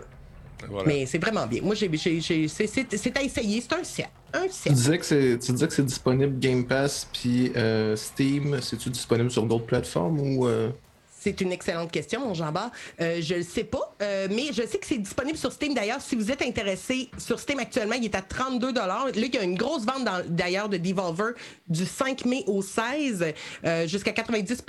Voilà. 0.70 0.88
Mais 0.88 1.06
c'est 1.06 1.20
vraiment 1.20 1.46
bien. 1.46 1.62
Moi, 1.62 1.76
j'ai, 1.76 1.90
c'est, 1.98 3.18
à 3.18 3.22
essayer. 3.22 3.62
C'est 3.62 3.74
un 3.76 3.84
7. 3.84 4.06
Un 4.34 4.42
Tu 4.48 4.52
7. 4.52 4.74
disais 4.74 4.98
que 4.98 5.06
c'est, 5.06 5.38
tu 5.40 5.52
disais 5.52 5.68
que 5.68 5.74
c'est 5.74 5.86
disponible 5.86 6.40
Game 6.40 6.66
Pass 6.66 7.08
puis 7.14 7.52
euh, 7.56 7.96
Steam. 7.96 8.58
C'est-tu 8.62 8.90
disponible 8.90 9.30
sur 9.30 9.44
d'autres 9.44 9.66
plateformes 9.68 10.20
ou 10.20 10.48
euh, 10.48 10.70
C'est 11.28 11.42
une 11.42 11.52
excellente 11.52 11.92
question, 11.92 12.22
mon 12.22 12.34
Jean-Bart. 12.34 12.72
Euh, 13.02 13.20
je 13.22 13.36
ne 13.36 13.42
sais 13.44 13.66
pas, 13.66 13.94
euh, 14.02 14.30
mais 14.32 14.46
je 14.54 14.66
sais 14.66 14.78
que 14.78 14.86
c'est 14.86 14.98
disponible 14.98 15.38
sur 15.38 15.52
Steam. 15.52 15.74
D'ailleurs, 15.74 16.00
si 16.00 16.16
vous 16.16 16.32
êtes 16.32 16.42
intéressé, 16.42 17.10
sur 17.18 17.38
Steam 17.38 17.60
actuellement, 17.60 17.96
il 17.96 18.06
est 18.06 18.16
à 18.16 18.22
32 18.22 18.74
Là, 18.74 19.08
il 19.14 19.36
y 19.36 19.38
a 19.38 19.44
une 19.44 19.56
grosse 19.58 19.84
vente 19.86 20.08
d'ailleurs 20.30 20.70
de 20.70 20.78
Devolver 20.78 21.34
du 21.68 21.86
5 21.86 22.24
mai 22.24 22.46
au 22.48 22.62
16, 22.62 23.26
euh, 23.66 23.88
jusqu'à 23.88 24.14
90 24.14 24.64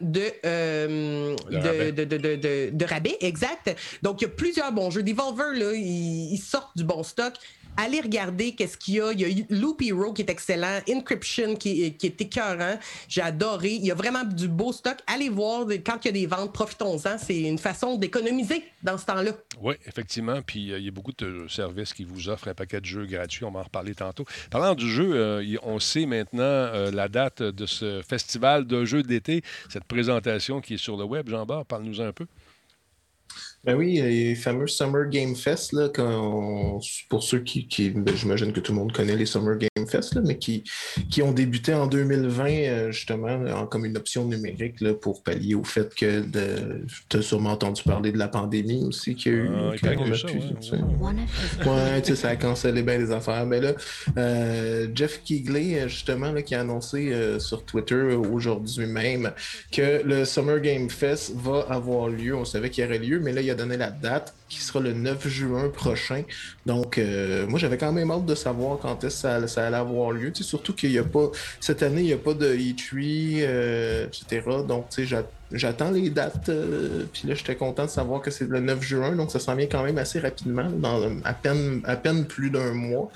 de, 0.00 0.22
De 0.30 1.34
de, 1.50 1.56
rabais. 1.58 1.92
de, 1.92 2.04
de, 2.04 2.16
de, 2.16 2.36
de- 2.36 2.70
de 2.72 2.84
rabais, 2.86 3.18
exact. 3.20 3.76
Donc, 4.02 4.22
il 4.22 4.24
y 4.24 4.28
a 4.28 4.30
plusieurs 4.30 4.72
bons 4.72 4.90
jeux. 4.90 5.02
Devolver, 5.02 5.52
là, 5.58 5.72
ils, 5.74 6.32
ils 6.32 6.38
sortent 6.42 6.74
du 6.74 6.84
bon 6.84 7.02
stock. 7.02 7.34
Allez 7.80 8.00
regarder 8.00 8.56
qu'est-ce 8.56 8.76
qu'il 8.76 8.94
y 8.94 9.00
a. 9.00 9.12
Il 9.12 9.20
y 9.20 9.42
a 9.42 9.44
Loop 9.50 9.80
Hero 9.82 10.12
qui 10.12 10.22
est 10.22 10.30
excellent, 10.30 10.80
Encryption 10.90 11.54
qui, 11.54 11.84
est- 11.84 12.20
écœurant. 12.20 12.76
J'ai 13.08 13.22
adoré. 13.22 13.70
Il 13.70 13.86
y 13.86 13.92
a 13.92 13.94
vraiment 13.94 14.24
du 14.24 14.48
beau 14.48 14.72
stock. 14.72 14.96
Allez 15.06 15.28
voir 15.28 15.64
quand 15.86 16.04
il 16.04 16.06
y 16.06 16.08
a 16.08 16.12
des 16.12 16.26
ventes, 16.26 16.52
profitons-en. 16.52 17.18
C'est 17.18 17.40
une 17.40 17.58
façon 17.58 17.96
d'économiser 17.96 18.64
dans 18.82 18.98
ce 18.98 19.06
temps-là. 19.06 19.30
Oui, 19.60 19.76
effectivement. 19.86 20.40
Puis 20.42 20.72
euh, 20.72 20.78
il 20.80 20.86
y 20.86 20.88
a 20.88 20.90
beaucoup 20.90 21.12
de 21.16 21.46
services 21.48 21.94
qui 21.94 22.02
vous 22.02 22.28
offrent 22.28 22.48
un 22.48 22.54
paquet 22.54 22.80
de 22.80 22.86
jeux 22.86 23.06
gratuits. 23.06 23.44
On 23.44 23.52
va 23.52 23.60
en 23.60 23.62
reparler 23.62 23.94
tantôt. 23.94 24.24
Parlant 24.50 24.74
du 24.74 24.90
jeu, 24.90 25.12
euh, 25.14 25.56
on 25.62 25.78
sait 25.78 26.06
maintenant 26.06 26.42
euh, 26.42 26.90
la 26.90 27.06
date 27.08 27.42
de 27.42 27.64
ce 27.66 28.02
festival 28.02 28.66
de 28.66 28.84
jeux 28.84 29.04
d'été, 29.04 29.42
cette 29.68 29.84
présentation 29.84 30.60
qui 30.60 30.74
est 30.74 30.78
sur 30.78 30.96
le 30.96 31.04
web. 31.04 31.28
Jean-Bart, 31.28 31.64
parle-nous 31.64 32.00
un 32.00 32.12
peu. 32.12 32.26
Ben 33.64 33.74
oui, 33.74 34.00
les 34.00 34.34
fameux 34.36 34.68
Summer 34.68 35.08
Game 35.10 35.34
Fest, 35.34 35.72
là, 35.72 35.88
quand- 35.92 36.80
pour 37.10 37.22
ceux 37.22 37.40
qui, 37.40 37.66
qui- 37.66 37.90
ben, 37.90 38.14
j'imagine 38.14 38.52
que 38.52 38.60
tout 38.60 38.72
le 38.72 38.78
monde 38.78 38.92
connaît 38.92 39.16
les 39.16 39.26
Summer 39.26 39.58
Game 39.58 39.86
Fest, 39.86 40.14
là, 40.14 40.22
mais 40.24 40.38
qui, 40.38 40.62
qui 41.10 41.22
ont 41.22 41.32
débuté 41.32 41.74
en 41.74 41.86
2020, 41.88 42.48
euh, 42.48 42.92
justement, 42.92 43.26
en- 43.52 43.66
comme 43.66 43.84
une 43.84 43.96
option 43.96 44.24
numérique 44.24 44.80
là, 44.80 44.94
pour 44.94 45.22
pallier 45.22 45.54
au 45.56 45.64
fait 45.64 45.92
que 45.94 46.22
tu 47.08 47.16
as 47.16 47.22
sûrement 47.22 47.50
entendu 47.50 47.82
parler 47.82 48.12
de 48.12 48.18
la 48.18 48.28
pandémie 48.28 48.84
aussi 48.84 49.14
qu'il 49.16 49.32
y 49.32 49.34
a 49.34 49.38
eu. 49.38 49.48
Ah, 49.52 49.70
a 49.70 50.16
ça, 50.16 50.28
pu, 50.28 50.38
ouais, 50.38 50.42
tu 50.60 50.68
sais. 50.68 50.76
ouais. 50.76 51.66
Ouais, 51.66 52.02
tu 52.02 52.10
sais, 52.10 52.16
ça 52.16 52.28
a 52.28 52.36
cancellé 52.36 52.82
bien 52.82 52.98
des 52.98 53.10
affaires. 53.10 53.44
Mais 53.44 53.60
là, 53.60 53.72
euh, 54.16 54.86
Jeff 54.94 55.20
Keighley, 55.24 55.80
euh, 55.80 55.88
justement, 55.88 56.30
là, 56.32 56.42
qui 56.42 56.54
a 56.54 56.60
annoncé 56.60 57.12
euh, 57.12 57.38
sur 57.40 57.64
Twitter 57.64 57.96
aujourd'hui 57.96 58.86
même 58.86 59.32
que 59.72 60.02
le 60.04 60.24
Summer 60.24 60.60
Game 60.60 60.88
Fest 60.88 61.32
va 61.34 61.66
avoir 61.68 62.08
lieu. 62.08 62.36
On 62.36 62.44
savait 62.44 62.70
qu'il 62.70 62.84
y 62.84 62.86
aurait 62.86 62.98
lieu, 63.00 63.18
mais 63.20 63.32
là, 63.32 63.40
il 63.40 63.47
a 63.50 63.54
donné 63.54 63.76
la 63.76 63.90
date 63.90 64.34
qui 64.48 64.60
sera 64.60 64.80
le 64.80 64.92
9 64.92 65.28
juin 65.28 65.68
prochain. 65.68 66.22
Donc, 66.66 66.98
euh, 66.98 67.46
moi, 67.46 67.58
j'avais 67.58 67.76
quand 67.78 67.92
même 67.92 68.10
hâte 68.10 68.24
de 68.24 68.34
savoir 68.34 68.78
quand 68.78 69.04
est-ce 69.04 69.22
que 69.22 69.46
ça, 69.46 69.66
allait 69.66 69.76
avoir 69.76 70.10
lieu. 70.12 70.32
Surtout 70.34 70.72
qu'il 70.74 70.90
n'y 70.90 70.98
a 70.98 71.04
pas, 71.04 71.30
cette 71.60 71.82
année, 71.82 72.00
il 72.00 72.06
n'y 72.06 72.12
a 72.12 72.18
pas 72.18 72.34
de 72.34 72.46
E3, 72.54 73.42
euh, 73.42 74.06
etc. 74.06 74.42
Donc, 74.66 74.88
tu 74.88 75.02
sais, 75.02 75.06
j'a- 75.06 75.26
j'attends 75.52 75.90
les 75.90 76.08
dates. 76.10 76.48
euh, 76.48 77.04
puis 77.12 77.28
là, 77.28 77.34
j'étais 77.34 77.56
content 77.56 77.84
de 77.84 77.90
savoir 77.90 78.22
que 78.22 78.30
c'est 78.30 78.48
le 78.48 78.60
9 78.60 78.82
juin. 78.82 79.14
Donc, 79.16 79.30
ça 79.30 79.38
s'en 79.38 79.54
vient 79.54 79.66
quand 79.66 79.82
même 79.82 79.98
assez 79.98 80.18
rapidement, 80.20 80.70
dans 80.70 81.02
à 81.24 81.34
peine, 81.34 81.82
à 81.84 81.96
peine 81.96 82.26
plus 82.26 82.50
d'un 82.50 82.72
mois. 82.72 83.10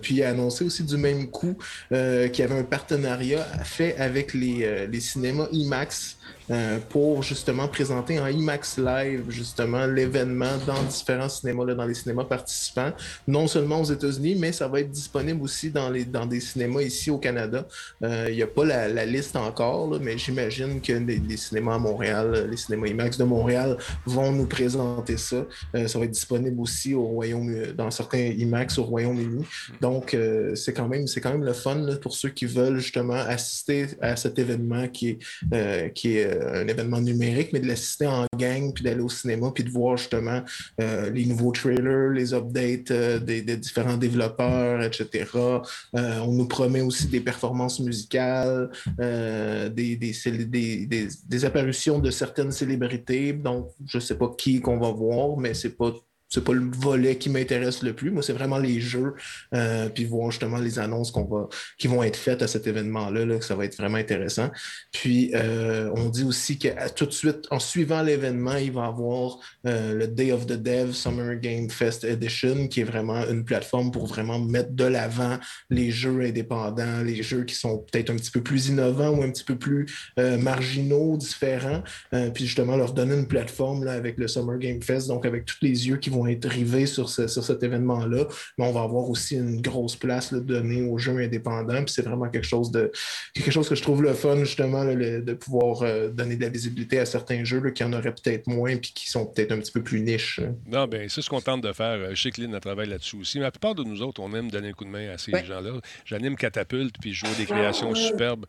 Puis, 0.00 0.16
il 0.16 0.22
a 0.22 0.30
annoncé 0.30 0.64
aussi 0.64 0.82
du 0.84 0.96
même 0.96 1.28
coup 1.30 1.58
qu'il 1.90 2.38
y 2.38 2.42
avait 2.42 2.58
un 2.58 2.64
partenariat 2.64 3.42
fait 3.64 3.96
avec 3.98 4.34
les, 4.34 4.86
les 4.86 5.00
cinémas 5.00 5.48
IMAX. 5.52 6.17
Euh, 6.50 6.78
pour 6.88 7.22
justement 7.22 7.68
présenter 7.68 8.18
en 8.20 8.26
IMAX 8.26 8.78
Live 8.78 9.24
justement 9.28 9.86
l'événement 9.86 10.56
dans 10.66 10.82
différents 10.82 11.28
cinémas, 11.28 11.64
là, 11.64 11.74
dans 11.74 11.86
les 11.86 11.94
cinémas 11.94 12.24
participants, 12.24 12.92
non 13.26 13.46
seulement 13.46 13.80
aux 13.80 13.84
États-Unis, 13.84 14.36
mais 14.38 14.52
ça 14.52 14.68
va 14.68 14.80
être 14.80 14.90
disponible 14.90 15.42
aussi 15.42 15.70
dans, 15.70 15.90
les, 15.90 16.04
dans 16.04 16.26
des 16.26 16.40
cinémas 16.40 16.82
ici 16.82 17.10
au 17.10 17.18
Canada. 17.18 17.66
Euh, 18.02 18.26
Il 18.30 18.36
n'y 18.36 18.42
a 18.42 18.46
pas 18.46 18.64
la, 18.64 18.88
la 18.88 19.04
liste 19.04 19.36
encore, 19.36 19.90
là, 19.90 19.98
mais 20.00 20.16
j'imagine 20.18 20.80
que 20.80 20.92
les, 20.92 21.18
les 21.18 21.36
cinémas 21.36 21.74
à 21.74 21.78
Montréal, 21.78 22.32
euh, 22.34 22.46
les 22.46 22.56
cinémas 22.56 22.86
IMAX 22.88 23.18
de 23.18 23.24
Montréal 23.24 23.76
vont 24.06 24.32
nous 24.32 24.46
présenter 24.46 25.16
ça. 25.16 25.44
Euh, 25.74 25.86
ça 25.86 25.98
va 25.98 26.04
être 26.04 26.10
disponible 26.10 26.60
aussi 26.60 26.94
au 26.94 27.04
Royaume, 27.04 27.72
dans 27.76 27.90
certains 27.90 28.18
IMAX 28.18 28.78
au 28.78 28.84
Royaume-Uni. 28.84 29.44
Donc, 29.80 30.14
euh, 30.14 30.54
c'est 30.54 30.72
quand 30.72 30.88
même, 30.88 31.04
quand 31.22 31.30
même 31.30 31.44
le 31.44 31.52
fun 31.52 31.74
là, 31.76 31.96
pour 31.96 32.14
ceux 32.14 32.30
qui 32.30 32.46
veulent 32.46 32.78
justement 32.78 33.14
assister 33.14 33.86
à 34.00 34.16
cet 34.16 34.38
événement 34.38 34.88
qui 34.88 35.08
est, 35.10 35.18
euh, 35.52 35.88
qui 35.88 36.16
est 36.16 36.24
euh, 36.24 36.37
un 36.40 36.66
événement 36.68 37.00
numérique, 37.00 37.52
mais 37.52 37.60
de 37.60 37.66
l'assister 37.66 38.06
en 38.06 38.26
gang, 38.36 38.72
puis 38.72 38.84
d'aller 38.84 39.00
au 39.00 39.08
cinéma, 39.08 39.50
puis 39.54 39.64
de 39.64 39.70
voir 39.70 39.96
justement 39.96 40.42
euh, 40.80 41.10
les 41.10 41.26
nouveaux 41.26 41.52
trailers, 41.52 42.10
les 42.10 42.34
updates 42.34 42.90
euh, 42.90 43.18
des, 43.18 43.42
différents 43.56 43.96
développeurs, 43.96 44.82
etc. 44.82 45.26
Euh, 45.34 46.18
on 46.20 46.32
nous 46.32 46.46
promet 46.46 46.80
aussi 46.80 47.06
des 47.08 47.20
performances 47.20 47.80
musicales, 47.80 48.70
euh, 49.00 49.68
des, 49.68 49.96
des, 49.96 50.86
des, 50.86 51.44
apparitions 51.44 51.98
de 51.98 52.10
certaines 52.10 52.52
célébrités. 52.52 53.32
Donc, 53.32 53.70
je 53.86 53.98
sais 53.98 54.16
pas 54.16 54.30
qui 54.36 54.60
qu'on 54.60 54.78
va 54.78 54.90
voir, 54.90 55.36
mais 55.36 55.54
c'est 55.54 55.76
pas 55.76 55.92
c'est 56.28 56.44
pas 56.44 56.52
le 56.52 56.70
volet 56.76 57.16
qui 57.16 57.30
m'intéresse 57.30 57.82
le 57.82 57.92
plus. 57.94 58.10
Moi, 58.10 58.22
c'est 58.22 58.32
vraiment 58.32 58.58
les 58.58 58.80
jeux, 58.80 59.14
euh, 59.54 59.88
puis 59.88 60.04
voir 60.04 60.30
justement 60.30 60.58
les 60.58 60.78
annonces 60.78 61.10
qu'on 61.10 61.24
va, 61.24 61.48
qui 61.78 61.88
vont 61.88 62.02
être 62.02 62.16
faites 62.16 62.42
à 62.42 62.46
cet 62.46 62.66
événement-là, 62.66 63.24
là, 63.24 63.38
que 63.38 63.44
ça 63.44 63.54
va 63.54 63.64
être 63.64 63.76
vraiment 63.76 63.98
intéressant. 63.98 64.50
Puis, 64.92 65.32
euh, 65.34 65.90
on 65.94 66.08
dit 66.08 66.24
aussi 66.24 66.58
que 66.58 66.68
à- 66.68 66.90
tout 66.90 67.06
de 67.06 67.12
suite, 67.12 67.46
en 67.50 67.58
suivant 67.58 68.02
l'événement, 68.02 68.56
il 68.56 68.72
va 68.72 68.84
y 68.84 68.88
avoir 68.88 69.38
euh, 69.66 69.94
le 69.94 70.06
Day 70.08 70.32
of 70.32 70.46
the 70.46 70.52
Dev 70.52 70.92
Summer 70.92 71.36
Game 71.36 71.70
Fest 71.70 72.04
Edition, 72.04 72.68
qui 72.68 72.80
est 72.80 72.84
vraiment 72.84 73.26
une 73.28 73.44
plateforme 73.44 73.90
pour 73.90 74.06
vraiment 74.06 74.38
mettre 74.38 74.72
de 74.72 74.84
l'avant 74.84 75.38
les 75.70 75.90
jeux 75.90 76.20
indépendants, 76.20 77.02
les 77.02 77.22
jeux 77.22 77.44
qui 77.44 77.54
sont 77.54 77.78
peut-être 77.78 78.10
un 78.10 78.16
petit 78.16 78.30
peu 78.30 78.42
plus 78.42 78.68
innovants 78.68 79.10
ou 79.10 79.22
un 79.22 79.30
petit 79.30 79.44
peu 79.44 79.56
plus 79.56 79.86
euh, 80.18 80.36
marginaux, 80.38 81.16
différents, 81.16 81.82
euh, 82.14 82.30
puis 82.30 82.46
justement 82.46 82.76
leur 82.76 82.92
donner 82.92 83.14
une 83.14 83.26
plateforme 83.28 83.84
là, 83.84 83.92
avec 83.92 84.18
le 84.18 84.28
Summer 84.28 84.58
Game 84.58 84.82
Fest, 84.82 85.08
donc 85.08 85.24
avec 85.24 85.44
tous 85.44 85.58
les 85.62 85.88
yeux 85.88 85.96
qui 85.96 86.10
vont 86.10 86.17
être 86.26 86.48
rivés 86.48 86.86
sur, 86.86 87.08
ce- 87.08 87.28
sur 87.28 87.44
cet 87.44 87.62
événement-là, 87.62 88.26
mais 88.58 88.64
on 88.66 88.72
va 88.72 88.82
avoir 88.82 89.08
aussi 89.08 89.36
une 89.36 89.60
grosse 89.60 89.96
place 89.96 90.32
là, 90.32 90.40
donnée 90.40 90.82
aux 90.82 90.98
jeux 90.98 91.18
indépendants, 91.18 91.84
puis 91.84 91.92
c'est 91.94 92.02
vraiment 92.02 92.28
quelque 92.28 92.46
chose 92.46 92.70
de 92.70 92.90
quelque 93.34 93.50
chose 93.50 93.68
que 93.68 93.74
je 93.74 93.82
trouve 93.82 94.02
le 94.02 94.12
fun, 94.14 94.36
justement, 94.44 94.84
là, 94.84 94.94
le- 94.94 95.22
de 95.22 95.32
pouvoir 95.34 95.82
euh, 95.82 96.08
donner 96.08 96.36
de 96.36 96.42
la 96.42 96.48
visibilité 96.48 96.98
à 96.98 97.06
certains 97.06 97.44
jeux 97.44 97.60
là, 97.60 97.70
qui 97.70 97.84
en 97.84 97.92
auraient 97.92 98.14
peut-être 98.14 98.46
moins, 98.46 98.76
puis 98.76 98.92
qui 98.94 99.08
sont 99.10 99.26
peut-être 99.26 99.52
un 99.52 99.58
petit 99.58 99.72
peu 99.72 99.82
plus 99.82 100.00
niches. 100.00 100.40
hein. 100.42 100.54
Non, 100.66 100.86
bien, 100.86 101.06
c'est 101.08 101.22
ce 101.22 101.28
qu'on 101.30 101.40
tente 101.40 101.62
de 101.62 101.72
faire. 101.72 101.98
Euh, 101.98 102.14
Je 102.14 102.22
sais 102.22 102.30
que 102.30 102.40
Lynn 102.40 102.54
a 102.54 102.60
travaillé 102.60 102.90
là-dessus 102.90 103.16
aussi. 103.16 103.38
Mais 103.38 103.44
la 103.44 103.50
plupart 103.50 103.74
de 103.74 103.84
nous 103.84 104.02
autres, 104.02 104.20
on 104.22 104.32
aime 104.34 104.50
donner 104.50 104.68
un 104.68 104.72
coup 104.72 104.84
de 104.84 104.90
main 104.90 105.10
à 105.10 105.18
ces 105.18 105.32
Ouais. 105.32 105.44
gens-là. 105.44 105.80
J'anime 106.04 106.36
Catapulte, 106.36 106.96
puis 107.00 107.12
je 107.12 107.26
joue 107.26 107.34
des 107.36 107.44
créations 107.46 107.94
superbes. 107.94 108.46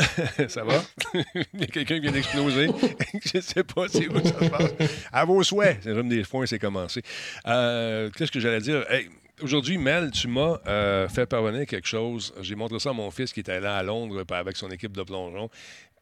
ça 0.48 0.64
va? 0.64 0.82
Il 1.54 1.60
y 1.60 1.64
a 1.64 1.66
quelqu'un 1.66 1.96
qui 1.96 2.00
vient 2.00 2.12
d'exploser. 2.12 2.68
je 3.24 3.36
ne 3.36 3.42
sais 3.42 3.64
pas 3.64 3.88
c'est 3.88 4.08
où 4.08 4.14
ça 4.24 4.38
se 4.38 4.48
passe. 4.50 4.72
À 5.12 5.24
vos 5.24 5.42
souhaits. 5.42 5.78
C'est 5.82 5.94
comme 5.94 6.08
des 6.08 6.24
foins, 6.24 6.46
c'est 6.46 6.58
commencé. 6.58 7.02
Euh, 7.46 8.10
Qu'est-ce 8.16 8.32
que 8.32 8.40
j'allais 8.40 8.60
dire? 8.60 8.84
Hey, 8.90 9.08
Aujourd'hui, 9.42 9.78
Mel, 9.78 10.10
tu 10.10 10.28
m'as 10.28 10.58
euh, 10.66 11.08
fait 11.08 11.24
parvenir 11.24 11.64
quelque 11.66 11.88
chose. 11.88 12.34
J'ai 12.42 12.54
montré 12.56 12.78
ça 12.78 12.90
à 12.90 12.92
mon 12.92 13.10
fils 13.10 13.32
qui 13.32 13.40
était 13.40 13.52
allé 13.52 13.66
à 13.66 13.82
Londres 13.82 14.22
euh, 14.30 14.34
avec 14.34 14.54
son 14.56 14.68
équipe 14.70 14.94
de 14.94 15.02
plongeon. 15.02 15.48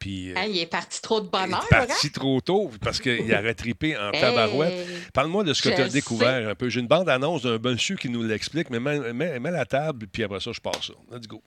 Puis, 0.00 0.32
il 0.48 0.58
est 0.58 0.66
parti 0.66 1.00
trop 1.02 1.20
de 1.20 1.26
il 1.26 1.30
bonheur. 1.30 1.64
est 1.64 1.86
parti 1.86 2.10
trop 2.10 2.40
tôt 2.40 2.70
parce 2.80 3.00
qu'il 3.00 3.32
a 3.32 3.40
retripé 3.40 3.96
en 3.96 4.10
tabarouette. 4.12 4.72
Hey. 4.72 4.86
Parle-moi 5.12 5.44
de 5.44 5.52
ce 5.54 5.62
que 5.62 5.74
tu 5.74 5.80
as 5.80 5.88
découvert 5.88 6.48
un 6.48 6.54
peu. 6.56 6.68
J'ai 6.68 6.80
une 6.80 6.86
bande-annonce 6.88 7.42
d'un 7.42 7.58
monsieur 7.58 7.94
qui 7.96 8.08
nous 8.08 8.22
l'explique, 8.24 8.70
mais 8.70 8.80
mets, 8.80 9.12
mets- 9.12 9.38
mets 9.40 9.50
la 9.50 9.64
table, 9.66 10.06
puis 10.12 10.22
après 10.24 10.40
ça, 10.40 10.50
je 10.52 10.60
passe 10.60 10.86
ça. 10.88 10.92
Let's 11.16 11.26
go. 11.28 11.42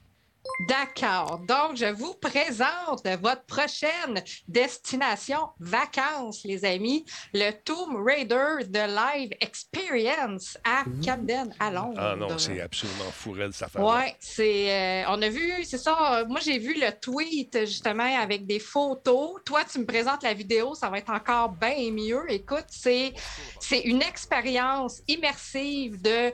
D'accord. 0.67 1.39
Donc, 1.47 1.75
je 1.75 1.85
vous 1.85 2.13
présente 2.15 3.05
votre 3.21 3.43
prochaine 3.45 4.23
destination 4.47 5.49
vacances, 5.59 6.43
les 6.43 6.65
amis. 6.65 7.05
Le 7.33 7.51
Tomb 7.51 7.95
Raider 8.05 8.65
The 8.71 8.87
Live 8.87 9.31
Experience 9.39 10.57
à 10.63 10.83
Camden, 11.05 11.53
à 11.59 11.71
Londres. 11.71 11.99
Ah 11.99 12.15
non, 12.15 12.37
c'est 12.37 12.59
absolument 12.61 13.11
fourré 13.11 13.47
de 13.47 13.53
sa 13.53 13.67
femme. 13.67 13.83
Oui, 13.83 14.11
c'est. 14.19 14.71
euh, 14.71 15.03
on 15.09 15.21
a 15.21 15.29
vu, 15.29 15.63
c'est 15.63 15.77
ça. 15.77 16.23
Moi, 16.27 16.39
j'ai 16.43 16.57
vu 16.59 16.73
le 16.79 16.91
tweet 16.99 17.59
justement 17.61 18.19
avec 18.19 18.45
des 18.45 18.59
photos. 18.59 19.39
Toi, 19.45 19.61
tu 19.71 19.79
me 19.79 19.85
présentes 19.85 20.23
la 20.23 20.33
vidéo, 20.33 20.75
ça 20.75 20.89
va 20.89 20.97
être 20.99 21.11
encore 21.11 21.49
bien 21.49 21.91
mieux. 21.91 22.23
Écoute, 22.29 22.65
c'est 22.69 23.13
c'est 23.59 23.81
une 23.81 24.01
expérience 24.01 25.01
immersive 25.07 26.01
de 26.01 26.31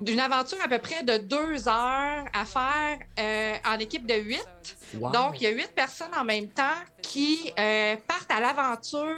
d'une 0.00 0.20
aventure 0.20 0.58
à 0.64 0.68
peu 0.68 0.78
près 0.78 1.02
de 1.02 1.18
deux 1.18 1.68
heures 1.68 2.24
à 2.32 2.44
faire 2.44 2.98
euh, 3.18 3.54
en 3.66 3.78
équipe 3.78 4.06
de 4.06 4.14
huit. 4.14 4.76
Wow. 4.94 5.10
Donc, 5.10 5.40
il 5.40 5.44
y 5.44 5.46
a 5.46 5.50
huit 5.50 5.70
personnes 5.74 6.14
en 6.18 6.24
même 6.24 6.48
temps 6.48 6.78
qui 7.02 7.52
euh, 7.58 7.96
partent 8.06 8.30
à 8.30 8.40
l'aventure 8.40 9.16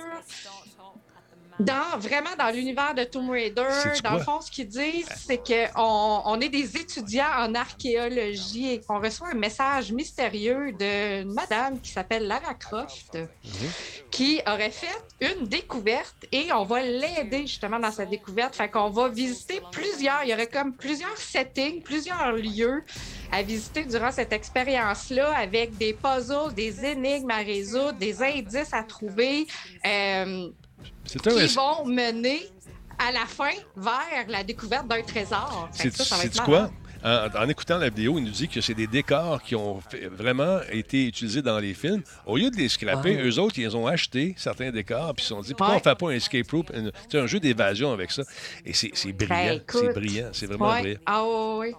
dans, 1.60 1.98
vraiment 1.98 2.30
dans 2.38 2.50
l'univers 2.54 2.94
de 2.94 3.04
Tomb 3.04 3.30
Raider. 3.30 3.62
Dans 4.02 4.14
le 4.14 4.20
fond, 4.20 4.40
ce 4.40 4.50
qu'ils 4.50 4.68
disent, 4.68 5.08
c'est 5.16 5.38
qu'on 5.38 6.22
on 6.24 6.40
est 6.40 6.48
des 6.48 6.76
étudiants 6.76 7.24
en 7.38 7.54
archéologie 7.54 8.72
et 8.72 8.80
qu'on 8.80 9.00
reçoit 9.00 9.28
un 9.32 9.34
message 9.38 9.92
mystérieux 9.92 10.72
d'une 10.72 11.32
madame 11.32 11.80
qui 11.80 11.90
s'appelle 11.90 12.26
Lara 12.26 12.54
Croft, 12.54 13.18
qui 14.10 14.40
aurait 14.46 14.70
fait 14.70 14.86
une 15.20 15.46
découverte 15.46 16.26
et 16.32 16.52
on 16.52 16.64
va 16.64 16.82
l'aider 16.82 17.42
justement 17.46 17.78
dans 17.78 17.92
sa 17.92 18.06
découverte. 18.06 18.56
Fait 18.56 18.68
qu'on 18.70 18.90
va 18.90 19.08
visiter 19.08 19.60
plusieurs, 19.70 20.22
il 20.24 20.30
y 20.30 20.34
aurait 20.34 20.46
comme 20.48 20.72
plusieurs 20.74 21.16
settings, 21.16 21.82
plusieurs 21.82 22.32
lieux 22.32 22.82
à 23.32 23.42
visiter 23.42 23.84
durant 23.84 24.10
cette 24.10 24.32
expérience-là 24.32 25.36
avec 25.36 25.76
des 25.76 25.92
puzzles, 25.92 26.52
des 26.54 26.84
énigmes 26.84 27.30
à 27.30 27.38
résoudre, 27.38 27.92
des 27.94 28.22
indices 28.22 28.72
à 28.72 28.82
trouver. 28.82 29.46
euh, 29.86 30.48
Un. 31.26 31.46
qui 31.46 31.54
vont 31.54 31.84
mener 31.86 32.40
à 32.98 33.12
la 33.12 33.26
fin 33.26 33.50
vers 33.76 34.26
la 34.28 34.44
découverte 34.44 34.86
d'un 34.88 35.02
trésor. 35.02 35.68
C'est 35.72 35.94
ça, 35.94 36.04
ça 36.04 36.16
va 36.16 36.24
être 36.24 36.34
c'est 36.34 36.42
quoi? 36.42 36.58
malade. 36.62 36.72
En, 37.02 37.44
en 37.44 37.48
écoutant 37.48 37.78
la 37.78 37.88
vidéo, 37.88 38.18
il 38.18 38.24
nous 38.24 38.30
dit 38.30 38.46
que 38.46 38.60
c'est 38.60 38.74
des 38.74 38.86
décors 38.86 39.42
qui 39.42 39.56
ont 39.56 39.80
fait- 39.80 40.06
vraiment 40.08 40.60
été 40.70 41.06
utilisés 41.06 41.40
dans 41.40 41.58
les 41.58 41.72
films. 41.72 42.02
Au 42.26 42.36
lieu 42.36 42.50
de 42.50 42.56
les 42.56 42.68
scraper, 42.68 43.16
Ah. 43.18 43.24
eux 43.26 43.38
autres, 43.38 43.58
ils 43.58 43.74
ont 43.74 43.86
acheté 43.86 44.34
certains 44.36 44.70
décors 44.70 45.14
puis 45.14 45.22
ils 45.24 45.28
se 45.28 45.34
sont 45.34 45.40
dit 45.40 45.54
pourquoi 45.54 45.76
Ouais. 45.76 45.80
on 45.80 45.88
fait 45.88 45.94
pas 45.98 46.06
un 46.08 46.10
escape 46.10 46.50
room, 46.50 46.64
un, 46.74 47.18
un 47.18 47.26
jeu 47.26 47.40
d'évasion 47.40 47.90
avec 47.90 48.10
ça. 48.10 48.22
Et 48.66 48.74
c'est 48.74 49.12
brillant, 49.14 49.32
Ben, 49.56 49.62
c'est 49.66 49.92
brillant, 49.94 50.28
c'est 50.32 50.44
vraiment 50.46 50.70
Ouais. 50.72 50.80
brillant. 50.82 50.98
Ah 51.06 51.24
ouais, 51.24 51.58
ouais. 51.58 51.74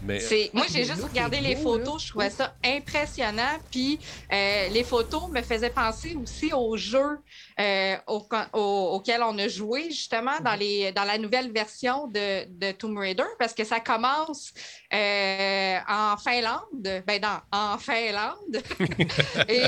Mais 0.00 0.18
C'est- 0.20 0.50
Moi, 0.52 0.66
j'ai 0.72 0.84
juste 0.84 1.02
regardé 1.02 1.40
les 1.40 1.54
beau, 1.54 1.76
là. 1.78 1.84
photos, 1.84 2.02
je 2.02 2.08
trouvais 2.10 2.30
ça 2.30 2.56
impressionnant. 2.64 3.58
Puis 3.70 4.04
euh, 4.32 4.68
les 4.68 4.84
photos 4.84 5.30
me 5.30 5.42
faisaient 5.42 5.70
penser 5.70 6.14
aussi 6.16 6.52
au 6.52 6.76
jeu 6.76 7.18
euh, 7.60 7.96
au- 8.08 8.26
au- 8.52 8.90
auquel 8.96 9.22
on 9.22 9.38
a 9.38 9.48
joué 9.48 9.90
justement 9.90 10.40
dans, 10.40 10.54
les, 10.54 10.92
dans 10.92 11.04
la 11.04 11.18
nouvelle 11.18 11.52
version 11.52 12.08
de, 12.08 12.44
de 12.48 12.72
Tomb 12.72 12.96
Raider, 12.98 13.22
parce 13.38 13.54
que 13.54 13.64
ça 13.64 13.80
commence 13.80 14.52
euh, 14.92 15.78
en 15.88 16.16
Finlande, 16.16 17.02
ben 17.06 17.20
dans, 17.20 17.40
en 17.52 17.78
Finlande. 17.78 18.62
Et 19.48 19.62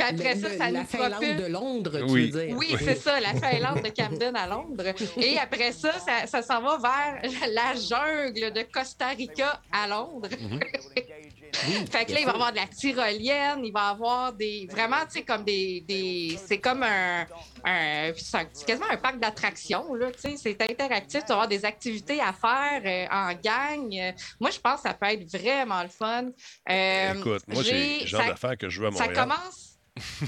Puis 0.00 0.20
après 0.20 0.34
Le- 0.34 0.40
ça, 0.40 0.48
le- 0.48 0.58
ça 0.58 0.70
la 0.70 0.80
nous 0.80 0.86
Finlande 0.86 1.10
propulse. 1.12 1.36
de 1.36 1.46
Londres, 1.46 1.98
tu 1.98 2.12
Oui. 2.12 2.30
veux 2.30 2.46
dire. 2.46 2.56
Oui, 2.56 2.76
c'est 2.78 2.94
ça, 2.96 3.20
la 3.20 3.34
Finlande 3.34 3.82
de 3.82 3.88
Camden 3.90 4.36
à 4.36 4.46
Londres. 4.46 4.84
Et 5.16 5.38
après 5.38 5.72
ça, 5.72 5.92
ça, 5.98 6.26
ça 6.26 6.42
s'en 6.42 6.60
va 6.62 6.78
vers 6.78 7.22
la 7.52 7.74
jungle 7.74 8.52
de 8.52 8.62
Costa 8.72 9.08
Rica 9.08 9.60
à 9.72 9.86
Londres. 9.88 10.28
fait 11.90 12.04
que 12.06 12.12
là, 12.12 12.20
il 12.20 12.24
va 12.26 12.32
y 12.32 12.34
avoir 12.34 12.52
de 12.52 12.56
la 12.56 12.66
tyrolienne, 12.66 13.64
il 13.64 13.72
va 13.72 13.88
y 13.88 13.90
avoir 13.90 14.32
des. 14.32 14.66
Vraiment, 14.70 15.04
tu 15.04 15.18
sais, 15.18 15.22
comme 15.22 15.44
des. 15.44 15.82
des 15.86 16.38
c'est 16.46 16.58
comme 16.58 16.82
un. 16.82 17.26
un- 17.64 18.12
c'est 18.16 18.64
quasiment 18.66 18.88
un 18.90 18.96
parc 18.96 19.18
d'attractions, 19.18 19.94
là, 19.94 20.10
tu 20.12 20.20
sais. 20.20 20.36
C'est 20.36 20.62
interactif, 20.70 21.20
tu 21.22 21.26
vas 21.28 21.34
avoir 21.34 21.48
des 21.48 21.64
activités 21.64 22.20
à 22.20 22.32
faire 22.32 22.80
euh, 22.84 23.06
en 23.14 23.32
gang. 23.34 23.88
Euh, 23.92 24.12
moi, 24.38 24.50
je 24.50 24.58
pense 24.58 24.76
que 24.82 24.88
ça 24.88 24.94
peut 24.94 25.06
être 25.06 25.30
vraiment 25.30 25.82
le 25.82 25.88
fun. 25.88 26.26
Euh, 26.70 27.14
écoute, 27.14 27.42
moi, 27.48 27.62
c'est 27.62 27.70
j'ai- 27.70 28.00
le 28.02 28.06
genre 28.06 28.22
ça- 28.22 28.28
d'affaires 28.28 28.56
que 28.58 28.68
je 28.70 28.80
veux 28.80 28.88
à 28.88 28.92
ça 28.92 29.04
Montréal. 29.06 29.28
commence. 29.28 29.69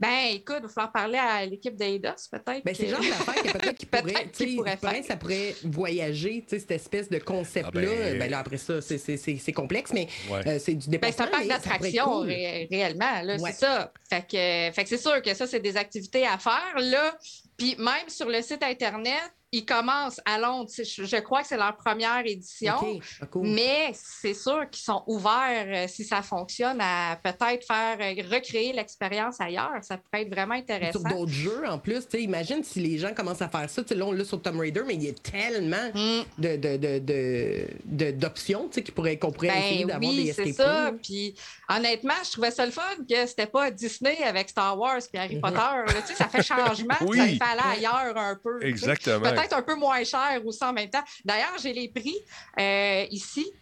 Ben, 0.00 0.34
écoute, 0.34 0.56
il 0.58 0.62
va 0.62 0.68
falloir 0.68 0.92
parler 0.92 1.18
à 1.18 1.46
l'équipe 1.46 1.76
d'Eidos, 1.76 2.08
peut-être. 2.28 2.64
Ben, 2.64 2.74
c'est 2.74 2.86
le 2.86 2.88
genre 2.88 2.98
d'affaire 3.02 3.34
que 3.40 3.52
peut-être 3.56 3.74
qu'il 3.78 3.88
Peut-être 3.88 4.02
pourrait, 4.08 4.22
qu'il 4.24 4.32
tu 4.32 4.50
sais, 4.50 4.56
pourrait 4.56 4.76
faire. 4.76 5.04
ça 5.04 5.16
pourrait 5.16 5.54
voyager, 5.62 6.42
tu 6.42 6.48
sais, 6.48 6.58
cette 6.58 6.70
espèce 6.72 7.08
de 7.08 7.18
concept-là. 7.20 7.88
Ah 7.88 7.94
ben- 8.10 8.18
ben... 8.18 8.30
là, 8.32 8.40
après 8.40 8.56
ça, 8.56 8.80
c'est- 8.80 8.98
c'est 8.98 9.16
c'est- 9.16 9.36
c'est 9.36 9.52
complexe, 9.52 9.92
mais 9.94 10.08
Ouais. 10.28 10.40
euh, 10.48 10.58
c'est 10.58 10.74
du 10.74 10.86
Ben, 10.88 10.92
dépassement. 10.92 11.16
c'est 11.18 11.22
un 11.22 11.26
parc 11.30 11.44
mais 11.44 11.48
ça 11.50 11.58
pourrait 11.60 11.74
être 11.76 11.82
d'attractions 11.92 12.04
cool. 12.06 12.26
ré- 12.26 12.68
réellement, 12.68 13.22
là, 13.22 13.36
Ouais. 13.36 13.52
c'est 13.52 13.58
ça. 13.60 13.92
Fait 14.10 14.22
que, 14.22 14.74
fait 14.74 14.82
que 14.82 14.88
c'est 14.88 14.98
sûr 14.98 15.22
que 15.22 15.34
ça, 15.34 15.46
c'est 15.46 15.60
des 15.60 15.76
activités 15.76 16.26
à 16.26 16.36
faire. 16.36 16.74
Là, 16.78 17.16
puis 17.56 17.76
même 17.78 18.08
sur 18.08 18.28
le 18.28 18.42
site 18.42 18.64
Internet, 18.64 19.20
ils 19.52 19.66
commencent 19.66 20.20
à 20.24 20.38
Londres. 20.38 20.70
Je, 20.76 21.04
je 21.04 21.16
crois 21.18 21.42
que 21.42 21.48
c'est 21.48 21.56
leur 21.58 21.76
première 21.76 22.22
édition. 22.24 22.74
Ah, 23.20 23.26
cool. 23.26 23.48
Mais 23.48 23.92
c'est 23.94 24.32
sûr 24.34 24.68
qu'ils 24.70 24.82
sont 24.82 25.02
ouverts, 25.06 25.66
euh, 25.66 25.86
si 25.88 26.04
ça 26.04 26.22
fonctionne, 26.22 26.78
à 26.80 27.18
peut-être 27.22 27.66
faire 27.66 27.98
euh, 28.00 28.22
recréer 28.34 28.72
l'expérience 28.72 29.40
ailleurs. 29.40 29.78
Ça 29.82 29.98
pourrait 29.98 30.22
être 30.22 30.30
vraiment 30.34 30.54
intéressant. 30.54 31.00
Sur 31.00 31.08
d'autres 31.10 31.30
jeux, 31.32 31.62
en 31.68 31.78
plus, 31.78 32.02
imagine 32.14 32.64
si 32.64 32.80
les 32.80 32.96
gens 32.98 33.12
commencent 33.14 33.42
à 33.42 33.48
faire 33.48 33.68
ça. 33.68 33.82
Tu 33.82 33.88
sais, 33.88 33.94
là, 33.94 34.06
on 34.06 34.12
l'a 34.12 34.24
sur 34.24 34.40
Tomb 34.40 34.58
Raider, 34.58 34.82
mais 34.86 34.94
il 34.94 35.04
y 35.04 35.08
a 35.10 35.12
tellement 35.12 35.90
Mm. 35.94 36.22
de, 36.38 36.56
de, 36.56 36.76
de, 36.78 36.98
de- 36.98 37.66
de- 37.84 38.10
d'options, 38.12 38.68
sais, 38.72 38.82
qui 38.82 38.90
pourraient- 38.92 39.18
qu'on 39.18 39.32
pourrait 39.32 39.48
essayer 39.48 39.84
Ben 39.84 39.88
d'avoir 39.94 40.12
des 40.12 40.18
oui, 40.18 40.32
c'est 40.34 40.52
ça. 40.52 40.92
Puis 41.02 41.34
honnêtement, 41.68 42.14
je 42.24 42.30
trouvais 42.32 42.50
ça 42.50 42.64
le 42.64 42.72
fun 42.72 42.82
que 43.08 43.26
c'était 43.26 43.46
pas 43.46 43.70
Disney 43.70 44.22
avec 44.24 44.48
Star 44.48 44.78
Wars 44.78 44.98
puis 45.12 45.20
Harry 45.20 45.38
Potter. 45.40 45.56
là. 45.56 45.84
Tu 46.06 46.06
sais, 46.08 46.14
ça 46.14 46.28
fait 46.28 46.42
changement. 46.42 46.94
Oui. 47.02 47.18
Ça 47.18 47.26
fait 47.46 47.52
aller 47.60 47.78
ailleurs 47.78 48.16
un 48.16 48.36
peu. 48.42 48.64
Exactement. 48.64 49.20
Peut-être 49.42 49.56
un 49.56 49.62
peu 49.62 49.74
moins 49.74 50.02
cher 50.04 50.40
aussi 50.44 50.64
en 50.64 50.72
même 50.72 50.90
temps. 50.90 51.02
D'ailleurs, 51.24 51.56
j'ai 51.60 51.72
les 51.72 51.88
prix 51.88 52.16
euh, 52.58 53.06
ici. 53.10 53.52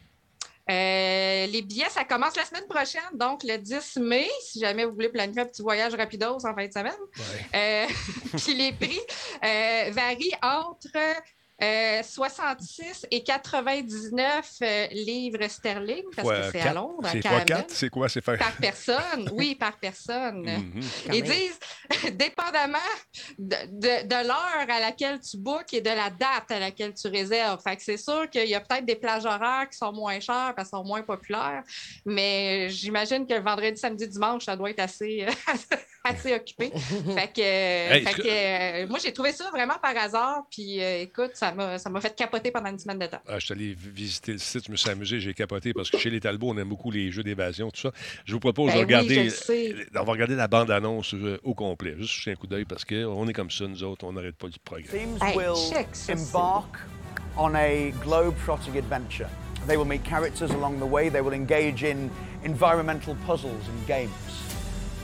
Euh, 0.70 1.46
les 1.46 1.62
billets, 1.62 1.88
ça 1.88 2.04
commence 2.04 2.36
la 2.36 2.44
semaine 2.44 2.66
prochaine, 2.68 3.02
donc 3.14 3.42
le 3.42 3.56
10 3.56 3.96
mai, 3.96 4.28
si 4.40 4.60
jamais 4.60 4.84
vous 4.84 4.92
voulez 4.92 5.08
planifier 5.08 5.42
un 5.42 5.46
petit 5.46 5.62
voyage 5.62 5.94
rapidos 5.94 6.46
en 6.46 6.54
fin 6.54 6.66
de 6.66 6.72
semaine. 6.72 6.92
Ouais. 7.16 7.86
Euh, 7.86 7.86
puis 8.36 8.54
les 8.54 8.72
prix 8.72 9.00
euh, 9.44 9.90
varient 9.90 10.36
entre 10.42 10.96
euh, 11.62 12.02
66 12.02 13.06
et 13.10 13.22
99 13.22 14.50
euh, 14.62 14.86
livres 14.92 15.46
sterling, 15.48 16.04
parce 16.16 16.28
que 16.28 16.50
c'est 16.52 16.60
à. 16.60 16.72
Londres, 16.74 17.08
C'est 17.10 17.20
Camden. 17.20 17.44
4, 17.44 17.70
c'est 17.70 17.90
quoi? 17.90 18.08
C'est. 18.08 18.20
Par 18.22 18.36
personne, 18.60 19.30
oui, 19.32 19.54
par 19.54 19.76
personne. 19.78 20.42
Mhm. 20.60 20.80
Ils 21.12 21.22
disent, 21.22 21.58
dépendamment 22.12 22.78
de, 23.38 23.56
de- 23.70 24.06
de 24.06 24.26
l'heure 24.26 24.66
à 24.68 24.80
laquelle 24.80 25.18
tu 25.20 25.36
bookes 25.36 25.72
et 25.74 25.80
de 25.80 25.88
la 25.90 26.10
date 26.10 26.50
à 26.50 26.58
laquelle 26.58 26.94
tu 26.94 27.08
réserves. 27.08 27.60
Fait 27.62 27.76
que 27.76 27.82
c'est 27.82 27.96
sûr 27.96 28.28
qu'il 28.30 28.48
y 28.48 28.54
a 28.54 28.60
peut-être 28.60 28.84
des 28.84 28.96
plages 28.96 29.24
horaires 29.24 29.68
qui 29.70 29.76
sont 29.78 29.92
moins 29.92 30.20
chères 30.20 30.52
parce 30.56 30.70
qu'elles 30.70 30.78
sont 30.78 30.84
moins 30.84 31.02
populaires, 31.02 31.62
mais 32.04 32.68
j'imagine 32.68 33.26
que 33.26 33.34
le 33.34 33.40
vendredi, 33.40 33.78
samedi, 33.80 34.06
dimanche, 34.08 34.44
ça 34.44 34.56
doit 34.56 34.70
être 34.70 34.80
assez, 34.80 35.26
assez 36.04 36.34
occupé. 36.34 36.70
fait 37.14 37.32
que, 37.32 37.40
Hey, 37.40 38.04
fait 38.04 38.22
que, 38.22 38.82
euh, 38.84 38.86
moi, 38.88 38.98
j'ai 39.02 39.12
trouvé 39.12 39.32
ça 39.32 39.48
vraiment 39.50 39.78
par 39.82 39.96
hasard, 39.96 40.44
puis 40.50 40.82
euh, 40.82 41.00
écoute, 41.02 41.32
ça 41.34 41.49
ça 41.78 41.90
m'a 41.90 42.00
fait 42.00 42.14
capoter 42.16 42.50
pendant 42.50 42.70
une 42.70 42.78
semaine 42.78 42.98
de 42.98 43.06
temps. 43.06 43.20
Ah, 43.28 43.38
je 43.38 43.44
suis 43.46 43.54
allé 43.54 43.74
visiter 43.78 44.32
le 44.32 44.38
site, 44.38 44.66
je 44.66 44.70
me 44.70 44.76
suis 44.76 44.90
amusé, 44.90 45.20
j'ai 45.20 45.34
capoté 45.34 45.72
parce 45.72 45.90
que 45.90 45.98
chez 45.98 46.10
les 46.10 46.20
Talbots, 46.20 46.50
on 46.50 46.58
aime 46.58 46.68
beaucoup 46.68 46.90
les 46.90 47.10
jeux 47.10 47.22
d'évasion, 47.22 47.70
tout 47.70 47.80
ça. 47.80 47.92
Je 48.24 48.32
vous 48.32 48.40
propose 48.40 48.68
Ben 48.72 48.74
de 48.74 48.78
oui, 48.78 48.84
regarder, 48.84 49.30
sais. 49.30 49.74
on 49.96 50.04
va 50.04 50.12
regarder 50.12 50.34
la 50.36 50.48
bande-annonce 50.48 51.14
euh, 51.14 51.38
au 51.42 51.54
complet, 51.54 51.94
juste 51.98 52.14
jeter 52.14 52.32
un 52.32 52.36
coup 52.36 52.46
d'œil 52.46 52.64
parce 52.64 52.84
qu'on 52.84 53.28
est 53.28 53.32
comme 53.32 53.50
ça, 53.50 53.66
nous 53.66 53.82
autres, 53.84 54.04
on 54.04 54.12
n'arrête 54.12 54.36
pas 54.36 54.48
du 54.48 54.58
progrès. 54.58 54.98
Teams 54.98 55.18
Hey, 55.22 55.36
will 55.36 55.54
check 55.72 55.88
ça, 55.92 56.14
on 57.36 57.54
a 57.54 57.90
globe-trotting 58.02 58.76
adventure. 58.76 59.28
They 59.66 59.76
will 59.76 59.84
meet 59.84 60.04
characters 60.04 60.50
along 60.50 60.78
the 60.80 60.86
way. 60.86 61.10
They 61.10 61.20
will 61.20 61.34
engage 61.34 61.84
in 61.84 62.10
environmental 62.44 63.14
puzzles 63.26 63.68
and 63.68 63.86
games. 63.86 64.10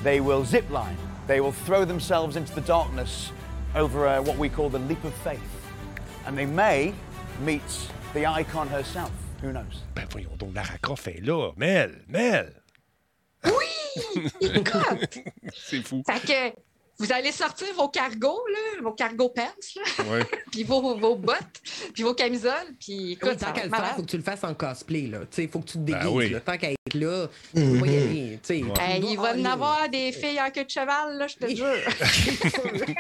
They 0.03 0.21
will 0.21 0.45
zip 0.45 0.69
line. 0.71 0.97
They 1.27 1.41
will 1.41 1.53
throw 1.53 1.85
themselves 1.85 2.37
into 2.37 2.55
the 2.55 2.63
darkness 2.63 3.33
over 3.75 4.07
uh, 4.07 4.23
what 4.23 4.39
we 4.39 4.49
call 4.49 4.69
the 4.71 4.79
leap 4.79 5.03
of 5.05 5.15
faith. 5.15 5.41
And 6.27 6.37
they 6.37 6.47
may 6.47 6.93
meet 7.45 7.63
the 8.13 8.27
icon 8.27 8.69
herself. 8.69 9.11
Who 9.43 9.53
knows? 9.53 9.85
Ben 9.95 10.07
voyons 10.11 10.37
donc, 10.39 10.55
Lara 10.55 10.79
Croft 10.79 11.09
est 11.09 11.21
là. 11.25 11.53
Mel, 11.57 12.03
Mel, 12.09 12.63
Écoute! 14.41 15.19
c'est 15.55 15.83
fou. 15.83 16.03
Fait 16.07 16.21
que 16.21 16.57
vous 16.99 17.13
allez 17.13 17.33
sortir 17.33 17.69
vos 17.77 17.89
cargos, 17.89 18.41
là, 18.51 18.83
vos 18.83 18.93
cargo 18.93 19.29
pants, 19.29 19.43
là, 19.77 20.05
Ouais. 20.11 20.21
puis 20.51 20.63
vos, 20.65 20.97
vos 20.97 21.17
bottes, 21.17 21.37
puis 21.93 22.03
vos 22.03 22.15
camisoles, 22.15 22.75
puis 22.81 23.13
écoute, 23.13 23.31
Oui, 23.33 23.37
tant 23.37 23.53
qu'à 23.53 23.65
le 23.65 23.71
faire, 23.71 23.89
il 23.93 23.97
faut 23.97 24.03
que 24.03 24.11
tu 24.11 24.17
le 24.17 24.23
fasses 24.23 24.45
en 24.45 24.55
cosplay. 24.55 25.11
Il 25.39 25.49
faut 25.49 25.61
que 25.61 25.67
tu 25.67 25.73
te 25.75 25.79
déguises. 25.79 26.03
Ben 26.03 26.09
oui. 26.11 26.31
là. 26.31 26.41
Tant 26.41 26.57
qu'à 26.57 26.71
être 26.71 26.95
là, 26.95 27.27
tu 27.55 27.61
peux 27.63 27.79
pas 27.81 27.87
y 27.87 27.97
aller. 27.97 28.39
Hey, 28.49 29.05
il 29.11 29.17
va 29.17 29.37
y 29.37 29.43
en 29.43 29.45
avoir 29.51 29.89
des 29.89 30.13
filles 30.13 30.41
en 30.41 30.51
queue 30.51 30.65
de 30.65 30.71
cheval, 30.71 31.19
là, 31.19 31.27
je 31.27 31.37
te 31.37 31.55
jure. 31.55 31.67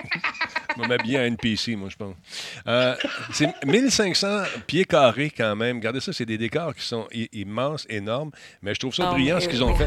Je 0.76 0.82
vais 0.82 0.88
m'habiller 0.88 1.18
en 1.18 1.22
NPC, 1.22 1.74
moi, 1.74 1.88
je 1.88 1.96
pense. 1.96 2.14
Euh, 2.66 2.94
c'est 3.32 3.48
1500 3.64 4.42
pieds 4.66 4.84
carrés 4.84 5.32
quand 5.34 5.56
même. 5.56 5.78
Regardez 5.78 6.00
ça, 6.00 6.12
c'est 6.12 6.26
des 6.26 6.36
décors 6.36 6.74
qui 6.74 6.84
sont 6.84 7.08
immenses, 7.32 7.86
énormes. 7.88 8.30
Mais 8.60 8.74
je 8.74 8.80
trouve 8.80 8.94
ça 8.94 9.08
Oh, 9.08 9.14
brillant 9.14 9.40
ce 9.40 9.48
qu'ils 9.48 9.64
ont 9.64 9.74
fait. 9.74 9.86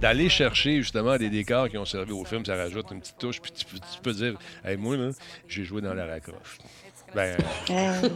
D'aller 0.00 0.28
chercher 0.28 0.76
justement 0.82 1.16
des 1.16 1.30
décors 1.30 1.68
qui 1.68 1.78
ont 1.78 1.84
servi 1.84 2.12
au 2.12 2.24
film, 2.24 2.44
ça 2.44 2.54
rajoute 2.54 2.86
une 2.92 3.00
petite 3.00 3.18
touche. 3.18 3.39
Tu, 3.42 3.64
peux- 4.02 4.12
dire, 4.12 4.38
hey, 4.64 4.76
moi, 4.76 4.96
j'ai 5.48 5.64
joué 5.64 5.80
dans 5.80 5.94
Lara 5.94 6.20
Croft. 6.20 6.62
Ben, 7.14 7.36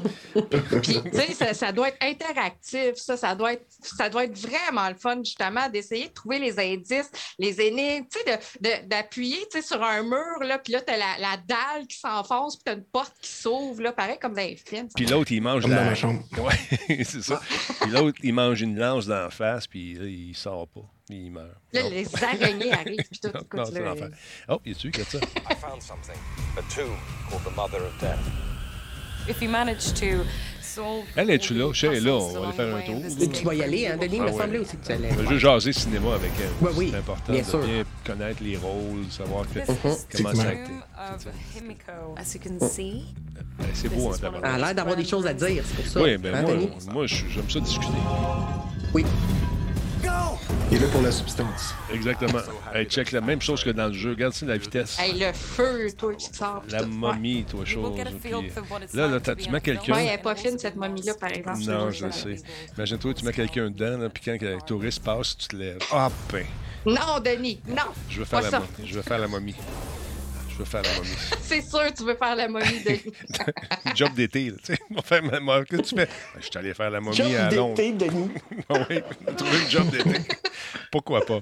Puis, 0.82 1.01
tu 1.03 1.11
sais, 1.12 1.32
ça, 1.32 1.55
ça 1.55 1.72
doit 1.72 1.88
être 1.88 2.03
interactif, 2.03 2.95
ça, 2.97 3.16
ça 3.16 3.34
doit 3.34 3.55
être, 3.55 3.66
ça 3.82 4.09
doit 4.09 4.24
être 4.24 4.36
vraiment 4.38 4.88
le 4.88 4.95
fun, 4.95 5.18
justement, 5.24 5.68
d'essayer 5.68 6.09
de 6.09 6.12
trouver 6.12 6.38
les 6.38 6.59
indices, 6.59 7.11
les 7.38 7.61
énigmes, 7.61 8.07
tu 8.11 8.18
sais, 8.18 8.36
de- 8.61 8.68
de- 8.68 8.88
d'appuyer, 8.88 9.38
tu 9.51 9.61
sais, 9.61 9.66
sur 9.66 9.82
un 9.82 10.03
mur, 10.03 10.38
là, 10.42 10.59
puis 10.59 10.72
là, 10.72 10.80
t'as 10.80 10.97
la, 10.97 11.18
la 11.18 11.36
dalle 11.36 11.86
qui 11.88 11.99
s'enfonce, 11.99 12.57
puis 12.57 12.62
t'as 12.64 12.74
une 12.74 12.84
porte 12.84 13.14
qui 13.20 13.30
s'ouvre, 13.30 13.82
là, 13.82 13.92
pareil 13.92 14.18
comme 14.20 14.34
dans 14.34 14.42
les 14.42 14.57
films. 14.57 14.88
puis 14.95 15.07
l'autre, 15.07 15.32
il 15.32 15.42
mange 15.42 15.62
Comme 15.62 15.72
la... 15.72 15.78
dans 15.78 15.84
ma 15.90 15.95
chambre. 15.95 16.22
Ouais, 16.38 17.05
c'est 17.05 17.22
ça. 17.22 17.40
Puis 17.80 17.90
l'autre, 17.90 18.18
il 18.22 18.34
mange 18.34 18.61
une 18.61 18.76
lance 18.78 19.07
d'en 19.07 19.30
face, 19.30 19.66
puis 19.66 19.95
là, 19.95 20.05
il 20.07 20.34
sort 20.34 20.68
pas. 20.68 20.82
Puis 21.07 21.26
il 21.26 21.30
meurt. 21.32 21.49
Là, 21.72 21.82
Non. 21.82 21.90
les 21.90 22.07
araignées 22.24 22.72
arrivent, 22.72 22.97
puis 23.11 23.20
tout, 23.20 23.28
Non, 23.34 23.40
écoute, 23.40 23.55
non, 23.55 23.64
c'est 23.66 23.80
là, 23.80 23.86
l'enfer. 23.90 24.09
Oh, 24.49 24.61
il 24.64 24.70
est 24.72 24.74
dessus, 24.74 24.86
regarde 24.92 25.09
ça. 25.11 25.18
I 25.18 25.55
found 25.57 25.82
something. 25.82 26.16
A 26.57 26.62
tomb 26.74 26.97
called 27.30 27.45
the 27.45 27.55
Mother 27.57 27.82
of 27.82 27.99
Death. 28.01 28.53
If 29.29 29.41
you 29.41 29.49
manage 29.49 29.93
to 29.95 30.25
solve 30.61 31.05
Elle 31.16 31.31
est-tu 31.31 31.55
là? 31.55 31.64
all 31.66 31.70
the 31.70 31.75
Chez 31.75 31.87
elle 31.87 31.95
est 31.97 32.01
là, 32.01 32.12
on 32.14 32.33
va 32.33 32.47
aller 32.49 32.53
faire 32.57 32.77
un 32.77 32.81
tour. 32.83 33.31
Tu 33.33 33.45
vas 33.45 33.55
y 33.55 33.62
aller, 33.62 33.87
hein, 33.87 33.97
Denis? 34.01 34.16
Il 34.16 34.20
Ah 34.20 34.25
me 34.27 34.31
ouais. 34.33 34.39
semblait 34.43 34.59
aussi 34.59 34.77
que 34.77 34.87
tu 34.87 34.93
allais. 34.93 35.09
On 35.12 35.22
va 35.22 35.29
juste 35.31 35.41
jaser 35.41 35.72
cinéma 35.72 36.14
avec 36.14 36.31
elle. 36.41 36.49
Oui, 36.61 36.70
oui, 36.77 36.89
C'est 36.93 36.99
important 36.99 37.33
bien 37.33 37.43
de 37.43 37.47
sûr. 37.47 37.59
bien 37.61 37.85
connaître 38.05 38.43
les 38.43 38.57
rôles, 38.57 39.05
savoir 39.11 39.45
que- 39.49 39.61
This 39.61 40.07
comment 40.16 40.35
ça 40.35 40.45
can 42.39 42.59
see, 42.68 43.05
Ben, 43.59 43.66
C'est 43.72 43.89
beau, 43.89 44.11
hein, 44.12 44.16
Elle 44.43 44.45
a 44.51 44.59
l'air 44.59 44.75
d'avoir 44.75 44.97
des 44.97 45.05
choses 45.05 45.27
à 45.27 45.33
dire, 45.35 45.62
c'est 45.66 45.77
pour 45.77 45.87
ça. 45.87 46.03
Oui, 46.03 46.16
ben 46.18 46.35
Hein, 46.35 46.43
moi, 46.43 46.55
moi 46.93 47.07
j'aime 47.07 47.49
ça 47.49 47.61
discuter. 47.61 47.93
Oui. 48.93 49.05
Il 50.70 50.78
est 50.78 50.80
là 50.80 50.86
pour 50.90 51.02
la 51.02 51.12
substance. 51.12 51.74
Exactement. 51.92 52.40
Hey, 52.74 52.86
check 52.86 53.12
la 53.12 53.20
même 53.20 53.40
chose 53.40 53.62
que 53.62 53.70
dans 53.70 53.86
le 53.86 53.92
jeu. 53.92 54.10
Regarde 54.10 54.32
ça, 54.32 54.44
la 54.46 54.56
vitesse. 54.56 54.98
Hey, 54.98 55.18
le 55.18 55.32
feu, 55.32 55.88
toi, 55.96 56.14
qui 56.14 56.34
sort. 56.34 56.62
La 56.70 56.82
momie, 56.84 57.44
toi, 57.44 57.64
chose. 57.64 57.94
puis- 58.04 58.50
Là, 58.94 59.06
là, 59.06 59.20
tu 59.20 59.50
mets 59.50 59.60
quelqu'un-. 59.60 59.92
Ouais, 59.94 60.06
elle 60.06 60.14
est 60.14 60.22
pas 60.22 60.34
fine, 60.34 60.58
cette 60.58 60.76
momie-là, 60.76 61.14
par 61.14 61.30
exemple. 61.30 61.60
Non, 61.60 61.90
je 61.90 62.10
sais. 62.10 62.36
Imagine-toi, 62.76 63.14
tu 63.14 63.24
mets 63.24 63.32
quelqu'un 63.32 63.70
dedans, 63.70 63.98
là, 63.98 64.08
puis 64.08 64.22
quand 64.24 64.36
le 64.40 64.58
touriste 64.66 65.02
passe, 65.04 65.36
tu 65.36 65.48
te 65.48 65.56
lèves. 65.56 65.78
Ah, 65.92 66.10
ben, 66.32 66.44
Non, 66.86 67.20
Denis, 67.24 67.60
non. 67.68 67.76
je 68.08 68.18
veux 68.18 68.24
faire 68.24 68.42
la 68.42 68.50
momie. 68.58 68.68
Je 68.84 68.94
veux 68.94 69.02
faire 69.02 69.18
la 69.18 69.28
momie. 69.28 69.54
Je 70.55 70.59
veux 70.61 70.64
faire 70.64 70.82
la 70.82 70.94
momie. 70.94 71.09
C'est 71.42 71.61
sûr, 71.62 71.80
tu 71.96 72.05
veux 72.05 72.14
faire 72.14 72.36
la 72.36 72.46
momie, 72.48 72.64
Denis. 72.86 73.02
Job 73.96 74.14
d'été, 74.14 74.50
là, 74.50 74.57
tu 74.64 74.72
sais. 74.74 74.78
On 74.90 74.94
va 74.94 75.02
faire 75.02 75.22
ma 75.24 75.40
momie. 75.40 75.64
Qu'est-ce 75.68 75.82
que 75.82 75.86
tu 75.88 75.94
fais? 75.96 76.07
Ben, 76.07 76.40
Je 76.40 76.44
suis 76.44 76.59
allé 76.59 76.74
faire 76.74 76.90
la 76.90 77.00
momie 77.00 77.20
à 77.34 77.50
Londres. 77.50 77.76
Denis. 77.76 78.30
Ah 78.68 78.86
oui, 78.88 79.00
on 79.26 79.30
a 79.30 79.34
trouvé 79.34 79.59
une 79.62 79.68
job 79.70 79.90
d'été. 79.90 80.20
Pourquoi 80.90 81.26
pas? 81.26 81.40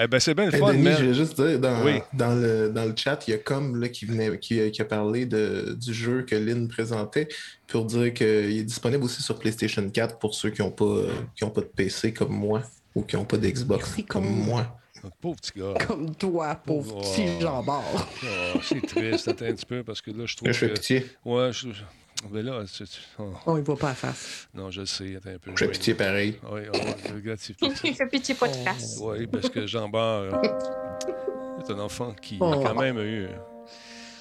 Eh 0.00 0.06
ben, 0.06 0.18
c'est 0.18 0.34
bien 0.34 0.46
le 0.46 0.52
fun, 0.58 0.72
Denis, 0.72 0.88
je 0.98 1.04
vais 1.04 1.14
juste 1.14 1.40
dire, 1.40 1.58
dans, 1.60 1.84
Oui. 1.84 2.00
dans, 2.14 2.34
le, 2.34 2.68
dans 2.70 2.84
le 2.86 2.94
chat, 2.96 3.22
il 3.28 3.32
y 3.32 3.34
a 3.34 3.38
comme 3.38 3.80
là, 3.80 3.88
qui, 3.90 4.06
venait, 4.06 4.38
qui, 4.38 4.70
qui 4.70 4.82
a 4.82 4.84
parlé 4.84 5.26
de, 5.26 5.76
du 5.78 5.92
jeu 5.94 6.22
que 6.22 6.34
Lynn 6.34 6.68
présentait 6.68 7.28
pour 7.66 7.84
dire 7.84 8.12
qu'il 8.14 8.26
est 8.26 8.62
disponible 8.64 9.04
aussi 9.04 9.22
sur 9.22 9.38
PlayStation 9.38 9.88
4 9.88 10.18
pour 10.18 10.34
ceux 10.34 10.50
qui 10.50 10.62
n'ont 10.62 10.70
pas, 10.70 11.02
qui 11.36 11.44
ont 11.44 11.50
pas 11.50 11.60
de 11.60 11.66
PC 11.66 12.12
comme 12.14 12.32
moi 12.32 12.62
ou 12.94 13.02
qui 13.02 13.14
n'ont 13.16 13.24
pas 13.26 13.36
d'Xbox 13.36 13.96
comme- 14.08 14.24
moi. 14.24 14.74
Pauvre 15.20 15.36
petit 15.36 15.52
gars. 15.58 15.74
Comme 15.86 16.14
toi, 16.14 16.54
pauvre 16.54 16.96
Oh. 16.96 17.00
petit 17.00 17.40
jambard. 17.40 17.82
Oh, 18.54 18.58
c'est 18.62 18.86
triste, 18.86 19.28
attends 19.28 19.44
un 19.46 19.52
petit 19.54 19.66
peu, 19.66 19.82
parce 19.84 20.00
que 20.00 20.10
là, 20.10 20.24
je 20.26 20.36
trouve 20.36 20.48
Je 20.48 20.52
fais 20.52 20.68
que... 20.68 20.74
pitié. 20.74 21.06
Ouais, 21.24 21.50
je... 21.52 21.68
Mais 22.32 22.42
là, 22.42 22.64
c'est- 22.66 22.84
oh, 23.20 23.32
On 23.46 23.54
ne 23.56 23.62
voit 23.62 23.76
pas 23.76 23.90
à 23.90 23.94
face. 23.94 24.48
non, 24.52 24.70
je 24.72 24.80
le 24.80 24.86
sais, 24.86 25.16
attends 25.16 25.30
un 25.30 25.38
peu. 25.38 25.52
Je 25.54 25.64
fais 25.64 25.70
pitié 25.70 25.94
pareil. 25.94 26.36
Oui, 26.50 26.62
oh, 26.74 26.78
regarde, 27.14 27.38
c'est 27.40 27.54
Il 27.62 27.68
pitié. 27.68 27.94
fait 27.94 28.06
pitié 28.06 28.34
pas 28.34 28.48
de 28.48 28.56
face. 28.56 28.98
Oui, 29.00 29.26
parce 29.28 29.48
que 29.48 29.66
Jean 29.66 29.88
Bart 29.88 30.24
est 30.44 31.70
un 31.72 31.78
enfant 31.78 32.14
qui 32.20 32.38
Oh. 32.40 32.52
a 32.52 32.56
quand 32.62 32.74
même 32.80 32.98
eu... 32.98 33.24
euh, 33.24 33.28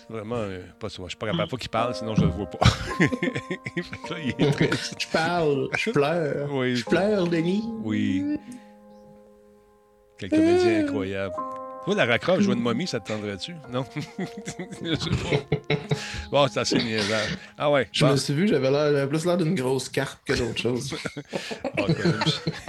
Vraiment, 0.09 0.35
euh, 0.37 0.61
pas. 0.79 0.87
Je 0.87 0.93
suis 0.93 1.15
pas 1.17 1.25
capable 1.25 1.49
pas 1.51 1.57
qu'il 1.57 1.69
parle, 1.69 1.93
sinon 1.93 2.15
je 2.15 2.21
le 2.21 2.27
vois 2.27 2.45
pas. 2.49 2.59
Là, 4.09 4.15
il 4.23 4.29
est 4.45 4.51
triste. 4.51 4.95
Je 5.01 5.07
parle, 5.09 5.67
je 5.77 5.89
pleure. 5.91 6.49
Oui. 6.53 6.77
Je 6.77 6.85
pleure, 6.85 7.27
Denis. 7.27 7.61
Oui. 7.83 8.37
Quel 10.19 10.29
comédien 10.29 10.85
incroyable. 10.85 11.35
Toi, 11.85 11.95
la 11.95 12.05
raccroche, 12.05 12.41
jouer 12.43 12.55
une 12.55 12.59
momie, 12.61 12.85
ça 12.85 12.99
te 12.99 13.07
tendrait-tu? 13.07 13.55
Non? 13.71 13.85
Je 14.19 14.95
sais 14.95 15.09
pas. 15.09 15.75
Bon, 16.31 16.47
c'est 16.49 16.59
assez 16.59 16.77
niaisage. 16.83 17.37
Ah 17.57 17.71
ouais. 17.71 17.87
Je 17.93 18.03
bon. 18.03 18.11
me 18.11 18.17
suis 18.17 18.33
vu, 18.33 18.45
j'avais 18.47 18.69
l'air- 18.69 18.91
j'avais 18.91 19.07
plus 19.07 19.25
l'air 19.25 19.37
d'une 19.37 19.55
grosse 19.55 19.87
carte 19.87 20.19
que 20.25 20.33
d'autre 20.33 20.57
chose. 20.59 20.93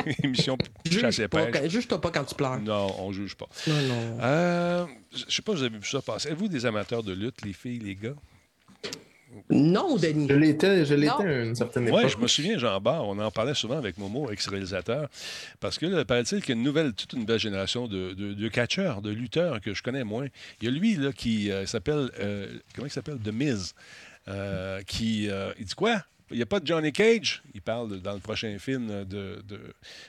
Une 0.07 0.15
émission 0.23 0.57
chasse 0.89 1.19
et 1.19 1.27
pas, 1.29 1.47
pêche. 1.47 1.63
quand- 1.63 1.69
juge-toi 1.69 2.01
pas 2.01 2.11
quand 2.13 2.25
tu 2.25 2.35
pleures. 2.37 2.61
Non, 2.61 2.95
on 3.01 3.13
juge 3.13 3.35
pas. 3.35 3.49
Non, 3.67 3.75
non. 3.83 4.19
Euh, 4.23 4.87
je 5.13 5.35
sais 5.35 5.43
pas 5.43 5.53
si 5.53 5.59
vous 5.59 5.65
avez 5.65 5.79
vu 5.79 5.85
ça 5.87 6.01
passer. 6.01 6.29
Êtes-vous 6.29 6.47
des 6.49 6.65
amateurs 6.67 7.03
de 7.03 7.13
lutte, 7.13 7.43
les 7.45 7.53
filles, 7.53 7.81
les 7.81 7.97
gars? 7.97 8.15
Non, 9.51 9.97
Denis. 9.97 10.27
Je 10.29 10.35
l'étais, 10.35 10.85
je 10.85 10.95
l'étais 10.95 11.13
Non. 11.13 11.29
à 11.29 11.45
une 11.45 11.55
certaine 11.55 11.87
époque. 11.89 12.01
Oui, 12.03 12.09
je 12.11 12.17
me 12.17 12.27
souviens, 12.27 12.59
Jean 12.59 12.81
Bart, 12.81 13.07
on 13.07 13.19
en 13.19 13.31
parlait 13.31 13.55
souvent 13.55 13.77
avec 13.77 13.99
Momo, 13.99 14.31
ex-réalisateur, 14.31 15.09
parce 15.61 15.79
que 15.79 15.87
là, 15.87 16.05
paraît-il 16.05 16.41
qu'il 16.41 16.51
y 16.51 16.53
a 16.53 16.57
une 16.59 16.63
nouvelle, 16.65 16.93
toute 16.95 17.13
une 17.13 17.25
belle 17.25 17.39
génération 17.39 17.87
de, 17.89 18.13
de, 18.15 18.33
de 18.35 18.49
catcheurs, 18.49 19.03
de 19.03 19.11
lutteurs 19.11 19.61
que 19.61 19.75
je 19.75 19.83
connais 19.83 20.05
moins. 20.05 20.27
Il 20.61 20.65
y 20.65 20.69
a 20.69 20.71
lui 20.71 20.97
là, 20.97 21.13
qui 21.13 21.51
euh, 21.51 21.67
s'appelle, 21.67 22.11
euh, 22.21 22.59
comment 22.75 22.87
il 22.87 22.91
s'appelle? 22.91 23.19
The 23.19 23.33
Miz, 23.33 23.75
euh, 24.29 24.81
qui, 24.87 25.29
euh, 25.31 25.53
il 25.59 25.67
dit 25.67 25.75
quoi? 25.75 26.03
Il 26.31 26.37
n'y 26.37 26.43
a 26.43 26.47
pas 26.47 26.61
de 26.61 26.67
Johnny 26.67 26.93
Cage. 26.93 27.43
Il 27.55 27.63
parle 27.63 28.01
dans 28.01 28.13
le 28.13 28.21
prochain 28.21 28.57
film 28.59 29.05
de, 29.05 29.43
de 29.47 29.61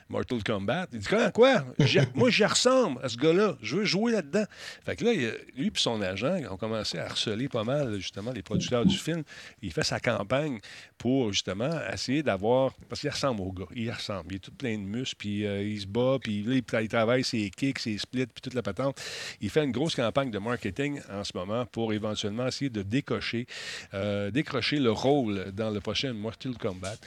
Mortal 0.10 0.44
Kombat. 0.44 0.88
Il 0.92 1.00
dit 1.00 1.08
quoi? 1.08 1.32
quoi? 1.32 1.66
Moi, 2.16 2.30
j'y 2.30 2.46
ressemble 2.46 3.00
à 3.04 3.10
ce 3.10 3.18
gars-là. 3.18 3.58
Je 3.62 3.78
veux 3.78 3.86
jouer 3.86 4.12
là-dedans. 4.12 4.44
Fait 4.86 4.96
que 4.96 5.06
là, 5.06 5.14
lui 5.14 5.68
et 5.68 5.72
son 5.76 6.02
agent 6.02 6.36
ont 6.50 6.58
commencé 6.58 6.98
à 6.98 7.06
harceler 7.06 7.48
pas 7.48 7.64
mal, 7.64 7.96
justement, 8.00 8.32
les 8.32 8.42
producteurs 8.42 8.86
du 8.86 8.98
film. 8.98 9.24
Il 9.62 9.72
fait 9.72 9.84
sa 9.84 10.00
campagne 10.00 10.60
pour, 10.98 11.32
justement, 11.32 11.72
essayer 11.94 12.22
d'avoir... 12.22 12.74
Parce 12.90 13.02
qu'il 13.02 13.10
ressemble 13.10 13.42
au 13.42 13.52
gars. 13.52 13.68
Il 13.76 13.90
ressemble. 13.90 14.26
Il 14.32 14.36
est 14.36 14.40
tout 14.40 14.52
plein 14.52 14.78
de 14.78 14.84
muscles, 14.84 15.16
puis 15.18 15.46
euh, 15.46 15.64
il 15.64 15.80
se 15.80 15.88
bat, 15.88 16.18
puis 16.22 16.44
là, 16.44 16.82
il 16.82 16.88
travaille 16.90 17.24
ses 17.24 17.50
kicks, 17.50 17.80
ses 17.80 17.98
splits, 17.98 18.28
puis 18.28 18.42
toute 18.42 18.54
la 18.54 18.64
patente. 18.64 19.02
Il 19.40 19.50
fait 19.50 19.64
une 19.64 19.72
grosse 19.72 19.96
campagne 19.96 20.32
de 20.32 20.40
marketing 20.40 21.00
en 21.10 21.24
ce 21.24 21.32
moment 21.36 21.66
pour 21.66 21.94
éventuellement 21.94 22.48
essayer 22.48 22.70
de 22.70 22.82
décocher, 22.82 23.48
euh, 23.94 24.32
décrocher 24.32 24.80
le 24.80 24.92
rôle 24.92 25.52
dans 25.54 25.70
le 25.70 25.80
prochain 25.80 26.09
Mortal 26.14 26.58
Kombat. 26.58 26.98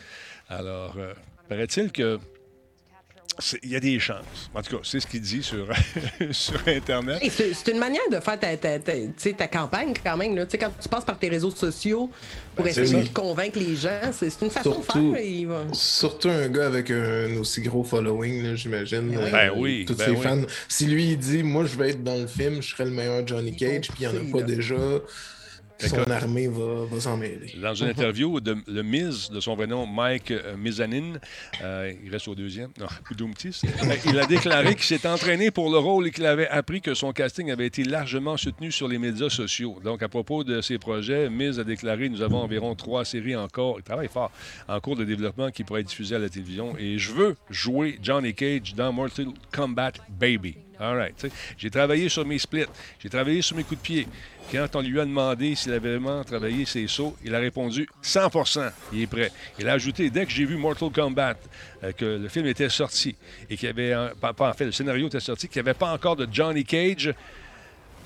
Alors, 0.48 0.94
euh, 0.98 1.12
paraît-il 1.48 1.90
que 1.92 2.18
il 3.62 3.70
y 3.70 3.76
a 3.76 3.80
des 3.80 3.98
chances. 3.98 4.50
En 4.54 4.60
tout 4.60 4.76
cas, 4.76 4.82
c'est 4.84 5.00
ce 5.00 5.06
qu'il 5.06 5.22
dit 5.22 5.42
sur, 5.42 5.66
sur 6.32 6.60
Internet. 6.68 7.22
C'est 7.30 7.70
une 7.72 7.78
manière 7.78 8.02
de 8.10 8.20
faire 8.20 8.38
ta, 8.38 8.56
ta, 8.58 9.48
campagne 9.48 9.94
quand 10.04 10.18
même. 10.18 10.36
Là. 10.36 10.44
Quand 10.60 10.70
tu 10.80 10.88
passes 10.88 11.04
par 11.04 11.18
tes 11.18 11.30
réseaux 11.30 11.50
sociaux 11.50 12.10
pour 12.54 12.64
Ben, 12.66 12.70
essayer 12.70 13.04
de 13.04 13.08
convaincre 13.08 13.58
les 13.58 13.74
gens, 13.74 14.12
c'est 14.12 14.26
une 14.42 14.50
façon 14.50 14.74
Surtout- 14.82 15.12
de 15.12 15.16
faire. 15.16 15.24
il 15.24 15.46
va- 15.46 15.64
Surtout 15.72 16.28
un 16.28 16.48
gars 16.48 16.66
avec 16.66 16.90
un 16.90 17.38
aussi 17.38 17.62
gros 17.62 17.82
following, 17.84 18.54
j'imagine. 18.54 19.16
Euh, 19.16 19.30
Ben 19.30 19.50
oui, 19.56 19.86
Tous 19.86 19.94
ben 19.94 20.04
ses 20.04 20.10
oui. 20.10 20.22
fans. 20.22 20.42
Si 20.68 20.86
lui, 20.86 21.12
il 21.12 21.18
dit, 21.18 21.42
moi, 21.42 21.64
je 21.64 21.76
vais 21.78 21.90
être 21.90 22.04
dans 22.04 22.20
le 22.20 22.26
film, 22.26 22.60
je 22.60 22.68
serai 22.74 22.84
le 22.84 22.90
meilleur 22.90 23.26
Johnny 23.26 23.56
Cage, 23.56 23.88
puis 23.88 24.04
il 24.04 24.08
n'y 24.08 24.18
en 24.18 24.28
a 24.28 24.30
pas 24.30 24.40
là. 24.40 24.44
déjà, 24.44 24.74
son 25.88 25.96
Écoute. 25.96 26.10
armée 26.10 26.48
va, 26.48 26.84
va 26.90 27.00
s'en 27.00 27.16
mêler. 27.16 27.54
Dans 27.60 27.74
une 27.74 27.88
interview 27.88 28.40
de 28.40 28.56
le 28.66 28.82
Miz, 28.82 29.30
de 29.30 29.40
son 29.40 29.54
vrai 29.54 29.66
nom, 29.66 29.86
Mike 29.86 30.30
euh, 30.30 30.56
Mizanin, 30.56 31.14
euh, 31.62 31.92
il 32.04 32.10
reste 32.10 32.28
au 32.28 32.34
deuxième, 32.34 32.70
non, 32.78 32.86
euh, 32.86 33.96
il 34.06 34.18
a 34.18 34.26
déclaré 34.26 34.74
qu'il 34.74 34.84
s'est 34.84 35.06
entraîné 35.06 35.50
pour 35.50 35.70
le 35.70 35.78
rôle 35.78 36.06
et 36.08 36.10
qu'il 36.10 36.26
avait 36.26 36.48
appris 36.48 36.80
que 36.80 36.94
son 36.94 37.12
casting 37.12 37.50
avait 37.50 37.66
été 37.66 37.84
largement 37.84 38.36
soutenu 38.36 38.72
sur 38.72 38.88
les 38.88 38.98
médias 38.98 39.30
sociaux. 39.30 39.78
Donc, 39.82 40.02
à 40.02 40.08
propos 40.08 40.44
de 40.44 40.60
ses 40.60 40.78
projets, 40.78 41.28
Miz 41.28 41.58
a 41.58 41.64
déclaré 41.64 42.08
Nous 42.08 42.22
avons 42.22 42.38
environ 42.38 42.74
trois 42.74 43.04
séries 43.04 43.36
encore, 43.36 43.76
il 43.78 43.82
travaille 43.82 44.08
fort, 44.08 44.30
en 44.68 44.80
cours 44.80 44.96
de 44.96 45.04
développement 45.04 45.50
qui 45.50 45.64
pourraient 45.64 45.80
être 45.80 45.88
diffusées 45.88 46.16
à 46.16 46.18
la 46.18 46.28
télévision. 46.28 46.76
Et 46.78 46.98
je 46.98 47.12
veux 47.12 47.36
jouer 47.50 47.98
Johnny 48.02 48.34
Cage 48.34 48.74
dans 48.74 48.92
Mortal 48.92 49.26
Kombat 49.52 49.92
Baby. 50.08 50.56
All 50.82 50.96
right. 50.96 51.14
tu 51.16 51.28
sais. 51.28 51.34
J'ai 51.56 51.70
travaillé 51.70 52.08
sur 52.08 52.26
mes 52.26 52.38
splits, 52.38 52.66
j'ai 52.98 53.08
travaillé 53.08 53.40
sur 53.40 53.56
mes 53.56 53.62
coups 53.62 53.80
de 53.80 53.86
pied. 53.86 54.08
Quand 54.52 54.76
on 54.76 54.82
lui 54.82 55.00
a 55.00 55.06
demandé 55.06 55.54
s'il 55.54 55.72
avait 55.72 55.96
vraiment 55.96 56.22
travaillé 56.24 56.66
ses 56.66 56.86
sauts, 56.86 57.16
il 57.24 57.34
a 57.34 57.38
répondu 57.38 57.88
100% 58.02 58.70
il 58.92 59.00
est 59.00 59.06
prêt. 59.06 59.32
Il 59.58 59.66
a 59.66 59.72
ajouté 59.72 60.10
dès 60.10 60.26
que 60.26 60.30
j'ai 60.30 60.44
vu 60.44 60.58
Mortal 60.58 60.90
Kombat, 60.90 61.36
euh, 61.82 61.92
que 61.92 62.04
le 62.04 62.28
film 62.28 62.44
était 62.44 62.68
sorti 62.68 63.16
et 63.48 63.56
qu'il 63.56 63.66
y 63.66 63.70
avait, 63.70 63.94
pas, 64.20 64.54
le 64.60 64.70
scénario 64.70 65.06
était 65.06 65.20
sorti, 65.20 65.48
qu'il 65.48 65.62
n'y 65.62 65.70
avait 65.70 65.78
pas 65.78 65.90
encore 65.90 66.16
de 66.16 66.28
Johnny 66.30 66.64
Cage, 66.64 67.14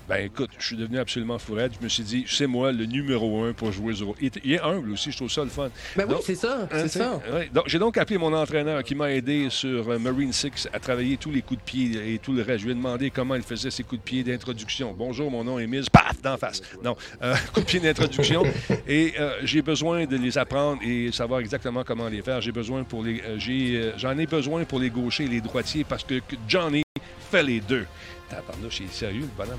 Ben 0.08 0.24
écoute, 0.24 0.50
je 0.58 0.64
suis 0.64 0.76
devenu 0.76 0.98
absolument 1.00 1.36
fourette. 1.36 1.72
Je 1.80 1.84
me 1.84 1.88
suis 1.88 2.04
dit, 2.04 2.24
c'est 2.28 2.46
moi 2.46 2.70
le 2.70 2.86
numéro 2.86 3.42
un 3.42 3.52
pour 3.52 3.72
jouer 3.72 3.92
Zoro. 3.92 4.14
Il 4.20 4.52
est- 4.52 4.60
humble 4.60 4.92
aussi, 4.92 5.10
je 5.10 5.16
trouve 5.16 5.30
ça 5.30 5.42
le 5.42 5.50
fun. 5.50 5.68
Ben 5.96 6.06
oui, 6.08 6.14
c'est 6.24 6.36
ça, 6.36 6.60
hein, 6.62 6.68
c'est 6.70 6.88
ça. 6.88 7.20
ouais. 7.32 7.50
Donc, 7.52 7.64
j'ai 7.66 7.80
donc 7.80 7.96
appelé 7.98 8.16
mon 8.16 8.32
entraîneur 8.32 8.84
qui 8.84 8.94
m'a 8.94 9.10
aidé 9.12 9.48
sur 9.50 9.90
euh, 9.90 9.98
Marine 9.98 10.32
6 10.32 10.68
à 10.72 10.78
travailler 10.78 11.16
tous 11.16 11.32
les 11.32 11.42
coups 11.42 11.58
de 11.58 11.64
pied 11.64 12.14
et 12.14 12.18
tout 12.18 12.32
le 12.32 12.42
reste. 12.42 12.60
Je 12.60 12.64
lui 12.66 12.72
ai 12.72 12.76
demandé 12.76 13.10
comment 13.10 13.34
il 13.34 13.42
faisait 13.42 13.70
ses 13.72 13.82
coups 13.82 14.00
de 14.00 14.04
pied 14.04 14.22
d'introduction. 14.22 14.94
Bonjour, 14.96 15.28
mon 15.28 15.42
nom 15.42 15.58
est 15.58 15.66
Miz. 15.66 15.88
Paf, 15.88 16.22
d'en 16.22 16.36
face. 16.36 16.62
Non, 16.84 16.94
euh, 17.22 17.34
coups 17.52 17.66
de 17.66 17.70
pied 17.70 17.80
d'introduction. 17.80 18.44
et 18.86 19.14
euh, 19.18 19.32
j'ai 19.42 19.62
besoin 19.62 20.06
de 20.06 20.16
les 20.16 20.38
apprendre 20.38 20.80
et 20.84 21.10
savoir 21.10 21.40
exactement 21.40 21.82
comment 21.82 22.08
les 22.08 22.22
faire. 22.22 22.40
J'ai 22.40 22.52
besoin 22.52 22.84
pour 22.84 23.02
les, 23.02 23.20
euh, 23.22 23.38
j'ai, 23.38 23.76
euh, 23.76 23.92
j'en 23.98 24.16
ai 24.18 24.26
besoin 24.26 24.64
pour 24.64 24.78
les 24.78 24.90
gauchers 24.90 25.24
et 25.24 25.28
les 25.28 25.40
droitiers 25.40 25.82
parce 25.82 26.04
que 26.04 26.20
Johnny 26.46 26.82
fait 27.30 27.42
les 27.42 27.58
deux. 27.60 27.86
Tabarnouche, 28.28 28.80
il 28.80 28.86
est 28.86 28.92
sérieux, 28.92 29.20
le 29.22 29.28
bonhomme. 29.44 29.58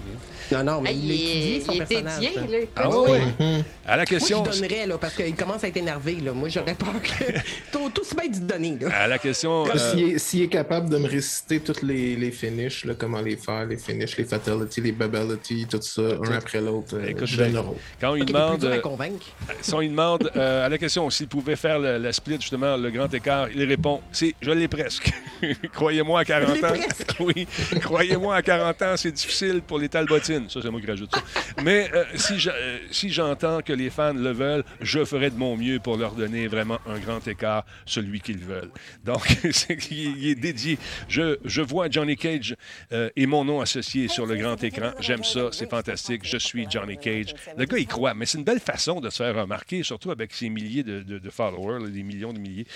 Non, 0.51 0.63
non, 0.63 0.81
mais 0.81 0.93
il 0.93 1.11
il 1.57 1.61
son 1.63 1.71
est 1.73 1.77
personnage. 1.85 2.19
dédié, 2.19 2.35
là. 2.35 2.41
là. 2.59 2.65
Ah 2.75 2.89
Oui. 2.89 3.19
oui. 3.39 3.63
À 3.85 3.95
la 3.97 4.05
question. 4.05 4.43
Moi, 4.43 4.51
je 4.51 4.61
donnerais, 4.61 4.85
là, 4.87 4.97
parce 4.97 5.13
qu'il 5.15 5.35
commence 5.35 5.63
à 5.63 5.67
être 5.69 5.77
énervé. 5.77 6.15
Là. 6.15 6.33
Moi, 6.33 6.49
j'aurais 6.49 6.75
peur 6.75 6.93
que. 7.01 7.23
Tout, 7.71 7.89
tout 7.93 8.03
se 8.03 8.15
met 8.15 8.27
du 8.29 8.41
donner. 8.41 8.77
Là. 8.81 8.89
À 9.03 9.07
la 9.07 9.17
question. 9.19 9.65
Euh, 9.67 10.17
S'il 10.17 10.41
est, 10.43 10.47
capable 10.47 10.89
de 10.89 10.97
me 10.97 11.07
réciter 11.07 11.59
tous 11.59 11.81
les, 11.83 12.15
les 12.15 12.31
finishes, 12.31 12.85
là, 12.85 12.93
comment 12.97 13.21
les 13.21 13.37
faire, 13.37 13.65
les 13.65 13.77
finishes, 13.77 14.17
les 14.17 14.23
fatalities, 14.25 14.81
les 14.81 14.91
babalities, 14.91 15.65
tout 15.69 15.81
ça, 15.81 16.01
un 16.01 16.31
après 16.35 16.59
l'autre, 16.61 16.95
euh, 16.97 17.07
Écoute, 17.07 17.25
je 17.27 17.41
rôle. 17.57 17.75
quand 18.01 18.15
il 18.15 18.21
Ok, 18.23 18.27
t'es 18.27 18.33
plus 18.33 18.41
demande. 18.41 18.63
euh, 18.65 18.79
convaincre. 18.81 19.25
Si 19.61 19.73
on 19.73 19.79
lui 19.79 19.89
demande 19.89 20.29
euh, 20.35 20.65
à 20.65 20.69
la 20.69 20.77
question 20.77 21.09
s'il 21.09 21.27
pouvait 21.27 21.55
faire 21.55 21.79
le- 21.79 21.97
la 21.97 22.11
split, 22.11 22.37
justement, 22.39 22.75
le 22.77 22.89
grand 22.91 23.13
écart, 23.13 23.47
il 23.53 23.63
répond 23.63 24.01
c'est 24.11 24.35
je 24.41 24.51
l'ai 24.51 24.67
presque. 24.67 25.11
Croyez-moi, 25.73 26.21
à 26.21 26.25
40 26.25 26.49
Je 26.49 26.53
l'ai 26.61 26.65
ans. 26.65 26.69
presque. 26.69 27.15
Oui, 27.19 27.47
croyez-moi, 27.81 28.35
à 28.35 28.41
40 28.41 28.56
ans, 28.61 28.97
c'est 28.97 29.11
difficile 29.11 29.61
pour 29.61 29.79
les 29.79 29.89
talbotines. 29.89 30.49
Ça, 30.49 30.61
c'est 30.61 30.69
moi 30.69 30.79
qui 30.81 30.87
rajoute 30.87 31.13
ça. 31.13 31.21
Mais 31.63 31.89
euh, 31.93 32.03
si 32.15 32.39
je- 32.39 32.49
euh, 32.49 32.77
si 32.91 33.09
j'entends 33.09 33.61
que 33.61 33.73
les 33.73 33.89
fans 33.89 34.13
le 34.13 34.31
veulent, 34.31 34.63
je 34.81 35.03
ferai 35.05 35.29
de 35.29 35.37
mon 35.37 35.55
mieux 35.57 35.79
pour 35.79 35.97
leur 35.97 36.13
donner 36.13 36.47
vraiment 36.47 36.79
un 36.87 36.99
grand 36.99 37.25
écart, 37.27 37.65
celui 37.85 38.21
qu'ils 38.21 38.39
veulent. 38.39 38.71
Donc, 39.03 39.25
c'est 39.51 39.77
il 39.91 40.27
est 40.27 40.35
dédié. 40.35 40.77
Je, 41.07 41.37
je 41.45 41.61
vois 41.61 41.89
Johnny 41.89 42.15
Cage 42.15 42.55
euh, 42.91 43.09
et 43.15 43.25
mon 43.25 43.45
nom 43.45 43.61
associé 43.61 44.07
sur 44.07 44.25
le 44.25 44.35
grand 44.35 44.61
écran. 44.63 44.91
J'aime 44.99 45.23
ça, 45.23 45.49
c'est 45.51 45.69
fantastique. 45.69 46.21
Je 46.25 46.37
suis 46.37 46.67
Johnny 46.69 46.97
Cage. 46.97 47.33
Le 47.57 47.65
gars, 47.65 47.77
il 47.77 47.87
croit, 47.87 48.13
mais 48.13 48.25
c'est 48.25 48.37
une 48.37 48.43
belle 48.43 48.59
façon 48.59 48.99
de 49.01 49.09
se 49.09 49.23
faire 49.23 49.35
remarquer, 49.35 49.83
surtout 49.83 50.11
avec 50.11 50.33
ses 50.33 50.49
milliers 50.49 50.83
de, 50.83 51.01
de- 51.01 51.19
de 51.19 51.29
followers, 51.29 51.83
là, 51.83 51.89
des 51.89 52.03
millions 52.03 52.33
de 52.33 52.39
milliers. 52.39 52.67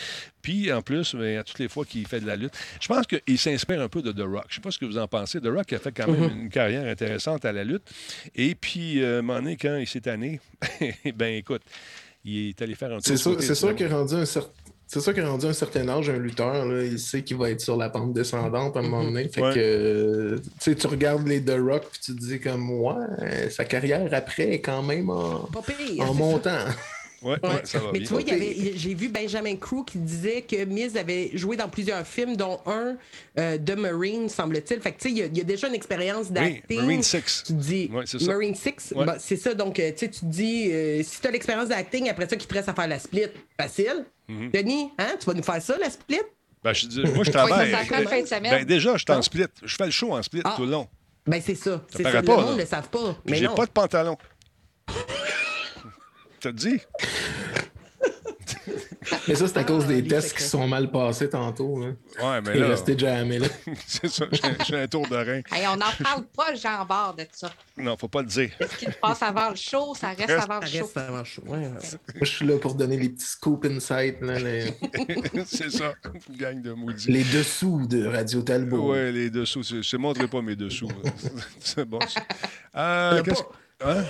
Puis, 0.42 0.72
en 0.74 0.82
plus, 0.82 1.14
mais 1.14 1.38
à 1.38 1.44
toutes 1.44 1.60
les 1.60 1.70
fois 1.70 1.86
qu'il 1.86 2.08
fait 2.08 2.20
de 2.20 2.28
la 2.28 2.36
lutte, 2.36 2.54
je 2.80 2.88
pense 2.88 3.06
qu'il 3.06 3.38
s'inspire 3.38 3.82
un 3.82 3.90
peu 3.90 4.02
de 4.02 4.12
The 4.12 4.22
Rock. 4.26 4.46
Je 4.50 4.54
ne 4.54 4.56
sais 4.56 4.62
pas 4.62 4.72
ce 4.72 4.80
que 4.80 4.86
vous 4.86 4.98
en 4.98 5.08
pensez. 5.08 5.40
The 5.40 5.48
Rock 5.48 5.71
a 5.76 5.80
fait 5.80 5.92
quand 5.92 6.08
même 6.12 6.30
une 6.44 6.50
carrière 6.50 6.86
intéressante 6.88 7.46
à 7.46 7.52
la 7.52 7.64
lutte. 7.64 7.84
Et 8.36 8.56
puis, 8.56 9.02
euh, 9.02 9.18
à 9.18 9.20
un 9.20 9.22
moment 9.22 9.40
donné, 9.40 9.58
quand 9.58 9.78
il 9.78 9.88
s'est 9.88 10.02
tanné, 10.02 10.40
ben 11.16 11.34
écoute, 11.36 11.62
il 12.24 12.50
est 12.50 12.62
allé 12.62 12.76
faire 12.76 12.90
un 12.92 13.00
tour 13.00 13.04
C'est 13.06 13.56
sûr, 13.56 13.76
qu'il 13.76 13.86
est 13.86 13.90
rendu 13.90 14.16
un 14.16 14.26
certain. 14.26 14.52
C'est 14.88 15.00
sûr 15.00 15.14
qu'il 15.14 15.24
est 15.24 15.26
rendu 15.26 15.46
un 15.46 15.54
certain 15.54 15.88
âge, 15.88 16.10
un 16.10 16.18
lutteur, 16.18 16.66
là, 16.66 16.84
il 16.84 17.00
sait 17.00 17.24
qu'il 17.24 17.38
va 17.38 17.50
être 17.50 17.62
sur 17.62 17.78
la 17.78 17.90
pente 17.90 18.12
descendante 18.14 18.76
à 18.76 18.80
un 18.82 18.84
moment 18.84 19.06
donné. 19.06 19.30
Fait 19.30 19.42
Ouais. 19.42 19.54
que 19.54 20.42
tu 20.74 20.88
regardes 20.88 21.26
les 21.26 21.42
The 21.42 21.56
Rock 21.58 21.84
puis 21.90 22.02
tu 22.04 22.14
te 22.14 22.20
dis 22.20 22.42
comme 22.42 22.70
ouais, 22.70 22.94
euh, 23.22 23.50
sa 23.50 23.64
carrière 23.64 24.10
après 24.12 24.50
est 24.56 24.60
quand 24.60 24.84
même 24.84 25.10
en, 25.10 25.48
pire. 25.66 26.14
montant. 26.14 26.66
Ouais, 27.22 27.32
ouais, 27.44 27.50
Ouais. 27.50 27.62
ça 27.66 27.80
va 27.80 27.92
Mais 27.94 28.00
bien. 28.00 28.08
tu 28.08 28.14
vois, 28.14 28.22
il 28.24 28.28
y 28.28 28.32
avait- 28.32 28.74
j'ai 28.78 28.94
vu 28.96 29.08
Benjamin 29.10 29.56
Crew 29.56 29.84
qui 29.86 30.00
disait 30.00 30.42
que 30.42 30.66
Miz 30.66 30.98
avait 30.98 31.30
joué 31.36 31.56
dans 31.56 31.70
plusieurs 31.70 32.06
films, 32.06 32.36
dont 32.36 32.60
un 32.66 32.96
euh, 33.38 33.58
de 33.58 33.74
Marine, 33.76 34.28
semble-t-il. 34.28 34.82
Fait 34.82 34.92
que 34.92 35.00
tu 35.02 35.10
sais, 35.10 35.12
il 35.12 35.18
y 35.20 35.22
a- 35.22 35.26
il 35.28 35.38
y, 35.38 35.42
a 35.42 35.44
déjà 35.44 35.68
une 35.68 35.76
expérience 35.76 36.28
Oui, 36.28 36.34
d'acting. 36.34 36.82
Marine 36.82 37.04
6. 37.04 37.44
Tu 37.46 37.54
te 37.54 37.60
dis 37.60 37.90
Ouais, 37.94 38.04
c'est 38.06 38.20
ça. 38.20 38.26
Marine 38.32 38.56
6, 38.56 38.94
Ouais. 38.96 39.06
bah, 39.06 39.16
c'est 39.20 39.38
ça. 39.38 39.54
Donc, 39.54 39.80
euh, 39.80 39.92
tu 39.92 39.98
sais, 40.00 40.10
tu 40.10 40.20
te 40.22 40.26
dis, 40.26 40.72
euh, 40.72 41.02
si 41.04 41.22
tu 41.22 41.28
as 41.28 41.32
l'expérience 41.32 41.70
d'acting, 41.70 42.10
après 42.10 42.28
ça, 42.28 42.36
qui 42.36 42.48
te 42.48 42.54
reste 42.54 42.70
à 42.70 42.74
faire 42.74 42.88
la 42.88 43.00
split, 43.00 43.28
facile. 43.60 44.06
Mhm. 44.28 44.52
Denis, 44.52 44.90
hein, 44.98 45.16
tu 45.20 45.26
vas 45.28 45.34
nous 45.34 45.44
faire 45.44 45.62
ça, 45.62 45.78
la 45.78 45.90
split? 45.90 46.20
Ben, 46.64 46.74
je 46.74 46.86
dis, 46.88 47.02
moi, 47.04 47.24
je 47.24 47.32
travaille. 47.32 47.72
Ben, 48.42 48.66
déjà, 48.66 48.94
je 48.94 49.04
suis 49.04 49.12
en 49.12 49.18
Ah. 49.20 49.22
split. 49.22 49.46
Je 49.64 49.76
fais 49.76 49.86
le 49.86 49.92
show 49.92 50.12
en 50.14 50.22
split 50.24 50.42
Ah. 50.44 50.54
tout 50.56 50.66
le 50.66 50.72
long. 50.72 50.88
Ben, 51.28 51.42
c'est 51.44 51.56
ça. 51.56 51.84
Ça. 51.90 52.00
Le 52.22 52.22
monde 52.28 52.56
ne 52.56 52.62
le 52.62 52.66
savent 52.66 52.90
pas. 52.90 53.16
J'ai 53.28 53.48
pas 53.48 53.66
de 53.66 53.72
pantalon. 53.72 54.18
T'as 56.42 56.52
dit? 56.52 56.80
Mais 59.28 59.36
ça, 59.36 59.48
c'est 59.48 59.58
à 59.58 59.62
Ah, 59.62 59.64
cause 59.64 59.88
des 59.88 60.04
tests 60.04 60.38
qui 60.38 60.44
sont 60.44 60.68
mal 60.68 60.90
passés 60.92 61.30
tantôt. 61.30 61.80
Ouais, 61.80 61.94
mais 62.20 62.52
Il 62.52 62.58
est 62.58 62.60
là, 62.60 62.68
resté 62.70 62.98
jamais 62.98 63.40
là. 63.40 63.48
c'est 63.88 64.08
ça, 64.08 64.26
j'ai 64.32 64.42
j'ai 64.66 64.80
un 64.82 64.88
tour 64.88 65.08
de 65.08 65.16
rein. 65.16 65.42
Hey, 65.52 65.68
on 65.68 65.76
n'en 65.76 65.92
parle 66.04 66.24
pas, 66.36 66.54
Jean 66.56 66.86
Bord, 66.86 67.16
de 67.18 67.26
ça. 67.32 67.52
Non, 67.78 67.96
faut 67.98 68.08
pas 68.08 68.22
le 68.22 68.28
dire. 68.28 68.52
Ce 68.60 68.78
qui 68.78 68.86
se 68.86 68.98
passe 69.02 69.22
avant 69.22 69.50
le 69.50 69.56
show, 69.56 69.94
ça 69.96 70.10
reste 70.10 70.30
Reste- 70.30 70.44
avant 70.50 70.60
le 70.60 70.68
Ça 70.68 70.78
show. 70.78 70.84
reste 70.86 70.98
avant 70.98 71.18
le 71.20 71.24
show. 71.24 71.42
Ouais, 71.46 71.58
ouais. 71.58 71.68
Moi, 71.68 71.80
je 72.22 72.26
suis 72.26 72.46
là 72.46 72.58
pour 72.58 72.76
donner 72.76 72.98
les 72.98 73.10
petits 73.10 73.26
scoops 73.26 73.66
insight, 73.66 74.22
là, 74.22 74.40
les, 74.40 74.74
c'est 75.46 75.72
ça, 75.72 75.94
gang 76.38 76.62
de 76.62 76.74
maudits. 76.74 77.12
les 77.12 77.24
dessous 77.24 77.86
de 77.88 78.06
Radio 78.06 78.42
Talbot. 78.42 78.92
Ouais, 78.92 79.12
les 79.12 79.30
dessous. 79.30 79.64
Je 79.64 79.82
je 79.82 79.98
montrerai 79.98 80.28
pas 80.28 80.42
mes 80.42 80.56
dessous. 80.56 80.90
c'est 81.60 81.86
bon. 81.86 82.00
ça. 82.08 82.22
Euh, 82.76 83.24
qu'est-ce- 83.24 83.44
Hein? 83.84 84.04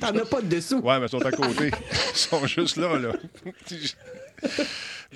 T'en 0.00 0.16
as 0.16 0.24
pas 0.24 0.40
de 0.40 0.48
dessous. 0.48 0.80
Ouais, 0.80 0.98
mais 0.98 1.06
ils 1.06 1.08
sont 1.08 1.24
à 1.24 1.30
côté. 1.32 1.70
Ils 2.12 2.16
sont 2.16 2.46
juste 2.46 2.76
là, 2.76 2.98
là. 2.98 3.12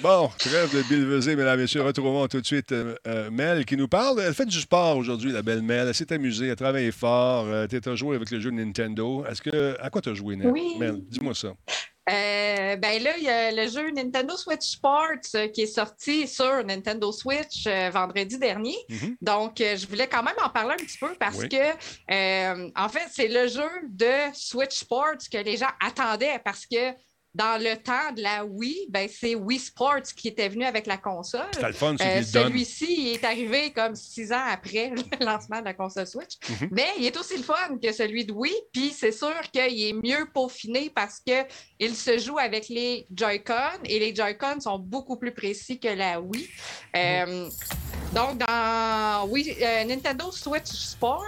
Bon, 0.02 0.30
trêve 0.38 0.74
de 0.74 0.82
bilvesé, 0.88 1.36
mesdames 1.36 1.58
et 1.58 1.62
messieurs. 1.62 1.82
Retrouvons 1.82 2.26
tout 2.28 2.40
de 2.40 2.46
suite 2.46 2.72
euh, 2.72 2.94
euh, 3.06 3.30
Mel 3.30 3.64
qui 3.64 3.76
nous 3.76 3.88
parle. 3.88 4.20
Elle 4.20 4.34
fait 4.34 4.46
du 4.46 4.60
sport 4.60 4.96
aujourd'hui, 4.96 5.32
la 5.32 5.42
belle 5.42 5.62
Mel. 5.62 5.88
Elle 5.88 5.94
s'est 5.94 6.12
amusée, 6.12 6.46
elle 6.48 6.56
travaille 6.56 6.90
fort. 6.92 7.46
Euh, 7.48 7.66
tu 7.66 7.76
as 7.86 7.94
joué 7.96 8.16
avec 8.16 8.30
le 8.30 8.40
jeu 8.40 8.50
Nintendo. 8.50 9.24
Est-ce 9.26 9.42
que. 9.42 9.76
À 9.80 9.90
quoi 9.90 10.00
tu 10.00 10.08
as 10.08 10.14
joué, 10.14 10.36
Nel? 10.36 10.48
Oui. 10.48 10.76
Mel? 10.78 11.02
Dis-moi 11.08 11.34
ça. 11.34 11.52
Euh, 12.08 12.76
ben 12.76 13.02
là, 13.02 13.16
il 13.18 13.24
y 13.24 13.28
a 13.28 13.52
le 13.52 13.68
jeu 13.68 13.90
Nintendo 13.90 14.36
Switch 14.36 14.62
Sports 14.72 15.34
euh, 15.34 15.48
qui 15.48 15.62
est 15.62 15.66
sorti 15.66 16.26
sur 16.26 16.64
Nintendo 16.64 17.12
Switch 17.12 17.66
euh, 17.66 17.90
vendredi 17.90 18.38
dernier. 18.38 18.76
Mhm. 18.88 19.16
Donc, 19.20 19.54
je 19.58 19.86
voulais 19.86 20.08
quand 20.08 20.22
même 20.22 20.34
en 20.42 20.48
parler 20.48 20.72
un 20.72 20.84
petit 20.84 20.98
peu 20.98 21.14
parce 21.14 21.38
Oui. 21.38 21.48
que, 21.48 22.80
en 22.80 22.88
fait, 22.88 23.06
c'est 23.12 23.28
le 23.28 23.46
jeu 23.48 23.68
de 23.90 24.10
Switch 24.34 24.78
Sports 24.78 25.18
que 25.30 25.38
les 25.38 25.56
gens 25.56 25.70
attendaient 25.84 26.40
parce 26.44 26.66
que 26.66 26.92
dans 27.34 27.62
le 27.62 27.76
temps 27.76 28.12
de 28.16 28.22
la 28.22 28.44
Wii, 28.44 28.86
ben, 28.88 29.08
c'est 29.08 29.34
Wii 29.36 29.58
Sports 29.58 30.02
qui 30.16 30.28
était 30.28 30.48
venu 30.48 30.64
avec 30.64 30.86
la 30.86 30.96
console. 30.96 31.46
C'était 31.52 31.66
le 31.68 31.72
fun, 31.72 31.94
c'est 31.98 32.18
Euh. 32.18 32.22
Celui-ci 32.24 33.12
est 33.14 33.24
arrivé 33.24 33.70
comme 33.72 33.94
six 33.94 34.32
ans 34.32 34.44
après 34.50 34.90
le 35.20 35.24
lancement 35.24 35.60
de 35.60 35.64
la 35.66 35.74
console 35.74 36.06
Switch. 36.06 36.34
Mhm. 36.48 36.68
Mais 36.72 36.88
il 36.98 37.06
est 37.06 37.16
aussi 37.16 37.36
le 37.36 37.42
fun 37.44 37.78
que 37.82 37.92
celui 37.92 38.24
de 38.24 38.32
Wii. 38.32 38.52
Puis 38.72 38.90
c'est 38.90 39.12
sûr 39.12 39.34
qu'il 39.52 39.80
est 39.80 39.92
mieux 39.92 40.26
peaufiné 40.34 40.90
parce 40.92 41.20
qu'il 41.20 41.94
se 41.94 42.18
joue 42.18 42.38
avec 42.38 42.68
les 42.68 43.06
Joy-Con 43.14 43.78
et 43.84 43.98
les 44.00 44.14
Joy-Con 44.14 44.60
sont 44.60 44.78
beaucoup 44.78 45.16
plus 45.16 45.32
précis 45.32 45.78
que 45.78 45.88
la 45.88 46.20
Wii. 46.20 46.48
Euh, 46.96 47.48
donc, 48.12 48.38
dans 48.38 49.28
Wii- 49.28 49.56
euh, 49.62 49.84
Nintendo 49.84 50.32
Switch 50.32 50.66
Sports, 50.66 51.24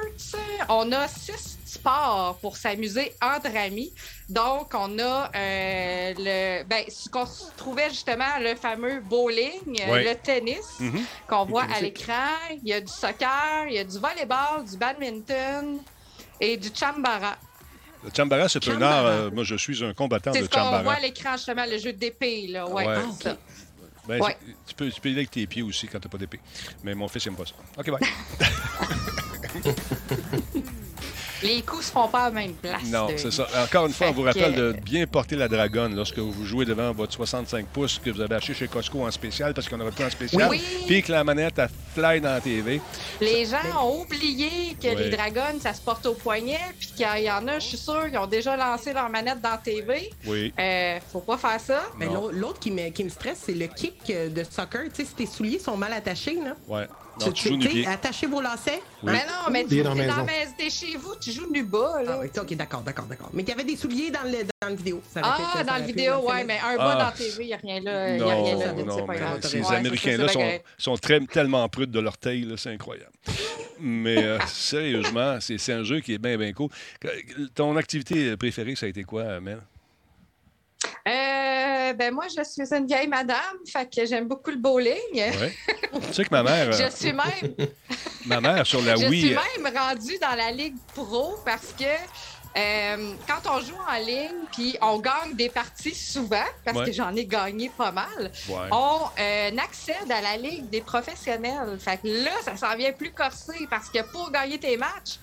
on 0.68 0.90
a 0.90 1.06
six 1.06 1.58
sports 1.64 2.38
pour 2.40 2.56
s'amuser 2.56 3.12
entre 3.22 3.56
amis. 3.56 3.94
Donc, 4.32 4.70
on 4.74 4.98
a 4.98 5.30
euh, 5.36 6.14
le, 6.16 6.64
ben, 6.64 6.84
ce 6.88 7.08
qu'on 7.10 7.26
se 7.26 7.44
trouvait 7.56 7.90
justement 7.90 8.38
le 8.40 8.54
fameux 8.54 9.00
bowling, 9.00 9.80
euh, 9.86 9.92
Ouais. 9.92 10.04
le 10.04 10.14
tennis 10.14 10.80
Mhm. 10.80 11.02
qu'on 11.28 11.44
voit 11.44 11.64
à 11.64 11.80
l'écran. 11.80 12.30
Il 12.62 12.68
y 12.68 12.72
a 12.72 12.80
du 12.80 12.90
soccer, 12.92 13.66
il 13.68 13.74
y 13.74 13.78
a 13.78 13.84
du 13.84 13.98
volleyball, 13.98 14.64
du 14.70 14.76
badminton 14.78 15.80
et 16.40 16.56
du 16.56 16.70
chambara. 16.74 17.36
Le 18.04 18.10
Chambara, 18.16 18.48
c'est 18.48 18.66
un 18.68 18.72
Chambara. 18.72 18.98
art. 18.98 19.06
euh, 19.06 19.30
moi, 19.30 19.44
je 19.44 19.54
suis 19.54 19.84
un 19.84 19.92
combattant 19.92 20.32
C'est 20.32 20.40
de 20.40 20.44
ce 20.46 20.50
qu'on 20.50 20.60
voit 20.60 20.78
Chambara. 20.78 20.96
à 20.96 21.00
l'écran, 21.00 21.32
justement, 21.36 21.64
le 21.70 21.78
jeu 21.78 21.92
d'épée. 21.92 22.46
Là. 22.48 22.66
Ouais, 22.68 22.86
Ouais. 22.86 22.96
ça. 23.20 23.36
Ben, 24.08 24.20
Ouais. 24.20 24.36
tu, 24.66 24.74
peux, 24.74 24.90
tu 24.90 25.00
peux 25.00 25.10
y 25.10 25.12
aller 25.12 25.20
avec 25.20 25.30
tes 25.30 25.46
pieds 25.46 25.62
aussi 25.62 25.86
quand 25.86 26.00
tu 26.00 26.08
n'as 26.08 26.10
pas 26.10 26.18
d'épée. 26.18 26.40
Mais 26.82 26.94
mon 26.94 27.06
fils 27.06 27.26
n'aime 27.26 27.36
pas 27.36 27.44
ça. 27.46 27.52
OK, 27.78 27.90
bye. 27.90 28.00
Les 31.42 31.62
coups 31.62 31.86
se 31.86 31.90
font 31.92 32.08
pas 32.08 32.20
à 32.24 32.28
la 32.28 32.30
même 32.30 32.52
place. 32.54 32.84
Non, 32.86 33.06
de- 33.06 33.16
c'est 33.16 33.30
ça. 33.32 33.46
Encore 33.64 33.86
une 33.86 33.92
fois, 33.92 34.08
on 34.08 34.12
vous 34.12 34.22
que- 34.22 34.26
rappelle 34.28 34.54
de 34.54 34.72
bien 34.72 35.06
porter 35.06 35.36
la 35.36 35.48
dragonne 35.48 35.94
lorsque 35.96 36.18
vous 36.18 36.44
jouez 36.44 36.64
devant 36.64 36.92
votre 36.92 37.12
65 37.12 37.66
pouces 37.66 37.98
que 38.02 38.10
vous 38.10 38.20
avez 38.20 38.34
acheté 38.36 38.54
chez 38.54 38.68
Costco 38.68 39.04
en 39.06 39.10
spécial 39.10 39.52
parce 39.54 39.68
qu'on 39.68 39.80
aurait 39.80 39.90
plus 39.90 40.04
en 40.04 40.10
spécial. 40.10 40.48
Oui. 40.50 40.60
Puis 40.86 41.02
que 41.02 41.12
la 41.12 41.24
manette, 41.24 41.54
elle 41.58 41.68
fly 41.94 42.20
dans 42.20 42.30
la 42.34 42.40
TV. 42.40 42.80
Les 43.20 43.44
gens 43.46 43.58
ont 43.84 44.02
oublié 44.02 44.76
que 44.80 44.88
les 44.96 45.10
dragons, 45.10 45.58
ça 45.60 45.74
se 45.74 45.80
porte 45.80 46.06
au 46.06 46.14
poignet, 46.14 46.58
puis 46.78 46.88
qu'il 46.96 47.22
y 47.24 47.30
en 47.30 47.46
a, 47.48 47.58
je 47.58 47.66
suis 47.66 47.76
sûr, 47.78 48.10
qui 48.10 48.16
ont 48.18 48.26
déjà 48.26 48.56
lancé 48.56 48.92
leur 48.92 49.08
manette 49.10 49.40
dans 49.40 49.50
la 49.50 49.58
TV. 49.58 50.10
Oui. 50.26 50.52
Euh, 50.58 50.98
faut 51.12 51.20
pas 51.20 51.36
faire 51.36 51.60
ça. 51.60 51.82
Mais 51.98 52.06
L'autre 52.32 52.58
qui 52.60 52.70
me, 52.70 52.88
qui 52.90 53.04
me 53.04 53.08
stresse, 53.10 53.42
c'est 53.46 53.54
le 53.54 53.66
kick 53.66 53.94
euh, 54.10 54.28
de 54.28 54.44
soccer. 54.44 54.82
Tu 54.94 55.02
sais, 55.02 55.04
si 55.08 55.14
tes 55.14 55.26
souliers 55.26 55.58
sont 55.58 55.76
mal 55.76 55.92
attachés, 55.92 56.34
là. 56.42 56.54
Ouais. 56.68 56.86
Non, 57.26 57.32
tu 57.32 57.52
nu-pied. 57.56 57.86
attachez 57.86 58.26
vos 58.26 58.40
lacets. 58.40 58.82
Oui. 59.02 59.12
Mais 59.12 59.24
non, 59.26 59.50
mais 59.50 59.62
tu 59.64 59.68
T'es 59.70 59.76
es 59.78 59.82
dans 59.82 59.90
dans 59.90 59.96
la 59.96 60.06
la 60.06 60.12
maison. 60.14 60.24
maison, 60.26 60.52
t'es 60.58 60.70
chez 60.70 60.96
vous, 60.96 61.14
tu 61.20 61.32
joues 61.32 61.50
nu 61.50 61.62
bas, 61.64 62.02
là. 62.02 62.12
Ah, 62.14 62.18
oui, 62.22 62.28
ok, 62.36 62.54
d'accord, 62.54 62.80
d'accord, 62.82 63.04
d'accord. 63.06 63.30
Mais 63.32 63.42
il 63.42 63.48
y 63.48 63.52
avait 63.52 63.64
des 63.64 63.76
souliers 63.76 64.10
dans 64.10 64.22
le, 64.24 64.44
dans 64.60 64.68
le 64.68 64.74
vidéo. 64.76 65.02
Ça 65.12 65.20
Ah, 65.22 65.36
fait- 65.36 65.58
ça 65.58 65.64
dans 65.64 65.80
pu 65.80 65.86
vidéo, 65.86 66.14
ouais, 66.28 66.40
le- 66.42 66.46
mais 66.46 66.58
un 66.58 66.76
bas 66.76 66.88
Ah. 66.90 66.94
dans 66.94 67.04
la 67.06 67.12
TV, 67.12 67.44
il 67.44 67.46
n'y 67.46 67.52
a 67.54 67.56
rien 67.56 67.80
là. 67.80 68.16
y 68.16 68.20
a 68.20 68.34
rien 68.34 68.56
là, 68.56 68.72
Non, 68.72 68.84
non, 68.84 69.06
pas 69.06 69.12
mais 69.12 69.18
grave. 69.18 69.40
ces 69.42 69.60
Ouais, 69.60 69.76
Américains-là 69.76 70.28
sont, 70.28 70.58
sont 70.78 70.96
très, 70.96 71.20
tellement 71.20 71.68
prudes 71.68 71.90
de 71.90 72.00
leur 72.00 72.16
taille, 72.18 72.46
c'est 72.56 72.70
incroyable. 72.70 73.10
Mais 73.80 74.22
euh, 74.24 74.38
sérieusement, 74.46 75.38
c'est 75.40 75.58
c'est 75.58 75.72
un 75.72 75.82
jeu 75.82 76.00
qui 76.00 76.14
est 76.14 76.18
bien, 76.18 76.36
bien 76.36 76.52
cool. 76.52 76.68
Ton 77.54 77.76
activité 77.76 78.36
préférée, 78.36 78.76
ça 78.76 78.86
a 78.86 78.88
été 78.88 79.02
quoi, 79.04 79.40
Mel? 79.40 79.58
Euh, 81.06 81.92
ben 81.94 82.12
moi, 82.14 82.26
je 82.28 82.42
suis 82.44 82.74
une 82.74 82.86
vieille 82.86 83.08
madame, 83.08 83.56
fait 83.70 83.88
que 83.92 84.06
j'aime 84.06 84.28
beaucoup 84.28 84.50
le 84.50 84.56
bowling. 84.56 84.94
Ouais. 85.14 85.54
tu 86.06 86.12
sais 86.14 86.24
que 86.24 86.30
ma 86.30 86.42
mère, 86.42 86.72
Je 86.72 86.90
suis 86.94 87.12
même, 87.12 87.54
ma 88.26 88.40
mère 88.40 88.66
sur 88.66 88.80
la 88.82 88.96
je 88.96 89.06
Wii. 89.08 89.20
suis 89.26 89.34
même 89.64 89.76
rendue 89.76 90.18
dans 90.20 90.34
la 90.36 90.50
ligue 90.50 90.76
pro 90.94 91.36
parce 91.44 91.72
que 91.78 91.84
euh, 92.56 93.12
quand 93.26 93.50
on 93.50 93.60
joue 93.60 93.74
en 93.88 93.98
ligne, 94.04 94.44
puis 94.52 94.76
on 94.82 94.98
gagne 94.98 95.34
des 95.34 95.48
parties 95.48 95.94
souvent, 95.94 96.44
parce 96.64 96.76
Ouais. 96.78 96.84
que 96.86 96.92
j'en 96.92 97.14
ai 97.16 97.24
gagné 97.26 97.70
pas 97.76 97.90
mal, 97.92 98.30
Ouais. 98.48 98.68
on 98.70 99.00
euh, 99.18 99.50
accède 99.58 100.10
à 100.10 100.20
la 100.20 100.36
ligue 100.36 100.68
des 100.68 100.82
professionnels. 100.82 101.78
Fait 101.80 101.96
que 102.00 102.08
là, 102.24 102.30
ça 102.44 102.56
s'en 102.56 102.76
vient 102.76 102.92
plus 102.92 103.10
corsé 103.12 103.66
parce 103.70 103.88
que 103.88 104.02
pour 104.12 104.30
gagner 104.30 104.58
tes 104.58 104.76
matchs, 104.76 105.18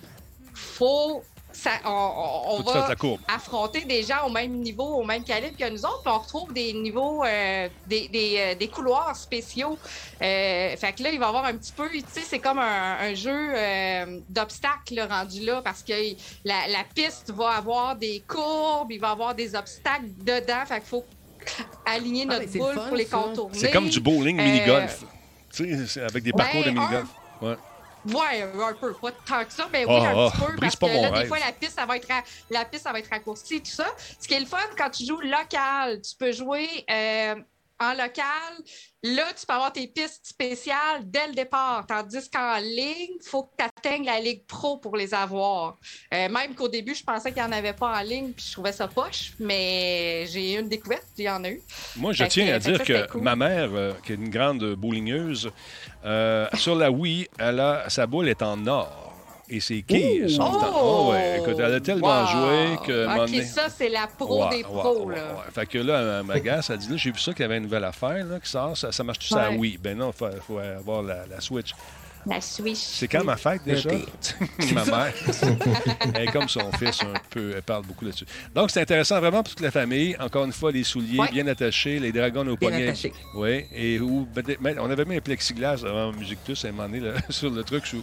faut 0.54 1.22
ça, 1.52 1.70
on, 1.84 2.62
va 2.62 2.88
affronter 3.28 3.84
des 3.84 4.02
gens 4.02 4.26
au 4.26 4.30
même 4.30 4.52
niveau, 4.52 4.84
au 4.84 5.04
même 5.04 5.24
calibre 5.24 5.56
que 5.56 5.68
nous 5.68 5.84
autres, 5.84 6.02
puis 6.02 6.12
on 6.14 6.18
retrouve 6.18 6.52
des 6.52 6.72
niveaux, 6.72 7.24
euh, 7.24 7.68
des, 7.86 8.08
des, 8.08 8.36
euh, 8.38 8.54
des 8.54 8.68
couloirs 8.68 9.16
spéciaux. 9.16 9.78
Euh, 10.22 10.76
fait 10.76 10.92
que 10.92 11.02
là, 11.02 11.10
il 11.12 11.18
va 11.18 11.26
y 11.26 11.28
avoir 11.28 11.44
un 11.44 11.54
petit 11.56 11.72
peu, 11.72 11.88
tu 11.90 12.00
sais, 12.12 12.20
c'est 12.22 12.38
comme 12.38 12.58
un, 12.58 12.96
un 13.00 13.14
jeu 13.14 13.30
euh, 13.54 14.20
d'obstacles 14.28 15.00
rendu 15.08 15.40
là, 15.44 15.60
parce 15.62 15.82
que 15.82 15.92
la, 16.44 16.68
la 16.68 16.84
piste 16.94 17.30
va 17.32 17.50
avoir 17.50 17.96
des 17.96 18.22
courbes, 18.26 18.92
il 18.92 19.00
va 19.00 19.08
y 19.08 19.12
avoir 19.12 19.34
des 19.34 19.54
obstacles 19.54 20.06
dedans, 20.24 20.64
fait 20.66 20.78
qu'il 20.80 20.88
faut 20.88 21.04
aligner 21.86 22.26
Ah, 22.30 22.38
notre 22.38 22.52
boule 22.52 22.74
fun, 22.74 22.86
pour 22.88 22.96
les 22.96 23.04
ça. 23.06 23.16
contourner. 23.16 23.58
C'est 23.58 23.70
comme 23.70 23.88
du 23.88 24.00
bowling 24.00 24.38
Euh, 24.38 24.42
mini-golf. 24.44 25.04
Tu 25.52 25.64
sais, 25.76 25.86
c'est 25.86 26.02
avec 26.02 26.22
des 26.22 26.32
parcours 26.32 26.60
de 26.60 26.70
Ben, 26.70 26.74
mini-golf. 26.74 27.08
Ouais. 27.42 27.56
Ouais, 28.04 28.42
un 28.42 28.74
peu, 28.74 28.94
pas 28.94 29.12
tant 29.12 29.44
que 29.44 29.52
ça, 29.52 29.68
mais 29.72 29.84
oui, 29.84 29.92
Oh, 29.94 30.02
un 30.02 30.14
oh, 30.26 30.30
petit 30.30 30.38
peu, 30.38 30.56
brise 30.56 30.76
parce 30.76 30.92
que 30.94 31.00
là, 31.02 31.10
des 31.10 31.26
fois, 31.26 31.38
la 31.38 31.52
piste, 31.52 31.72
ça 31.74 31.84
va 31.86 31.96
être 31.96 32.08
ra- 32.08 32.24
la 32.48 32.64
piste, 32.64 32.84
ça 32.84 32.92
va 32.92 32.98
être 32.98 33.10
raccourcie, 33.10 33.62
tout 33.62 33.70
ça. 33.70 33.86
Ce 34.18 34.26
qui 34.26 34.34
est 34.34 34.40
le 34.40 34.46
fun, 34.46 34.58
quand 34.78 34.90
tu 34.90 35.04
joues 35.04 35.20
local, 35.20 36.00
tu 36.00 36.16
peux 36.16 36.32
jouer 36.32 36.66
euh, 36.90 37.34
en 37.80 37.92
local. 37.92 38.52
Là, 39.02 39.24
tu 39.38 39.46
peux 39.46 39.54
avoir 39.54 39.72
tes 39.72 39.86
pistes 39.86 40.26
spéciales 40.26 41.00
dès 41.04 41.26
le 41.28 41.32
départ, 41.32 41.86
tandis 41.86 42.28
qu'en 42.30 42.58
ligne, 42.58 43.16
il 43.18 43.26
faut 43.26 43.44
que 43.44 43.52
tu 43.58 43.64
atteignes 43.64 44.04
la 44.04 44.20
Ligue 44.20 44.44
Pro 44.46 44.76
pour 44.76 44.94
les 44.96 45.14
avoir. 45.14 45.78
Euh, 46.12 46.28
même 46.28 46.54
qu'au 46.54 46.68
début, 46.68 46.94
je 46.94 47.02
pensais 47.02 47.32
qu'il 47.32 47.42
n'y 47.42 47.48
en 47.48 47.52
avait 47.52 47.72
pas 47.72 47.98
en 47.98 48.02
ligne, 48.02 48.32
puis 48.32 48.44
je 48.46 48.52
trouvais 48.52 48.72
ça 48.72 48.88
poche, 48.88 49.32
mais 49.38 50.26
j'ai 50.26 50.52
eu 50.54 50.60
une 50.60 50.68
découverte, 50.68 51.06
il 51.16 51.24
y 51.24 51.30
en 51.30 51.42
a 51.44 51.48
eu. 51.50 51.62
Moi, 51.96 52.12
je 52.12 52.24
Fait 52.24 52.28
tiens 52.28 52.46
que- 52.48 52.52
à 52.52 52.58
dire 52.58 52.76
ça, 52.76 52.84
que 52.84 53.06
cool. 53.12 53.22
ma 53.22 53.36
mère, 53.36 53.70
euh, 53.72 53.92
qui 54.04 54.12
est 54.12 54.16
une 54.16 54.28
grande 54.28 54.74
bowlingeuse, 54.74 55.50
euh, 56.04 56.46
sur 56.54 56.74
la 56.74 56.90
Wii, 56.90 57.26
elle 57.38 57.60
a, 57.60 57.88
sa 57.88 58.06
boule 58.06 58.28
est 58.28 58.42
en 58.42 58.66
or. 58.66 59.09
Et 59.52 59.58
ses 59.60 59.82
quilles 59.82 60.30
sont 60.30 60.42
en 60.42 60.54
or. 60.62 61.06
Oh, 61.08 61.10
ouais, 61.12 61.40
écoute, 61.40 61.56
elle 61.58 61.74
a 61.74 61.80
tellement 61.80 62.20
Wow! 62.22 62.26
joué 62.28 62.76
que. 62.86 63.06
OK, 63.06 63.26
donné- 63.26 63.42
ça, 63.42 63.68
c'est 63.68 63.88
la 63.88 64.06
pro 64.06 64.44
Ouais, 64.44 64.50
des 64.50 64.56
ouais, 64.58 64.62
pros, 64.62 65.06
ouais, 65.06 65.16
là. 65.16 65.22
ouais. 65.22 65.50
Fait 65.52 65.66
que 65.66 65.78
là, 65.78 66.18
elle 66.20 66.26
m'agace, 66.26 66.70
elle 66.70 66.78
dit 66.78 66.88
là, 66.88 66.96
j'ai 66.96 67.10
vu 67.10 67.18
ça 67.18 67.32
qu'il 67.32 67.42
y 67.42 67.44
avait 67.46 67.56
une 67.56 67.64
nouvelle 67.64 67.82
affaire 67.84 68.24
là, 68.24 68.38
qui 68.38 68.48
sort, 68.48 68.76
ça, 68.76 68.92
ça 68.92 69.02
marche 69.02 69.18
tout 69.18 69.26
ça 69.26 69.50
Ouais. 69.50 69.56
oui. 69.58 69.78
Ben 69.82 69.98
non, 69.98 70.10
il 70.10 70.16
faut, 70.16 70.28
faut 70.46 70.58
avoir 70.58 71.02
la, 71.02 71.26
la 71.28 71.40
Switch. 71.40 71.72
La 72.26 72.40
Switch. 72.40 72.76
C'est 72.78 73.08
quand 73.08 73.24
ma 73.24 73.36
fête 73.36 73.62
déjà? 73.64 73.90
ma 74.74 74.84
mère. 74.84 75.12
elle 76.14 76.22
est 76.28 76.32
comme 76.32 76.48
son 76.48 76.70
fils 76.72 77.00
un 77.02 77.18
peu, 77.30 77.52
elle 77.56 77.62
parle 77.62 77.84
beaucoup 77.86 78.04
là-dessus. 78.04 78.26
Donc 78.54 78.70
c'est 78.70 78.80
intéressant 78.80 79.18
vraiment 79.20 79.42
pour 79.42 79.50
toute 79.54 79.60
la 79.64 79.70
famille. 79.70 80.16
Encore 80.20 80.44
une 80.44 80.52
fois, 80.52 80.70
les 80.72 80.84
souliers 80.84 81.18
Ouais. 81.18 81.30
bien 81.30 81.46
attachés, 81.46 81.98
les 81.98 82.12
dragons 82.12 82.42
au 82.42 82.56
Bien 82.56 82.68
poignet. 82.68 82.88
attachés. 82.88 83.12
Oui, 83.34 83.64
et 83.74 83.98
où, 84.00 84.28
on 84.78 84.90
avait 84.90 85.04
mis 85.04 85.16
un 85.16 85.20
plexiglas 85.20 85.82
avant 85.84 86.12
Musique 86.12 86.38
Plus 86.44 86.62
à 86.64 86.68
un 86.68 86.72
moment 86.72 86.88
donné 86.88 87.00
là, 87.00 87.12
sur 87.30 87.50
le 87.50 87.62
truc. 87.64 87.86
sur- 87.86 88.00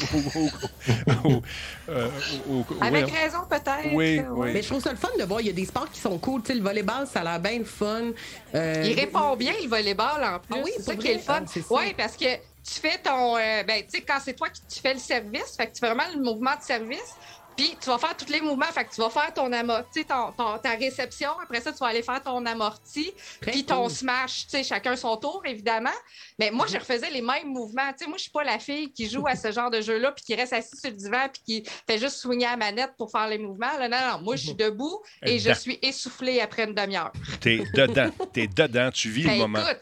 au- 1.24 1.42
euh, 1.90 2.08
au- 2.50 2.54
au- 2.60 2.66
Avec 2.82 3.06
raison, 3.12 3.40
peut-être. 3.50 3.94
Oui. 3.94 4.22
Mais 4.54 4.62
je 4.62 4.68
trouve 4.68 4.82
ça 4.82 4.92
le 4.92 4.98
fun 4.98 5.10
de 5.20 5.24
voir. 5.24 5.42
Il 5.42 5.48
y 5.48 5.50
a 5.50 5.54
des 5.54 5.66
sports 5.66 5.90
qui 5.92 6.00
sont 6.00 6.18
cool. 6.18 6.42
Tu 6.42 6.48
sais, 6.48 6.56
le 6.58 6.64
volleyball, 6.64 7.06
ça 7.08 7.22
a 7.22 7.24
l'air 7.24 7.40
bien 7.40 7.60
le 7.60 7.66
fun. 7.66 8.12
Euh, 8.56 8.84
Il 8.86 9.00
répond 9.00 9.36
bien 9.36 9.54
le 9.62 9.68
volleyball 9.70 10.24
en 10.24 10.40
plus. 10.40 10.56
Ah 10.60 10.62
oui, 10.64 10.72
c'est 10.78 10.84
ça 10.84 10.96
qui 10.96 11.08
est 11.08 11.14
le 11.16 11.20
fun. 11.20 11.44
Ah, 11.46 11.62
oui, 11.72 11.94
parce 11.98 12.16
que 12.18 12.26
tu 12.74 12.80
fais 12.80 12.98
ton. 12.98 13.38
euh, 13.38 13.64
ben, 13.64 13.82
tu 13.84 13.90
sais, 14.00 14.02
quand 14.02 14.20
c'est 14.24 14.34
toi 14.36 14.50
qui 14.50 14.62
tu 14.68 14.80
fais 14.82 14.94
le 14.94 15.00
service, 15.00 15.56
fait 15.56 15.68
que 15.68 15.74
tu 15.74 15.80
fais 15.80 15.88
vraiment 15.94 16.10
le 16.14 16.22
mouvement 16.22 16.56
de 16.56 16.62
service. 16.62 17.14
Puis 17.56 17.76
tu 17.82 17.90
vas 17.90 17.98
faire 17.98 18.16
tous 18.16 18.32
les 18.32 18.40
mouvements. 18.40 18.68
Fait 18.68 18.86
que 18.86 18.94
tu 18.94 19.02
vas 19.02 19.10
faire 19.10 19.34
ton 19.34 19.52
amorti, 19.52 20.06
ton, 20.06 20.32
ton- 20.34 20.60
ta 20.60 20.74
réception. 20.76 21.32
Après 21.42 21.60
ça, 21.60 21.72
tu 21.72 21.80
vas 21.80 21.88
aller 21.88 22.04
faire 22.04 22.22
ton 22.22 22.46
amorti. 22.46 23.12
Puis 23.42 23.66
ton 23.66 23.84
cool. 23.88 23.90
smash. 23.92 24.44
Tu 24.44 24.50
sais, 24.58 24.64
chacun 24.64 24.96
son 24.96 25.18
tour, 25.18 25.42
évidemment. 25.44 25.90
Mais 26.38 26.52
moi, 26.52 26.68
je 26.68 26.78
refaisais 26.78 27.10
les 27.10 27.24
mêmes 27.24 27.48
mouvements. 27.48 27.92
Tu 27.94 28.04
sais, 28.04 28.08
moi, 28.08 28.18
je 28.18 28.24
suis 28.24 28.32
pas 28.32 28.44
la 28.44 28.60
fille 28.60 28.94
qui 28.94 29.10
joue 29.10 29.26
à 29.26 29.36
ce 29.36 29.52
genre 29.52 29.72
de 29.72 29.82
jeu-là, 29.82 30.12
puis 30.12 30.24
qui 30.24 30.36
reste 30.36 30.54
assise 30.54 30.80
sur 30.80 30.92
le 30.92 30.96
divan, 30.98 31.26
puis 31.34 31.42
qui 31.64 31.70
fait 31.90 31.98
juste 31.98 32.18
swinger 32.18 32.46
à 32.46 32.52
la 32.52 32.58
manette 32.58 32.92
pour 32.96 33.10
faire 33.10 33.28
les 33.28 33.40
mouvements. 33.40 33.76
Là, 33.80 33.90
non, 33.90 33.98
non. 34.18 34.22
Moi, 34.24 34.36
je 34.36 34.44
suis 34.44 34.56
debout 34.56 35.02
et 35.26 35.40
je 35.40 35.52
suis 35.54 35.80
essoufflée 35.82 36.40
après 36.42 36.66
une 36.66 36.76
demi-heure. 36.76 37.12
T'es 37.42 37.64
dedans. 37.74 38.12
T'es 38.32 38.46
dedans. 38.46 38.92
Tu 38.94 39.10
vis 39.10 39.24
le 39.24 39.30
Ben, 39.30 39.38
moment. 39.40 39.60
écoute, 39.68 39.82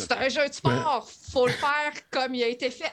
c'est 0.00 0.12
un 0.12 0.28
jeu 0.28 0.48
de 0.48 0.54
sport. 0.54 1.08
Faut 1.32 1.46
le 1.46 1.52
faire 1.52 1.92
comme 2.10 2.34
il 2.34 2.42
a 2.42 2.48
été 2.48 2.70
fait. 2.70 2.92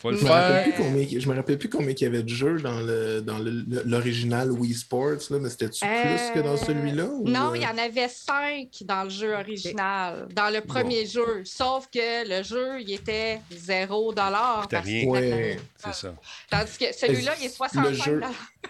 Faut 0.00 0.10
le 0.12 0.16
Je 0.18 0.24
me 0.24 0.28
rappelle 0.30 0.64
faire. 0.64 0.74
plus 0.74 0.82
combien, 0.84 1.20
je 1.20 1.28
me 1.28 1.34
rappelle 1.34 1.58
plus 1.58 1.68
combien 1.68 1.90
il 1.90 2.00
y 2.00 2.06
avait 2.06 2.22
de 2.22 2.28
jeux 2.28 2.58
dans 2.60 2.80
le 2.80 3.20
dans 3.20 3.38
l'original 3.84 4.52
Wii 4.52 4.74
Sports, 4.74 5.18
là, 5.30 5.38
mais 5.40 5.50
c'était-tu 5.50 5.84
plus 5.84 6.30
que 6.34 6.40
dans 6.40 6.56
celui-là? 6.56 7.06
ou, 7.06 7.26
Euh, 7.26 7.30
Non, 7.30 7.50
euh, 7.50 7.56
il 7.56 7.62
y 7.62 7.66
en 7.66 7.76
avait 7.78 8.08
cinq 8.08 8.68
dans 8.84 9.04
le 9.04 9.10
jeu 9.10 9.32
original, 9.34 10.28
dans 10.34 10.52
le 10.52 10.60
premier 10.60 11.04
jeu. 11.06 11.42
Sauf 11.44 11.88
que 11.92 12.28
le 12.28 12.42
jeu, 12.44 12.80
il 12.80 12.92
était 12.92 13.40
0 13.50 14.12
T'as 14.14 14.80
rien. 14.80 15.06
Ouais. 15.08 15.58
C'est 15.76 15.94
ça. 15.94 16.14
Tandis 16.50 16.78
que 16.78 16.92
celui-là, 16.96 17.32
il 17.40 17.46
est 17.46 17.48
65 17.48 17.88
Le 17.88 17.94
jeu- 17.94 18.20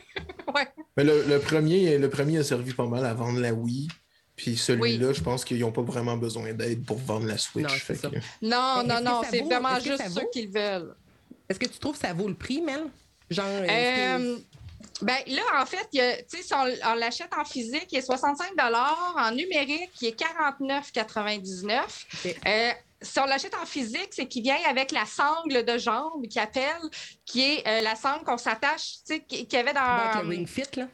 ouais. 0.54 0.68
Mais 0.96 1.04
le, 1.04 1.24
le 1.28 1.38
premier, 1.38 1.98
le 1.98 2.08
premier 2.08 2.38
a 2.38 2.44
servi 2.44 2.72
pas 2.72 2.86
mal 2.86 3.04
à 3.04 3.12
vendre 3.14 3.40
la 3.40 3.52
Wii. 3.52 3.88
Puis 4.38 4.56
celui-là, 4.56 5.12
je 5.12 5.20
pense 5.20 5.44
qu'ils 5.44 5.58
n'ont 5.58 5.72
pas 5.72 5.82
vraiment 5.82 6.16
besoin 6.16 6.52
d'aide 6.54 6.84
pour 6.86 6.96
vendre 6.98 7.26
la 7.26 7.36
Switch. 7.36 7.64
Non, 7.66 7.70
c'est 7.74 7.80
Fait 7.80 7.94
ça. 7.96 8.08
que- 8.08 8.16
Non, 8.40 8.84
Mais 8.86 9.00
non, 9.02 9.22
c'est 9.28 9.40
vraiment 9.42 9.78
juste 9.80 10.02
ceux 10.14 10.28
qui 10.32 10.46
le 10.46 10.52
veulent. 10.52 10.94
Est-ce 11.48 11.58
que 11.58 11.66
tu 11.66 11.78
trouves 11.78 11.94
que 11.98 12.06
ça 12.06 12.12
vaut 12.14 12.28
le 12.28 12.34
prix, 12.34 12.60
Mel? 12.62 12.84
Genre, 13.28 13.44
est-ce 13.64 14.18
que- 14.18 14.32
Euh, 14.34 14.38
ben 15.02 15.16
là, 15.26 15.42
en 15.60 15.66
fait, 15.66 15.88
y 15.92 16.00
a- 16.00 16.16
tu 16.18 16.36
sais, 16.36 16.42
si 16.44 16.54
on, 16.54 16.64
on 16.90 16.94
l'achète 16.94 17.30
en 17.36 17.44
physique, 17.44 17.88
il 17.90 17.98
est 17.98 18.02
65 18.02 18.52
En 18.58 19.30
numérique, 19.32 19.90
il 20.00 20.08
est 20.08 20.12
49,99 20.16 22.06
Ok. 22.24 22.36
Euh, 22.46 22.70
si 23.02 23.18
on 23.18 23.24
l'achète 23.26 23.54
en 23.60 23.66
physique, 23.66 24.08
c'est 24.12 24.26
qu'il 24.26 24.42
vient 24.42 24.56
avec 24.68 24.92
la 24.92 25.04
sangle 25.04 25.64
de 25.64 25.78
jambe 25.78 26.26
qui 26.28 26.38
appelle, 26.38 26.80
qui 27.24 27.42
est 27.42 27.66
euh, 27.66 27.80
la 27.80 27.96
sangle 27.96 28.24
qu'on 28.24 28.38
s'attache, 28.38 28.98
tu 29.06 29.14
sais, 29.14 29.20
qui- 29.20 29.46
qu'il 29.46 29.58
y 29.58 29.62
avait 29.62 29.72
dans. 29.72 29.80
avec 29.80 30.22
le 30.22 30.28
Ring 30.28 30.46
Fit, 30.48 30.62
là? 30.76 30.86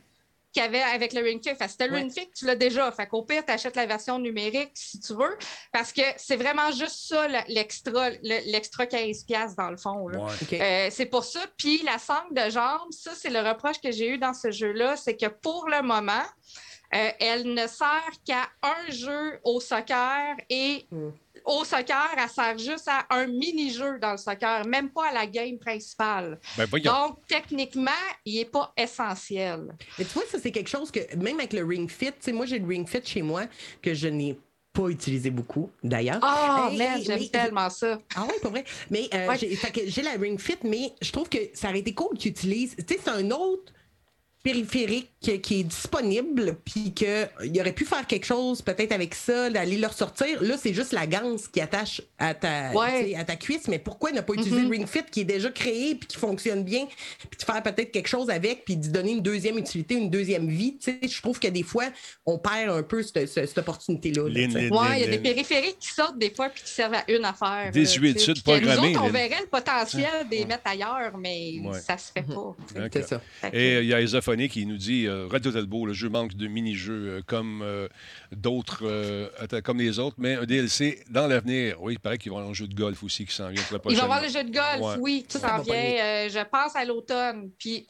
Qu'il 0.55 0.63
y 0.63 0.67
avait 0.67 0.81
avec 0.81 1.13
le 1.13 1.21
Ring 1.23 1.43
Fit. 1.43 1.51
Si 1.69 1.77
t'as 1.77 1.87
le 1.87 1.93
Ouais. 1.93 1.99
Ring 1.99 2.11
Fit, 2.13 2.31
tu 2.35 2.47
l'as 2.47 2.55
déjà. 2.55 2.91
Fait 2.93 3.07
qu'au 3.07 3.23
pire, 3.23 3.45
tu 3.45 3.53
achètes 3.53 3.77
la 3.77 3.85
version 3.85 4.19
numérique 4.19 4.71
si 4.75 4.99
tu 5.01 5.13
veux. 5.15 5.37
Parce 5.73 5.93
que 5.93 6.01
c'est 6.17 6.37
vraiment 6.37 6.71
juste 6.71 7.09
ça, 7.09 7.29
le- 7.29 7.53
l'extra, 7.53 8.11
le- 8.11 8.51
l'extra 8.51 8.87
15$ 8.87 9.25
piastres, 9.27 9.57
dans 9.57 9.71
le 9.71 9.77
fond. 9.77 10.09
Ouais. 10.09 10.61
Euh, 10.61 10.89
c'est 10.91 11.07
pour 11.07 11.25
ça. 11.25 11.41
Puis 11.59 11.83
la 11.83 11.99
sangle 11.99 12.33
de 12.33 12.49
jambe, 12.51 12.91
ça, 12.93 13.11
c'est 13.15 13.31
le 13.31 13.41
reproche 13.41 13.81
que 13.83 13.91
j'ai 13.91 14.09
eu 14.09 14.19
dans 14.19 14.33
ce 14.33 14.51
jeu-là, 14.51 14.97
c'est 14.97 15.17
que 15.17 15.27
pour 15.27 15.69
le 15.69 15.83
moment, 15.83 16.23
euh, 16.95 17.11
elle 17.19 17.53
ne 17.55 17.67
sert 17.67 18.11
qu'à 18.25 18.49
un 18.63 18.91
jeu 18.91 19.41
au 19.43 19.61
soccer 19.61 20.37
et 20.49 20.87
Mm. 20.91 21.11
Au 21.45 21.65
soccer, 21.65 22.11
elle 22.17 22.29
sert 22.29 22.57
juste 22.59 22.89
à 22.89 23.07
un 23.11 23.27
mini-jeu 23.27 23.99
dans 24.01 24.13
le 24.13 24.17
soccer, 24.17 24.67
même 24.67 24.91
pas 24.91 25.09
à 25.09 25.13
la 25.13 25.27
game 25.27 25.59
principale. 25.59 26.39
Ben. 26.57 26.67
Donc, 26.81 27.19
techniquement, 27.29 27.91
il 28.25 28.39
n'est 28.39 28.45
pas 28.47 28.73
essentiel. 28.77 29.75
Mais 29.99 30.05
tu 30.05 30.13
vois, 30.13 30.25
ça, 30.31 30.39
c'est 30.43 30.51
quelque 30.51 30.71
chose 30.71 30.91
que, 30.91 31.01
même 31.17 31.39
avec 31.39 31.53
le 31.53 31.65
Ring 31.65 31.91
Fit, 31.91 32.07
tu 32.13 32.13
sais, 32.21 32.33
moi, 32.33 32.47
j'ai 32.47 32.59
le 32.59 32.67
Ring 32.67 32.89
Fit 32.89 33.01
chez 33.05 33.23
moi 33.23 33.43
que 33.83 33.95
je 33.95 34.09
n'ai 34.09 34.39
pas 34.73 34.89
utilisé 34.89 35.31
beaucoup, 35.31 35.71
d'ailleurs. 35.83 36.19
Oh, 36.23 36.69
Hey, 36.71 36.77
man, 36.79 36.99
hey, 36.99 37.05
j'aime 37.05 37.21
mais- 37.21 37.29
tellement 37.29 37.71
ça. 37.71 37.99
Ah 38.17 38.25
ouais, 38.25 38.39
pas 38.43 38.49
vrai. 38.49 38.65
Mais 38.91 39.09
euh, 39.15 39.29
Ouais. 39.29 39.39
j'ai, 39.39 39.55
fait 39.55 39.71
que 39.71 39.89
j'ai 39.89 40.03
la 40.03 40.13
Ring 40.13 40.41
Fit, 40.41 40.57
mais 40.65 40.93
je 41.01 41.13
trouve 41.13 41.29
que 41.29 41.39
ça 41.53 41.69
aurait 41.69 41.79
été 41.81 41.93
cool 41.95 42.17
qu'ils 42.19 42.33
utilisent. 42.33 42.75
Tu 42.77 42.95
sais, 42.95 43.01
c'est 43.05 43.11
un 43.11 43.31
autre 43.31 43.73
périphérique 44.45 45.11
qui 45.43 45.61
est 45.61 45.65
disponible, 45.65 46.57
puis 46.67 46.93
qu'il 46.93 47.61
aurait 47.61 47.73
pu 47.73 47.87
faire 47.87 48.07
quelque 48.07 48.27
chose 48.27 48.61
peut-être 48.61 48.93
avec 48.93 49.15
ça, 49.15 49.49
d'aller 49.49 49.79
le 49.79 49.87
ressortir. 49.87 50.43
Là, 50.43 50.57
c'est 50.59 50.75
juste 50.75 50.93
la 50.93 51.07
ganse 51.07 51.49
qui 51.49 51.63
attache 51.63 52.03
à 52.19 52.35
ta, 52.35 52.71
Ouais. 52.73 53.15
à 53.17 53.25
ta 53.25 53.37
cuisse, 53.37 53.67
mais 53.69 53.79
pourquoi 53.79 54.13
ne 54.13 54.21
pas 54.21 54.35
utiliser 54.35 54.61
le 54.61 54.69
Ring 54.69 54.87
Fit 54.87 55.01
qui 55.11 55.23
est 55.23 55.25
déjà 55.25 55.49
créé, 55.51 55.95
puis 55.95 56.07
qui 56.09 56.19
fonctionne 56.19 56.63
bien, 56.63 56.87
puis 57.31 57.39
de 57.39 57.43
faire 57.43 57.63
peut-être 57.63 57.91
quelque 57.91 58.07
chose 58.07 58.29
avec, 58.29 58.67
puis 58.67 58.77
de 58.77 58.89
donner 58.89 59.13
une 59.13 59.23
deuxième 59.23 59.57
utilité, 59.57 59.95
une 59.95 60.11
deuxième 60.11 60.47
vie? 60.47 60.77
Tu 60.77 60.93
sais, 60.93 61.09
je 61.09 61.23
trouve 61.23 61.41
que 61.41 61.49
des 61.49 61.63
fois, 61.63 61.87
on 62.27 62.39
perd 62.39 62.69
un 62.77 62.83
peu 62.83 63.03
cette, 63.03 63.27
cette- 63.27 63.49
cette 63.49 63.59
opportunité-là. 63.59 64.25
Ouais, 64.25 64.31
il 64.35 65.01
y 65.01 65.05
a 65.05 65.07
des 65.09 65.19
périphériques 65.19 65.79
qui 65.81 65.89
sortent 65.89 66.19
des 66.19 66.31
fois 66.31 66.51
puis 66.51 66.63
qui 66.63 66.71
servent 66.71 66.95
à 66.95 67.11
une 67.11 67.25
affaire. 67.25 67.71
Des 67.73 67.85
là, 67.85 67.91
huiles 67.99 68.13
tu 68.13 68.19
sais. 68.21 68.25
sud 68.27 68.35
Puis 68.35 68.43
que 68.43 68.51
programmées, 68.61 68.93
Nous 68.93 68.99
autres, 68.99 69.05
on 69.09 69.11
verrait 69.11 69.41
le 69.41 69.47
potentiel 69.47 70.29
des 70.31 70.45
mettre 70.45 70.67
ailleurs, 70.67 71.17
mais 71.19 71.61
Ouais. 71.65 71.81
ça 71.81 71.97
se 71.97 72.13
fait 72.13 72.23
pas. 72.23 72.55
D'accord. 72.75 72.89
C'est 72.93 73.09
ça. 73.09 73.23
Et 73.55 73.79
il 73.79 73.87
y 73.87 73.95
a 73.95 74.03
Isa 74.03 74.21
Téléphonique. 74.37 74.57
Il 74.57 74.69
nous 74.69 74.77
dit 74.77 75.07
euh, 75.07 75.27
Radio 75.29 75.53
Talbot, 75.53 75.87
le 75.87 75.93
jeu 75.93 76.09
manque 76.09 76.35
de 76.35 76.47
mini-jeux 76.47 77.09
euh, 77.09 77.23
comme 77.27 77.63
euh, 77.63 77.89
d'autres, 78.33 78.81
euh, 78.85 79.29
comme 79.63 79.79
les 79.79 79.99
autres, 79.99 80.17
mais 80.19 80.35
un 80.35 80.45
DLC 80.45 81.05
dans 81.11 81.27
l'avenir. 81.27 81.81
Oui, 81.83 81.95
il 81.95 82.01
paraît 82.01 82.19
qu'il 82.19 82.31
va 82.33 82.37
y 82.37 82.39
avoir 82.39 82.51
un 82.51 82.55
jeu 82.55 82.67
de 82.67 82.75
golf 82.75 83.03
aussi 83.03 83.25
qui 83.25 83.35
s'en 83.35 83.49
vient 83.49 83.63
Il 83.71 83.79
va 83.79 83.93
y 83.93 84.01
avoir 84.01 84.23
le 84.23 84.29
jeu 84.29 84.43
de 84.45 84.51
golf, 84.51 84.81
Ouais. 84.81 84.97
oui, 85.01 85.27
qui 85.29 85.39
s'en 85.39 85.61
vient, 85.63 85.75
euh, 85.75 86.29
je 86.29 86.45
pense, 86.51 86.75
à 86.75 86.85
l'automne. 86.85 87.51
Puis, 87.59 87.87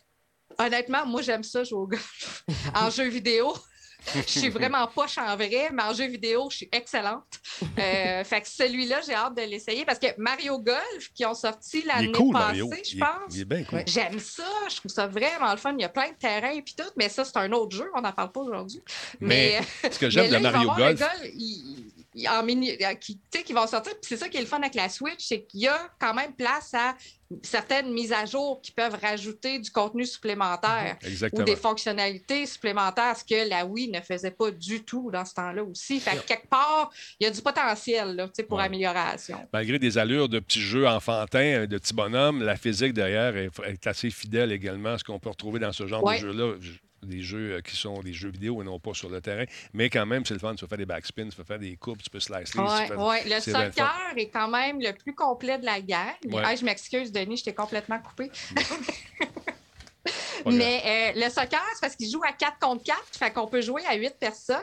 honnêtement, 0.59 1.07
moi, 1.07 1.23
j'aime 1.23 1.43
ça 1.43 1.65
jouer 1.65 1.79
au 1.79 1.87
golf 1.87 2.45
en 2.75 2.91
jeu 2.91 3.09
vidéo. 3.09 3.55
Je 4.27 4.39
suis 4.41 4.49
vraiment 4.51 4.87
poche 4.89 5.19
en 5.19 5.35
vrai, 5.37 5.71
mais 5.73 5.83
en 5.83 5.93
jeu 5.95 6.07
vidéo, 6.07 6.49
je 6.51 6.57
suis 6.59 6.69
excellente. 6.73 7.25
Euh, 7.79 8.25
fait 8.25 8.41
que 8.41 8.49
celui-là, 8.49 9.01
j'ai 9.07 9.15
hâte 9.15 9.37
de 9.37 9.43
l'essayer 9.43 9.85
parce 9.85 9.99
que 9.99 10.07
Mario 10.19 10.59
Golf, 10.59 11.11
qui 11.15 11.25
ont 11.25 11.35
sorti 11.35 11.83
l'année 11.83 12.11
cool, 12.13 12.33
passée, 12.33 12.47
Mario. 12.47 12.71
je 12.73 12.91
Il 12.91 12.97
est- 12.97 13.01
pense. 13.01 13.35
Il 13.35 13.41
est 13.41 13.45
bien 13.45 13.65
cool. 13.65 13.83
J'aime 13.87 14.19
ça, 14.19 14.43
je 14.69 14.77
trouve 14.77 14.91
ça 14.91 15.07
vraiment 15.07 15.51
le 15.53 15.57
fun. 15.57 15.75
Il 15.79 15.83
y 15.83 15.85
a 15.85 15.89
plein 15.89 16.09
de 16.11 16.15
terrains 16.17 16.51
et 16.53 16.63
tout, 16.65 16.83
mais 16.97 17.09
ça, 17.09 17.25
c'est 17.25 17.37
un 17.37 17.51
autre 17.53 17.77
jeu, 17.77 17.89
on 17.95 18.01
n'en 18.01 18.13
parle 18.13 18.33
pas 18.33 18.41
aujourd'hui. 18.41 18.83
Mais 19.21 19.61
Mais, 19.83 19.91
ce 19.91 19.99
que 19.99 20.11
j'aime 20.11 20.31
de 20.31 20.39
Mario 20.39 20.71
Golf, 20.75 20.99
gars, 20.99 21.13
il- 21.25 21.41
il- 21.41 21.93
en 22.29 22.43
mini, 22.43 22.71
euh, 22.73 22.95
qui, 22.95 23.19
vont 23.53 23.67
sortir. 23.67 23.93
Puis 23.95 24.03
c'est 24.09 24.17
ça 24.17 24.29
qui 24.29 24.37
est 24.37 24.41
le 24.41 24.47
fun 24.47 24.59
avec 24.59 24.75
la 24.75 24.89
Switch, 24.89 25.19
c'est 25.27 25.43
qu'il 25.43 25.61
y 25.61 25.69
a 25.69 25.91
quand 25.99 26.15
même 26.15 26.33
place 26.33 26.73
à 26.75 26.95
certaines 27.43 27.93
mises 27.93 28.13
à 28.13 28.25
jour 28.27 28.61
qui 28.63 28.71
peuvent 28.71 28.97
rajouter 29.01 29.59
du 29.59 29.71
contenu 29.71 30.05
supplémentaire 30.07 30.97
ou 31.03 31.07
exactement. 31.07 31.45
des 31.45 31.57
fonctionnalités 31.57 32.47
supplémentaires, 32.47 33.17
ce 33.17 33.25
que 33.25 33.49
la 33.49 33.65
Wii 33.67 33.89
ne 33.91 34.01
faisait 34.01 34.31
pas 34.31 34.51
du 34.51 34.85
tout 34.85 35.11
dans 35.13 35.25
ce 35.25 35.35
temps-là 35.35 35.65
aussi. 35.65 35.99
Fait 36.01 36.17
que 36.17 36.23
quelque 36.23 36.47
part, 36.49 36.91
il 37.19 37.25
y 37.25 37.27
a 37.27 37.31
du 37.31 37.41
potentiel 37.43 38.15
là, 38.15 38.29
pour 38.49 38.59
Ouais. 38.59 38.65
amélioration. 38.65 39.39
Malgré 39.53 39.79
des 39.79 39.99
allures 39.99 40.29
de 40.29 40.39
petits 40.39 40.61
jeux 40.61 40.87
enfantins, 40.87 41.67
de 41.67 41.79
petits 41.79 41.95
bonhommes, 41.95 42.43
la 42.43 42.57
physique 42.57 42.93
derrière 42.93 43.37
est, 43.37 43.51
est 43.67 43.87
assez 43.87 44.11
fidèle 44.11 44.53
également 44.53 44.91
à 44.91 44.99
ce 44.99 45.05
qu'on 45.05 45.19
peut 45.19 45.31
retrouver 45.31 45.59
dans 45.59 45.73
ce 45.73 45.87
genre 45.87 46.05
Ouais. 46.05 46.21
de 46.21 46.27
jeux-là. 46.27 46.55
Des 47.05 47.23
jeux 47.23 47.55
euh, 47.57 47.61
qui 47.61 47.77
sont 47.77 48.01
des 48.01 48.13
jeux 48.13 48.31
vidéo 48.31 48.63
et 48.63 48.65
non 48.65 48.79
pas 48.79 48.95
sur 48.95 49.09
le 49.09 49.21
terrain. 49.21 49.45
Mais 49.73 49.91
quand 49.91 50.07
même, 50.07 50.25
c'est 50.25 50.35
le 50.35 50.41
fun. 50.41 50.55
Tu 50.55 50.65
peux 50.65 50.69
faire 50.69 50.79
des 50.79 50.87
backspins, 50.87 51.29
tu 51.29 51.37
peux 51.37 51.45
faire 51.45 51.59
des 51.59 51.77
coupes, 51.77 52.03
tu 52.03 52.11
peux 52.11 52.21
slice 52.21 52.55
les. 52.55 52.61
Ouais, 52.61 52.87
tu 52.87 52.93
peux- 52.93 52.99
ouais. 53.01 53.25
Le 53.25 53.41
soccer 53.41 54.13
est 54.17 54.29
quand 54.31 54.49
même 54.49 54.81
le 54.81 54.93
plus 54.93 55.15
complet 55.15 55.59
de 55.59 55.65
la 55.67 55.81
gang. 55.81 56.09
Ouais. 56.27 56.43
Hey, 56.45 56.57
je 56.57 56.65
m'excuse, 56.65 57.13
Denis, 57.13 57.37
je 57.37 57.45
t'ai 57.45 57.55
complètement 57.55 57.99
coupé. 58.01 58.31
Mais 60.47 61.13
euh, 61.17 61.21
le 61.25 61.31
soccer, 61.31 61.63
c'est 61.75 61.81
parce 61.81 61.97
qu'il 61.97 62.11
joue 62.11 62.23
à 62.23 62.33
4 62.33 62.59
contre 62.61 62.83
4, 62.85 62.99
fait 63.19 63.31
qu'on 63.33 63.47
peut 63.47 63.61
jouer 63.61 63.83
à 63.87 63.95
8 63.97 64.17
personnes. 64.19 64.59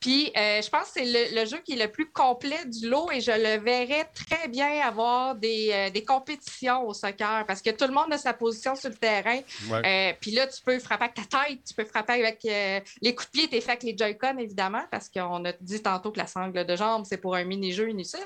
Puis 0.00 0.32
euh, 0.36 0.60
je 0.62 0.68
pense 0.70 0.84
que 0.84 1.00
c'est 1.00 1.04
le, 1.04 1.40
le 1.40 1.46
jeu 1.46 1.58
qui 1.64 1.72
est 1.78 1.84
le 1.84 1.90
plus 1.90 2.10
complet 2.10 2.64
du 2.66 2.88
lot 2.88 3.10
et 3.12 3.20
je 3.20 3.30
le 3.30 3.62
verrais 3.62 4.08
très 4.14 4.48
bien 4.48 4.80
avoir 4.80 5.34
des, 5.34 5.70
euh, 5.72 5.90
des 5.90 6.04
compétitions 6.04 6.86
au 6.86 6.94
soccer 6.94 7.44
parce 7.46 7.62
que 7.62 7.70
tout 7.70 7.86
le 7.86 7.92
monde 7.92 8.12
a 8.12 8.18
sa 8.18 8.32
position 8.32 8.74
sur 8.74 8.90
le 8.90 8.96
terrain. 8.96 9.40
Ouais. 9.70 10.10
Euh, 10.10 10.16
Puis 10.20 10.30
là, 10.32 10.46
tu 10.46 10.60
peux 10.62 10.78
frapper 10.78 11.04
avec 11.04 11.14
ta 11.30 11.44
tête, 11.44 11.60
tu 11.66 11.74
peux 11.74 11.84
frapper 11.84 12.12
avec 12.24 12.44
euh, 12.44 12.80
les 13.02 13.14
coups 13.14 13.30
de 13.30 13.38
pied, 13.38 13.48
t'es 13.48 13.60
fait 13.60 13.70
avec 13.72 13.82
les 13.82 13.96
Joy-Con, 13.96 14.38
évidemment, 14.38 14.84
parce 14.90 15.08
qu'on 15.08 15.44
a 15.44 15.52
dit 15.60 15.82
tantôt 15.82 16.10
que 16.10 16.18
la 16.18 16.26
sangle 16.26 16.64
de 16.64 16.76
jambe, 16.76 17.04
c'est 17.08 17.18
pour 17.18 17.34
un 17.34 17.44
mini-jeu 17.44 17.88
inutile. 17.90 18.20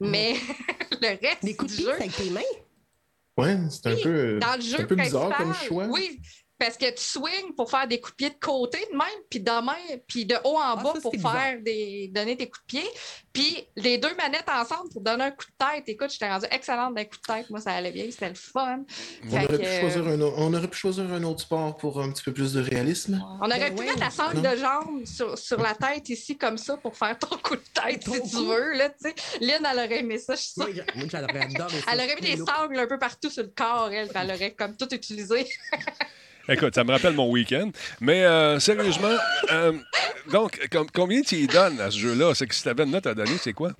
Mais 0.00 0.34
le 1.00 1.08
reste 1.08 1.44
Des 1.44 1.54
coups 1.56 1.72
de 1.72 1.76
pied 1.76 1.84
jeu, 1.86 1.92
c'est 1.96 2.02
avec 2.04 2.16
tes 2.16 2.30
mains? 2.30 2.40
Ouais, 3.36 3.56
c'est 3.70 3.86
un 3.86 3.94
Oui, 3.94 4.02
peu, 4.02 4.38
dans 4.40 4.56
le 4.56 4.60
jeu 4.62 4.80
un 4.80 4.84
peu 4.84 4.94
bizarre 4.96 5.36
comme 5.36 5.54
choix. 5.54 5.84
Oui, 5.86 6.20
parce 6.58 6.76
que 6.76 6.90
tu 6.90 7.02
swings 7.02 7.54
pour 7.56 7.70
faire 7.70 7.86
des 7.86 8.00
coups 8.00 8.12
de 8.12 8.16
pied 8.16 8.30
de 8.30 8.38
côté 8.40 8.78
de 8.90 8.96
même, 8.96 9.06
puis 9.30 9.40
de 9.40 9.64
main, 9.64 9.98
puis 10.06 10.26
de 10.26 10.34
haut 10.44 10.56
en 10.56 10.76
Ah, 10.76 10.76
bas 10.76 10.92
ça, 10.94 11.00
pour 11.00 11.14
faire 11.14 11.60
des, 11.62 12.10
donner 12.12 12.34
des 12.34 12.46
coups 12.46 12.62
de 12.62 12.66
pied. 12.66 12.90
Puis 13.32 13.64
les 13.76 13.98
deux 13.98 14.14
manettes 14.16 14.48
ensemble 14.48 14.90
pour 14.90 15.02
donner 15.02 15.24
un 15.24 15.30
coup 15.30 15.44
de 15.46 15.64
tête. 15.64 15.84
Écoute, 15.86 16.10
j'étais 16.10 16.28
rendue 16.28 16.46
excellente 16.50 16.94
d'un 16.94 17.04
coup 17.04 17.16
de 17.16 17.34
tête. 17.34 17.48
Moi, 17.50 17.60
ça 17.60 17.72
allait 17.72 17.92
bien, 17.92 18.06
c'était 18.10 18.30
le 18.30 18.34
fun. 18.34 18.84
On 19.24 19.32
aurait, 19.32 19.46
que, 19.46 19.56
pu 19.56 19.80
choisir 19.80 20.06
un, 20.06 20.20
on 20.20 20.54
aurait 20.54 20.68
pu 20.68 20.78
choisir 20.78 21.12
un 21.12 21.22
autre 21.22 21.42
sport 21.42 21.76
pour 21.76 22.00
un 22.00 22.10
petit 22.10 22.24
peu 22.24 22.32
plus 22.32 22.52
de 22.52 22.60
réalisme. 22.60 23.22
On 23.40 23.46
aurait 23.46 23.58
Ben 23.70 23.74
pu 23.74 23.80
ouais. 23.80 23.86
mettre 23.86 24.00
la 24.00 24.10
sangle 24.10 24.42
de 24.42 24.56
jambe 24.56 25.04
sur, 25.04 25.38
sur 25.38 25.60
la 25.60 25.74
tête 25.74 26.08
ici, 26.08 26.36
comme 26.36 26.58
ça, 26.58 26.76
pour 26.76 26.96
faire 26.96 27.16
ton 27.18 27.36
coup 27.36 27.54
de 27.54 27.62
tête, 27.72 28.04
Ton 28.04 28.14
si 28.14 28.30
tu 28.30 28.44
veux. 28.44 28.72
Là, 28.72 28.88
tu 28.90 28.96
sais. 29.00 29.14
Lynn, 29.40 29.64
elle 29.70 29.78
aurait 29.78 30.00
aimé 30.00 30.18
ça, 30.18 30.34
je 30.34 30.40
suis 30.40 30.52
sûre. 30.52 30.68
Ça. 31.08 31.66
Elle 31.92 32.00
aurait 32.00 32.16
mis 32.16 32.20
des 32.20 32.36
sangles 32.36 32.78
un 32.78 32.86
peu 32.86 32.98
partout 32.98 33.30
sur 33.30 33.42
le 33.42 33.52
corps, 33.56 33.90
elle. 33.92 34.10
Elle 34.14 34.30
aurait 34.30 34.52
comme 34.52 34.76
tout 34.76 34.92
utilisé. 34.92 35.46
Écoute, 36.48 36.74
ça 36.74 36.82
me 36.84 36.92
rappelle 36.92 37.12
mon 37.14 37.30
week-end. 37.30 37.70
Mais 38.00 38.24
euh, 38.24 38.58
sérieusement, 38.58 39.14
euh, 39.52 39.72
donc, 40.32 40.58
com- 40.70 40.86
combien 40.94 41.20
tu 41.22 41.36
y 41.36 41.46
donnes 41.46 41.80
à 41.80 41.90
ce 41.90 41.98
jeu-là? 41.98 42.34
C'est 42.34 42.46
que 42.46 42.54
si 42.54 42.62
tu 42.62 42.68
avais 42.68 42.84
une 42.84 42.90
note 42.90 43.06
à 43.06 43.14
donner, 43.14 43.36
c'est 43.40 43.52
quoi? 43.52 43.72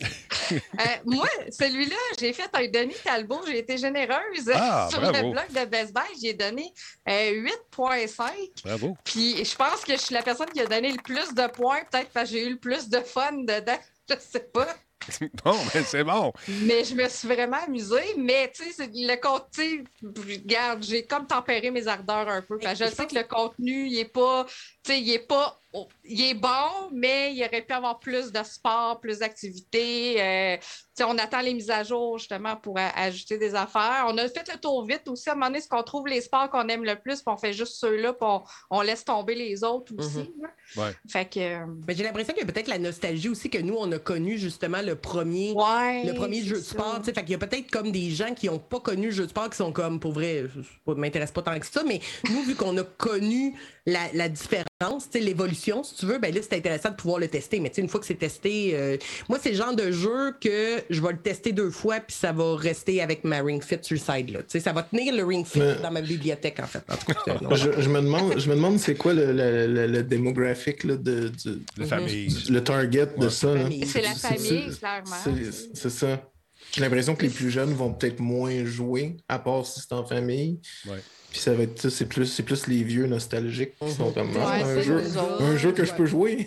Euh, 0.52 0.84
moi, 1.06 1.26
celui-là, 1.50 1.96
j'ai 2.20 2.32
fait 2.34 2.50
un 2.52 2.66
Denis 2.68 2.94
Talbot. 3.02 3.40
J'ai 3.46 3.58
été 3.60 3.78
généreuse 3.78 4.50
Ah, 4.54 4.86
sur 4.90 5.00
bravo. 5.00 5.14
le 5.28 5.32
blog 5.32 5.46
de 5.48 5.64
Best 5.70 5.94
Buy. 5.94 6.02
J'ai 6.22 6.34
donné 6.34 6.70
euh, 7.08 7.48
8,5. 7.76 8.22
Bravo. 8.64 8.96
Puis 9.02 9.42
je 9.44 9.54
pense 9.56 9.82
que 9.86 9.92
je 9.94 9.98
suis 9.98 10.14
la 10.14 10.20
personne 10.22 10.50
qui 10.52 10.60
a 10.60 10.66
donné 10.66 10.90
le 10.92 11.00
plus 11.02 11.32
de 11.32 11.46
points, 11.50 11.80
peut-être 11.90 12.10
parce 12.10 12.28
que 12.30 12.36
j'ai 12.36 12.46
eu 12.46 12.50
le 12.50 12.58
plus 12.58 12.88
de 12.90 12.98
fun 13.00 13.32
dedans. 13.32 13.78
Je 14.10 14.16
sais 14.18 14.46
pas. 14.52 14.68
Bon, 15.44 15.56
ben 15.72 15.84
c'est 15.84 16.04
bon. 16.04 16.32
Mais 16.48 16.84
je 16.84 16.94
me 16.94 17.08
suis 17.08 17.28
vraiment 17.28 17.58
amusée. 17.66 18.14
Mais 18.16 18.50
tu 18.54 18.70
sais, 18.72 18.90
le 18.92 19.16
contenu, 19.20 19.84
regarde, 20.02 20.82
j'ai 20.82 21.06
comme 21.06 21.26
tempéré 21.26 21.70
mes 21.70 21.86
ardeurs 21.86 22.28
un 22.28 22.42
peu. 22.42 22.58
Parce 22.58 22.78
que 22.78 22.86
je 22.86 22.90
sais 22.90 23.06
que 23.06 23.14
le 23.14 23.24
contenu, 23.24 23.86
il 23.88 23.98
est 23.98 24.04
pas, 24.04 24.44
tu 24.84 24.92
sais, 24.92 25.00
il 25.00 25.10
est 25.10 25.26
pas, 25.26 25.61
oh, 25.72 25.88
il 26.04 26.20
est 26.22 26.34
bon, 26.34 26.90
mais 26.92 27.34
il 27.34 27.44
aurait 27.44 27.62
pu 27.62 27.72
avoir 27.72 27.98
plus 27.98 28.32
de 28.32 28.42
sport, 28.42 29.00
plus 29.00 29.18
d'activités. 29.20 30.20
Euh, 30.20 30.56
tu 30.58 30.66
sais, 30.94 31.04
on 31.04 31.16
attend 31.18 31.40
les 31.40 31.54
mises 31.54 31.70
à 31.70 31.82
jour 31.84 32.18
justement 32.18 32.56
pour 32.56 32.76
ajouter 32.78 33.38
des 33.38 33.54
affaires. 33.54 34.04
On 34.08 34.18
a 34.18 34.28
fait 34.28 34.46
le 34.52 34.58
tour 34.58 34.84
vite 34.86 35.08
aussi. 35.08 35.28
À 35.30 35.32
un 35.32 35.36
moment 35.36 35.46
donné, 35.46 35.60
ce 35.60 35.68
qu'on 35.68 35.82
trouve 35.82 36.06
les 36.06 36.20
sports 36.20 36.50
qu'on 36.50 36.68
aime 36.68 36.84
le 36.84 36.96
plus, 36.96 37.22
puis 37.22 37.32
on 37.32 37.36
fait 37.36 37.52
juste 37.52 37.76
ceux-là, 37.76 38.12
puis 38.12 38.28
on, 38.28 38.42
on 38.70 38.80
laisse 38.82 39.04
tomber 39.04 39.34
les 39.34 39.64
autres 39.64 39.92
aussi. 39.96 40.30
Ouais. 40.76 40.92
Fait 41.08 41.24
que, 41.24 41.40
euh, 41.40 41.66
Mais 41.86 41.94
j'ai 41.94 42.04
l'impression 42.04 42.34
qu'il 42.34 42.46
y 42.46 42.48
a 42.48 42.52
peut-être 42.52 42.68
la 42.68 42.78
nostalgie 42.78 43.28
aussi 43.28 43.48
que 43.48 43.58
nous, 43.58 43.74
on 43.78 43.90
a 43.92 43.98
connu 43.98 44.38
justement 44.38 44.82
le 44.82 44.94
premier. 44.96 45.52
ouais. 45.52 46.04
Le 46.04 46.14
premier 46.14 46.42
jeu 46.42 46.56
de 46.56 46.62
sport, 46.62 46.98
tu 46.98 47.06
sais, 47.06 47.14
fait 47.14 47.22
qu'il 47.22 47.32
y 47.32 47.34
a 47.34 47.38
peut-être 47.38 47.70
comme 47.70 47.90
des 47.90 48.10
gens 48.10 48.34
qui 48.34 48.46
n'ont 48.46 48.58
pas 48.58 48.80
connu 48.80 49.06
le 49.06 49.12
jeu 49.12 49.24
de 49.24 49.30
sport 49.30 49.48
qui 49.50 49.56
sont 49.56 49.72
comme, 49.72 50.00
pour 50.00 50.12
vrai, 50.12 50.44
ça 50.86 50.94
m'intéresse 50.94 51.30
pas 51.32 51.42
tant 51.42 51.58
que 51.58 51.66
ça, 51.66 51.82
mais 51.86 52.00
nous, 52.30 52.42
vu 52.42 52.54
qu'on 52.54 52.76
a 52.78 52.84
connu 52.84 53.58
la, 53.86 54.00
la 54.12 54.28
différence, 54.28 54.66
l'évolution, 55.14 55.82
si 55.82 55.94
tu 55.96 56.06
veux, 56.06 56.18
ben 56.18 56.34
là, 56.34 56.40
c'est 56.42 56.56
intéressant 56.56 56.90
de 56.90 56.94
pouvoir 56.96 57.18
le 57.20 57.28
tester. 57.28 57.60
Mais 57.60 57.68
tu 57.70 57.76
sais, 57.76 57.82
une 57.82 57.88
fois 57.88 58.00
que 58.00 58.06
c'est 58.06 58.14
testé, 58.18 58.72
euh, 58.74 58.96
moi, 59.28 59.38
c'est 59.42 59.50
le 59.50 59.56
genre 59.56 59.74
de 59.74 59.90
jeu 59.90 60.32
que 60.40 60.82
je 60.90 61.00
vais 61.00 61.12
le 61.12 61.18
tester 61.18 61.52
deux 61.52 61.70
fois, 61.70 62.00
puis 62.00 62.16
ça 62.16 62.32
va 62.32 62.56
rester 62.56 63.00
avec 63.02 63.24
ma 63.24 63.40
Ring 63.42 63.62
Fit 63.62 63.78
sur 63.82 63.94
le 63.96 64.00
side, 64.00 64.30
là. 64.30 64.40
Tu 64.40 64.46
sais, 64.48 64.60
ça 64.60 64.72
va 64.72 64.82
tenir 64.82 65.14
le 65.14 65.24
Ring 65.24 65.46
Fit 65.46 65.58
Mais- 65.60 65.74
dans 65.82 65.90
ma 65.90 66.00
bibliothèque, 66.00 66.58
en 66.60 66.66
fait. 66.66 66.82
En 66.90 66.96
tout 66.96 67.06
cas, 67.24 67.38
non. 67.40 67.54
Je, 67.54 67.80
je 67.80 67.88
me 67.88 68.00
demande, 68.00 68.38
je 68.38 68.48
me 68.48 68.54
demande 68.54 68.78
c'est 68.78 68.94
quoi 68.94 69.12
le, 69.14 69.32
le, 69.32 69.66
le- 69.66 69.86
le 69.86 70.02
démographique 70.02 70.84
là, 70.84 70.96
de, 70.96 71.28
du- 71.28 71.62
De 71.78 71.84
famille. 71.84 72.28
le 72.50 72.62
target 72.64 73.08
de 73.18 73.28
ça. 73.28 73.54
C'est 73.86 74.02
la 74.02 74.14
famille, 74.14 74.70
clairement. 74.78 75.16
c'est- 75.24 75.70
C'est 75.74 75.90
ça. 75.90 76.28
J'ai 76.74 76.80
l'impression 76.80 77.14
que 77.14 77.22
les 77.22 77.28
plus 77.30 77.50
jeunes 77.50 77.74
vont 77.74 77.92
peut-être 77.92 78.20
moins 78.20 78.64
jouer, 78.64 79.16
à 79.28 79.38
part 79.38 79.66
si 79.66 79.80
c'est 79.80 79.92
en 79.92 80.04
famille. 80.06 80.58
Ouais. 80.88 80.96
Puis 81.32 81.40
ça 81.40 81.54
va 81.54 81.62
être 81.62 81.80
ça, 81.80 81.88
c'est 81.88 82.04
plus, 82.04 82.26
c'est 82.26 82.42
plus 82.42 82.66
les 82.66 82.82
vieux 82.84 83.06
nostalgiques 83.06 83.72
qui 83.82 83.90
sont 83.90 84.12
comme 84.12 84.28
Ouais, 84.32 84.42
Ah, 84.44 84.56
un, 84.56 84.64
c'est 84.74 84.82
jeu, 84.82 85.02
un 85.40 85.56
jeu 85.56 85.72
que 85.72 85.82
je 85.82 85.94
peux 85.94 86.04
jouer. 86.04 86.46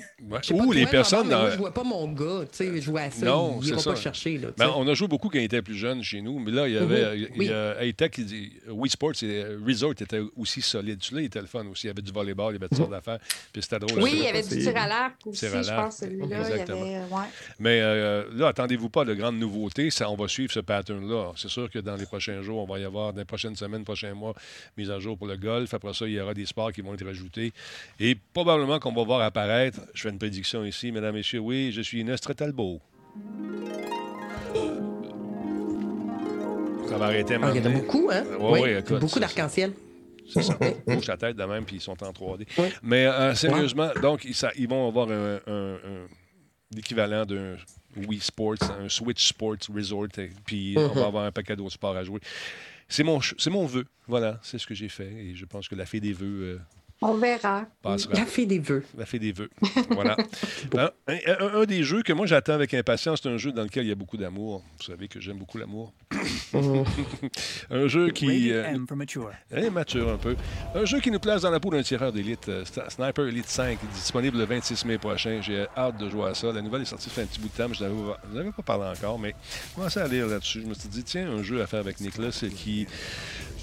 Ou 0.52 0.72
les 0.72 0.86
personnes. 0.86 1.30
je 1.52 1.58
vois 1.58 1.74
pas 1.74 1.84
mon 1.84 2.08
gars, 2.14 2.42
tu 2.52 2.58
sais, 2.58 2.82
jouer 2.82 3.02
à 3.02 3.10
ça. 3.10 3.26
Non, 3.26 3.60
il 3.64 3.70
ira 3.70 3.80
c'est 3.80 3.90
pas 3.90 3.96
chercher, 3.96 4.38
là. 4.38 4.50
tu 4.50 4.54
Ben, 4.60 4.72
on 4.76 4.88
a 4.88 4.94
joué 4.94 5.08
beaucoup 5.08 5.30
quand 5.30 5.40
il 5.40 5.46
était 5.46 5.64
plus 5.64 5.74
jeune 5.76 6.04
chez 6.04 6.22
nous, 6.22 6.38
mais 6.38 6.52
là, 6.52 6.68
il 6.68 6.76
y 6.76 6.78
avait. 6.78 7.16
Mhm. 7.18 7.28
il 7.38 7.44
y 7.48 7.52
a 7.52 7.82
Hightech, 7.82 8.18
il 8.20 8.26
dit- 8.28 8.54
Wii 8.70 8.90
Sports, 8.92 9.24
et 9.24 9.44
Resort 9.68 9.94
était 10.00 10.22
aussi 10.38 10.62
solide. 10.62 11.00
Celui-là, 11.02 11.22
il 11.24 11.26
était 11.26 11.42
le 11.42 11.48
fun 11.48 11.66
aussi. 11.66 11.86
Il 11.86 11.88
y 11.88 11.90
avait 11.90 12.04
du 12.04 12.12
volleyball, 12.12 12.52
il 12.54 12.58
y 12.58 12.58
avait 12.58 12.68
toutes 12.68 12.78
sortes 12.78 12.92
d'affaires. 12.92 13.18
Puis 13.52 13.64
c'était 13.64 13.80
drôle. 13.80 14.04
Oui, 14.04 14.12
il 14.18 14.24
y 14.24 14.28
avait 14.28 14.44
du 14.44 14.50
tir 14.60 14.78
à 14.78 14.88
l'arc 14.88 15.16
aussi, 15.26 15.40
Tir 15.48 15.56
à 15.56 15.62
je 15.64 15.72
pense, 15.72 15.98
celui-là. 15.98 16.26
Il 16.26 16.32
y 16.32 16.36
Exactement. 16.42 16.82
avait, 16.84 16.94
ouais. 16.94 17.30
Mais 17.58 17.80
euh, 17.82 18.26
là, 18.36 18.50
attendez-vous 18.50 18.90
pas 18.90 19.04
de 19.04 19.16
grandes 19.16 19.40
nouveautés. 19.40 19.90
Ça, 19.90 20.12
on 20.12 20.16
va 20.16 20.28
suivre 20.28 20.52
ce 20.54 20.60
pattern-là. 20.60 21.32
C'est 21.38 21.50
sûr 21.50 21.72
que 21.72 21.80
dans 21.80 21.96
les 21.96 22.06
prochains 22.06 22.44
jours, 22.44 22.60
on 22.62 22.72
va 22.72 22.78
y 22.78 22.84
avoir, 22.84 23.14
dans 23.14 23.20
les 23.20 23.26
prochaines 23.26 23.56
semaines, 23.56 23.84
prochains 23.84 24.14
mois, 24.14 24.36
mise 24.78 24.92
à 24.92 25.00
jour 25.00 25.18
pour 25.18 25.28
le 25.28 25.38
golf. 25.38 25.74
Après 25.74 25.94
ça, 25.94 26.06
il 26.08 26.14
y 26.14 26.20
aura 26.20 26.34
des 26.34 26.46
sports 26.46 26.72
qui 26.72 26.82
vont 26.82 26.94
être 26.94 27.06
rajoutés. 27.06 27.54
Et 28.00 28.16
probablement 28.34 28.80
qu'on 28.80 28.94
va 28.94 29.04
voir 29.04 29.22
apparaître, 29.22 29.80
je 29.94 30.02
fais 30.04 30.10
une 30.10 30.18
prédiction 30.18 30.64
ici, 30.66 30.92
mesdames, 30.92 31.16
messieurs, 31.16 31.40
oui, 31.40 31.72
je 31.72 31.82
suis 31.82 32.04
Nestre 32.04 32.34
Talbot. 32.34 32.82
Ça 36.88 36.98
va 36.98 37.06
arrêter 37.06 37.36
à 37.36 37.38
un 37.40 37.44
Ah, 37.44 37.52
il 37.54 37.58
y 37.64 37.68
en 37.68 37.70
a 37.72 37.74
beaucoup, 37.74 38.10
hein? 38.12 38.24
Ouais, 38.40 38.52
Oui, 38.52 38.60
ouais, 38.62 38.80
écoute, 38.80 39.00
beaucoup 39.00 39.20
d'arc-en-ciel. 39.20 39.74
C'est 40.28 40.44
ça. 40.44 40.58
Bouge 40.88 41.08
la 41.08 41.18
tête 41.18 41.36
de 41.36 41.44
même, 41.44 41.66
puis 41.66 41.78
ils 41.78 41.82
sont 41.82 42.02
en 42.04 42.12
3D. 42.12 42.46
Ouais. 42.58 42.72
Mais 42.84 43.06
euh, 43.06 43.34
sérieusement, 43.36 43.90
donc, 44.02 44.24
ils, 44.26 44.36
ça- 44.36 44.52
ils 44.58 44.68
vont 44.68 44.88
avoir 44.88 45.10
un, 45.10 45.36
un- 45.48 45.76
un- 45.76 46.08
l'équivalent 46.76 47.26
d'un 47.26 47.56
Wii 47.96 48.20
Sports, 48.20 48.56
un 48.80 48.90
Switch 48.90 49.28
Sports 49.28 49.58
Resort, 49.74 50.08
puis 50.46 50.76
on 50.78 50.88
va 50.90 51.06
avoir 51.06 51.26
un 51.26 51.32
paquet 51.32 51.56
d'autres 51.56 51.74
sports 51.74 51.96
à 51.96 52.04
jouer. 52.04 52.20
C'est 52.88 53.04
mon, 53.04 53.20
c'est 53.22 53.50
mon 53.50 53.66
vœu. 53.66 53.86
Voilà, 54.08 54.40
c'est 54.44 54.58
ce 54.58 54.68
que 54.68 54.76
j'ai 54.76 54.90
fait. 54.90 55.12
Et 55.12 55.36
je 55.36 55.46
pense 55.46 55.68
que 55.68 55.76
la 55.76 55.86
fée 55.86 56.00
des 56.00 56.14
vœux 56.14 56.44
euh, 56.44 56.60
On 57.02 57.16
verra. 57.16 57.66
Passera. 57.82 58.14
La 58.14 58.26
fée 58.26 58.46
des 58.46 58.60
vœux. 58.60 58.84
La 58.98 59.06
fée 59.06 59.20
des 59.20 59.32
vœux. 59.34 59.50
Voilà. 59.92 60.16
un, 60.78 60.90
un- 61.08 61.62
un 61.62 61.66
des 61.66 61.84
jeux 61.84 62.02
que 62.04 62.14
moi 62.14 62.26
j'attends 62.26 62.54
avec 62.54 62.74
impatience, 62.74 63.20
c'est 63.22 63.30
un 63.30 63.38
jeu 63.38 63.52
dans 63.52 63.64
lequel 63.64 63.86
il 63.86 63.90
y 63.90 63.92
a 63.92 63.96
beaucoup 63.96 64.18
d'amour. 64.18 64.64
Vous 64.80 64.86
savez 64.86 65.08
que 65.08 65.20
j'aime 65.20 65.38
beaucoup 65.38 65.58
l'amour. 65.58 65.94
un 67.70 67.88
jeu 67.88 68.10
qui. 68.12 68.52
Euh, 68.52 68.64
M 68.66 68.86
for 68.88 68.98
mature. 68.98 69.32
est 69.52 69.70
mature 69.70 70.10
un 70.10 70.18
peu. 70.18 70.36
Un 70.74 70.86
jeu 70.86 71.00
qui 71.00 71.12
nous 71.12 71.20
place 71.20 71.42
dans 71.42 71.52
la 71.52 71.60
peau 71.60 71.70
d'un 71.70 71.84
tireur 71.84 72.12
d'élite. 72.12 72.50
euh, 72.50 72.64
Sniper 72.90 73.26
Elite 73.28 73.48
5, 73.48 73.78
disponible 73.94 74.38
le 74.38 74.46
26 74.46 74.86
mai 74.86 74.98
prochain. 74.98 75.42
J'ai 75.42 75.66
hâte 75.78 75.98
de 75.98 76.10
jouer 76.10 76.30
à 76.30 76.34
ça. 76.34 76.52
La 76.52 76.62
nouvelle 76.62 76.82
est 76.84 76.86
sortie 76.86 77.10
fait 77.10 77.22
un 77.24 77.26
petit 77.26 77.40
bout 77.40 77.50
de 77.50 77.54
temps, 77.58 77.68
mais 77.70 77.76
je 77.76 77.84
n'avais 77.84 78.40
avais 78.40 78.52
pas 78.52 78.64
parlé 78.64 78.98
encore, 78.98 79.20
mais 79.20 79.36
je 79.72 79.76
commençais 79.76 80.00
à 80.02 80.08
lire 80.08 80.28
là-dessus. 80.28 80.62
Je 80.62 80.68
me 80.68 80.74
suis 80.74 80.90
dit, 80.90 81.04
tiens, 81.04 81.30
un 81.30 81.44
jeu 81.44 81.62
à 81.62 81.68
faire 81.68 81.80
avec 81.82 82.00
Nicolas, 82.00 82.32
c'est 82.32 82.50
qui 82.50 82.88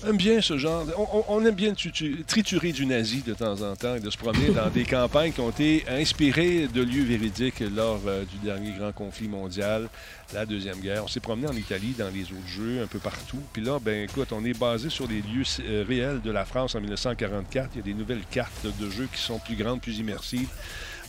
aime 0.08 0.16
bien 0.16 0.40
ce 0.40 0.58
genre. 0.58 0.84
On, 1.28 1.44
aime 1.44 1.54
bien 1.54 1.74
tu- 1.74 1.90
tu- 1.92 2.24
triturer 2.24 2.72
du 2.72 2.86
nazi 2.86 3.22
de 3.22 3.34
temps 3.34 3.60
en 3.62 3.76
temps 3.76 3.94
et 3.96 4.00
de 4.00 4.10
se 4.10 4.16
promener 4.16 4.50
dans 4.50 4.68
des 4.70 4.84
campagnes 4.84 5.32
qui 5.32 5.40
ont 5.40 5.50
été 5.50 5.84
inspirées 5.88 6.68
de 6.72 6.82
lieux 6.82 7.04
véridiques 7.04 7.60
lors 7.74 8.00
euh, 8.06 8.24
du 8.24 8.36
dernier 8.38 8.72
grand 8.78 8.92
conflit 8.92 9.28
mondial, 9.28 9.88
la 10.34 10.46
Deuxième 10.46 10.80
Guerre. 10.80 11.04
On 11.04 11.08
s'est 11.08 11.20
promené 11.20 11.46
en 11.48 11.56
Italie, 11.56 11.94
dans 11.98 12.08
les 12.08 12.22
autres 12.24 12.48
jeux, 12.48 12.82
un 12.82 12.86
peu 12.86 12.98
partout. 12.98 13.38
Puis 13.52 13.62
là, 13.62 13.78
ben 13.80 14.08
écoute, 14.08 14.28
on 14.32 14.44
est 14.44 14.58
basé 14.58 14.90
sur 14.90 15.06
des 15.08 15.20
lieux 15.22 15.44
euh, 15.60 15.84
réels 15.86 16.20
de 16.22 16.30
la 16.30 16.44
France 16.44 16.74
en 16.74 16.80
1944. 16.80 17.70
Il 17.74 17.78
y 17.78 17.80
a 17.80 17.84
des 17.84 17.94
nouvelles 17.94 18.24
cartes 18.30 18.66
de 18.80 18.90
jeux 18.90 19.08
qui 19.14 19.20
sont 19.20 19.38
plus 19.38 19.56
grandes, 19.56 19.80
plus 19.80 19.98
immersives. 19.98 20.48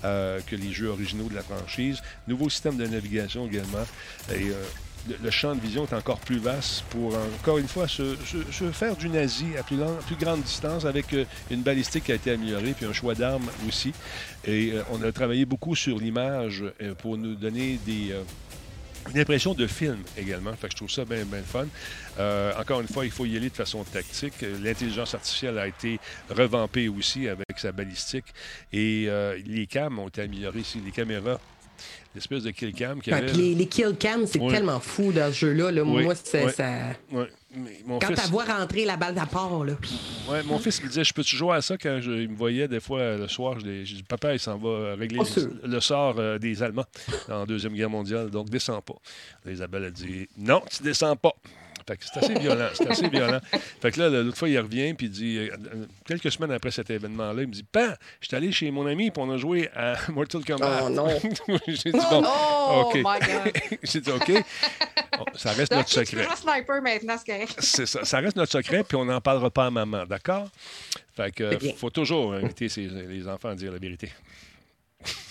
euh, 0.06 0.42
que 0.46 0.58
les 0.58 0.74
jeux 0.74 0.88
originaux 0.90 1.30
de 1.30 1.36
la 1.36 1.44
franchise. 1.44 2.02
Nouveau 2.28 2.50
système 2.50 2.76
de 2.76 2.86
navigation 2.86 3.48
également. 3.48 3.86
Le, 5.22 5.32
champ 5.32 5.56
de 5.56 5.62
vision 5.62 5.86
est 5.86 5.94
encore 5.94 6.20
plus 6.20 6.38
vaste 6.38 6.84
pour, 6.90 7.16
encore 7.40 7.58
une 7.58 7.68
fois, 7.68 7.88
se, 7.88 8.16
faire 8.72 8.96
du 8.96 9.10
nazi 9.10 9.46
à 9.58 9.64
plus, 9.64 9.78
grande 10.20 10.42
distance 10.42 10.86
avec 10.86 11.14
euh, 11.14 11.26
une 11.52 11.62
balistique 11.62 12.06
qui 12.06 12.12
a 12.12 12.16
été 12.16 12.32
améliorée, 12.32 12.74
puis 12.76 12.86
un 12.86 12.94
choix 12.94 13.16
d'armes 13.16 13.50
aussi. 13.68 13.94
Et 14.46 14.72
euh, 14.74 14.84
on 14.92 15.02
a 15.04 15.12
travaillé 15.12 15.46
beaucoup 15.46 15.76
sur 15.76 15.98
l'image 15.98 16.64
euh, 16.82 16.94
pour 16.96 17.18
nous 17.18 17.36
donner 17.36 17.80
des... 17.86 18.12
euh, 18.12 18.24
une 19.12 19.20
impression 19.20 19.54
de 19.54 19.68
film 19.68 20.00
également. 20.18 20.54
Fait 20.54 20.68
que 20.68 20.72
je 20.74 20.78
trouve 20.78 20.90
ça 20.90 21.06
bien, 21.06 21.26
fun. 21.46 21.68
Euh, 22.20 22.54
encore 22.60 22.82
une 22.82 22.88
fois, 22.88 23.06
il 23.06 23.12
faut 23.12 23.26
y 23.26 23.36
aller 23.36 23.50
de 23.50 23.56
façon 23.56 23.84
tactique. 23.84 24.34
Euh, 24.44 24.58
L'intelligence 24.62 25.14
artificielle 25.14 25.58
a 25.58 25.68
été 25.68 26.00
revampée 26.30 26.88
aussi 26.88 27.28
avec 27.28 27.58
sa 27.58 27.72
balistique. 27.72 28.26
Et 28.72 29.06
euh, 29.08 29.38
les 29.46 29.68
cams 29.68 30.00
ont 30.00 30.08
été 30.08 30.22
améliorés 30.22 30.60
ici. 30.60 30.82
Les 30.84 30.92
caméras, 30.92 31.40
l'espèce 32.16 32.44
de 32.44 32.52
kill 32.52 32.74
cam 32.74 33.00
avait... 33.12 33.32
les, 33.34 33.56
les 33.56 33.66
kill 33.68 33.96
cams, 34.00 34.26
c'est 34.28 34.40
Ouais. 34.40 34.52
tellement 34.54 34.80
fou 34.80 35.12
dans 35.12 35.32
ce 35.32 35.38
jeu-là. 35.40 35.72
là. 35.72 35.84
Oui, 35.84 36.04
Moi, 36.04 36.14
c'est 36.16 36.46
ouais. 36.46 36.52
ça. 36.52 36.70
Ouais. 37.12 37.28
Mais 37.56 37.80
mon 37.86 38.00
Quand 38.00 38.08
fils- 38.08 38.24
tu 38.24 38.30
vois 38.32 38.46
rentrer 38.46 38.84
la 38.86 38.98
balle 38.98 39.14
d'apport, 39.14 39.64
là. 39.64 39.74
Ouais, 40.28 40.42
mon 40.44 40.58
fils 40.58 40.82
me 40.82 40.88
disait, 40.88 41.04
je 41.04 41.14
peux-tu 41.14 41.36
jouer 41.36 41.56
à 41.56 41.62
ça 41.62 41.78
quand 41.78 42.00
je, 42.02 42.12
il 42.12 42.30
me 42.30 42.36
voyait 42.36 42.68
des 42.68 42.80
fois 42.80 43.00
euh, 43.00 43.18
le 43.20 43.28
soir? 43.28 43.60
J'ai 43.60 43.84
dit, 43.84 44.04
papa, 44.04 44.34
il 44.34 44.40
s'en 44.40 44.58
va 44.58 44.70
euh, 44.70 44.96
régler 44.98 45.20
le, 45.64 45.80
sort 45.80 46.16
euh, 46.18 46.40
des 46.40 46.64
Allemands 46.64 46.86
la 47.28 47.46
Deuxième 47.46 47.74
Guerre 47.74 47.92
mondiale, 47.92 48.32
donc 48.32 48.50
descends 48.50 48.82
pas. 48.82 48.96
Là, 49.46 49.52
Isabelle 49.52 49.84
a 49.86 49.92
dit, 49.92 50.28
non, 50.38 50.64
tu 50.76 50.82
descends 50.82 51.16
pas. 51.16 51.34
Fait 51.88 51.98
que 51.98 52.04
c'est 52.06 52.20
assez 52.24 52.34
violent, 52.40 52.70
c'est 52.74 52.88
assez 52.90 53.08
violent. 53.10 53.40
Fait 53.82 53.92
que 53.92 54.00
là, 54.00 54.10
l'autre 54.10 54.38
fois, 54.38 54.48
il 54.50 54.58
revient, 54.60 54.94
puis 54.94 55.08
il 55.08 55.12
dit, 55.12 55.38
euh, 55.38 55.50
euh, 55.74 55.86
quelques 56.06 56.32
semaines 56.32 56.52
après 56.52 56.72
cet 56.72 56.90
événement-là, 56.90 57.42
il 57.42 57.48
me 57.48 57.54
dit, 57.54 57.64
Pan, 57.64 57.94
je 58.22 58.28
suis 58.28 58.36
allé 58.36 58.52
chez 58.52 58.72
mon 58.72 58.86
ami, 58.88 59.12
puis 59.12 59.22
on 59.22 59.30
a 59.32 59.38
joué 59.38 59.70
à 59.76 59.96
Mortal 60.12 60.44
Kombat. 60.46 60.82
Oh 60.86 60.90
non. 60.90 61.08
J'ai 61.68 61.92
dit, 61.92 61.98
bon, 62.10 62.24
Oh 62.26 62.84
OK. 62.88 62.96
my 62.96 63.04
God. 63.04 63.54
J'ai 63.84 64.00
dit, 64.02 64.12
OK. 64.12 64.32
Bon, 65.18 65.26
ça 65.36 65.52
reste 65.52 65.72
notre 65.74 65.90
tu 65.90 65.94
secret. 65.96 66.28
sniper 66.36 66.82
maintenant, 66.82 67.16
c'est 67.18 67.32
correct. 67.32 67.56
C'est 67.60 67.86
ça. 67.86 68.04
Ça 68.04 68.20
reste 68.20 68.36
notre 68.36 68.52
secret, 68.52 68.84
puis 68.84 68.96
on 68.98 69.06
n'en 69.06 69.22
parlera 69.22 69.50
pas 69.52 69.66
à 69.68 69.70
maman, 69.72 70.06
d'accord? 70.06 70.50
Fait 71.16 71.32
que 71.32 71.60
faut 71.78 71.90
toujours 71.92 72.34
inviter 72.34 72.68
ses- 72.70 72.88
les 72.88 73.28
enfants 73.28 73.50
à 73.50 73.56
dire 73.56 73.72
la 73.72 73.78
vérité. 73.78 74.10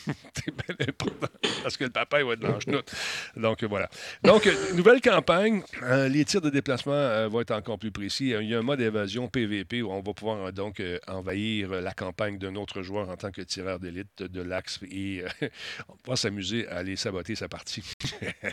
C'est 0.34 0.54
bien 0.54 0.86
important 0.88 1.28
parce 1.62 1.76
que 1.76 1.84
le 1.84 1.90
papa 1.90 2.20
il 2.20 2.26
va 2.26 2.32
être 2.34 2.40
dans 2.40 2.58
chenoute. 2.60 2.90
Donc 3.36 3.62
voilà. 3.64 3.88
Donc 4.22 4.46
euh, 4.46 4.72
nouvelle 4.74 5.00
campagne, 5.00 5.62
Euh, 5.82 6.08
les 6.08 6.24
tirs 6.24 6.40
de 6.40 6.50
déplacement 6.50 6.92
euh, 6.92 7.28
vont 7.28 7.40
être 7.40 7.52
encore 7.52 7.78
plus 7.78 7.90
précis. 7.90 8.30
Il 8.30 8.48
y 8.48 8.54
a 8.54 8.58
un 8.58 8.62
mode 8.62 8.80
évasion 8.80 9.28
PVP 9.28 9.82
où 9.82 9.90
on 9.90 10.00
va 10.00 10.12
pouvoir 10.12 10.52
donc 10.52 10.82
envahir 11.06 11.70
la 11.70 11.92
campagne 11.92 12.38
d'un 12.38 12.54
autre 12.56 12.82
joueur 12.82 13.08
en 13.08 13.16
tant 13.16 13.30
que 13.30 13.42
tireur 13.42 13.78
d'élite 13.78 14.22
de 14.22 14.42
l'axe 14.42 14.80
et 14.90 15.24
on 15.88 16.10
va 16.10 16.16
s'amuser 16.16 16.68
à 16.68 16.78
aller 16.78 16.96
saboter 16.96 17.34
sa 17.34 17.48
partie. 17.48 17.82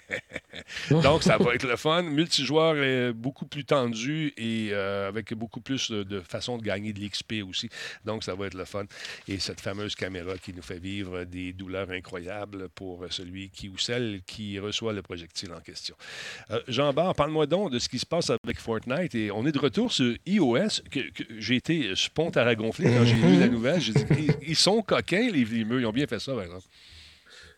Donc, 0.90 1.24
ça 1.24 1.38
va 1.38 1.54
être 1.54 1.68
le 1.68 1.76
fun. 1.76 2.04
Multijoueur 2.04 2.78
est 2.78 3.14
beaucoup 3.14 3.46
plus 3.46 3.66
tendu 3.66 4.34
et 4.38 4.74
avec 4.74 5.34
beaucoup 5.34 5.62
plus 5.62 5.92
de 5.92 6.20
façons 6.22 6.58
de 6.58 6.64
gagner 6.64 6.94
de 6.94 7.00
l'XP 7.00 7.36
aussi. 7.48 7.70
Donc, 8.06 8.24
ça 8.24 8.36
va 8.36 8.48
être 8.48 8.56
le 8.56 8.66
fun. 8.66 8.86
Et 9.28 9.40
cette 9.40 9.62
fameuse 9.62 9.96
caméra 9.96 10.38
qui 10.38 10.54
nous 10.54 10.62
fait 10.62 10.80
vivre 10.80 11.24
des 11.24 11.39
douleurs 11.54 11.90
incroyables 11.92 12.70
pour 12.70 13.06
celui 13.10 13.50
qui 13.50 13.70
ou 13.70 13.78
celle 13.78 14.22
qui 14.26 14.60
reçoit 14.60 14.94
le 14.94 15.02
projectile 15.02 15.52
en 15.54 15.60
question. 15.60 15.96
Euh, 16.52 16.62
Jean 16.68 16.94
Bart, 16.94 17.16
parle-moi 17.16 17.46
donc 17.48 17.72
de 17.72 17.80
ce 17.80 17.90
qui 17.90 18.00
se 18.00 18.06
passe 18.06 18.30
avec 18.30 18.60
Fortnite. 18.60 19.16
Et 19.16 19.32
on 19.32 19.46
est 19.46 19.52
de 19.52 19.60
retour 19.60 19.92
sur 19.92 20.16
iOS. 20.26 20.82
Que, 20.92 21.10
que 21.12 21.24
j'ai 21.38 21.56
été 21.56 21.96
spont 21.96 22.30
à 22.30 22.56
gonfler 22.56 22.92
quand 22.92 23.06
j'ai 23.06 23.16
lu 23.16 23.40
la 23.40 23.48
nouvelle. 23.56 23.82
J'ai 23.82 23.94
dit, 23.94 24.06
ils, 24.18 24.50
ils 24.50 24.56
sont 24.56 24.82
coquins, 24.82 25.30
les 25.32 25.44
vlimeux. 25.44 25.82
Ils 25.82 25.86
ont 25.86 25.92
bien 25.92 26.08
fait 26.08 26.20
ça, 26.20 26.34
par 26.34 26.44
exemple. 26.44 26.66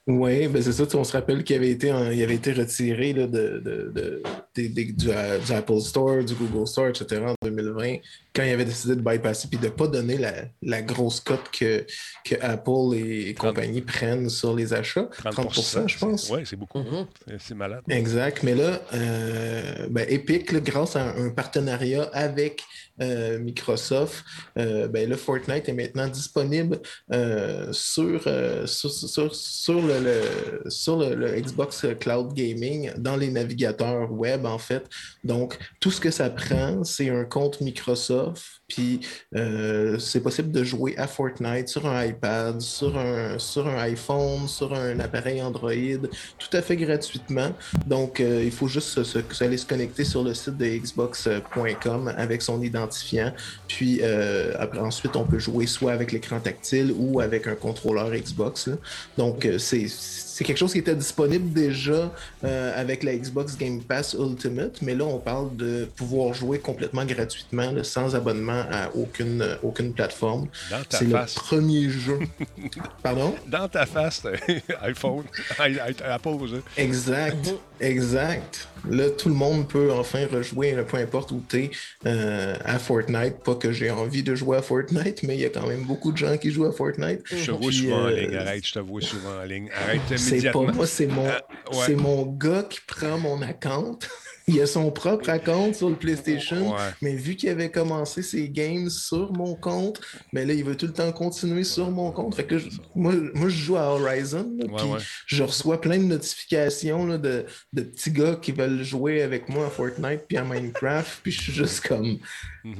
Oui, 0.08 0.48
ben 0.48 0.62
c'est 0.64 0.72
ça. 0.72 0.84
On 0.96 1.04
se 1.04 1.12
rappelle 1.14 1.44
qu'il 1.44 1.56
avait 1.56 1.70
été, 1.70 1.92
en- 1.92 2.10
il 2.10 2.24
avait 2.24 2.34
été 2.36 2.54
retiré 2.54 3.14
là, 3.14 3.28
de, 3.28 3.62
de- 3.64 3.92
de- 3.94 4.68
du, 4.68 5.10
euh, 5.10 5.38
du 5.38 5.52
Apple 5.54 5.80
Store, 5.80 6.24
du 6.24 6.34
Google 6.34 6.68
Store, 6.68 6.88
etc. 6.88 7.22
en 7.28 7.36
2020, 7.44 7.98
quand 8.36 8.42
il 8.44 8.50
avait 8.50 8.66
décidé 8.66 8.96
de 8.96 9.02
bypasser 9.02 9.48
puis 9.48 9.60
de 9.60 9.66
ne 9.66 9.70
pas 9.70 9.88
donner 9.88 10.18
la, 10.18 10.34
la 10.64 10.82
grosse 10.82 11.20
cote 11.20 11.52
que, 11.52 11.86
que 12.26 12.36
Apple 12.42 12.96
et, 12.96 13.34
30. 13.36 13.54
compagnie 13.54 13.82
prennent 13.82 14.28
sur 14.30 14.56
les 14.56 14.74
achats. 14.74 15.08
30%, 15.24 15.88
je 15.88 15.98
pense. 16.00 16.30
Oui, 16.32 16.42
c'est 16.46 16.56
beaucoup. 16.56 16.80
Mhm. 16.80 17.06
C'est- 17.28 17.36
C'est 17.40 17.56
malade. 17.56 17.82
Exact. 17.88 18.42
Mais 18.42 18.56
là, 18.56 18.82
euh, 18.94 19.88
ben, 19.92 20.06
Epic, 20.10 20.52
là, 20.52 20.60
grâce 20.62 20.96
à 20.96 21.12
un, 21.12 21.28
un 21.28 21.30
partenariat 21.30 22.10
avec 22.12 22.64
euh, 23.02 23.40
Microsoft, 23.40 24.24
euh, 24.58 24.88
ben, 24.88 25.14
Fortnite 25.16 25.70
est 25.70 25.74
maintenant 25.74 26.08
disponible 26.08 26.80
euh, 27.12 27.72
sur, 27.72 28.24
euh, 28.28 28.66
sur, 28.66 28.92
sur- 28.92 29.36
sur 29.36 29.82
le, 29.82 30.64
sur 30.70 30.98
le 30.98 31.40
Xbox 31.40 31.86
Cloud 32.00 32.34
Gaming, 32.34 32.92
dans 32.98 33.16
les 33.16 33.30
navigateurs 33.30 34.12
web, 34.12 34.46
en 34.46 34.58
fait. 34.58 34.84
Donc, 35.24 35.58
tout 35.80 35.92
ce 35.92 36.02
que 36.02 36.12
ça 36.12 36.30
prend, 36.30 36.84
c'est 36.84 37.10
un 37.10 37.26
compte 37.26 37.62
Microsoft, 37.62 38.61
puis 38.74 39.02
euh, 39.36 40.00
c'est 40.00 40.22
possible 40.22 40.52
de 40.52 40.64
jouer 40.64 40.98
à 40.98 41.08
Fortnite 41.08 41.68
sur 41.68 41.86
un 41.86 42.06
iPad, 42.06 42.62
sur 42.62 42.98
un, 42.98 43.38
sur 43.38 43.68
un 43.68 43.78
iPhone, 43.80 44.48
sur 44.48 44.74
un 44.74 44.98
appareil 45.02 45.42
Android, 45.42 45.72
tout 46.40 46.58
à 46.58 46.62
fait 46.62 46.78
gratuitement. 46.78 47.52
Donc, 47.86 48.20
euh, 48.22 48.42
il 48.46 48.52
faut 48.52 48.68
juste 48.68 48.88
se, 48.90 49.04
se- 49.04 49.44
aller 49.44 49.58
se 49.58 49.66
connecter 49.66 50.06
sur 50.06 50.24
le 50.24 50.34
site 50.34 50.58
de 50.58 50.66
xbox.com 50.66 52.14
avec 52.18 52.42
son 52.42 52.62
identifiant. 52.62 53.34
Puis, 53.68 54.00
euh, 54.02 54.54
après, 54.58 54.80
ensuite, 54.80 55.16
on 55.16 55.26
peut 55.26 55.40
jouer 55.40 55.68
soit 55.68 55.92
avec 55.92 56.12
l'écran 56.14 56.40
tactile 56.40 56.94
ou 56.98 57.20
avec 57.20 57.48
un 57.48 57.56
contrôleur 57.56 58.10
Xbox. 58.12 58.70
Donc, 59.18 59.48
c'est 59.58 59.88
c'est 60.34 60.44
quelque 60.46 60.58
chose 60.58 60.72
qui 60.72 60.80
était 60.80 60.96
disponible 60.96 61.52
déjà 61.52 62.12
euh, 62.46 62.80
avec 62.82 63.04
la 63.04 63.14
Xbox 63.16 63.58
Game 63.58 63.82
Pass 63.84 64.16
Ultimate, 64.18 64.82
mais 64.82 64.96
là, 64.96 65.04
on 65.04 65.20
parle 65.20 65.56
de 65.58 65.86
pouvoir 65.96 66.34
jouer 66.34 66.60
complètement 66.60 67.04
gratuitement, 67.06 67.72
là, 67.72 67.84
sans 67.84 68.16
abonnement 68.16 68.64
à 68.72 68.90
aucune, 68.96 69.42
euh, 69.42 69.56
aucune 69.62 69.94
plateforme. 69.94 70.48
Dans 70.70 70.84
ta 70.84 70.98
C'est 71.00 71.06
le 71.06 71.20
premier 71.36 71.90
jeu. 71.90 72.20
Pardon? 73.04 73.36
Dans 73.48 73.68
ta 73.68 73.86
face, 73.86 74.24
iPhone, 74.82 75.24
i- 75.60 75.72
i- 75.74 76.04
Apple, 76.04 76.30
Exact, 76.78 77.54
exact. 77.80 78.68
Là, 78.90 79.10
tout 79.10 79.30
le 79.30 79.36
monde 79.36 79.68
peut 79.68 79.92
enfin 79.92 80.26
rejouer, 80.32 80.72
là, 80.72 80.84
peu 80.84 80.98
importe 80.98 81.32
où 81.32 81.44
tu 81.48 81.70
es, 82.06 82.08
à 82.66 82.80
Fortnite. 82.80 83.36
Pas 83.44 83.56
que 83.56 83.72
j'ai 83.72 83.92
envie 83.92 84.24
de 84.24 84.34
jouer 84.36 84.58
à 84.58 84.62
Fortnite, 84.62 85.24
mais 85.24 85.36
il 85.36 85.42
y 85.42 85.46
a 85.46 85.50
quand 85.50 85.68
même 85.68 85.84
beaucoup 85.84 86.12
de 86.12 86.18
gens 86.18 86.38
qui 86.38 86.52
jouent 86.52 86.66
à 86.66 86.72
Fortnite. 86.72 87.22
Je 87.26 87.46
te 87.46 87.52
vois 87.52 87.72
souvent 87.72 88.04
en 88.04 88.08
euh, 88.08 88.12
ligne. 88.16 88.36
Arrête, 88.38 88.66
je 88.66 88.74
te 88.74 88.80
vois 88.80 89.02
souvent 89.02 89.38
en 89.42 89.44
ligne. 89.44 89.70
Arrête 89.84 90.02
C'est 90.22 90.52
pas 90.52 90.62
moi, 90.62 90.88
c'est 90.88 91.08
mon, 91.08 91.28
Euh, 91.28 91.40
ouais. 91.74 91.96
mon 91.96 92.26
gars 92.26 92.64
qui 92.64 92.80
prend 92.88 93.18
mon 93.18 93.42
account. 93.42 94.00
il 94.52 94.62
a 94.62 94.66
son 94.68 94.92
propre 94.92 95.30
account 95.30 95.74
sur 95.74 95.90
le 95.90 95.96
PlayStation, 95.96 96.72
Ouais. 96.74 96.78
mais 97.02 97.16
vu 97.16 97.36
qu'il 97.36 97.50
avait 97.50 97.70
commencé 97.72 98.22
ses 98.22 98.50
games 98.50 98.90
sur 98.90 99.32
mon 99.34 99.56
compte, 99.56 100.00
mais 100.34 100.46
là, 100.46 100.54
il 100.54 100.64
veut 100.64 100.76
tout 100.78 100.88
le 100.88 100.94
temps 100.94 101.12
continuer 101.12 101.64
sur 101.64 101.90
mon 101.92 102.12
compte. 102.12 102.36
Fait 102.36 102.44
que 102.46 102.58
je- 102.58 102.70
moi, 102.96 103.14
moi, 103.34 103.50
je 103.50 103.58
joue 103.58 103.78
à 103.78 103.84
Horizon, 103.92 104.52
là, 104.60 104.66
Ouais, 104.66 104.74
puis 104.78 104.88
ouais. 104.92 105.00
je 105.26 105.44
reçois 105.44 105.80
plein 105.80 105.98
de 105.98 106.04
notifications 106.04 107.06
là, 107.06 107.18
de, 107.18 107.46
de 107.74 107.82
petits 107.82 108.12
gars 108.12 108.38
qui 108.42 108.52
veulent 108.52 108.84
jouer 108.84 109.22
avec 109.22 109.50
moi 109.50 109.68
à 109.68 109.70
Fortnite 109.70 110.22
puis 110.28 110.38
à 110.38 110.44
Minecraft, 110.44 111.20
puis 111.24 111.32
je 111.32 111.42
suis 111.42 111.54
juste 111.54 111.88
comme 111.88 112.18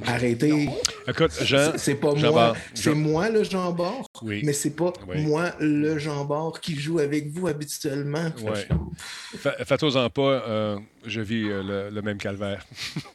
arrêtez. 0.06 0.68
Écoute, 1.08 1.32
C'est- 1.32 1.94
pas 1.96 2.14
Jean 2.16 2.32
moi, 2.32 2.56
c'est 2.74 2.94
moi 2.94 3.28
le 3.30 3.42
Jean 3.44 3.72
Bart, 3.72 4.06
Oui. 4.22 4.42
mais 4.44 4.52
c'est 4.52 4.70
pas 4.76 4.92
Oui. 5.08 5.22
moi 5.22 5.50
le 5.60 5.98
Jean 5.98 6.24
Bart 6.24 6.60
qui 6.60 6.76
joue 6.78 6.98
avec 6.98 7.28
vous 7.30 7.46
habituellement. 7.48 8.30
Ouais. 8.42 8.66
Faites-en 9.64 10.10
pas, 10.10 10.22
euh, 10.22 10.78
je 11.06 11.20
vis 11.20 11.48
euh, 11.48 11.61
le, 11.62 11.90
le 11.90 12.02
même 12.02 12.18
calvaire. 12.18 12.64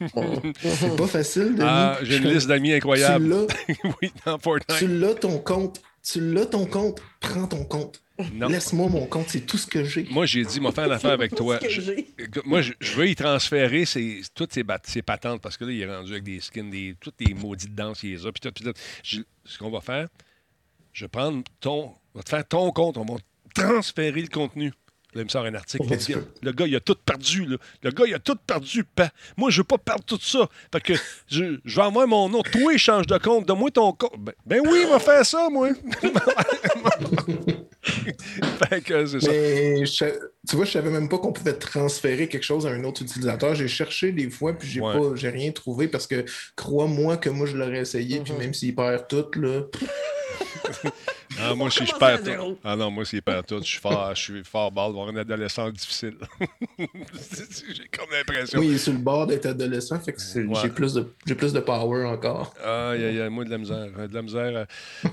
C'est 0.62 0.96
pas 0.96 1.06
facile, 1.06 1.54
Denis. 1.54 1.60
Ah, 1.62 1.98
j'ai 2.02 2.16
une 2.16 2.24
Je- 2.24 2.28
liste 2.28 2.46
d'amis 2.48 2.68
Tu 2.70 2.74
incroyable. 2.76 3.28
l'as, 3.28 3.46
oui, 4.02 4.12
dans 4.24 4.38
Fortnite. 4.38 4.78
tu 4.78 4.86
l'as 4.88 5.14
ton 5.14 5.38
compte. 5.38 5.80
Tu 6.02 6.20
l'as 6.20 6.46
ton 6.46 6.64
compte. 6.66 7.00
Prends 7.20 7.46
ton 7.46 7.64
compte. 7.64 8.00
Laisse-moi 8.48 8.88
mon 8.88 9.06
compte, 9.06 9.26
c'est 9.28 9.42
tout 9.46 9.58
ce 9.58 9.66
que 9.66 9.84
j'ai. 9.84 10.04
Moi, 10.10 10.26
j'ai 10.26 10.44
dit, 10.44 10.58
m'a 10.60 10.72
fait 10.72 10.80
une 10.84 10.90
affaire 10.92 11.12
avec 11.12 11.34
toi. 11.36 11.58
Ce 11.60 11.66
que 11.66 11.70
Je- 11.70 11.80
j'ai. 11.80 12.08
Écoute, 12.18 12.42
Moi, 12.46 12.62
je, 12.62 12.72
je 12.80 12.92
veux 12.96 13.06
y 13.08 13.14
transférer 13.14 13.84
ses- 13.84 14.22
toutes 14.34 14.52
ses, 14.52 14.64
ses 14.84 15.02
patentes 15.02 15.40
parce 15.40 15.56
que 15.56 15.64
là, 15.64 15.70
il 15.72 15.80
est 15.80 15.86
rendu 15.96 16.12
avec 16.12 16.24
des 16.24 16.40
skins, 16.40 16.68
des, 16.70 16.96
toutes 17.00 17.14
les 17.20 17.34
maudites 17.34 17.74
danses, 17.74 18.02
il 18.02 18.10
les 18.12 18.26
a. 18.26 18.32
Puis 18.32 18.40
tout, 18.40 18.50
puis 18.52 18.64
tout. 18.64 18.72
Je- 19.04 19.20
ce 19.44 19.58
qu'on 19.58 19.70
va 19.70 19.80
faire, 19.80 20.08
je 20.92 21.04
vais 21.04 21.08
prendre 21.08 21.42
ton. 21.60 21.92
On 22.14 22.18
va 22.18 22.22
te 22.24 22.30
faire 22.30 22.46
ton 22.46 22.70
compte, 22.72 22.96
on 22.96 23.04
va 23.04 23.16
transférer 23.54 24.22
le 24.22 24.28
contenu. 24.28 24.72
Là, 25.14 25.22
il 25.22 25.24
me 25.24 25.28
sort 25.30 25.46
un 25.46 25.54
article. 25.54 25.84
Le 25.88 25.96
gars, 25.96 26.16
peux. 26.16 26.24
le 26.42 26.52
gars, 26.52 26.66
il 26.66 26.76
a 26.76 26.80
tout 26.80 26.94
perdu. 26.94 27.46
Là. 27.46 27.56
Le 27.82 27.90
gars, 27.90 28.04
il 28.06 28.14
a 28.14 28.18
tout 28.18 28.36
perdu. 28.36 28.84
pa. 28.84 29.10
Moi, 29.38 29.50
je 29.50 29.58
veux 29.60 29.64
pas 29.64 29.78
perdre 29.78 30.04
tout 30.04 30.18
ça. 30.20 30.46
Fait 30.70 30.82
que 30.82 30.92
je, 31.28 31.58
je 31.64 31.76
vais 31.76 31.82
avoir 31.82 32.06
mon 32.06 32.28
nom. 32.28 32.42
Toi, 32.42 32.76
change 32.76 33.06
de 33.06 33.16
compte. 33.16 33.46
Donne-moi 33.46 33.70
ton 33.70 33.92
compte. 33.92 34.18
Ben, 34.18 34.34
ben 34.44 34.60
oui, 34.68 34.80
il 34.82 34.88
va 34.88 34.98
faire 34.98 35.24
ça, 35.24 35.48
moi. 35.50 35.70
fait 38.68 38.80
que 38.82 39.06
c'est 39.06 39.20
ça. 39.20 39.30
Mais 39.30 39.86
je 39.86 40.04
tu 40.48 40.56
vois, 40.56 40.64
je 40.64 40.72
savais 40.72 40.90
même 40.90 41.08
pas 41.08 41.18
qu'on 41.18 41.32
pouvait 41.32 41.54
transférer 41.54 42.28
quelque 42.28 42.44
chose 42.44 42.66
à 42.66 42.70
un 42.70 42.84
autre 42.84 43.02
utilisateur. 43.02 43.54
J'ai 43.54 43.68
cherché 43.68 44.12
des 44.12 44.30
fois, 44.30 44.52
puis 44.52 44.68
j'ai 44.68 44.80
Ouais. 44.80 44.92
pas, 44.92 45.14
j'ai 45.14 45.28
rien 45.30 45.50
trouvé 45.52 45.88
parce 45.88 46.06
que 46.06 46.24
crois-moi 46.56 47.16
que 47.16 47.28
moi 47.30 47.46
je 47.46 47.56
l'aurais 47.56 47.80
essayé, 47.80 48.20
puis 48.20 48.32
même 48.34 48.54
s'il 48.54 48.74
perd 48.74 49.08
tout, 49.08 49.26
là. 49.36 49.62
Ah, 51.40 51.54
moi, 51.54 51.70
si 51.70 51.84
je 51.84 51.94
perds 51.94 52.22
tout. 52.22 52.58
Ah 52.64 52.74
non, 52.76 52.90
moi, 52.90 53.04
s'il 53.04 53.22
perd 53.22 53.44
tout, 53.46 53.58
je 53.58 53.64
suis 53.64 53.78
fort, 53.80 54.14
je 54.14 54.22
suis 54.22 54.44
fort 54.44 54.70
balle, 54.72 54.86
avoir 54.86 55.10
une 55.10 55.18
adolescence 55.18 55.72
difficile. 55.72 56.16
J'ai 56.78 57.88
comme 57.96 58.08
l'impression. 58.10 58.58
Oui, 58.60 58.68
il 58.68 58.74
est 58.74 58.78
sur 58.78 58.92
le 58.92 58.98
bord 58.98 59.26
d'être 59.26 59.46
adolescent, 59.46 59.98
fait 60.00 60.12
que 60.12 60.18
Ouais. 60.38 60.54
j'ai 60.62 60.68
plus 60.68 60.94
de 60.94 61.12
j'ai 61.26 61.34
plus 61.34 61.52
de 61.52 61.60
power 61.60 62.04
encore. 62.06 62.54
Aïe, 62.64 63.04
aïe, 63.04 63.20
aïe, 63.20 63.28
moi, 63.30 63.44
de 63.44 63.50
la 63.50 63.58
misère. 63.58 63.88
euh, 63.98 64.08
De 64.08 64.14
la 64.14 64.22
misère. 64.22 64.56
euh. 64.56 64.64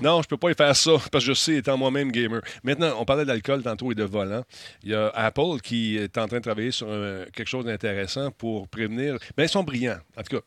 Non, 0.02 0.22
je 0.22 0.28
peux 0.28 0.36
pas 0.36 0.50
y 0.50 0.54
faire 0.54 0.74
ça, 0.74 0.92
parce 1.12 1.24
que 1.24 1.30
je 1.30 1.34
sais, 1.34 1.54
étant 1.56 1.76
moi-même 1.76 2.10
gamer. 2.10 2.40
Maintenant, 2.62 2.94
on 2.98 3.04
parlait 3.04 3.24
d'alcool 3.24 3.62
tantôt 3.62 3.92
et 3.92 3.94
de 3.94 4.04
volant. 4.04 4.42
Il 4.82 4.90
y 4.90 4.94
a 4.94 5.08
Apple 5.14 5.60
qui 5.62 5.96
est 5.98 6.16
en 6.18 6.26
train 6.28 6.38
de 6.38 6.42
travailler 6.42 6.70
sur 6.70 6.90
un- 6.90 7.24
quelque 7.32 7.48
chose 7.48 7.64
d'intéressant 7.64 8.30
pour 8.30 8.68
prévenir. 8.68 9.16
Mais 9.36 9.44
ils 9.44 9.48
sont 9.48 9.62
brillants. 9.64 9.98
En 10.16 10.22
tout 10.22 10.36
cas, 10.36 10.42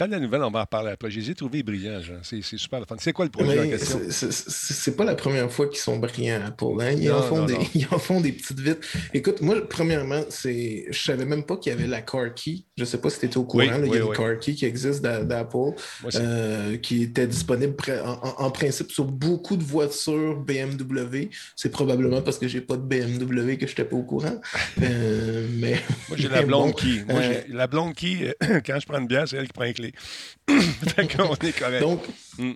tant 0.00 0.06
de 0.06 0.12
la 0.12 0.20
nouvelle, 0.20 0.42
on 0.42 0.50
va 0.50 0.60
en 0.60 0.62
reparler 0.62 0.92
après. 0.92 1.10
Je 1.10 1.20
les 1.20 1.30
ai 1.30 1.34
trouvés 1.34 1.62
brillants. 1.62 2.00
C'est 2.22 2.40
super 2.42 2.80
le 2.80 2.86
fun. 2.86 2.96
C'est 2.98 3.12
quoi 3.12 3.26
le 3.26 3.30
en 3.30 3.68
question? 3.68 4.00
c'est- 4.08 4.96
pas 4.96 5.04
la 5.04 5.14
première 5.14 5.50
fois 5.52 5.68
qu'ils 5.68 5.78
sont 5.78 5.98
brillants, 5.98 6.40
Apple. 6.46 6.80
Hein? 6.80 6.92
Ils, 6.92 7.04
ils 7.74 7.86
en 7.90 7.98
font 7.98 8.20
des 8.20 8.32
petites 8.32 8.60
vites. 8.60 8.80
Écoute, 9.12 9.42
moi, 9.42 9.56
premièrement, 9.68 10.22
c'est 10.30 10.86
je 10.90 10.98
savais 11.02 11.26
même 11.26 11.44
pas 11.44 11.58
qu'il 11.58 11.70
y 11.72 11.74
avait 11.74 11.86
la 11.86 12.00
Car 12.00 12.34
Key. 12.34 12.64
Je 12.78 12.84
sais 12.84 12.98
pas 12.98 13.10
si 13.10 13.20
tu 13.20 13.26
étais 13.26 13.36
au 13.36 13.44
courant. 13.44 13.62
Oui, 13.64 13.68
là, 13.68 13.78
il 13.78 13.86
y 13.86 13.90
oui, 13.90 13.98
a 13.98 14.04
une. 14.04 14.12
Car 14.12 14.38
Key 14.38 14.54
qui 14.54 14.64
existe 14.64 15.02
d'a- 15.02 15.22
d'Apple, 15.22 15.74
euh, 16.14 16.76
qui 16.78 17.02
était 17.02 17.26
disponible 17.26 17.74
en, 18.38 18.50
principe 18.50 18.90
sur 18.90 19.04
beaucoup 19.04 19.56
de 19.56 19.62
voitures 19.62 20.36
BMW. 20.36 21.28
C'est 21.56 21.70
probablement 21.70 22.22
parce 22.22 22.38
que 22.38 22.48
j'ai 22.48 22.62
pas 22.62 22.76
de 22.76 22.82
BMW 22.82 23.56
que 23.58 23.66
je 23.66 23.72
n'étais 23.72 23.84
pas 23.84 23.96
au 23.96 24.02
courant. 24.02 24.40
Euh, 24.82 25.46
mais 25.58 25.76
Moi, 26.08 26.16
j'ai 26.16 26.28
la 26.28 26.40
mais 26.40 26.46
blonde 26.46 26.68
bon, 26.70 26.72
qui. 26.72 27.00
Moi, 27.06 27.20
euh, 27.20 27.42
j'ai 27.46 27.52
la 27.52 27.66
blonde 27.66 27.94
qui, 27.94 28.24
euh, 28.24 28.32
quand 28.66 28.80
je 28.80 28.86
prends 28.86 28.98
une 28.98 29.06
bière, 29.06 29.28
c'est 29.28 29.36
elle 29.36 29.46
qui 29.46 29.52
prend 29.52 29.64
les 29.64 29.74
clés. 29.74 29.89
Fait 30.48 31.16
qu'on 31.16 31.34
est 31.34 31.58
correct. 31.58 31.80
Donc, 31.80 32.02
Mm. 32.38 32.52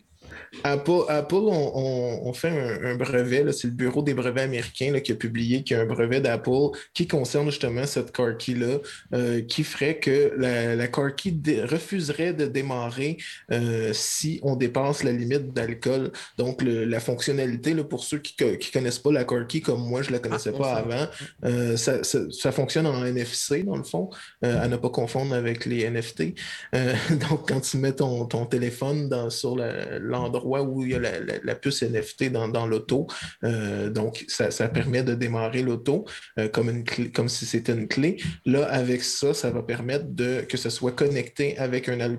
Apple, 0.62 1.02
Apple 1.08 1.34
on, 1.34 1.72
on- 1.74 2.28
on 2.28 2.32
fait 2.32 2.48
un, 2.48 2.92
un 2.92 2.94
brevet, 2.94 3.44
là, 3.44 3.52
c'est 3.52 3.66
le 3.66 3.72
Bureau 3.74 4.02
des 4.02 4.14
brevets 4.14 4.42
américains 4.42 4.92
là, 4.92 5.00
qui 5.00 5.12
a 5.12 5.14
publié 5.14 5.62
qu'il 5.62 5.76
y 5.76 5.80
a 5.80 5.82
un 5.82 5.86
brevet 5.86 6.20
d'Apple 6.20 6.70
qui 6.94 7.06
concerne 7.06 7.50
justement 7.50 7.84
cette 7.86 8.12
car 8.12 8.36
key-là, 8.36 8.78
euh, 9.14 9.42
qui 9.42 9.64
ferait 9.64 9.98
que 9.98 10.32
la, 10.38 10.74
la 10.76 10.88
car 10.88 11.14
key 11.14 11.30
dé- 11.32 11.62
refuserait 11.64 12.32
de 12.32 12.46
démarrer 12.46 13.16
euh, 13.52 13.90
si 13.92 14.40
on 14.42 14.56
dépasse 14.56 15.02
la 15.02 15.12
limite 15.12 15.52
d'alcool. 15.52 16.12
Donc, 16.38 16.62
le- 16.62 16.84
la 16.84 17.00
fonctionnalité, 17.00 17.74
là, 17.74 17.84
pour 17.84 18.04
ceux 18.04 18.18
qui 18.18 18.34
ne 18.44 18.56
connaissent 18.72 18.98
pas 18.98 19.12
la 19.12 19.24
car 19.24 19.46
key 19.46 19.60
comme 19.60 19.80
moi, 19.86 20.02
je 20.02 20.08
ne 20.08 20.12
la 20.14 20.18
connaissais 20.20 20.52
Ah, 20.54 20.58
pas 20.58 20.64
ça. 20.64 20.76
avant, 20.76 21.06
euh, 21.44 21.76
ça, 21.76 22.02
ça- 22.04 22.30
ça 22.30 22.52
fonctionne 22.52 22.86
en 22.86 23.04
NFC, 23.04 23.62
dans 23.64 23.76
le 23.76 23.84
fond, 23.84 24.08
euh, 24.44 24.62
à 24.62 24.68
ne 24.68 24.76
pas 24.76 24.90
confondre 24.90 25.34
avec 25.34 25.66
les 25.66 25.82
NFT. 25.84 26.34
Euh, 26.74 26.94
donc, 27.30 27.48
quand 27.48 27.60
tu 27.60 27.76
mets 27.76 27.92
ton, 27.92 28.24
ton 28.26 28.46
téléphone 28.46 29.08
dans, 29.08 29.30
sur 29.30 29.56
la- 29.56 29.98
l'endroit 30.44 30.62
où 30.62 30.82
il 30.84 30.90
y 30.92 30.94
a 30.94 30.98
la, 30.98 31.20
la- 31.20 31.38
la 31.42 31.54
puce 31.54 31.82
NFT 31.82 32.30
dans, 32.30 32.48
dans 32.48 32.66
l'auto, 32.66 33.06
euh, 33.44 33.90
donc 33.90 34.24
ça, 34.28 34.50
ça 34.50 34.68
permet 34.68 35.02
de 35.02 35.14
démarrer 35.14 35.62
l'auto 35.62 36.04
euh, 36.38 36.48
comme, 36.48 36.68
une 36.70 36.84
clé- 36.84 37.10
comme 37.10 37.28
si 37.28 37.46
c'était 37.46 37.72
une 37.72 37.88
clé. 37.88 38.16
Là, 38.44 38.66
avec 38.66 39.02
ça, 39.02 39.34
ça 39.34 39.50
va 39.50 39.62
permettre 39.62 40.06
de, 40.08 40.42
que 40.42 40.56
ce 40.56 40.70
soit 40.70 40.92
connecté 40.92 41.56
avec 41.58 41.88
un, 41.88 42.00
un, 42.00 42.16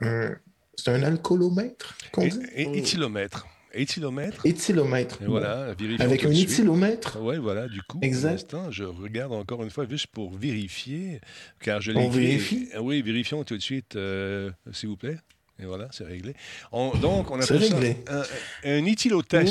un- 0.00 0.36
c'est 0.76 0.90
un 0.90 1.02
alcoolomètre 1.02 1.94
qu'on 2.12 2.26
dit? 2.26 2.40
éthylomètre. 2.56 3.46
Éthylomètre. 3.74 4.46
Éthylomètre. 4.46 5.22
Et 5.22 5.26
voilà, 5.26 5.74
vérifions 5.78 6.04
Avec 6.04 6.24
un 6.24 6.30
éthylomètre? 6.30 7.18
Oui, 7.20 7.38
voilà, 7.38 7.68
du 7.68 7.80
coup, 7.82 7.98
Exact. 8.02 8.52
pour 8.54 8.70
je 8.70 8.84
regarde 8.84 9.32
encore 9.32 9.62
une 9.62 9.70
fois 9.70 9.86
juste 9.88 10.08
pour 10.08 10.30
vérifier, 10.36 11.20
car 11.60 11.80
je 11.80 11.92
l'ai 11.92 12.00
On 12.00 12.08
vérifie? 12.10 12.68
Oui, 12.80 13.00
vérifions 13.02 13.44
tout 13.44 13.56
de 13.56 13.62
suite, 13.62 13.96
euh, 13.96 14.50
s'il 14.72 14.88
vous 14.90 14.96
plaît. 14.98 15.18
Et 15.60 15.64
voilà, 15.64 15.88
c'est 15.92 16.04
réglé. 16.04 16.34
On- 16.72 16.90
donc, 16.96 17.30
on 17.30 17.40
appelle 17.40 17.62
ça 17.62 17.76
réglé. 17.76 17.96
un, 18.08 18.22
un 18.64 18.84
Un. 18.84 19.44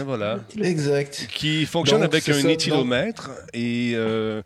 Et 0.00 0.02
voilà. 0.04 0.40
Exact. 0.62 1.28
Qui 1.34 1.66
fonctionne 1.66 2.00
Donc, 2.00 2.12
avec 2.14 2.28
un 2.28 2.40
ça, 2.40 2.48
éthylomètre. 2.50 3.30
Et 3.52 3.92
euh, 3.96 4.40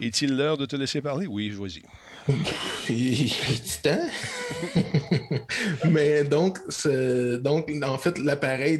est-il 0.00 0.36
l'heure 0.36 0.56
de 0.56 0.66
te 0.66 0.74
laisser 0.74 1.00
parler? 1.00 1.26
Oui. 1.26 1.50
Petit 1.50 1.82
temps. 1.82 1.88
Mais 5.90 6.24
donc, 6.24 6.58
donc, 7.40 7.70
en 7.82 7.98
fait, 7.98 8.18
l'appareil, 8.18 8.78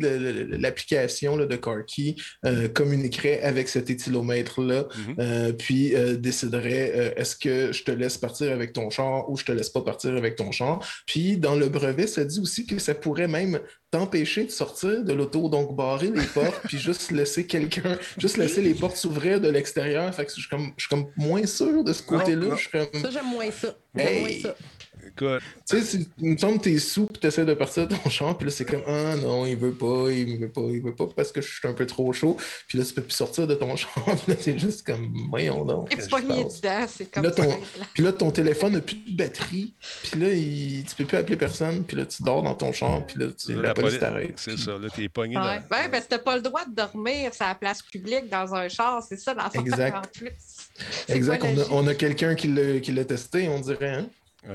l'application 0.50 1.36
là, 1.36 1.46
de 1.46 1.56
CarKey 1.56 2.16
euh, 2.44 2.68
communiquerait 2.68 3.40
avec 3.42 3.68
cet 3.68 3.90
éthylomètre-là, 3.90 4.84
Mhm. 4.90 5.14
euh, 5.18 5.52
puis 5.52 5.94
euh, 5.94 6.16
déciderait 6.16 6.92
euh, 6.94 7.10
est-ce 7.16 7.36
que 7.36 7.72
je 7.72 7.84
te 7.84 7.90
laisse 7.90 8.18
partir 8.18 8.52
avec 8.52 8.72
ton 8.72 8.90
char 8.90 9.28
ou 9.30 9.36
je 9.36 9.44
te 9.44 9.52
laisse 9.52 9.70
pas 9.70 9.82
partir 9.82 10.14
avec 10.16 10.36
ton 10.36 10.52
char. 10.52 10.80
Puis 11.06 11.36
dans 11.36 11.54
le 11.54 11.68
brevet, 11.68 12.06
ça 12.06 12.24
dit 12.24 12.40
aussi 12.40 12.66
que 12.66 12.78
ça 12.78 12.94
pourrait 12.94 13.28
même 13.28 13.60
t'empêcher 13.90 14.44
de 14.44 14.50
sortir 14.50 15.02
de 15.02 15.12
l'auto, 15.12 15.48
donc 15.48 15.74
barrer 15.74 16.10
les 16.14 16.22
portes, 16.22 16.60
puis 16.64 16.78
juste 16.78 17.10
laisser 17.10 17.46
quelqu'un, 17.46 17.98
juste 18.18 18.36
laisser 18.36 18.62
les 18.62 18.74
portes 18.74 18.96
s'ouvrir 18.96 19.40
de 19.40 19.48
l'extérieur. 19.48 20.14
Fait 20.14 20.24
que 20.24 20.30
je 20.30 20.40
suis 20.40 20.48
comme, 20.48 20.72
je 20.76 20.86
suis 20.86 20.88
comme 20.88 21.06
moins 21.16 21.44
sûr 21.46 21.82
de 21.82 21.92
ce 21.92 22.02
côté-là. 22.02 22.56
Ça, 23.02 23.10
j'aime 23.10 23.29
moins 23.30 23.50
ça. 23.50 23.74
Hey! 23.96 24.20
moins 24.20 24.50
ça. 24.50 24.56
Écoute, 25.02 25.42
tu 25.68 25.82
sais, 25.82 25.98
il 26.18 26.30
me 26.32 26.36
semble 26.36 26.58
que 26.58 26.64
t'es 26.64 26.78
sous 26.78 27.06
puis 27.06 27.18
t'essaies 27.20 27.46
de 27.46 27.54
partir 27.54 27.88
de 27.88 27.96
ton 27.96 28.10
champ, 28.10 28.34
puis 28.34 28.46
là, 28.46 28.52
c'est 28.52 28.66
comme 28.66 28.82
Ah 28.86 29.16
non, 29.16 29.46
il 29.46 29.56
veut 29.56 29.72
pas, 29.72 30.10
il 30.10 30.38
veut 30.38 30.50
pas, 30.50 30.60
il 30.70 30.82
veut 30.82 30.94
pas 30.94 31.06
parce 31.16 31.32
que 31.32 31.40
je 31.40 31.48
suis 31.48 31.66
un 31.66 31.72
peu 31.72 31.86
trop 31.86 32.12
chaud. 32.12 32.36
Puis 32.68 32.76
là, 32.78 32.84
tu 32.84 32.92
peux 32.92 33.02
plus 33.02 33.14
sortir 33.14 33.46
de 33.46 33.54
ton 33.54 33.74
champ. 33.76 33.88
Puis 34.04 34.32
là, 34.32 34.34
c'est 34.38 34.58
juste 34.58 34.86
comme 34.86 35.10
Voyons 35.30 35.64
donc. 35.64 35.92
Et 35.96 36.00
se 36.00 36.08
pogné 36.08 36.44
dedans, 36.44 36.86
c'est 36.86 37.10
comme 37.10 37.24
Là, 37.24 37.30
ton- 37.30 37.58
Puis 37.94 38.02
là, 38.02 38.12
ton 38.12 38.30
téléphone 38.30 38.74
n'a 38.74 38.80
plus 38.82 38.96
de 38.96 39.16
batterie. 39.16 39.74
Puis 40.04 40.20
là, 40.20 40.28
il... 40.34 40.84
tu 40.84 40.94
peux 40.96 41.06
plus 41.06 41.16
appeler 41.16 41.36
personne. 41.36 41.82
Puis 41.84 41.96
là, 41.96 42.04
tu 42.04 42.22
dors 42.22 42.42
dans 42.42 42.54
ton 42.54 42.72
champ. 42.72 43.00
Puis 43.00 43.18
là, 43.18 43.26
tu... 43.32 43.54
là, 43.54 43.62
la, 43.62 43.74
police 43.74 43.98
t'arrête. 43.98 44.34
C'est 44.36 44.52
Puis- 44.54 44.62
ça, 44.64 44.72
là, 44.78 44.88
t'es 44.94 45.08
pogné 45.08 45.36
Ouais, 45.38 45.42
dans... 45.42 45.76
ouais 45.76 45.88
ben, 45.88 46.00
si 46.02 46.08
t'as 46.08 46.18
pas 46.18 46.36
le 46.36 46.42
droit 46.42 46.64
de 46.66 46.74
dormir 46.74 47.32
sur 47.34 47.46
la 47.46 47.54
place 47.54 47.80
publique 47.82 48.28
dans 48.28 48.54
un 48.54 48.68
char, 48.68 49.02
c'est 49.02 49.18
ça 49.18 49.32
l'affaire 49.32 49.62
Exact. 49.62 49.96
en 49.96 50.02
plus. 50.02 50.59
Exact. 51.08 51.44
On 51.44 51.58
a, 51.58 51.64
on 51.82 51.86
a 51.86 51.94
quelqu'un 51.94 52.34
qui 52.34 52.48
l'a 52.48 52.80
qui 52.80 52.92
l'a 52.92 53.04
testé, 53.04 53.48
on 53.48 53.60
dirait. 53.60 53.88
Hein? 53.94 54.06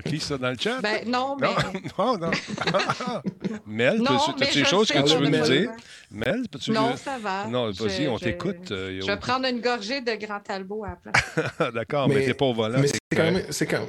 Qui, 0.03 0.19
ça, 0.19 0.37
dans 0.39 0.49
le 0.49 0.57
chat? 0.59 0.81
Ben 0.81 1.07
non, 1.07 1.37
mais. 1.39 1.47
Non, 1.99 2.17
non, 2.17 2.31
non. 2.71 3.21
Mel, 3.67 4.01
mais 4.01 4.07
as-tu 4.07 4.33
des 4.59 4.59
je 4.61 4.65
choses 4.65 4.87
que 4.87 4.97
tu 5.07 5.15
veux 5.15 5.25
nous 5.27 5.31
pas 5.39 5.47
dire? 5.47 5.71
Mel, 6.09 6.43
peux-tu... 6.51 6.71
Non, 6.71 6.95
ça 6.97 7.19
va. 7.19 7.45
Non, 7.45 7.71
vas-y, 7.71 8.03
Je- 8.05 8.09
on 8.09 8.17
je- 8.17 8.23
t'écoute. 8.23 8.71
euh, 8.71 8.99
Je 8.99 9.05
vais 9.05 9.17
prendre 9.17 9.45
une 9.47 9.61
gorgée 9.61 10.01
de 10.01 10.13
Grand 10.15 10.39
Talbot 10.39 10.85
à 10.85 10.89
la 10.89 10.95
place. 11.11 11.71
D'accord, 11.73 12.07
mais, 12.09 12.15
Mais- 12.15 12.25
t'es 12.25 12.33
pas 12.33 12.45
au 12.45 12.53
volant. 12.55 12.79
Mais 12.79 12.87
c'est 12.87 12.97
c'est 13.11 13.17
quand, 13.17 13.31
même- 13.31 13.45
c'est 13.51 13.67
quand, 13.67 13.87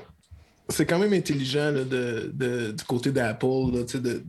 c'est 0.69 0.87
quand 0.87 0.99
même 0.99 1.13
intelligent 1.13 1.71
là, 1.71 1.85
de, 1.85 2.31
de- 2.35 2.73
du 2.73 2.85
côté 2.85 3.13
d'Apple 3.13 3.85
de- 3.95 4.23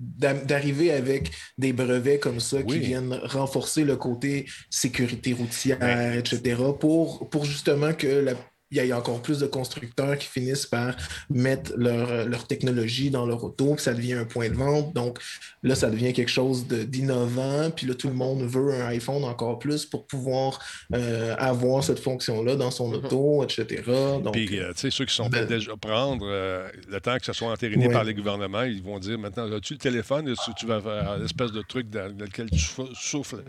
d'arriver 0.45 0.91
avec 0.91 1.31
des 1.57 1.73
brevets 1.73 2.19
comme 2.19 2.39
ça 2.39 2.57
Oui. 2.57 2.65
qui 2.65 2.79
viennent 2.79 3.13
renforcer 3.23 3.83
le 3.83 3.95
côté 3.95 4.45
sécurité 4.69 5.33
routière, 5.33 5.77
etc., 6.15 6.61
pour, 6.79 7.29
pour 7.29 7.45
justement 7.45 7.93
que 7.93 8.07
la 8.07 8.33
il 8.71 8.85
y 8.85 8.91
a 8.91 8.97
encore 8.97 9.21
plus 9.21 9.39
de 9.39 9.47
constructeurs 9.47 10.17
qui 10.17 10.27
finissent 10.27 10.65
par 10.65 10.95
mettre 11.29 11.71
leur, 11.77 12.25
leur 12.27 12.45
technologie 12.47 13.09
dans 13.09 13.25
leur 13.25 13.43
auto, 13.43 13.75
puis 13.75 13.83
ça 13.83 13.93
devient 13.93 14.13
un 14.13 14.25
point 14.25 14.49
de 14.49 14.55
vente. 14.55 14.93
Donc 14.93 15.19
là, 15.63 15.73
ça 15.75 15.89
devient 15.89 16.11
quelque 16.13 16.29
chose 16.31 16.67
d'innovant, 16.67 17.69
puis 17.75 17.87
là, 17.87 17.93
tout 17.93 18.07
le 18.07 18.13
monde 18.13 18.41
veut 18.43 18.73
un 18.73 18.87
iPhone 18.87 19.23
encore 19.23 19.59
plus 19.59 19.85
pour 19.85 20.05
pouvoir 20.05 20.59
euh, 20.93 21.35
avoir 21.37 21.83
cette 21.83 21.99
fonction-là 21.99 22.55
dans 22.55 22.71
son 22.71 22.91
auto, 22.93 23.43
etc. 23.43 23.83
Donc, 24.23 24.33
Puis, 24.33 24.59
euh, 24.59 24.71
tu 24.73 24.81
sais, 24.81 24.91
ceux 24.91 25.05
qui 25.05 25.13
sont 25.15 25.29
ben- 25.29 25.45
prêts 25.45 25.57
déjà 25.57 25.71
à 25.73 25.77
prendre, 25.77 26.25
euh, 26.27 26.67
le 26.89 26.99
temps 26.99 27.17
que 27.17 27.25
ça 27.25 27.33
soit 27.33 27.49
entériné 27.51 27.87
Ouais. 27.87 27.93
par 27.93 28.03
les 28.03 28.13
gouvernements, 28.13 28.63
ils 28.63 28.81
vont 28.83 28.99
dire 28.99 29.17
maintenant, 29.17 29.51
as-tu 29.51 29.73
le 29.73 29.79
téléphone, 29.79 30.27
Est-ce 30.27 30.51
que 30.51 30.55
tu 30.59 30.65
vas 30.65 30.81
faire 30.81 31.17
l'espèce 31.19 31.51
de 31.51 31.61
truc 31.61 31.89
dans, 31.89 32.07
lequel 32.17 32.49
tu 32.49 32.59
sou- 32.59 32.89
souffles? 32.93 33.43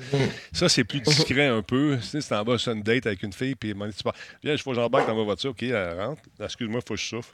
Ça, 0.52 0.68
c'est 0.68 0.84
plus 0.84 1.00
discret 1.00 1.46
un 1.46 1.62
peu. 1.62 1.96
Tu 2.00 2.06
sais, 2.06 2.20
c'est 2.20 2.34
en 2.34 2.44
bas 2.44 2.58
sur 2.58 2.72
une 2.72 2.82
date 2.82 3.06
avec 3.06 3.22
une 3.22 3.32
fille, 3.32 3.54
puis 3.54 3.74
tu 3.96 4.02
pars, 4.04 4.14
viens, 4.42 4.52
il 4.52 4.58
faut 4.58 4.70
que 4.70 4.76
j'embarque 4.76 5.07
dans 5.08 5.16
ma 5.16 5.24
voiture, 5.24 5.50
OK, 5.50 5.62
elle 5.62 5.98
rentre. 6.00 6.22
Excuse-moi, 6.42 6.80
il 6.84 6.88
faut 6.88 6.94
que 6.94 7.00
je 7.00 7.06
souffle. 7.06 7.30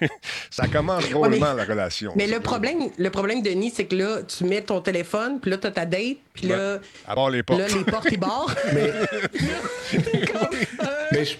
ça 0.50 0.66
commence 0.68 1.08
drôlement, 1.08 1.52
la 1.54 1.64
relation. 1.64 2.12
Mais 2.16 2.26
le 2.26 2.40
problème, 2.40 2.90
le 2.96 3.10
problème, 3.10 3.42
Denis, 3.42 3.72
c'est 3.74 3.86
que 3.86 3.96
là, 3.96 4.22
tu 4.22 4.44
mets 4.44 4.62
ton 4.62 4.80
téléphone, 4.80 5.40
puis 5.40 5.50
là, 5.50 5.58
tu 5.58 5.66
as 5.66 5.70
ta 5.70 5.86
date, 5.86 6.18
puis 6.34 6.48
là, 6.48 6.78
À 7.06 7.14
part 7.14 7.30
les 7.30 7.42
portes. 7.42 7.60
là, 7.60 7.66
les 7.68 7.84
portes, 7.84 8.08
ils 8.10 8.18
barrent. 8.18 8.54
Mais, 8.74 8.92
mais 11.12 11.24
je, 11.24 11.36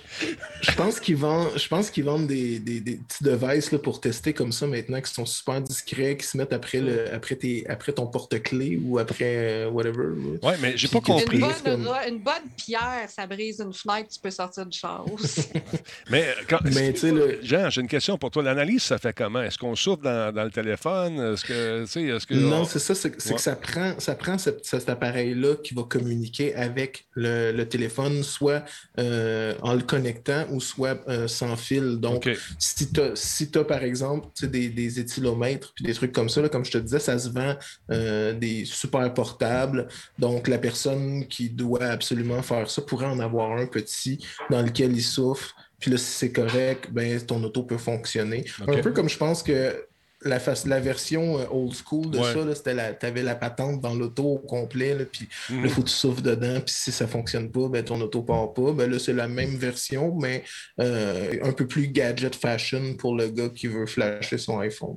je 0.63 0.71
pense 0.77 1.01
qu'ils 1.01 1.17
vendent, 1.17 1.51
je 1.57 1.67
pense 1.69 1.91
qu'ils 1.91 2.05
vendent 2.05 2.27
des, 2.27 2.59
des- 2.59 2.81
des 2.81 2.97
petits 2.97 3.25
devices 3.25 3.73
là, 3.73 3.79
pour 3.79 4.01
tester 4.01 4.33
comme 4.33 4.53
ça 4.53 4.67
maintenant, 4.67 5.01
qui 5.01 5.13
sont 5.13 5.27
super 5.27 5.61
discrets, 5.61 6.17
qui 6.17 6.27
se 6.27 6.37
mettent 6.37 6.53
après, 6.53 6.79
le, 6.79 7.13
après, 7.13 7.35
tes, 7.37 7.67
après 7.69 7.93
ton 7.93 8.07
porte-clés 8.07 8.81
ou 8.83 8.99
après 8.99 9.25
euh, 9.25 9.69
whatever. 9.71 10.07
Oui, 10.43 10.53
mais 10.61 10.77
j'ai 10.77 10.89
pas 10.89 11.01
compris. 11.01 11.39
Une 11.39 11.43
bonne, 11.47 11.63
comme- 11.85 11.97
une 12.09 12.19
bonne 12.19 12.35
pierre, 12.57 13.09
ça 13.09 13.27
brise 13.27 13.61
une 13.61 13.73
fenêtre, 13.73 14.09
tu 14.13 14.21
peux 14.21 14.31
sortir 14.31 14.65
du 14.67 14.79
char 14.79 15.05
aussi. 15.13 15.49
Mais, 16.11 16.23
euh, 16.29 16.33
quand- 16.49 16.59
Mais 16.65 16.93
le- 16.93 17.39
Jean, 17.43 17.69
j'ai 17.71 17.81
une 17.81 17.89
question 17.89 18.17
pour 18.19 18.31
toi. 18.31 18.43
L'analyse, 18.43 18.83
ça 18.83 18.99
fait 18.99 19.13
comment? 19.13 19.43
Est-ce 19.43 19.59
qu'on 19.59 19.75
souffle 19.75 20.03
dans, 20.03 20.33
dans 20.35 20.45
le 20.45 20.51
téléphone? 20.51 21.19
Est-ce 21.33 21.45
que, 21.45 21.83
est-ce 21.85 22.27
que... 22.27 22.35
Non, 22.35 22.65
c'est 22.65 22.79
ça, 22.79 22.95
c'est 22.95 23.09
Ouais. 23.27 23.35
que 23.35 23.41
ça 23.41 23.57
prend, 23.57 23.95
ça 23.99 24.15
prend 24.15 24.39
cet, 24.39 24.65
cet 24.65 24.89
appareil-là 24.89 25.57
qui 25.57 25.75
va 25.75 25.83
communiquer 25.83 26.55
avec 26.55 27.07
le, 27.15 27.53
le 27.53 27.69
téléphone, 27.69 28.23
soit 28.23 28.65
euh, 28.99 29.55
en 29.63 29.75
le 29.75 29.83
connectant 29.83 30.47
ou 30.51 30.61
soit 30.61 30.99
euh, 31.09 31.27
sans 31.29 31.57
fil. 31.57 31.97
Donc, 31.97 32.29
si 32.59 32.93
tu 32.93 33.01
as, 33.01 33.11
si 33.17 33.47
par 33.47 33.83
exemple 33.83 34.29
des, 34.43 34.69
des 34.69 35.01
éthylomètres 35.01 35.73
puis 35.75 35.85
des 35.85 35.95
trucs 35.95 36.13
comme 36.13 36.29
ça, 36.29 36.43
là, 36.43 36.49
comme 36.49 36.65
je 36.65 36.73
te 36.73 36.79
disais, 36.79 36.99
ça 36.99 37.19
se 37.19 37.29
vend 37.31 37.57
euh, 37.91 38.33
des 38.35 38.65
super 38.65 39.13
portables. 39.15 39.89
Donc, 40.19 40.49
la 40.49 40.59
personne 40.59 41.27
qui 41.29 41.49
doit 41.51 41.85
absolument 41.85 42.43
faire 42.43 42.69
ça 42.71 42.83
pourrait 42.83 43.07
en 43.07 43.21
avoir 43.21 43.53
un 43.53 43.67
petit 43.67 44.19
dans 44.51 44.63
lequel 44.63 44.93
il 44.93 45.03
souffle. 45.03 45.46
Puis 45.79 45.91
là, 45.91 45.99
si 45.99 46.05
c'est 46.05 46.33
correct, 46.33 46.89
ben, 46.91 47.21
ton 47.21 47.43
auto 47.45 47.63
peut 47.63 47.79
fonctionner. 47.79 48.45
Un 48.67 48.79
peu 48.81 48.93
comme 48.93 49.09
je 49.09 49.19
pense 49.19 49.43
que 49.43 49.87
la, 50.23 50.41
fa- 50.41 50.55
la 50.67 50.81
version 50.81 51.39
euh, 51.39 51.45
old 51.51 51.75
school 51.75 52.11
de 52.11 52.19
Ouais. 52.19 52.33
ça, 52.33 52.43
là, 52.45 52.55
c'était 52.55 52.73
la, 52.73 52.95
t'avais 52.95 53.23
la 53.23 53.35
patente 53.37 53.83
dans 53.83 53.95
l'auto 53.95 54.25
au 54.25 54.39
complet, 54.39 54.95
là, 54.95 55.05
puis 55.05 55.29
Mhm. 55.51 55.61
il 55.65 55.71
faut 55.71 55.83
que 55.83 55.89
tu 55.89 55.95
souffles 55.95 56.23
dedans, 56.23 56.61
puis 56.63 56.75
si 56.75 56.91
ça 56.91 57.07
fonctionne 57.07 57.51
pas, 57.53 57.69
ben, 57.69 57.85
ton 57.85 58.01
auto 58.01 58.23
part 58.23 58.55
pas. 58.55 58.73
Ben, 58.73 58.91
là, 58.91 58.99
c'est 58.99 59.13
la 59.13 59.29
même 59.29 59.55
version, 59.57 60.15
mais 60.17 60.43
euh, 60.81 61.37
un 61.43 61.53
peu 61.53 61.67
plus 61.67 61.89
gadget 61.89 62.35
fashion 62.35 62.95
pour 62.95 63.15
le 63.15 63.29
gars 63.29 63.51
qui 63.51 63.67
veut 63.67 63.85
flasher 63.87 64.39
son 64.39 64.59
iPhone. 64.61 64.97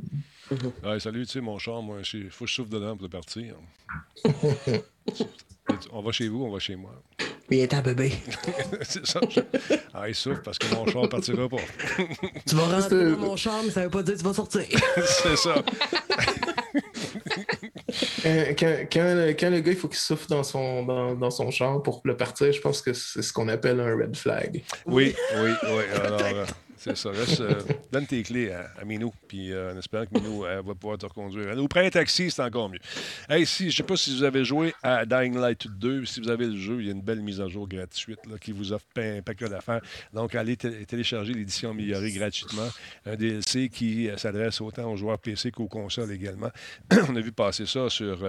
Ouais, 0.84 1.00
salut, 1.02 1.26
tu 1.28 1.34
sais, 1.34 1.42
mon 1.42 1.60
char, 1.60 1.82
moi, 1.82 1.98
il 2.14 2.32
faut 2.32 2.46
que 2.46 2.50
je 2.50 2.56
souffle 2.56 2.70
dedans 2.72 2.96
pour 2.96 3.10
partir. 3.10 3.56
on 5.92 6.02
va 6.02 6.12
chez 6.12 6.28
vous, 6.30 6.44
on 6.44 6.52
va 6.52 6.60
chez 6.60 6.76
moi. 6.76 7.02
Il 7.52 7.60
est 7.60 7.74
un 7.74 7.82
bébé. 7.82 8.14
c'est 8.84 9.06
ça. 9.06 9.20
je- 9.30 9.40
Ah, 9.94 10.08
il 10.08 10.16
souffle 10.16 10.42
parce 10.44 10.58
que 10.60 10.74
mon 10.76 10.86
char 10.86 11.10
partira 11.10 11.50
pas. 11.50 11.58
Tu 12.48 12.56
vas 12.56 12.64
rentrer 12.64 13.12
dans 13.12 13.18
mon 13.18 13.36
char, 13.36 13.62
mais 13.66 13.72
ça 13.72 13.84
veut 13.84 13.90
pas 13.90 14.04
dire 14.04 14.14
que 14.16 14.20
tu 14.20 14.26
vas 14.26 14.34
sortir. 14.34 14.62
c'est 15.06 15.36
ça. 15.36 15.56
Euh, 18.26 18.54
quand, 18.58 18.76
quand 18.92 19.14
le, 19.16 19.34
quand 19.34 19.50
le 19.50 19.60
gars, 19.62 19.72
il 19.72 19.78
faut 19.78 19.88
qu'il 19.88 19.98
souffle 19.98 20.28
dans 20.28 20.44
son, 20.44 20.84
dans, 20.86 21.16
dans 21.16 21.32
son 21.32 21.50
char 21.52 21.82
pour 21.82 22.02
le 22.04 22.16
partir, 22.16 22.52
je 22.52 22.62
pense 22.62 22.82
que 22.82 22.94
c'est 22.94 23.22
ce 23.22 23.34
qu'on 23.34 23.48
appelle 23.48 23.80
un 23.80 23.96
red 23.96 24.16
flag. 24.16 24.62
Oui, 24.86 25.16
oui, 25.42 25.50
oui. 25.64 25.82
Alors, 26.04 26.22
euh, 26.22 26.46
c'est 26.80 26.96
ça. 26.98 27.12
Laisse, 27.12 27.40
euh, 27.42 27.54
donne 27.92 28.08
tes 28.08 28.24
clés 28.24 28.52
à, 28.52 28.72
à 28.80 28.86
Minou, 28.86 29.14
puis 29.28 29.52
euh, 29.52 29.74
en 29.74 29.78
espérant 29.78 30.06
que 30.06 30.18
Minou 30.18 30.46
euh, 30.46 30.62
va 30.66 30.74
pouvoir 30.74 30.98
te 30.98 31.06
reconduire. 31.06 31.56
Ou 31.58 31.68
prends 31.68 31.82
un 31.82 31.90
taxi, 31.90 32.32
c'est 32.32 32.42
encore 32.42 32.70
mieux. 32.70 32.80
Hey, 33.30 33.46
si, 33.46 33.70
je 33.70 33.78
sais 33.78 33.84
pas 33.84 33.98
si 33.98 34.16
vous 34.16 34.24
avez 34.24 34.46
joué 34.46 34.74
à 34.82 35.06
Dying 35.06 35.38
Light 35.38 35.68
2. 35.68 36.06
Si 36.06 36.22
vous 36.22 36.30
avez 36.30 36.46
le 36.48 36.58
jeu, 36.58 36.80
il 36.80 36.86
y 36.88 36.90
a 36.90 36.94
une 36.94 37.02
belle 37.02 37.20
mise 37.22 37.42
à 37.42 37.48
jour 37.48 37.68
gratuite 37.68 38.20
là, 38.28 38.38
qui 38.40 38.52
vous 38.54 38.72
offre 38.74 38.86
un 38.98 39.22
paquet 39.22 39.50
d'affaires. 39.50 39.82
Donc, 40.14 40.34
allez 40.36 40.56
té- 40.58 40.86
télécharger 40.86 41.34
l'édition 41.34 41.72
améliorée 41.72 42.12
gratuitement. 42.12 42.68
Un 43.06 43.16
DLC 43.16 43.70
qui 43.70 44.10
euh, 44.10 44.18
s'adresse 44.18 44.62
autant 44.62 44.92
aux 44.92 44.96
joueurs 44.96 45.20
PC 45.20 45.52
qu'aux 45.52 45.68
consoles 45.68 46.12
également. 46.14 46.50
On 47.10 47.16
a 47.16 47.22
vu 47.22 47.32
passer 47.32 47.66
ça 47.66 47.90
sur, 47.90 48.26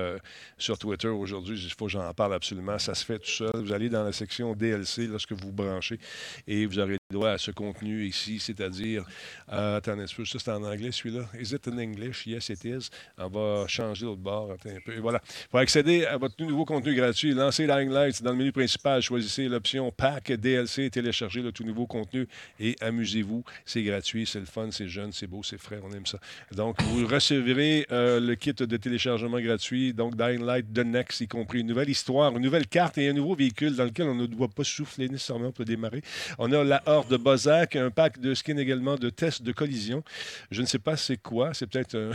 sur 0.59 0.79
Twitter 0.79 1.09
aujourd'hui. 1.09 1.61
Il 1.63 1.71
faut 1.73 1.87
que 1.87 1.93
j'en 1.93 2.13
parle 2.13 2.35
absolument. 2.35 2.79
Ça 2.79 2.95
se 2.95 3.05
fait 3.05 3.19
tout 3.19 3.31
seul. 3.31 3.51
Vous 3.55 3.73
allez 3.73 3.89
dans 3.89 4.05
la 4.05 4.13
section 4.13 4.55
DLC 4.55 5.07
lorsque 5.07 5.33
vous 5.33 5.53
branchez 5.53 5.99
et 6.47 6.67
vous 6.67 6.79
aurez 6.79 7.00
droit 7.11 7.31
à 7.31 7.39
ce 7.39 7.51
contenu 7.51 8.05
ici, 8.05 8.39
c'est-à-dire, 8.39 9.05
euh, 9.53 9.77
attendez 9.77 10.03
un 10.03 10.07
peu, 10.15 10.25
ça 10.25 10.39
c'est 10.39 10.51
en 10.51 10.63
anglais 10.63 10.93
celui-là. 10.93 11.27
Is 11.41 11.55
it 11.55 11.67
in 11.69 11.79
English? 11.79 12.27
Yes, 12.27 12.49
it 12.49 12.65
is. 12.65 12.91
On 13.19 13.29
va 13.29 13.67
changer 13.67 14.07
l'autre 14.07 14.21
bord. 14.21 14.53
Attends 14.53 14.71
un 14.71 14.81
peu. 14.85 14.95
Et 14.95 15.01
voilà. 15.01 15.21
Pour 15.51 15.59
accéder 15.59 16.05
à 16.05 16.17
votre 16.17 16.43
nouveau 16.43 16.65
contenu 16.65 16.95
gratuit, 16.95 17.33
lancez 17.33 17.67
Dying 17.67 17.91
Light 17.91 18.23
dans 18.23 18.31
le 18.33 18.37
menu 18.37 18.53
principal, 18.53 19.03
choisissez 19.03 19.49
l'option 19.49 19.91
Pack 19.91 20.33
DLC, 20.33 20.91
téléchargez 20.91 21.43
le 21.43 21.53
tout 21.53 21.65
nouveau 21.65 21.87
contenu 21.87 22.27
et 22.59 22.77
amusez-vous. 22.81 23.45
C'est 23.65 23.83
gratuit, 23.83 24.27
c'est 24.27 24.41
le 24.41 24.47
fun, 24.47 24.69
c'est 24.71 24.89
jeune, 24.89 25.13
c'est 25.13 25.27
beau, 25.27 25.43
c'est 25.43 25.59
frais, 25.59 25.81
on 25.83 25.93
aime 25.93 26.07
ça. 26.07 26.19
Donc, 26.53 26.81
vous 26.83 27.07
recevrez 27.07 27.87
euh, 27.91 28.21
le 28.21 28.35
kit 28.35 28.53
de 28.53 28.77
téléchargement 28.77 29.41
gratuit, 29.41 29.93
donc 29.93 30.17
Dying 30.17 30.45
Light 30.45 30.73
The 30.73 30.85
Next, 30.85 31.21
y 31.21 31.29
compris 31.29 31.61
une 31.61 31.67
nouvelle 31.67 31.91
histoire, 31.91 32.37
une 32.37 32.43
nouvelle 32.43 32.67
carte 32.67 32.99
et 32.99 33.09
un 33.09 33.13
nouveau 33.13 33.35
véhicule 33.35 33.75
dans 33.75 33.85
lequel 33.85 34.07
on 34.07 34.15
ne 34.15 34.27
doit 34.27 34.49
pas 34.49 34.65
souffler 34.65 35.09
nécessairement 35.09 35.53
pour 35.53 35.65
démarrer. 35.65 36.03
On 36.39 36.51
a 36.53 36.65
la 36.65 36.83
De 37.09 37.17
Bozak, 37.17 37.77
un 37.77 37.91
pack 37.91 38.19
de 38.19 38.35
skins 38.35 38.59
également 38.59 38.97
de 38.97 39.11
tests 39.11 39.43
de 39.43 39.53
collision. 39.53 40.03
Je 40.51 40.61
ne 40.63 40.67
sais 40.67 40.79
pas 40.79 40.97
c'est 40.97 41.17
quoi, 41.17 41.55
c'est 41.55 41.67
peut-être 41.67 41.97
un 41.97 42.11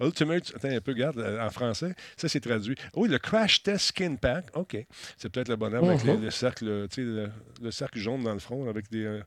Ultimate, 0.04 0.52
attends 0.54 0.68
un 0.68 0.80
peu, 0.80 0.92
regarde, 0.92 1.18
euh, 1.18 1.44
en 1.46 1.50
français, 1.50 1.94
ça 2.16 2.28
c'est 2.28 2.40
traduit. 2.40 2.74
Oui, 2.94 3.08
le 3.08 3.18
Crash 3.18 3.62
Test 3.62 3.86
Skin 3.86 4.16
Pack, 4.16 4.46
OK. 4.54 4.76
C'est 5.16 5.28
peut-être 5.28 5.48
le 5.48 5.56
bonhomme 5.56 5.88
avec 5.88 6.04
les- 6.04 6.16
le, 6.16 6.30
cercle, 6.30 6.86
tu 6.88 6.96
sais, 6.96 7.02
le, 7.02 7.28
le 7.62 7.70
cercle 7.70 7.98
jaune 7.98 8.22
dans 8.24 8.32
le 8.34 8.38
front 8.40 8.68
avec 8.68 8.90
des 8.90 9.04
euh, 9.04 9.20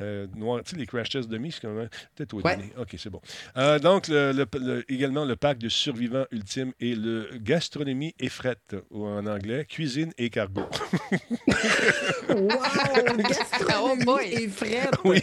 euh, 0.00 0.26
noirs, 0.36 0.62
tu 0.64 0.70
sais, 0.70 0.76
les 0.76 0.86
Crash 0.86 1.10
Tests 1.10 1.28
demi, 1.28 1.52
c'est 1.52 1.60
quand 1.60 1.72
même 1.74 1.88
peut-être 2.14 2.34
au 2.34 2.40
Ouais. 2.40 2.56
dîner. 2.56 2.72
OK, 2.78 2.94
c'est 2.98 3.10
bon. 3.10 3.20
Euh, 3.56 3.78
donc, 3.78 4.08
le- 4.08 4.32
le- 4.32 4.46
le- 4.60 4.92
également 4.92 5.24
le 5.24 5.36
pack 5.36 5.58
de 5.58 5.68
survivants 5.68 6.26
ultime 6.30 6.72
et 6.80 6.94
le 6.94 7.28
gastronomie 7.36 8.14
et 8.18 8.28
fret, 8.28 8.56
ou 8.90 9.06
en 9.06 9.26
anglais, 9.26 9.64
cuisine 9.64 10.12
et 10.18 10.30
cargo. 10.30 10.62
Wow! 12.28 12.48
Gastronomie 13.28 14.04
boy. 14.16 14.32
et 14.32 14.48
fret. 14.48 14.90
oui, 15.04 15.20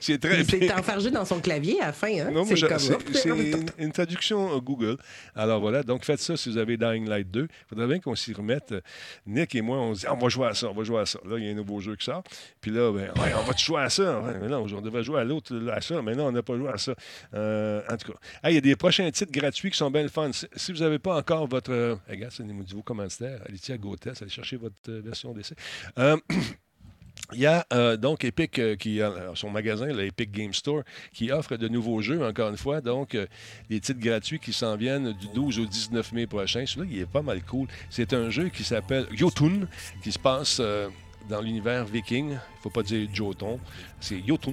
c'est 0.00 0.18
très 0.20 0.40
Il 0.40 0.46
s'est 0.46 0.72
enfargé 0.72 1.10
dans 1.10 1.24
son 1.24 1.40
clavier 1.40 1.80
à 1.80 1.86
la 1.86 1.92
fin. 1.92 2.08
Hein? 2.20 2.30
Non, 2.30 2.44
je- 2.44 2.66
comme- 2.66 2.78
c'est 2.78 3.16
c'est 3.16 3.28
une, 3.30 3.66
une 3.78 3.92
traduction 3.92 4.54
euh, 4.56 4.60
Google. 4.60 4.96
Alors 5.34 5.60
voilà, 5.60 5.82
donc 5.82 6.04
faites 6.04 6.20
ça 6.20 6.36
si 6.36 6.50
vous 6.50 6.58
avez 6.58 6.76
Dying 6.76 7.08
Light 7.08 7.30
2. 7.30 7.42
Il 7.42 7.48
faudrait 7.68 7.86
bien 7.86 7.98
qu'on 8.00 8.14
s'y 8.14 8.32
remette. 8.32 8.72
Euh, 8.72 8.80
Nick 9.26 9.54
et 9.54 9.62
moi, 9.62 9.78
on 9.78 9.94
se 9.94 10.00
dit, 10.00 10.06
Ah, 10.08 10.14
on 10.14 10.18
va 10.18 10.28
jouer 10.28 10.46
à 10.48 10.54
ça, 10.54 10.68
on 10.68 10.74
va 10.74 10.84
jouer 10.84 11.00
à 11.00 11.06
ça. 11.06 11.18
Là, 11.24 11.36
il 11.38 11.44
y 11.44 11.48
a 11.48 11.50
un 11.50 11.54
nouveau 11.54 11.80
jeu 11.80 11.96
qui 11.96 12.04
sort. 12.04 12.22
Puis 12.60 12.70
là, 12.70 12.90
ben, 12.92 13.10
Ouais, 13.22 13.32
on 13.38 13.42
va 13.44 13.56
jouer 13.56 13.82
à 13.82 13.90
ça? 13.90 14.20
Ouais, 14.20 14.32
mais 14.40 14.48
non, 14.48 14.66
on 14.72 14.80
devait 14.80 15.02
jouer 15.02 15.20
à 15.20 15.24
l'autre, 15.24 15.54
là, 15.54 15.74
à 15.74 15.80
ça, 15.80 16.00
mais 16.02 16.14
non, 16.14 16.26
on 16.26 16.32
n'a 16.32 16.42
pas 16.42 16.56
joué 16.56 16.68
à 16.68 16.78
ça. 16.78 16.94
Euh, 17.34 17.80
en 17.90 17.96
tout 17.96 18.12
cas, 18.12 18.18
Ah, 18.42 18.50
il 18.50 18.54
y 18.54 18.58
a 18.58 18.60
des 18.60 18.76
prochains 18.76 19.10
titres 19.10 19.32
gratuits 19.32 19.70
qui 19.70 19.76
sont 19.78 19.90
bien 19.90 20.02
le 20.02 20.08
fun. 20.08 20.30
Si, 20.32 20.46
si 20.56 20.72
vous 20.72 20.78
n'avez 20.80 20.98
pas 20.98 21.16
encore 21.16 21.46
votre. 21.46 21.72
euh, 21.72 21.96
regarde, 22.08 22.32
c'est 22.36 22.42
un 22.42 22.46
nouveau 22.46 22.82
commanditaire. 22.82 23.40
Allez-y 23.48 23.72
à 23.72 23.78
GoTest, 23.78 24.22
allez 24.22 24.30
chercher 24.30 24.56
votre 24.56 24.74
euh, 24.88 25.00
version 25.04 25.32
d'essai. 25.32 25.54
Euh, 25.98 26.16
Il 27.32 27.38
y 27.38 27.46
a 27.46 27.66
euh, 27.72 27.96
donc 27.96 28.22
Epic 28.24 28.58
euh, 28.58 28.76
qui 28.76 29.00
a 29.00 29.10
euh, 29.10 29.34
son 29.34 29.48
magasin, 29.48 29.86
le 29.86 30.04
Epic 30.04 30.30
Game 30.30 30.52
Store, 30.52 30.82
qui 31.12 31.32
offre 31.32 31.56
de 31.56 31.68
nouveaux 31.68 32.02
jeux, 32.02 32.24
encore 32.24 32.50
une 32.50 32.56
fois. 32.58 32.80
Donc, 32.80 33.16
des 33.70 33.80
titres 33.80 34.00
gratuits 34.00 34.38
qui 34.38 34.52
s'en 34.52 34.76
viennent 34.76 35.12
du 35.12 35.28
12 35.28 35.60
au 35.60 35.64
19 35.64 36.12
mai 36.12 36.26
prochain. 36.26 36.64
Celui-là, 36.66 36.86
il 36.90 37.00
est 37.00 37.06
pas 37.10 37.22
mal 37.22 37.42
cool. 37.42 37.68
C'est 37.88 38.12
un 38.12 38.28
jeu 38.30 38.50
qui 38.50 38.62
s'appelle 38.62 39.06
Jotun, 39.12 39.66
qui 40.02 40.12
se 40.12 40.18
passe 40.18 40.60
dans 41.28 41.40
l'univers 41.40 41.84
viking. 41.86 42.32
Il 42.32 42.62
faut 42.62 42.70
pas 42.70 42.82
dire 42.82 43.08
Jotun, 43.12 43.58
c'est 44.00 44.22
Jotun. 44.26 44.52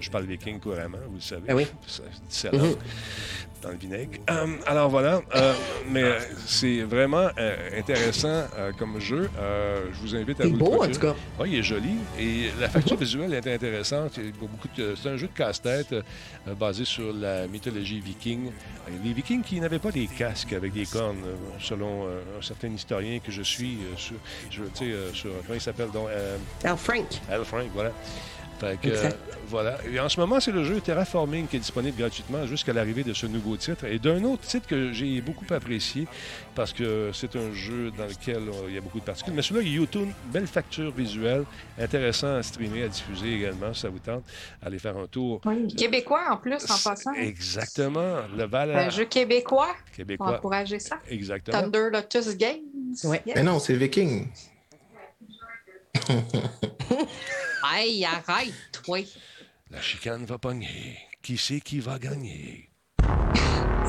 Je, 0.00 0.10
parle 0.10 0.24
viking 0.24 0.60
couramment, 0.60 0.98
vous 1.08 1.16
le 1.16 1.20
savez. 1.20 1.42
Ben 1.46 1.54
oui. 1.54 1.66
C'est 1.86 2.02
excellent. 2.26 2.74
Dans 3.62 3.70
le 3.70 3.76
vinaigre. 3.76 4.20
Euh, 4.30 4.46
alors 4.66 4.88
voilà, 4.88 5.20
euh, 5.34 5.52
mais 5.90 6.04
euh, 6.04 6.20
c'est 6.46 6.82
vraiment 6.82 7.28
euh, 7.38 7.76
intéressant 7.76 8.28
euh, 8.56 8.70
comme 8.78 9.00
jeu. 9.00 9.28
Je 9.92 9.98
vous 10.00 10.14
invite 10.14 10.40
à 10.40 10.44
vous 10.44 10.52
le 10.52 10.56
beau, 10.58 10.66
en 10.66 10.76
procurer. 10.76 10.92
tout 10.92 11.00
cas. 11.00 11.14
Oui, 11.40 11.50
il 11.52 11.58
est 11.58 11.62
joli. 11.64 11.96
Et 12.20 12.50
la 12.60 12.68
facture 12.68 12.96
visuelle 12.96 13.34
est 13.34 13.52
intéressante. 13.52 14.12
C'est 14.14 15.08
un 15.08 15.16
jeu 15.16 15.26
de 15.26 15.36
casse-tête 15.36 15.92
basé 16.58 16.84
sur 16.84 17.12
la 17.12 17.48
mythologie 17.48 17.98
viking. 17.98 18.52
Les 19.02 19.12
vikings 19.12 19.42
qui 19.42 19.60
n'avaient 19.60 19.80
pas 19.80 19.90
des 19.90 20.06
casques 20.06 20.52
avec 20.52 20.72
des 20.72 20.86
cornes, 20.86 21.24
selon 21.58 22.06
un 22.06 22.42
certain 22.42 22.68
historien 22.68 23.18
que 23.18 23.32
je 23.32 23.42
suis, 23.42 23.78
sur, 23.96 24.16
je, 24.50 24.62
tu 24.62 24.92
sais, 24.92 24.94
sur, 25.12 25.30
comment 25.42 25.54
il 25.54 25.60
s'appelle 25.60 25.90
donc 25.90 26.08
Al 26.62 26.76
Frank. 26.76 27.06
Al 27.28 27.44
Frank, 27.44 27.66
voilà. 27.74 27.92
Fait 28.60 28.76
que, 28.80 28.88
Exact. 28.88 29.16
euh, 29.30 29.34
voilà. 29.48 29.78
Et 29.90 30.00
en 30.00 30.08
ce 30.08 30.18
moment, 30.18 30.40
c'est 30.40 30.50
le 30.50 30.64
jeu 30.64 30.80
Terraforming 30.80 31.46
qui 31.46 31.56
est 31.56 31.60
disponible 31.60 31.96
gratuitement 31.96 32.46
jusqu'à 32.46 32.72
l'arrivée 32.72 33.04
de 33.04 33.12
ce 33.12 33.26
nouveau 33.26 33.56
titre. 33.56 33.84
Et 33.84 33.98
d'un 33.98 34.22
autre 34.24 34.42
titre 34.42 34.66
que 34.66 34.92
j'ai 34.92 35.20
beaucoup 35.20 35.44
apprécié 35.52 36.06
parce 36.54 36.72
que 36.72 37.10
c'est 37.14 37.36
un 37.36 37.52
jeu 37.52 37.92
dans 37.96 38.06
lequel 38.06 38.36
euh, 38.48 38.68
il 38.68 38.74
y 38.74 38.78
a 38.78 38.80
beaucoup 38.80 38.98
de 38.98 39.04
particules. 39.04 39.32
Mais 39.32 39.42
celui-là, 39.42 39.66
YouTube, 39.68 40.08
belle 40.32 40.46
facture 40.46 40.90
visuelle, 40.92 41.44
intéressant 41.78 42.34
à 42.34 42.42
streamer, 42.42 42.82
à 42.84 42.88
diffuser 42.88 43.34
également, 43.34 43.72
si 43.72 43.80
ça 43.80 43.88
vous 43.88 44.00
tente. 44.00 44.24
Allez 44.60 44.78
faire 44.78 44.96
un 44.96 45.06
tour. 45.06 45.40
Québécois 45.76 46.24
en 46.30 46.36
plus, 46.36 46.64
en 46.64 46.78
passant. 46.82 47.12
Exactement. 47.14 48.16
Le 48.36 48.44
Val 48.44 48.74
Un 48.74 48.90
jeu 48.90 49.04
québécois. 49.04 49.74
Québécois. 49.96 50.36
encourager 50.36 50.80
ça. 50.80 50.98
Exactement. 51.08 51.60
Thunder 51.62 51.88
Lotus 51.92 52.36
Games. 52.36 52.58
Mais 53.34 53.42
non, 53.42 53.58
c'est 53.58 53.74
Viking. 53.74 54.26
Hey, 57.64 58.04
arrête, 58.04 58.52
toi. 58.72 58.98
La 59.70 59.80
chicane 59.80 60.24
va 60.24 60.38
pogner. 60.38 60.98
Qui 61.22 61.36
sait 61.36 61.60
qui 61.60 61.80
va 61.80 61.98
gagner? 61.98 62.70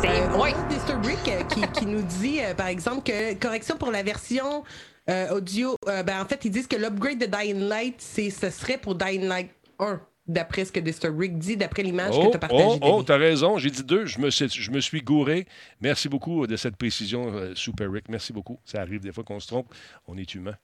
C'est 0.01 0.21
Euh, 0.21 0.27
Mr. 0.37 0.95
Brick 1.01 1.27
euh, 1.27 1.43
qui, 1.43 1.61
qui 1.79 1.85
nous 1.85 2.01
dit, 2.01 2.39
euh, 2.41 2.53
par 2.53 2.67
exemple, 2.67 3.03
que 3.03 3.33
correction 3.35 3.77
pour 3.77 3.91
la 3.91 4.03
version 4.03 4.63
euh, 5.09 5.29
audio, 5.29 5.75
euh, 5.87 6.03
ben, 6.03 6.21
en 6.21 6.25
fait, 6.25 6.45
ils 6.45 6.51
disent 6.51 6.67
que 6.67 6.75
l'upgrade 6.75 7.17
de 7.17 7.25
Dying 7.25 7.67
Light, 7.67 7.95
c'est, 7.99 8.29
ce 8.29 8.49
serait 8.49 8.77
pour 8.77 8.95
Dying 8.95 9.27
Light 9.27 9.51
1, 9.79 9.99
d'après 10.29 10.63
ce 10.65 10.71
que 10.71 10.79
Mr. 10.79 11.11
Brick 11.11 11.37
dit, 11.37 11.57
d'après 11.57 11.83
l'image 11.83 12.11
que 12.11 12.17
Oh, 12.25 12.27
tu 12.29 12.35
as 12.37 12.39
partagée. 12.39 12.79
oh, 12.81 13.03
oh, 13.07 13.13
raison. 13.13 13.57
J'ai 13.57 13.69
dit 13.71 13.83
deux. 13.83 14.05
Je 14.05 14.19
me, 14.19 14.29
suis- 14.29 14.47
je 14.49 14.71
me 14.71 14.79
suis 14.79 15.01
gouré. 15.01 15.45
Merci 15.81 16.07
beaucoup 16.07 16.47
de 16.47 16.55
cette 16.55 16.77
précision, 16.77 17.33
euh, 17.33 17.53
Super 17.55 17.91
Rick. 17.91 18.05
Merci 18.09 18.31
beaucoup. 18.31 18.59
Ça 18.63 18.79
arrive 18.81 19.01
des 19.01 19.11
fois 19.11 19.23
qu'on 19.23 19.39
se 19.39 19.47
trompe. 19.47 19.67
On 20.07 20.17
est 20.17 20.33
humain 20.35 20.55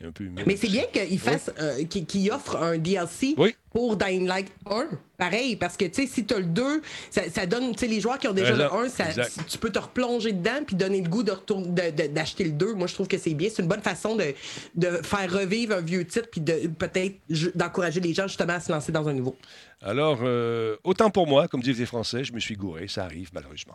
et 0.00 0.04
un 0.06 0.12
peu 0.12 0.24
humain. 0.24 0.42
Mais 0.46 0.56
c'est 0.56 0.68
bien 0.68 0.84
qu'il 0.92 1.18
fasse, 1.18 1.50
euh, 1.58 1.84
qu'il 1.84 2.30
offre 2.30 2.56
un 2.56 2.78
DLC 2.78 3.34
Oui. 3.38 3.54
pour 3.72 3.96
Dying 3.96 4.26
Light 4.26 4.52
1. 4.70 4.88
Pareil, 5.16 5.54
parce 5.56 5.76
que, 5.76 5.84
tu 5.84 6.02
sais, 6.02 6.06
si 6.12 6.24
tu 6.26 6.34
as 6.34 6.38
le 6.38 6.44
2, 6.46 6.82
ça, 7.10 7.22
ça 7.30 7.46
donne, 7.46 7.72
tu 7.72 7.78
sais, 7.80 7.86
les 7.86 8.00
joueurs 8.00 8.18
qui 8.18 8.26
ont 8.26 8.32
déjà 8.32 8.52
le 8.56 8.64
1, 8.72 8.88
ça- 8.88 9.08
Exact. 9.08 9.30
tu 9.48 9.58
peux 9.58 9.70
te 9.70 9.78
replonger 9.78 10.32
dedans 10.32 10.64
puis 10.66 10.74
donner 10.74 11.00
le 11.00 11.08
goût 11.08 11.22
de 11.22 11.30
retourner- 11.30 11.92
de- 11.92 12.06
d'acheter 12.08 12.44
le 12.44 12.50
2. 12.50 12.74
Moi, 12.74 12.88
je 12.88 12.94
trouve 12.94 13.06
que 13.06 13.16
c'est 13.18 13.34
bien. 13.34 13.48
C'est 13.54 13.62
une 13.62 13.68
bonne 13.68 13.82
façon 13.82 14.16
de, 14.16 14.34
de 14.74 14.88
faire 15.04 15.30
revivre 15.32 15.76
un 15.76 15.80
vieux 15.80 16.04
titre 16.04 16.28
puis 16.32 16.40
de 16.40 16.66
peut-être 16.68 17.14
d'encourager 17.54 18.00
les 18.00 18.12
gens 18.12 18.26
justement 18.26 18.54
à 18.54 18.60
se 18.60 18.72
lancer 18.72 18.90
dans 18.92 19.06
un 19.08 19.12
nouveau. 19.12 19.36
Alors, 19.82 20.20
euh, 20.22 20.76
autant 20.82 21.10
pour 21.10 21.26
moi, 21.26 21.46
comme 21.46 21.60
disent 21.62 21.78
les 21.78 21.86
Français, 21.86 22.24
je 22.24 22.32
me 22.32 22.40
suis 22.40 22.56
gouré. 22.56 22.88
Ça 22.88 23.04
arrive, 23.04 23.28
malheureusement. 23.34 23.74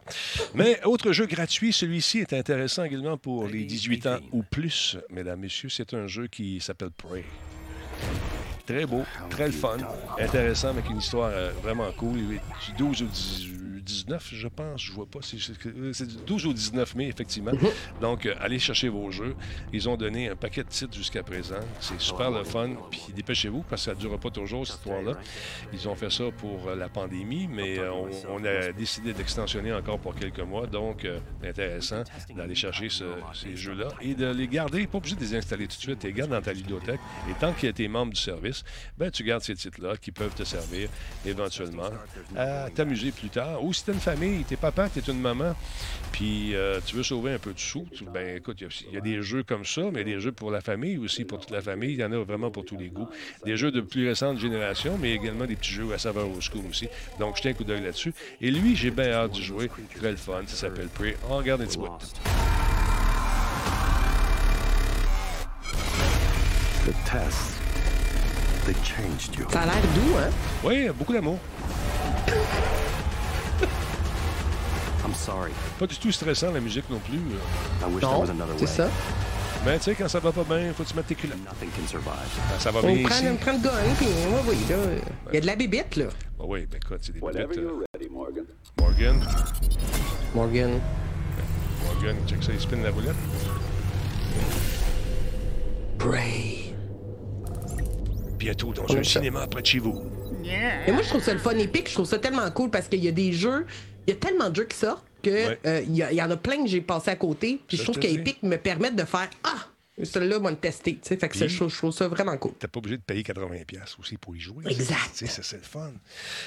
Mais 0.56 0.80
autre 0.84 1.12
jeu 1.14 1.26
gratuit, 1.28 1.72
celui-ci 1.72 2.20
est 2.20 2.34
intéressant 2.34 2.84
également 2.84 3.16
pour 3.18 3.48
les 3.48 3.64
18 3.64 4.08
ans 4.08 4.18
ou 4.32 4.42
plus, 4.44 4.98
mesdames, 5.10 5.40
messieurs. 5.40 5.70
C'est 5.70 5.94
un 5.94 6.08
jeu 6.08 6.28
qui 6.28 6.60
s'appelle 6.60 6.90
Prey. 6.92 7.24
Très 8.70 8.86
beau, 8.86 9.02
très 9.32 9.48
le 9.48 9.52
fun, 9.52 9.78
intéressant 10.20 10.68
avec 10.68 10.88
une 10.92 11.00
histoire 11.00 11.32
euh, 11.34 11.50
vraiment 11.64 11.92
cool. 11.98 12.20
Il 12.20 12.34
est 12.36 12.42
du 12.68 12.74
12 12.78 13.02
au 13.02 13.06
18 13.06 13.59
19, 13.90 14.30
je 14.34 14.48
pense, 14.48 14.82
je 14.84 14.92
vois 14.92 15.06
pas. 15.06 15.20
C'est 15.22 15.40
c'est- 15.40 15.54
c'est 15.94 16.08
du 16.08 16.16
12 16.26 16.46
au 16.46 16.54
19 16.54 16.96
mai, 16.96 17.08
effectivement. 17.08 17.52
Donc, 18.02 18.26
euh, 18.26 18.36
allez 18.40 18.60
chercher 18.60 18.90
vos 18.90 19.10
jeux. 19.12 19.36
Ils 19.74 19.90
ont 19.90 19.98
donné 19.98 20.30
un 20.30 20.36
paquet 20.36 20.64
de 20.64 20.70
titres 20.70 20.96
jusqu'à 20.96 21.24
présent. 21.24 21.60
C'est 21.80 22.00
super 22.00 22.30
le 22.32 22.44
fun. 22.44 22.70
Puis 22.92 23.02
dépêchez-vous 23.16 23.64
parce 23.70 23.82
que 23.82 23.86
ça 23.92 23.96
ne 23.96 24.00
durera 24.00 24.18
pas 24.18 24.30
toujours, 24.30 24.66
cette 24.68 24.78
histoire-là. 24.78 25.14
Ils 25.74 25.88
ont 25.90 25.96
fait 25.96 26.12
ça 26.12 26.26
pour 26.38 26.68
euh, 26.68 26.76
la 26.76 26.90
pandémie, 26.90 27.48
mais 27.48 27.80
euh, 27.80 27.92
on, 27.92 28.10
on 28.30 28.46
a 28.46 28.72
décidé 28.72 29.14
d'extensionner 29.14 29.74
encore 29.74 30.00
pour 30.00 30.14
quelques 30.16 30.40
mois. 30.40 30.68
Donc, 30.68 31.06
euh, 31.06 31.20
intéressant 31.44 32.04
d'aller 32.36 32.56
chercher 32.56 32.90
ce- 32.90 33.04
ces 33.34 33.56
jeux-là 33.56 33.88
et 34.02 34.14
de 34.14 34.28
les 34.32 34.48
garder. 34.48 34.86
Pas 34.88 34.98
obligé 35.00 35.16
de 35.16 35.22
les 35.22 35.36
installer 35.36 35.68
tout 35.68 35.76
de 35.78 35.82
suite. 35.82 36.00
Tu 36.00 36.08
les 36.08 36.14
gardes 36.14 36.32
dans 36.32 36.42
ta 36.42 36.54
bibliothèque. 36.54 37.00
Et 37.30 37.34
tant 37.40 37.54
qu'il 37.54 37.68
y 37.68 37.70
a 37.70 37.74
tes 37.74 37.88
membres 37.88 38.14
du 38.14 38.20
service, 38.22 38.64
ben, 38.98 39.10
tu 39.10 39.24
gardes 39.24 39.42
ces 39.44 39.56
titres-là 39.56 39.98
qui 39.98 40.12
peuvent 40.12 40.34
te 40.36 40.44
servir 40.44 40.90
éventuellement 41.26 41.90
à 42.36 42.70
t'amuser 42.70 43.12
plus 43.12 43.30
tard. 43.30 43.64
Ou 43.64 43.74
si 43.80 43.86
t'es 43.86 43.94
une 43.94 44.00
famille, 44.00 44.44
t'es 44.44 44.56
papa, 44.58 44.90
t'es 44.90 45.00
une 45.00 45.20
maman, 45.22 45.56
puis 46.12 46.54
euh, 46.56 46.80
tu 46.86 46.96
veux 46.96 47.04
sauver 47.04 47.34
un 47.34 47.40
peu 47.40 47.54
de 47.54 47.60
sous, 47.60 47.88
tu- 47.94 48.04
ben 48.06 48.38
écoute, 48.38 48.58
il 48.62 48.68
y 48.68 48.90
a- 48.90 48.94
y, 48.96 48.98
a 48.98 49.02
des 49.02 49.22
jeux 49.22 49.44
comme 49.44 49.64
ça, 49.66 49.84
mais 49.94 50.04
des 50.04 50.20
jeux 50.20 50.32
pour 50.34 50.52
la 50.52 50.60
famille 50.62 50.98
aussi, 50.98 51.24
pour 51.26 51.40
toute 51.40 51.52
la 51.52 51.62
famille. 51.62 51.94
Il 51.94 52.00
y 52.00 52.04
en 52.04 52.12
a 52.12 52.18
vraiment 52.18 52.52
pour 52.52 52.66
tous 52.66 52.78
les 52.78 52.90
goûts. 52.90 53.08
Des 53.46 53.56
jeux 53.58 53.72
de 53.72 53.82
plus 53.82 54.08
récente 54.08 54.38
génération, 54.38 54.98
mais 55.00 55.12
également 55.14 55.46
des 55.46 55.56
petits 55.56 55.72
jeux 55.72 55.94
à 55.94 55.98
saveur 55.98 56.28
au 56.28 56.42
school 56.42 56.66
aussi. 56.70 56.88
Donc, 57.20 57.38
jetez 57.38 57.50
un 57.50 57.54
coup 57.54 57.64
d'œil 57.64 57.82
là-dessus. 57.82 58.14
Et 58.42 58.52
lui, 58.52 58.76
j'ai 58.76 58.92
bien 58.92 59.12
hâte 59.12 59.36
de 59.36 59.42
jouer. 59.42 59.70
Très 59.96 60.12
le 60.12 60.18
fun. 60.18 60.42
Ça 60.48 60.56
s'appelle 60.56 60.88
Prey. 60.90 61.16
On 61.30 61.38
regarde 61.38 61.62
un 61.62 61.66
petit 61.66 61.78
bout. 61.78 61.88
The 66.86 66.94
tests, 67.06 67.60
they 68.66 68.74
changed 68.84 69.36
you. 69.38 69.46
Ça 69.52 69.62
a 69.62 69.66
l'air 69.68 69.82
doux, 69.96 70.18
hein? 70.18 70.30
Oui, 70.64 70.90
beaucoup 70.90 71.14
d'amour. 71.14 71.40
I'm 75.10 75.16
sorry. 75.16 75.52
Pas 75.80 75.88
du 75.88 75.98
tout 75.98 76.12
stressant, 76.12 76.52
la 76.52 76.60
musique 76.60 76.90
non 76.90 77.00
plus. 77.00 77.18
euh. 77.18 77.88
I 77.88 77.92
wish 77.92 78.02
there 78.02 78.12
Non, 78.12 78.20
was 78.22 78.30
another 78.30 78.54
c'est 78.58 78.68
ça. 78.68 78.88
Mais 79.66 79.78
tu 79.78 79.86
sais, 79.86 79.96
quand 79.96 80.08
ça 80.08 80.20
va 80.20 80.32
pas 80.32 80.44
bien, 80.44 80.72
faut 80.74 80.84
que 80.84 80.90
tu 80.90 80.96
mettes 80.96 81.08
tes 81.08 81.16
culottes. 81.16 81.38
Nothing 81.44 81.70
can 81.72 81.88
survive. 81.88 82.14
Quand 82.54 82.60
ça 82.60 82.72
va 82.72 82.80
On 82.84 82.94
bien 82.96 83.04
prend, 83.06 83.16
ici. 83.16 83.26
on 83.30 83.36
prend 83.36 83.52
le 83.54 83.58
gun, 83.60 83.72
puis 83.98 84.06
oui, 84.08 84.40
oui, 84.48 84.56
là. 84.70 84.76
Il 85.32 85.34
y 85.36 85.38
a 85.38 85.42
de 85.42 85.46
la 85.48 85.56
bébite, 85.56 85.96
là. 85.98 86.06
Ah 86.40 86.44
oui, 86.48 86.66
ben 86.72 86.78
écoute, 86.82 87.00
c'est 87.02 87.12
des 87.12 87.20
petites, 87.20 87.58
euh, 87.58 87.84
ready, 87.94 88.08
Morgan. 88.10 88.46
Morgan. 88.80 89.20
Morgan. 90.34 90.80
Morgan, 91.86 92.16
check 92.28 92.42
ça, 92.44 92.52
il 92.54 92.60
spin 92.62 92.78
la 92.78 92.92
boulette. 92.92 93.16
Bray. 95.98 96.74
Bientôt 98.38 98.72
dans 98.74 98.84
On 98.88 98.98
un 98.98 99.04
cinéma 99.04 99.48
près 99.48 99.62
de 99.62 99.66
chez 99.68 99.80
vous. 99.80 100.02
Et 100.88 100.92
moi, 100.92 101.02
je 101.04 101.10
trouve 101.10 101.22
ça 101.22 101.34
le 101.34 101.40
fun 101.40 101.52
épique. 101.58 101.90
Je 101.90 101.94
trouve 101.96 102.06
ça 102.06 102.18
tellement 102.18 102.50
cool 102.52 102.70
parce 102.70 102.88
qu'il 102.88 103.04
y 103.04 103.08
a 103.08 103.12
des 103.12 103.34
jeux, 103.34 103.66
y 104.10 104.12
a 104.14 104.16
tellement 104.16 104.50
de 104.50 104.56
jeux 104.56 104.66
qui 104.66 104.78
sortent 104.78 105.06
que 105.24 105.30
Ouais. 105.30 105.60
euh, 105.66 105.82
il 105.86 105.96
y, 105.96 106.04
il 106.12 106.22
en 106.22 106.30
a 106.32 106.38
plein 106.38 106.64
que 106.64 106.70
j'ai 106.70 106.82
passé 106.82 107.12
à 107.12 107.16
côté. 107.16 107.60
Puis 107.68 107.78
je 107.78 107.84
trouve 107.84 108.00
qu'Epic 108.00 108.42
me 108.44 108.56
permettent 108.58 108.96
de 108.96 109.04
faire 109.06 109.30
Ah! 109.44 109.66
Celui-là, 110.02 110.40
va 110.40 110.50
le 110.50 110.56
tester. 110.56 110.94
tu 110.94 111.00
sais. 111.10 111.18
Fait 111.18 111.28
que 111.28 111.38
Puis- 111.38 111.50
je, 111.50 111.58
trouve- 111.78 111.92
ça 111.92 112.08
vraiment 112.08 112.38
cool. 112.38 112.54
T'es 112.58 112.70
pas 112.70 112.78
obligé 112.78 112.96
de 112.96 113.02
payer 113.02 113.22
80$ 113.22 113.98
aussi 114.00 114.16
pour 114.16 114.34
y 114.34 114.40
jouer. 114.40 114.64
Exact. 114.66 114.98
Tu 115.14 115.26
sais, 115.26 115.28
ça, 115.28 115.44
c'est 115.44 115.58
le 115.58 115.64
fun. 115.64 115.92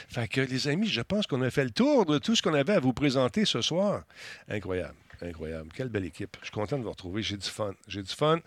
Fait 0.09 0.27
que, 0.27 0.41
les 0.41 0.69
amis, 0.69 0.87
je 0.89 1.03
pense 1.03 1.27
qu'on 1.27 1.43
a 1.43 1.51
fait 1.51 1.65
le 1.65 1.71
tour 1.71 2.07
de 2.07 2.17
tout 2.17 2.35
ce 2.35 2.41
qu'on 2.41 2.55
avait 2.55 2.73
à 2.73 2.81
vous 2.81 2.95
présenter 2.95 3.45
ce 3.45 3.61
soir. 3.61 4.05
Incroyable. 4.49 4.95
Incroyable. 5.21 5.69
Quelle 5.77 5.91
belle 5.91 6.07
équipe. 6.07 6.35
Je 6.41 6.47
suis 6.47 6.55
content 6.55 6.79
de 6.79 6.83
vous 6.85 6.91
retrouver. 6.93 7.23
J'ai 7.23 7.37
du 7.37 7.47
fun. 7.47 7.73
J'ai 7.87 8.03
du 8.03 8.15
fun 8.15 8.39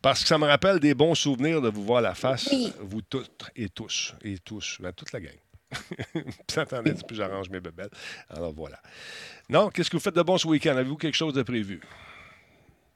parce 0.00 0.22
que 0.22 0.28
ça 0.28 0.38
me 0.38 0.46
rappelle 0.46 0.80
des 0.80 0.94
bons 0.94 1.14
souvenirs 1.14 1.60
de 1.60 1.68
vous 1.68 1.84
voir 1.84 2.00
la 2.00 2.14
face, 2.14 2.48
vous 2.80 3.02
toutes 3.02 3.50
et 3.54 3.68
tous, 3.68 4.14
et 4.22 4.38
tous, 4.38 4.78
ben, 4.80 4.92
toute 4.94 5.12
la 5.12 5.20
gang. 5.20 5.36
Puis 6.12 6.60
attendez 6.60 6.90
un 6.90 6.94
petit 6.94 7.04
peu, 7.04 7.14
j'arrange 7.14 7.50
mes 7.50 7.60
bebelles. 7.60 7.90
Alors 8.28 8.52
voilà. 8.52 8.80
Non, 9.48 9.68
qu'est-ce 9.70 9.90
que 9.90 9.96
vous 9.96 10.02
faites 10.02 10.16
de 10.16 10.22
bon 10.22 10.38
ce 10.38 10.46
week-end? 10.46 10.76
Avez-vous 10.76 10.96
quelque 10.96 11.16
chose 11.16 11.34
de 11.34 11.42
prévu? 11.42 11.80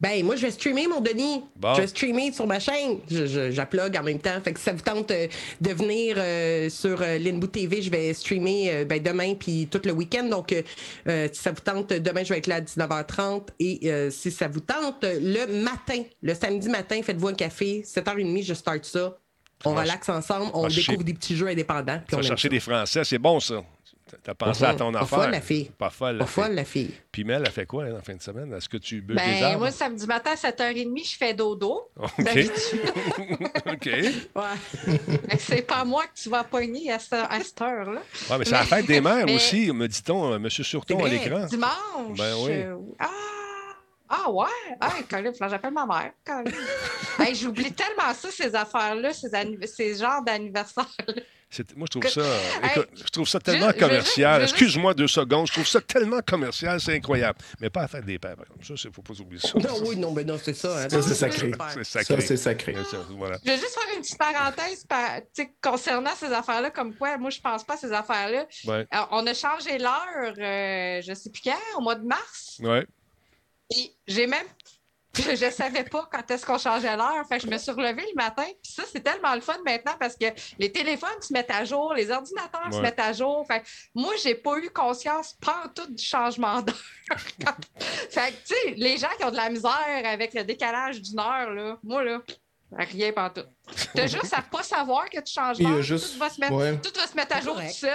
Ben, 0.00 0.24
moi, 0.24 0.36
je 0.36 0.42
vais 0.42 0.52
streamer, 0.52 0.86
mon 0.86 1.00
Denis. 1.00 1.42
Bon. 1.56 1.74
Je 1.74 1.80
vais 1.80 1.86
streamer 1.88 2.30
sur 2.30 2.46
ma 2.46 2.60
chaîne. 2.60 3.00
Je, 3.10 3.98
en 3.98 4.02
même 4.04 4.20
temps. 4.20 4.40
Fait 4.42 4.52
que 4.52 4.58
si 4.60 4.64
ça 4.64 4.72
vous 4.72 4.82
tente 4.82 5.10
euh, 5.10 5.26
de 5.60 5.70
venir 5.70 6.14
euh, 6.18 6.70
sur 6.70 7.02
euh, 7.02 7.18
Linboot 7.18 7.50
TV, 7.50 7.82
je 7.82 7.90
vais 7.90 8.14
streamer 8.14 8.70
euh, 8.70 8.84
ben, 8.84 9.02
demain 9.02 9.34
puis 9.34 9.66
tout 9.68 9.80
le 9.84 9.90
week-end. 9.90 10.24
Donc, 10.24 10.50
si 10.50 11.42
ça 11.42 11.50
vous 11.50 11.60
tente, 11.60 11.92
demain, 11.92 12.22
je 12.22 12.32
vais 12.32 12.38
être 12.38 12.46
là 12.46 12.56
à 12.56 12.60
19h30. 12.60 13.48
Et 13.58 13.90
si 14.10 14.30
ça 14.30 14.46
vous 14.46 14.60
tente, 14.60 15.02
le 15.02 15.62
matin, 15.62 16.04
le 16.22 16.34
samedi 16.34 16.68
matin, 16.68 17.00
faites-vous 17.02 17.28
un 17.28 17.34
café. 17.34 17.82
7h30, 17.84 18.44
je 18.44 18.54
start 18.54 18.84
ça. 18.84 19.18
On 19.64 19.74
relaxe 19.74 20.08
ensemble. 20.08 20.50
On 20.54 20.66
découvre 20.68 21.02
des 21.04 21.14
petits 21.14 21.36
jeux 21.36 21.48
indépendants. 21.48 21.98
Tu 21.98 22.04
Puis 22.06 22.14
on 22.14 22.18
vas 22.18 22.22
aime 22.22 22.28
chercher 22.28 22.48
ça. 22.48 22.52
des 22.52 22.60
Français, 22.60 23.04
c'est 23.04 23.18
bon 23.18 23.40
ça. 23.40 23.62
T'as 24.24 24.32
pensé 24.32 24.64
à 24.64 24.72
ton 24.74 24.90
Pas 24.90 25.00
affaire. 25.00 25.18
folle, 25.24 25.30
la 25.32 25.40
fille. 25.42 25.70
Pas 25.76 25.90
folle, 25.90 26.16
la 26.16 26.24
Pas 26.24 26.30
folle, 26.30 26.44
fille. 26.46 26.54
la 26.56 26.64
fille. 26.64 26.90
Puis 27.12 27.24
Mel, 27.24 27.42
elle 27.44 27.52
fait 27.52 27.66
quoi 27.66 27.86
elle, 27.88 27.94
en 27.96 28.00
fin 28.00 28.14
de 28.14 28.22
semaine? 28.22 28.50
Est-ce 28.54 28.66
que 28.66 28.78
tu 28.78 29.02
des 29.02 29.12
Ben, 29.14 29.42
arbres? 29.44 29.58
moi, 29.58 29.70
samedi 29.70 30.06
matin 30.06 30.30
à 30.30 30.34
7h30, 30.34 31.04
je 31.12 31.16
fais 31.18 31.34
dodo. 31.34 31.90
OK. 31.94 32.08
OK. 33.66 33.86
Ouais. 33.86 34.98
C'est 35.38 35.60
pas 35.60 35.84
moi 35.84 36.04
que 36.04 36.18
tu 36.22 36.30
vas 36.30 36.42
pogner 36.44 36.90
à, 36.90 36.98
ce- 36.98 37.14
à 37.16 37.38
cette 37.44 37.60
heure-là. 37.60 38.00
Ouais, 38.30 38.38
mais 38.38 38.44
c'est 38.46 38.52
la 38.52 38.64
fête 38.64 38.86
des 38.86 39.02
mères 39.02 39.26
Mais- 39.26 39.34
aussi, 39.34 39.70
me 39.72 39.86
dit-on, 39.86 40.32
euh, 40.32 40.36
M. 40.36 40.48
Surton 40.48 41.04
à 41.04 41.08
l'écran. 41.08 41.44
Dimanche. 41.44 42.16
Ben 42.16 42.34
oui. 42.44 42.52
euh, 42.52 42.76
ah! 43.00 43.06
Ah 44.08 44.30
ouais? 44.30 44.46
Ah, 44.80 44.90
Colin, 45.08 45.32
faut 45.32 45.44
que 45.44 45.50
j'appelle 45.50 45.72
ma 45.72 45.86
mère. 45.86 46.12
Hey, 47.18 47.34
J'oublie 47.34 47.72
tellement 47.72 48.14
ça, 48.14 48.30
ces 48.30 48.54
affaires-là, 48.54 49.10
ces, 49.12 49.96
genres 49.96 50.22
d'anniversaires. 50.22 50.86
Moi, 51.76 51.86
je 51.92 51.98
trouve 51.98 52.10
ça, 52.10 52.20
Hey, 52.62 52.82
je 52.94 53.02
trouve 53.10 53.26
ça 53.28 53.40
tellement 53.40 53.70
je- 53.74 53.78
commercial. 53.80 54.42
Excuse-moi 54.42 54.94
deux 54.94 55.08
secondes. 55.08 55.46
Je 55.48 55.52
trouve 55.52 55.66
ça 55.66 55.80
tellement 55.80 56.20
commercial, 56.20 56.80
c'est 56.80 56.94
incroyable. 56.94 57.38
Mais 57.60 57.70
pas 57.70 57.82
à 57.82 57.88
faire 57.88 58.02
des 58.04 58.18
par 58.18 58.32
exemple. 58.32 58.50
Ça, 58.62 58.74
il 58.84 58.88
ne 58.88 58.92
faut 58.92 59.02
pas 59.02 59.14
oublier 59.20 59.40
ça. 59.40 59.58
Non, 59.58 59.80
oui, 59.86 59.96
non, 59.96 60.12
ben 60.12 60.26
non, 60.26 60.38
c'est 60.42 60.54
ça. 60.54 60.84
hein. 60.84 60.88
Ça, 60.88 61.02
c'est 61.02 61.14
sacré. 61.14 61.50
C'est 61.72 61.84
Ça, 61.84 62.02
sacré. 62.04 62.20
c'est 62.20 62.36
sacré. 62.36 62.74
Ça, 62.90 62.98
voilà. 63.16 63.38
Je 63.44 63.50
vais 63.50 63.56
juste 63.58 63.74
faire 63.74 63.94
une 63.96 64.02
petite 64.02 64.18
parenthèse 64.18 64.84
par- 64.84 65.20
concernant 65.62 66.14
ces 66.14 66.32
affaires-là, 66.32 66.70
comme 66.70 66.94
quoi, 66.94 67.16
moi, 67.18 67.30
je 67.30 67.40
pense 67.40 67.64
pas 67.64 67.74
à 67.74 67.78
ces 67.78 67.92
affaires-là. 67.92 68.46
Ouais. 68.66 68.86
Alors, 68.90 69.08
on 69.12 69.26
a 69.26 69.34
changé 69.34 69.78
l'heure, 69.78 70.34
euh, 70.38 71.00
je 71.02 71.14
sais 71.14 71.30
plus 71.30 71.40
quand, 71.42 71.78
au 71.78 71.80
mois 71.80 71.94
de 71.96 72.04
mars. 72.06 72.58
Ouais. 72.62 72.86
J'ai 74.06 74.26
même. 74.26 74.46
Je 75.14 75.44
ne 75.44 75.50
savais 75.50 75.84
pas 75.84 76.08
quand 76.12 76.30
est-ce 76.30 76.44
qu'on 76.44 76.58
changeait 76.58 76.96
l'heure. 76.96 77.26
Fait 77.28 77.38
que 77.38 77.44
je 77.44 77.50
me 77.50 77.58
suis 77.58 77.72
relevée 77.72 78.04
le 78.08 78.14
matin. 78.14 78.44
Puis 78.44 78.72
ça, 78.72 78.84
c'est 78.90 79.00
tellement 79.00 79.34
le 79.34 79.40
fun 79.40 79.56
maintenant 79.64 79.94
parce 79.98 80.14
que 80.14 80.26
les 80.58 80.70
téléphones 80.70 81.20
se 81.20 81.32
mettent 81.32 81.50
à 81.50 81.64
jour, 81.64 81.94
les 81.94 82.10
ordinateurs 82.10 82.72
se 82.72 82.80
mettent 82.80 83.00
à 83.00 83.12
jour. 83.12 83.44
Fait 83.46 83.60
que 83.60 83.66
moi, 83.94 84.12
j'ai 84.22 84.34
pas 84.34 84.58
eu 84.58 84.70
conscience 84.70 85.32
pas 85.40 85.64
tout 85.74 85.90
du 85.92 86.02
changement 86.02 86.60
d'heure. 86.62 86.76
fait 88.10 88.32
que, 88.32 88.46
tu 88.46 88.54
sais, 88.54 88.74
les 88.76 88.98
gens 88.98 89.08
qui 89.18 89.24
ont 89.24 89.30
de 89.30 89.36
la 89.36 89.50
misère 89.50 90.02
avec 90.04 90.34
le 90.34 90.44
décalage 90.44 91.00
d'une 91.00 91.18
heure, 91.18 91.50
là, 91.50 91.78
moi, 91.82 92.04
là, 92.04 92.20
rien 92.72 93.12
pas 93.12 93.30
tout. 93.30 93.46
T'as 93.94 94.06
juste 94.06 94.32
à 94.34 94.42
pas 94.42 94.62
savoir 94.62 95.08
que 95.10 95.20
tu 95.20 95.32
changes 95.32 95.58
d'heure. 95.58 95.82
juste- 95.82 96.12
Tout, 96.14 96.18
va 96.18 96.30
se 96.30 96.40
mettre, 96.40 96.52
ouais. 96.54 96.76
tout 96.80 96.90
va 96.98 97.06
se 97.06 97.14
mettre 97.16 97.36
à 97.36 97.40
jour 97.40 97.54
tout 97.54 97.72
seul. 97.72 97.90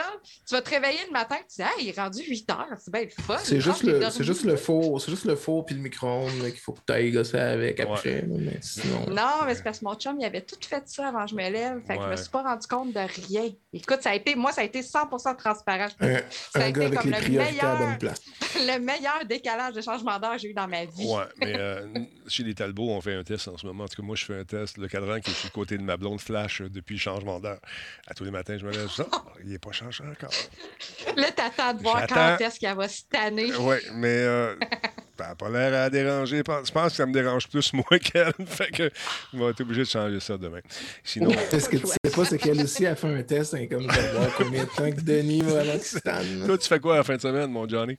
Tu 0.47 0.53
vas 0.55 0.61
te 0.61 0.69
réveiller 0.69 0.99
le 1.07 1.11
matin 1.11 1.35
et 1.35 1.45
tu 1.49 1.55
dis, 1.57 1.63
ah, 1.63 1.71
il 1.81 1.89
est 1.89 1.99
rendu 1.99 2.21
8 2.23 2.49
heures. 2.51 2.67
C'est 2.79 2.91
bien 2.91 3.03
le 3.03 3.23
fun. 3.23 3.37
C'est 3.43 3.59
juste, 3.61 3.83
le, 3.83 3.99
dormi. 3.99 4.15
c'est 4.15 4.23
juste 4.23 4.43
le 4.43 4.55
four, 4.55 5.01
c'est 5.01 5.11
juste 5.11 5.25
le 5.25 5.35
four 5.35 5.65
puis 5.65 5.75
le 5.75 5.81
micro-ondes 5.81 6.31
qu'il 6.51 6.59
faut 6.59 6.73
que 6.73 6.79
tu 6.85 6.93
ailles 6.93 7.11
gosser 7.11 7.37
avec 7.37 7.79
après. 7.79 8.21
là, 8.21 8.27
Mais 8.29 8.57
sinon. 8.61 9.05
Non, 9.09 9.45
mais 9.45 9.55
c'est 9.55 9.63
parce 9.63 9.79
que 9.79 9.85
mon 9.85 9.95
chum, 9.95 10.17
il 10.19 10.25
avait 10.25 10.41
tout 10.41 10.55
fait 10.61 10.83
ça 10.87 11.07
avant 11.07 11.25
que 11.25 11.31
je 11.31 11.35
me 11.35 11.49
lève. 11.49 11.81
Fait 11.87 11.95
que 11.97 12.01
je 12.03 12.07
me 12.07 12.11
Ouais. 12.11 12.17
suis 12.17 12.29
pas 12.29 12.43
rendu 12.43 12.67
compte 12.67 12.93
de 12.93 12.99
rien. 13.27 13.49
Écoute, 13.73 13.99
ça 14.01 14.11
a 14.11 14.15
été, 14.15 14.35
moi, 14.35 14.51
ça 14.51 14.61
a 14.61 14.63
été 14.65 14.81
100% 14.81 15.35
transparent. 15.35 15.87
Un, 15.99 16.17
Ça 16.51 16.59
a 16.59 16.63
un 16.63 16.67
été 16.67 16.79
gars 16.79 16.85
avec 16.87 16.99
comme 16.99 17.11
les 17.11 17.19
le 17.21 17.29
meilleur- 17.39 17.77
bonne 17.77 17.97
place. 17.97 18.21
le 18.55 18.79
meilleur 18.79 19.25
décalage 19.27 19.73
de 19.73 19.81
changement 19.81 20.19
d'heure 20.19 20.33
que 20.33 20.37
j'ai 20.39 20.49
eu 20.49 20.53
dans 20.53 20.67
ma 20.67 20.85
vie. 20.85 21.05
Ouais, 21.07 21.23
mais 21.37 21.53
euh, 21.57 21.87
chez 22.27 22.43
les 22.43 22.53
Talbots, 22.53 22.89
on 22.89 23.01
fait 23.01 23.15
un 23.15 23.23
test 23.23 23.47
en 23.47 23.57
ce 23.57 23.65
moment. 23.65 23.85
En 23.85 23.87
tout 23.87 23.99
cas, 24.01 24.05
moi, 24.05 24.15
je 24.15 24.25
fais 24.25 24.37
un 24.39 24.43
test. 24.43 24.77
Le 24.77 24.87
cadran 24.87 25.19
qui 25.19 25.31
est 25.31 25.33
sur 25.33 25.47
le 25.47 25.51
côté 25.53 25.62
de 25.65 25.83
ma 25.83 25.97
blonde 25.97 26.21
flash 26.21 26.61
euh, 26.61 26.69
depuis 26.69 26.95
le 26.95 26.99
changement 26.99 27.39
d'heure. 27.39 27.59
À 28.07 28.13
tous 28.13 28.23
les 28.23 28.31
matins, 28.31 28.57
je 28.57 28.65
me 28.65 28.71
lève 28.71 28.89
ça. 28.89 29.07
Il 29.43 29.49
n'est 29.49 29.59
pas 29.59 29.71
changé 29.71 30.03
encore. 30.03 30.31
Là, 31.17 31.31
t'attends 31.31 31.73
de 31.73 31.81
voir 31.81 31.99
J'attends. 32.01 32.15
quand 32.37 32.45
est-ce 32.45 32.59
qu'elle 32.59 32.75
va 32.75 32.87
se 32.87 33.01
tanner. 33.09 33.51
Oui, 33.59 33.75
mais 33.93 34.07
euh, 34.19 34.55
ça 35.17 35.29
n'a 35.29 35.35
pas 35.35 35.49
l'air 35.49 35.81
à 35.83 35.89
déranger. 35.89 36.37
Je 36.37 36.71
pense 36.71 36.89
que 36.91 36.95
ça 36.95 37.05
me 37.05 37.13
dérange 37.13 37.47
plus, 37.47 37.71
moi, 37.73 37.99
qu'elle. 37.99 38.33
Fait 38.45 38.71
que 38.71 38.89
je 39.33 39.37
vais 39.37 39.45
être 39.45 39.61
obligé 39.61 39.81
de 39.81 39.87
changer 39.87 40.19
ça 40.19 40.37
demain. 40.37 40.61
Sinon, 41.03 41.31
Ce 41.51 41.69
que 41.69 41.77
tu 41.77 41.87
sais 41.87 42.15
pas, 42.15 42.25
c'est 42.25 42.37
qu'elle 42.37 42.61
aussi 42.61 42.85
a 42.85 42.95
fait 42.95 43.07
un 43.07 43.23
test, 43.23 43.53
hein, 43.53 43.65
comme 43.69 43.85
de 43.87 44.17
voir 44.17 44.33
combien 44.37 44.63
de 44.63 44.69
temps 44.69 44.91
que 44.91 45.01
Denis 45.01 45.41
va 45.41 45.61
à 45.61 45.77
toi, 46.45 46.57
tu 46.57 46.67
fais 46.67 46.79
quoi 46.79 46.95
à 46.95 46.97
la 46.97 47.03
fin 47.03 47.15
de 47.15 47.21
semaine, 47.21 47.51
mon 47.51 47.67
Johnny? 47.67 47.97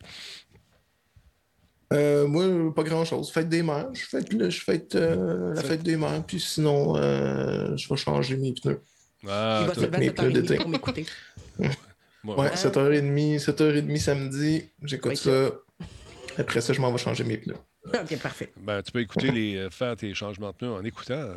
Euh, 1.92 2.26
moi, 2.26 2.44
pas 2.74 2.82
grand 2.82 3.04
chose. 3.04 3.30
Fête 3.30 3.48
des 3.48 3.62
mères. 3.62 3.88
Je 3.92 4.04
fête, 4.04 4.32
le- 4.32 4.50
je 4.50 4.60
fête 4.62 4.94
euh, 4.94 5.54
la 5.54 5.62
fête 5.62 5.82
des 5.82 5.96
mères, 5.96 6.24
puis 6.26 6.40
sinon, 6.40 6.96
euh, 6.96 7.76
je 7.76 7.88
vais 7.88 7.96
changer 7.96 8.36
mes 8.36 8.52
pneus. 8.52 8.80
Ah, 9.28 9.60
Il 9.62 9.68
va 9.68 9.74
se 9.74 9.80
mes 9.80 10.08
7h30 10.08 10.42
pneus 10.46 10.56
pour 10.58 10.68
m'écouter. 10.68 11.06
moi, 12.22 12.38
Ouais, 12.40 12.48
Ah. 12.52 12.56
7h30, 12.56 13.38
7h30 13.38 13.98
samedi, 13.98 14.64
j'écoute 14.82 15.16
ça. 15.16 15.50
Après 16.38 16.60
ça, 16.60 16.72
je 16.72 16.80
m'en 16.80 16.90
vais 16.90 16.98
changer 16.98 17.22
mes 17.24 17.36
pneus. 17.36 17.56
OK, 18.02 18.18
parfait. 18.18 18.50
Ben, 18.56 18.82
tu 18.82 18.90
peux 18.92 19.00
écouter 19.00 19.30
les, 19.30 19.56
euh, 19.56 19.70
faire 19.70 19.94
tes 19.96 20.14
changements 20.14 20.50
de 20.50 20.56
pneus 20.56 20.72
en 20.72 20.82
écoutant. 20.84 21.28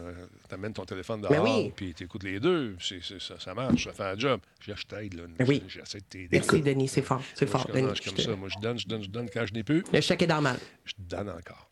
Tu 0.48 0.56
amènes 0.56 0.74
ton 0.74 0.86
téléphone 0.86 1.22
Ben 1.22 1.30
dehors, 1.30 1.44
oui. 1.44 1.74
puis 1.76 1.94
tu 1.94 2.06
écoutes 2.06 2.24
les 2.24 2.40
deux. 2.40 2.76
Ça, 3.20 3.36
ça 3.40 3.54
marche, 3.54 3.84
ça 3.86 3.92
fait 3.94 4.04
un 4.04 4.18
job. 4.18 4.40
Je 4.62 4.74
je 4.74 4.86
t'aide, 4.86 5.14
là. 5.16 5.24
Oui. 5.48 5.62
J'essaie 5.68 6.00
de 6.00 6.04
t'aider. 6.06 6.30
Merci, 6.32 6.62
Denis, 6.62 6.88
c'est 6.88 7.02
fort. 7.02 7.22
C'est 7.36 7.48
fort, 7.48 7.66
je 7.68 7.74
Denis. 7.74 7.82
commence 7.84 8.02
comme 8.02 8.18
ça. 8.18 8.36
Moi, 8.36 8.50
je 8.50 8.60
donne, 8.62 8.80
je 8.80 8.88
donne, 8.88 9.04
je 9.04 9.10
donne. 9.10 9.30
Quand 9.30 9.46
je 9.46 9.54
n'ai 9.54 9.64
plus, 9.64 9.84
Le 9.92 10.00
chèque 10.02 10.22
est 10.22 10.28
dans 10.28 10.38
le 10.38 10.42
mal. 10.44 10.58
je 10.86 10.94
donne 10.98 11.30
encore. 11.30 11.70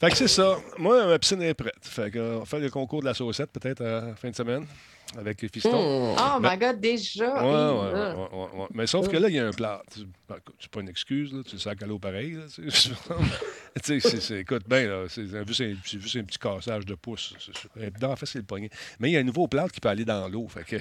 Fait 0.00 0.10
que 0.10 0.16
c'est 0.16 0.28
ça. 0.28 0.56
Moi, 0.78 1.06
ma 1.06 1.18
piscine 1.18 1.42
est 1.42 1.54
prête. 1.54 1.74
Fait 1.82 2.10
que, 2.10 2.18
euh, 2.18 2.38
on 2.40 2.44
fait 2.44 2.60
le 2.60 2.70
concours 2.70 3.00
de 3.00 3.06
la 3.06 3.14
saucette 3.14 3.50
peut-être 3.50 3.80
à 3.82 4.00
la 4.08 4.14
fin 4.14 4.30
de 4.30 4.36
semaine 4.36 4.66
avec 5.18 5.42
les 5.42 5.48
fistons. 5.48 6.14
Mmh. 6.14 6.16
Oh 6.18 6.38
my 6.40 6.56
God, 6.58 6.80
déjà. 6.80 7.34
Ouais, 7.34 7.40
Hi, 7.40 7.44
ouais, 7.44 7.92
là. 7.92 8.14
ouais, 8.16 8.28
ouais, 8.32 8.60
ouais. 8.60 8.66
Mais 8.74 8.86
sauf 8.86 9.08
que 9.08 9.16
là, 9.16 9.28
il 9.28 9.34
y 9.34 9.38
a 9.38 9.46
un 9.46 9.52
plat. 9.52 9.82
Tu- 9.92 10.00
ben, 10.28 10.36
C'est 10.58 10.70
pas 10.70 10.80
une 10.80 10.88
excuse, 10.88 11.32
là. 11.32 11.40
Tu 11.44 11.52
le 11.56 11.58
sacs 11.60 11.82
à 11.82 11.86
l'eau 11.86 11.98
pareil. 11.98 12.32
Là, 12.32 12.42
c'est- 13.82 14.00
c'est- 14.00 14.40
écoute, 14.40 14.62
bien, 14.68 14.86
là. 14.86 15.04
C'est 15.08 15.26
c'est 15.28 15.46
juste, 15.46 15.60
un- 15.60 15.74
c'est 15.84 16.00
juste 16.00 16.16
un 16.16 16.24
petit 16.24 16.38
cassage 16.38 16.84
de 16.86 16.94
pouce. 16.94 17.34
C'est- 17.38 17.52
c'est- 17.56 18.00
Non, 18.02 18.10
en 18.10 18.16
fait, 18.16 18.26
c'est 18.26 18.38
le 18.38 18.44
poignet. 18.44 18.70
Mais 19.00 19.10
il 19.10 19.12
y 19.12 19.16
a 19.16 19.20
un 19.20 19.24
nouveau 19.24 19.48
plat 19.48 19.68
qui 19.68 19.80
peut 19.80 19.88
aller 19.88 20.04
dans 20.04 20.28
l'eau. 20.28 20.48
Fait 20.48 20.64
que. 20.64 20.76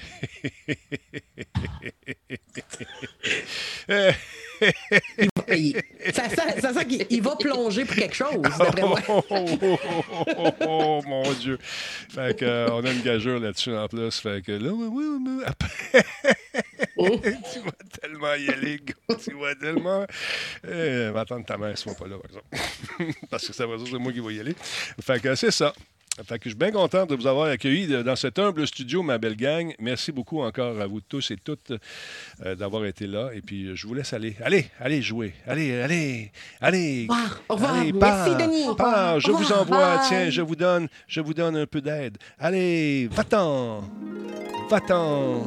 Il- 5.18 5.30
Ça 6.14 6.30
sent, 6.30 6.62
ça 6.62 6.74
sent 6.74 6.86
qu'il 6.88 7.06
il 7.10 7.22
va 7.22 7.36
plonger 7.36 7.86
pour 7.86 7.96
quelque 7.96 8.16
chose, 8.16 8.42
d'après 8.42 8.82
moi. 8.82 9.00
Oh, 9.08 9.24
oh, 9.30 9.46
oh, 9.62 9.78
oh, 9.92 10.34
oh, 10.38 10.52
oh, 10.68 11.02
mon 11.06 11.32
Dieu. 11.34 11.58
Fait 11.62 12.38
que, 12.38 12.46
euh, 12.46 12.72
on 12.72 12.84
a 12.84 12.92
une 12.92 13.02
gageure 13.02 13.40
là-dessus 13.40 13.76
en 13.76 13.88
plus. 13.88 14.20
Fait 14.20 14.42
que 14.42 14.54
là, 14.54 14.72
oui, 14.72 14.88
oui, 14.92 15.06
oui, 15.20 15.44
après, 15.46 16.04
tu 17.54 17.60
vas 17.60 17.72
tellement 18.02 18.34
y 18.36 18.50
aller. 18.50 18.80
Tu 19.24 19.34
vas 19.36 19.56
tellement. 19.56 20.06
Eh, 20.68 21.10
va 21.14 21.22
attendre 21.22 21.46
ta 21.46 21.58
mère, 21.58 21.78
soit 21.78 21.96
pas 21.96 22.08
là, 22.08 22.18
par 22.18 22.30
exemple. 22.30 23.18
Parce 23.30 23.48
que 23.48 23.54
ça 23.54 23.66
va 23.66 23.76
dire 23.76 23.86
que 23.86 23.92
c'est 23.92 23.98
moi 23.98 24.12
qui 24.12 24.20
vais 24.20 24.34
y 24.36 24.40
aller. 24.40 24.56
Fait 25.02 25.22
que 25.22 25.36
c'est 25.36 25.52
ça. 25.52 25.74
Fait 26.26 26.38
que 26.38 26.44
je 26.46 26.50
suis 26.50 26.58
bien 26.58 26.72
content 26.72 27.06
de 27.06 27.16
vous 27.16 27.26
avoir 27.26 27.48
accueilli 27.48 27.88
dans 28.04 28.16
cet 28.16 28.38
humble 28.38 28.68
studio, 28.68 29.02
ma 29.02 29.18
belle 29.18 29.36
gang. 29.36 29.74
Merci 29.80 30.12
beaucoup 30.12 30.42
encore 30.42 30.80
à 30.80 30.86
vous 30.86 31.00
tous 31.02 31.32
et 31.32 31.38
toutes 31.38 31.72
euh, 32.46 32.54
d'avoir 32.54 32.86
été 32.86 33.08
là. 33.08 33.30
Et 33.34 33.42
puis, 33.42 33.76
je 33.76 33.88
vous 33.88 33.94
laisse 33.94 34.12
aller. 34.14 34.36
Allez, 34.44 34.68
allez 34.80 35.02
jouer. 35.02 35.34
Allez, 35.48 35.80
allez, 35.82 36.32
allez. 36.60 37.08
Au 37.50 37.54
revoir. 37.56 37.76
Allez, 37.76 37.94
Merci, 37.94 38.30
pars, 38.32 38.38
Denis. 38.38 38.64
Pars. 38.78 39.16
revoir. 39.16 39.20
je 39.22 39.32
vous 39.32 39.52
envoie, 39.54 39.98
Bye. 39.98 40.08
tiens, 40.08 40.30
je 40.30 40.42
vous 40.42 40.56
donne, 40.56 40.88
je 41.08 41.22
vous 41.22 41.34
donne 41.34 41.56
un 41.56 41.66
peu 41.66 41.82
d'aide. 41.82 42.18
Allez, 42.38 43.08
va-t'en. 43.12 43.82
Va-t'en. 44.70 45.44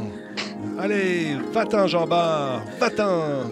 Allez, 0.78 1.36
va-t'en, 1.52 1.86
Jean-Bart. 1.86 2.64
Va-t'en. 2.80 3.50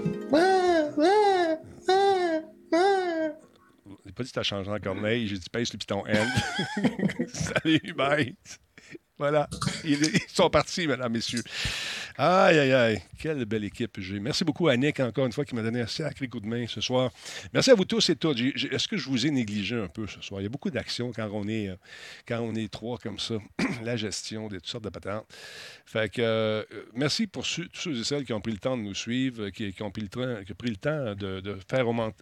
J'ai 4.07 4.13
pas 4.13 4.23
dit 4.23 4.31
que 4.31 4.35
t'as 4.35 4.43
changé 4.43 4.71
en 4.71 4.79
corneille, 4.79 5.27
j'ai 5.29 5.39
dit 5.39 5.49
pèse 5.51 5.73
le 5.73 5.79
piton 5.79 6.05
N. 6.07 6.27
Salut, 7.29 7.93
bye. 7.97 8.35
Voilà, 9.19 9.49
ils, 9.85 10.03
ils 10.03 10.21
sont 10.27 10.51
partis, 10.51 10.89
mesdames, 10.89 11.13
messieurs. 11.13 11.43
Aïe, 12.17 12.59
aïe, 12.59 12.73
aïe, 12.73 13.03
quelle 13.21 13.45
belle 13.45 13.63
équipe 13.63 14.01
j'ai. 14.01 14.19
Merci 14.19 14.43
beaucoup 14.43 14.67
à 14.67 14.77
Nick, 14.77 14.99
encore 14.99 15.27
une 15.27 15.33
fois, 15.33 15.45
qui 15.45 15.55
m'a 15.55 15.63
donné 15.63 15.81
un 15.83 15.87
sacré 15.87 16.27
coup 16.27 16.41
de 16.41 16.47
main 16.47 16.67
ce 16.67 16.81
soir. 16.81 17.13
Merci 17.53 17.71
à 17.71 17.75
vous 17.75 17.85
tous 17.85 18.11
et 18.11 18.17
toutes. 18.17 18.39
Est-ce 18.41 18.89
que 18.89 18.97
je 18.97 19.09
vous 19.09 19.25
ai 19.25 19.31
négligé 19.31 19.77
un 19.81 19.87
peu 19.87 20.09
ce 20.09 20.21
soir? 20.23 20.41
Il 20.41 20.45
y 20.45 20.47
a 20.47 20.51
beaucoup 20.51 20.71
d'actions 20.71 21.13
quand 21.13 21.31
on 21.33 21.47
est 21.47 21.69
euh, 21.69 21.77
quand 22.27 22.41
on 22.41 22.55
est 22.57 22.71
trois 22.73 22.99
comme 22.99 23.19
ça. 23.21 23.35
La 23.85 23.97
gestion 23.97 24.49
de 24.49 24.57
toutes 24.57 24.67
sortes 24.67 24.85
de 24.85 24.91
patentes. 24.91 25.27
Fait 25.87 26.13
que 26.13 26.21
euh, 26.21 26.65
merci 26.95 27.29
pour 27.29 27.47
ceux- 27.47 27.69
tous 27.69 27.81
ceux 27.81 28.01
et 28.01 28.05
celles 28.05 28.25
qui 28.25 28.33
ont 28.33 28.41
pris 28.41 28.53
le 28.53 28.59
temps 28.59 28.77
de 28.77 28.83
nous 28.83 28.95
suivre, 28.95 29.51
qui, 29.51 29.73
qui 29.73 29.83
ont 29.85 29.91
pris 29.93 30.03
le, 30.03 30.09
train- 30.09 30.43
qui 30.43 30.51
ont 30.53 30.57
pris 30.57 30.71
le 30.71 30.77
temps 30.77 31.15
de, 31.15 31.39
de 31.41 31.57
faire 31.71 31.87
augmenter. 31.87 32.17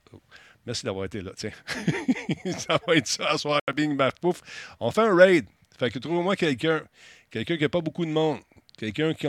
Merci 0.67 0.85
d'avoir 0.85 1.07
été 1.07 1.23
là, 1.23 1.33
tiens. 1.37 1.53
ça 2.59 2.79
va 2.87 2.97
être 2.97 3.07
ça, 3.07 3.37
soir, 3.39 3.61
bing, 3.75 3.97
baf, 3.97 4.15
pouf. 4.21 4.41
On 4.79 4.91
fait 4.91 5.03
un 5.03 5.15
raid. 5.15 5.47
Fait 5.79 5.91
que 5.91 5.99
trouvez-moi 5.99 6.37
quelqu'un, 6.37 6.83
quelqu'un 7.31 7.57
qui 7.57 7.63
n'a 7.63 7.69
pas 7.69 7.81
beaucoup 7.81 8.05
de 8.05 8.11
monde, 8.11 8.39
quelqu'un 8.77 9.15
qui, 9.15 9.27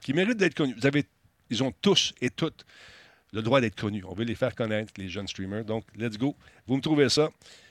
qui 0.00 0.12
mérite 0.12 0.36
d'être 0.36 0.54
connu. 0.54 0.74
Vous 0.74 0.86
avez, 0.86 1.04
ils 1.48 1.62
ont 1.62 1.72
tous 1.80 2.12
et 2.20 2.30
toutes 2.30 2.64
le 3.32 3.42
droit 3.42 3.60
d'être 3.60 3.80
connus. 3.80 4.04
On 4.08 4.14
veut 4.14 4.24
les 4.24 4.34
faire 4.34 4.54
connaître, 4.54 4.92
les 4.96 5.08
jeunes 5.08 5.28
streamers. 5.28 5.64
Donc, 5.64 5.84
let's 5.96 6.18
go. 6.18 6.34
Vous 6.66 6.76
me 6.76 6.80
trouvez 6.80 7.08
ça. 7.08 7.30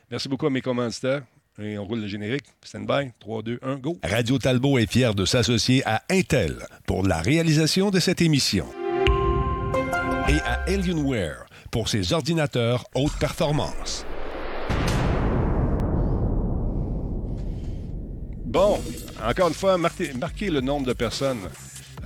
Merci 0.10 0.30
beaucoup 0.30 0.47
à 0.47 0.49
mes 0.49 0.61
commanditaires. 0.61 1.23
Et 1.61 1.77
on 1.77 1.84
roule 1.85 1.99
le 1.99 2.07
générique. 2.07 2.45
Stand 2.64 2.88
by. 2.88 3.11
3, 3.19 3.41
2, 3.43 3.60
1, 3.61 3.76
go. 3.77 3.99
Radio 4.03 4.38
Talbot 4.38 4.77
est 4.77 4.89
fier 4.89 5.14
de 5.14 5.26
s'associer 5.26 5.84
à 5.85 6.03
Intel 6.10 6.65
pour 6.85 7.06
la 7.06 7.22
réalisation 7.22 7.91
de 7.91 7.99
cette 7.99 8.22
émission. 8.22 8.65
Et 10.30 10.39
à 10.41 10.64
Alienware 10.68 11.48
pour 11.71 11.89
ses 11.89 12.13
ordinateurs 12.13 12.85
haute 12.95 13.17
performance. 13.19 14.05
Bon, 18.45 18.81
encore 19.23 19.49
une 19.49 19.53
fois, 19.53 19.77
marquez, 19.77 20.49
le 20.49 20.61
nombre 20.61 20.87
de 20.87 20.93
personnes 20.93 21.49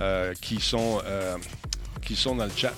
euh, 0.00 0.34
qui, 0.40 0.60
sont, 0.60 1.00
euh, 1.06 1.36
qui 2.02 2.16
sont 2.16 2.36
dans 2.36 2.44
le 2.44 2.52
chat. 2.54 2.74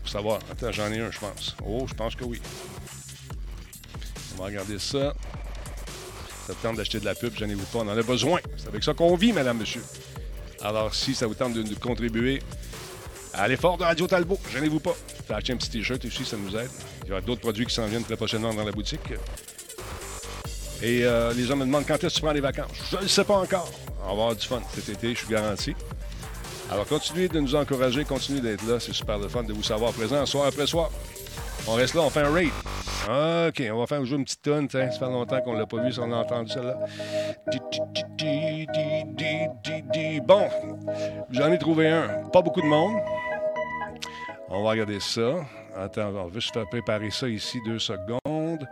Pour 0.00 0.08
savoir. 0.08 0.40
Attends, 0.50 0.72
j'en 0.72 0.90
ai 0.92 1.00
un, 1.00 1.10
je 1.10 1.18
pense. 1.18 1.56
Oh, 1.64 1.86
je 1.86 1.94
pense 1.94 2.16
que 2.16 2.24
oui. 2.24 2.40
On 4.34 4.40
va 4.40 4.46
regarder 4.46 4.78
ça. 4.78 5.14
Ça 6.46 6.54
vous 6.54 6.62
tente 6.62 6.76
d'acheter 6.76 6.98
de 6.98 7.04
la 7.04 7.14
pub, 7.14 7.36
gênez-vous 7.36 7.66
pas, 7.66 7.80
on 7.80 7.88
en 7.88 7.96
a 7.96 8.02
besoin. 8.02 8.40
C'est 8.56 8.68
avec 8.68 8.82
ça 8.82 8.94
qu'on 8.94 9.14
vit, 9.16 9.32
madame, 9.32 9.58
monsieur. 9.58 9.84
Alors, 10.62 10.94
si 10.94 11.14
ça 11.14 11.26
vous 11.26 11.34
tente 11.34 11.52
de 11.52 11.62
nous 11.62 11.76
contribuer 11.76 12.42
à 13.34 13.48
l'effort 13.48 13.78
de 13.78 13.84
Radio 13.84 14.06
Talbot, 14.06 14.38
gênez-vous 14.52 14.80
pas. 14.80 14.94
T'as 15.26 15.36
acheté 15.36 15.52
un 15.52 15.56
petit 15.56 15.70
t-shirt 15.70 16.04
aussi, 16.04 16.24
ça 16.24 16.36
nous 16.36 16.56
aide. 16.56 16.70
Il 17.04 17.08
y 17.08 17.12
aura 17.12 17.20
d'autres 17.20 17.40
produits 17.40 17.66
qui 17.66 17.74
s'en 17.74 17.86
viennent 17.86 18.04
très 18.04 18.16
prochainement 18.16 18.52
dans 18.54 18.64
la 18.64 18.72
boutique. 18.72 19.12
Et 20.82 21.04
euh, 21.04 21.32
les 21.34 21.44
gens 21.44 21.56
me 21.56 21.64
demandent 21.64 21.86
quand 21.86 21.94
est-ce 21.94 22.14
que 22.14 22.14
tu 22.14 22.20
prends 22.20 22.32
les 22.32 22.40
vacances? 22.40 22.70
Je 22.90 22.96
ne 22.96 23.02
le 23.02 23.08
sais 23.08 23.24
pas 23.24 23.38
encore. 23.38 23.70
On 24.02 24.06
va 24.06 24.10
avoir 24.10 24.36
du 24.36 24.46
fun 24.46 24.62
cet 24.74 24.88
été, 24.88 25.14
je 25.14 25.18
suis 25.18 25.28
garanti. 25.28 25.74
Alors, 26.70 26.86
continuez 26.86 27.28
de 27.28 27.40
nous 27.40 27.54
encourager, 27.54 28.04
continuez 28.04 28.40
d'être 28.40 28.66
là. 28.66 28.78
C'est 28.78 28.92
super 28.92 29.18
le 29.18 29.28
fun 29.28 29.42
de 29.42 29.52
vous 29.52 29.62
savoir 29.62 29.92
présent 29.92 30.24
soir 30.26 30.46
après 30.46 30.66
soir. 30.66 30.90
On 31.66 31.74
reste 31.74 31.94
là, 31.94 32.02
on 32.02 32.10
fait 32.10 32.20
un 32.20 32.32
raid. 32.32 32.50
OK, 33.08 33.62
on 33.72 33.78
va 33.78 33.86
faire 33.86 34.04
jouer 34.04 34.18
une 34.18 34.24
petite 34.24 34.42
tonne. 34.42 34.68
Ça 34.68 34.90
fait 34.90 35.00
longtemps 35.06 35.40
qu'on 35.40 35.54
l'a 35.54 35.66
pas 35.66 35.82
vu, 35.82 35.92
si 35.92 35.98
on 35.98 36.12
a 36.12 36.16
entendu 36.16 36.52
celle-là. 36.52 36.78
Bon, 40.26 40.48
j'en 41.30 41.52
ai 41.52 41.58
trouvé 41.58 41.88
un. 41.88 42.08
Pas 42.32 42.42
beaucoup 42.42 42.60
de 42.60 42.66
monde. 42.66 42.96
On 44.48 44.62
va 44.62 44.70
regarder 44.70 45.00
ça. 45.00 45.36
Attends, 45.76 46.08
on 46.08 46.26
va 46.26 46.34
juste 46.34 46.58
préparer 46.70 47.10
ça 47.10 47.28
ici 47.28 47.58
deux 47.64 47.78
secondes. 47.78 48.66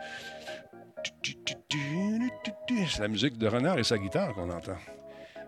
C'est 2.88 3.00
la 3.00 3.08
musique 3.08 3.38
de 3.38 3.48
Renard 3.48 3.78
et 3.78 3.84
sa 3.84 3.96
guitare 3.96 4.34
qu'on 4.34 4.50
entend. 4.50 4.76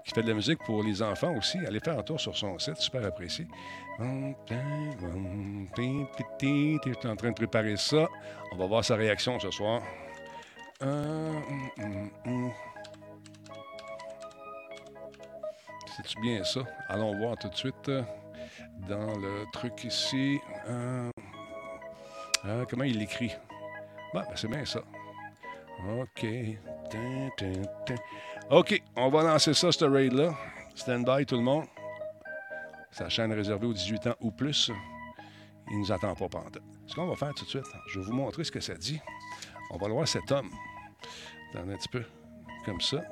Qui 0.08 0.14
fait 0.14 0.22
de 0.22 0.28
la 0.28 0.34
musique 0.34 0.58
pour 0.64 0.82
les 0.82 1.02
enfants 1.02 1.36
aussi. 1.36 1.58
Allez 1.66 1.80
faire 1.80 1.98
un 1.98 2.02
tour 2.02 2.18
sur 2.18 2.34
son 2.34 2.58
site, 2.58 2.78
super 2.78 3.04
apprécié. 3.04 3.46
Je 3.98 4.04
en 7.08 7.14
train 7.14 7.28
de 7.28 7.34
préparer 7.34 7.76
ça. 7.76 8.08
On 8.50 8.56
va 8.56 8.66
voir 8.66 8.82
sa 8.82 8.96
réaction 8.96 9.38
ce 9.38 9.50
soir. 9.50 9.82
Euh, 10.82 11.38
hum, 11.50 11.70
hum, 11.78 12.10
hum. 12.24 12.50
C'est-tu 15.94 16.18
bien 16.22 16.42
ça? 16.42 16.60
Allons 16.88 17.14
voir 17.18 17.36
tout 17.36 17.50
de 17.50 17.56
suite 17.56 17.90
euh, 17.90 18.02
dans 18.88 19.14
le 19.18 19.44
truc 19.52 19.84
ici. 19.84 20.40
Euh, 20.70 21.10
comment 22.70 22.84
il 22.84 22.98
l'écrit? 22.98 23.36
Bon, 24.14 24.20
ben, 24.20 24.36
c'est 24.36 24.48
bien 24.48 24.64
ça. 24.64 24.80
OK. 26.00 26.26
OK, 28.50 28.82
on 28.96 29.10
va 29.10 29.24
lancer 29.24 29.52
ça, 29.52 29.70
ce 29.70 29.84
raid-là. 29.84 30.34
Stand 30.74 31.04
by, 31.04 31.26
tout 31.26 31.36
le 31.36 31.42
monde. 31.42 31.66
Sa 32.90 33.10
chaîne 33.10 33.30
réservée 33.30 33.66
aux 33.66 33.74
18 33.74 34.06
ans 34.06 34.14
ou 34.20 34.30
plus. 34.30 34.70
Il 35.70 35.74
ne 35.74 35.80
nous 35.80 35.92
attend 35.92 36.14
pas 36.14 36.30
pendant. 36.30 36.48
Ce 36.86 36.94
qu'on 36.94 37.06
va 37.06 37.14
faire 37.14 37.34
tout 37.34 37.44
de 37.44 37.50
suite, 37.50 37.66
je 37.90 37.98
vais 37.98 38.06
vous 38.06 38.14
montrer 38.14 38.44
ce 38.44 38.50
que 38.50 38.60
ça 38.60 38.72
dit. 38.74 38.98
On 39.70 39.76
va 39.76 39.88
le 39.88 39.92
voir 39.92 40.08
cet 40.08 40.32
homme. 40.32 40.48
Attendez 41.50 41.74
un 41.74 41.76
petit 41.76 41.90
peu. 41.90 42.02
Comme 42.64 42.80
ça. 42.80 43.02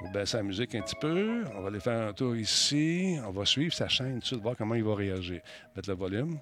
On 0.00 0.06
va 0.06 0.10
baisser 0.10 0.38
la 0.38 0.42
musique 0.42 0.74
un 0.74 0.82
petit 0.82 0.96
peu. 1.00 1.44
On 1.54 1.60
va 1.60 1.68
aller 1.68 1.78
faire 1.78 2.08
un 2.08 2.12
tour 2.12 2.34
ici. 2.34 3.16
On 3.24 3.30
va 3.30 3.44
suivre 3.44 3.72
sa 3.72 3.86
chaîne 3.86 4.14
tout 4.14 4.20
de 4.20 4.24
suite, 4.24 4.40
voir 4.40 4.56
comment 4.56 4.74
il 4.74 4.82
va 4.82 4.96
réagir. 4.96 5.40
Mettre 5.76 5.88
le 5.88 5.94
volume. 5.94 6.40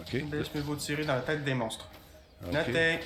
OK. 0.00 0.12
Laisse-moi 0.12 0.62
vous 0.64 0.76
tirer 0.76 1.06
dans 1.06 1.14
la 1.14 1.22
tête 1.22 1.42
des 1.42 1.54
monstres. 1.54 1.88
OK. 2.46 2.52
Notez. 2.52 2.98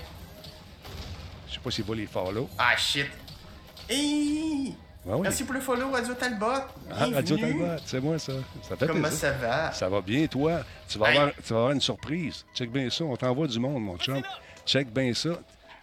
Je 1.46 1.54
sais 1.54 1.60
pas 1.60 1.70
s'il 1.70 1.84
va 1.84 1.94
les 1.94 2.06
follow. 2.06 2.50
Ah 2.58 2.76
shit. 2.76 3.06
Hey! 3.90 4.74
Ah 5.08 5.16
oui. 5.16 5.20
Merci 5.22 5.42
pour 5.44 5.54
le 5.54 5.60
follow, 5.60 5.90
Radio 5.90 6.14
Talbot. 6.14 6.46
Ah, 6.90 7.06
Radio 7.12 7.36
Bienvenue. 7.36 7.58
Talbot, 7.60 7.82
c'est 7.86 8.00
moi 8.00 8.18
ça. 8.18 8.32
Ça 8.68 8.76
fait 8.76 8.86
Comment 8.86 9.00
plaisir. 9.02 9.18
ça 9.18 9.32
va? 9.32 9.72
Ça 9.72 9.88
va 9.88 10.00
bien, 10.00 10.26
toi? 10.26 10.60
Tu 10.88 10.98
vas, 10.98 11.10
Hey. 11.10 11.16
avoir, 11.18 11.34
tu 11.34 11.52
vas 11.52 11.58
avoir 11.58 11.72
une 11.72 11.80
surprise. 11.80 12.44
Check 12.54 12.70
bien 12.70 12.88
ça. 12.90 13.04
On 13.04 13.16
t'envoie 13.16 13.46
du 13.48 13.58
monde, 13.58 13.82
mon 13.82 13.96
chum. 13.98 14.22
Check 14.66 14.92
bien 14.92 15.12
ça. 15.14 15.30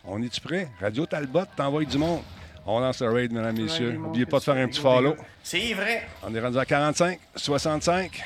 On 0.05 0.21
est-tu 0.21 0.39
prêt? 0.39 0.69
Radio 0.79 1.05
Talbot 1.05 1.43
t'envoie 1.55 1.84
du 1.84 1.97
monde. 1.97 2.21
On 2.65 2.79
lance 2.79 3.01
le 3.01 3.09
raid, 3.11 3.31
mesdames 3.31 3.57
et 3.57 3.63
messieurs. 3.63 3.93
N'oubliez 3.93 4.25
pas 4.25 4.39
de 4.39 4.43
faire 4.43 4.55
un 4.55 4.67
petit 4.67 4.79
follow. 4.81 5.15
C'est 5.43 5.73
vrai. 5.73 6.07
On 6.23 6.34
est 6.35 6.39
rendu 6.39 6.57
à 6.59 6.65
45, 6.65 7.19
65, 7.35 8.23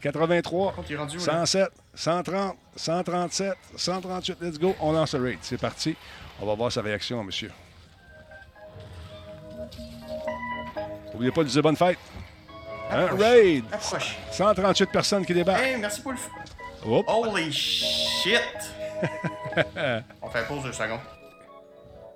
83, 0.00 0.74
Il 0.88 0.92
est 0.94 0.96
rendu 0.96 1.16
où, 1.16 1.20
là? 1.26 1.44
107, 1.46 1.68
130, 1.94 2.56
137, 2.76 3.52
138. 3.76 4.36
Let's 4.40 4.58
go. 4.58 4.74
On 4.80 4.92
lance 4.92 5.14
le 5.14 5.22
raid. 5.24 5.38
C'est 5.42 5.60
parti. 5.60 5.96
On 6.40 6.46
va 6.46 6.54
voir 6.54 6.70
sa 6.72 6.82
réaction, 6.82 7.22
monsieur. 7.24 7.50
N'oubliez 11.20 11.32
pas 11.34 11.44
de 11.44 11.48
dire 11.50 11.62
bonne 11.62 11.76
fête? 11.76 11.98
Un 12.90 13.04
Approche. 13.04 13.20
raid. 13.20 13.64
Approche. 13.70 14.16
138 14.32 14.90
personnes 14.90 15.26
qui 15.26 15.34
débarquent. 15.34 15.60
Hey, 15.62 15.76
merci 15.76 16.00
pour 16.00 16.12
le. 16.12 16.18
Hop. 16.86 17.04
Holy 17.06 17.52
shit! 17.52 18.40
On 20.22 20.30
fait 20.30 20.46
pause 20.48 20.62
deux 20.62 20.72
secondes. 20.72 20.98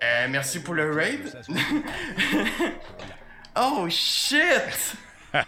Euh, 0.02 0.26
merci 0.31 0.60
pour 0.62 0.72
le 0.72 0.90
raid. 0.90 1.20
oh 3.56 3.86
shit! 3.90 4.97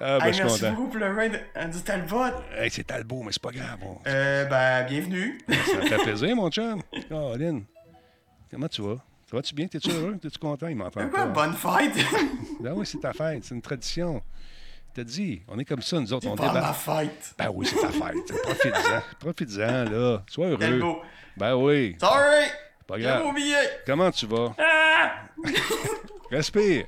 Ah, 0.00 0.18
ben, 0.20 0.26
Hey, 0.26 0.32
je 0.32 0.32
suis 0.34 0.44
merci 0.44 0.60
content. 0.60 0.72
beaucoup 0.74 0.88
pour 0.90 1.00
le 1.00 1.12
raid 1.14 1.44
euh, 1.56 1.64
du 1.66 1.82
Talbot. 1.82 2.24
Hey, 2.56 2.70
c'est 2.70 2.84
Talbot, 2.84 3.22
mais 3.24 3.32
c'est 3.32 3.42
pas 3.42 3.50
grave. 3.50 3.78
on- 3.82 3.98
Euh, 4.06 4.44
ben, 4.44 4.84
bienvenue. 4.86 5.38
Ça 5.48 5.76
me 5.76 5.82
fait 5.86 5.96
plaisir, 5.98 6.36
mon 6.36 6.48
chum. 6.50 6.80
Caroline, 7.08 7.64
comment 8.50 8.68
tu 8.68 8.82
vas? 8.82 8.96
Ça 9.30 9.36
va-tu 9.36 9.54
bien? 9.54 9.66
T'es-tu 9.66 9.90
heureux? 9.90 10.16
T'es-tu 10.20 10.38
content? 10.38 10.68
Il 10.68 10.76
m'entend 10.76 11.06
Quoi, 11.08 11.26
pas. 11.26 11.26
bonne 11.26 11.52
fête! 11.54 12.04
Ben 12.60 12.72
oui, 12.74 12.84
c'est 12.86 12.98
ta 12.98 13.12
fête. 13.12 13.44
C'est 13.44 13.54
une 13.54 13.62
tradition. 13.62 14.22
T'as 14.94 15.04
dit, 15.04 15.42
on 15.46 15.58
est 15.58 15.64
comme 15.64 15.82
ça, 15.82 16.00
nous 16.00 16.12
autres. 16.12 16.24
C'est 16.24 16.28
on 16.30 16.34
pas 16.36 16.48
débat. 16.48 16.60
ma 16.60 16.72
fête. 16.72 17.34
Ben 17.38 17.50
oui, 17.54 17.66
c'est 17.66 17.80
ta 17.80 17.90
fête. 17.90 18.42
Profite-en. 18.42 19.02
Profite-en, 19.20 19.84
là. 19.84 20.22
Sois 20.28 20.46
heureux. 20.48 20.94
Ben 21.36 21.54
oui. 21.54 21.96
Sorry! 22.00 22.46
Pas 22.86 22.96
J'ai 22.96 23.02
grave. 23.04 23.26
oublié! 23.26 23.54
Comment 23.86 24.10
tu 24.10 24.26
vas? 24.26 24.54
Ah! 24.58 25.12
Respire. 26.30 26.86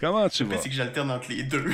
Comment 0.00 0.28
tu 0.28 0.44
Le 0.44 0.50
vas? 0.50 0.58
c'est 0.62 0.68
que 0.70 0.74
j'alterne 0.74 1.10
entre 1.10 1.28
les 1.30 1.42
deux. 1.44 1.72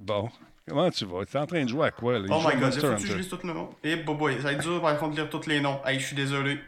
Bon. 0.00 0.28
Comment 0.68 0.90
tu 0.90 1.04
vas? 1.06 1.24
T'es 1.24 1.38
en 1.38 1.46
train 1.46 1.62
de 1.64 1.68
jouer 1.68 1.86
à 1.86 1.90
quoi, 1.92 2.18
là? 2.18 2.26
Oh 2.28 2.38
my 2.44 2.54
god, 2.54 2.60
Monster 2.60 2.80
faut 2.80 2.94
que 3.02 3.06
je 3.06 3.14
lise 3.16 3.28
tous 3.28 3.46
les 3.46 3.54
noms. 3.54 3.70
Eh, 3.84 3.96
boboy, 3.96 4.34
ça 4.36 4.42
va 4.42 4.52
être 4.52 4.60
dur 4.62 4.82
par 4.82 4.98
contre 4.98 5.14
de 5.14 5.22
lire 5.22 5.30
tous 5.30 5.46
les 5.46 5.60
noms. 5.60 5.80
Hey, 5.86 5.98
je 6.00 6.06
suis 6.06 6.16
désolé. 6.16 6.58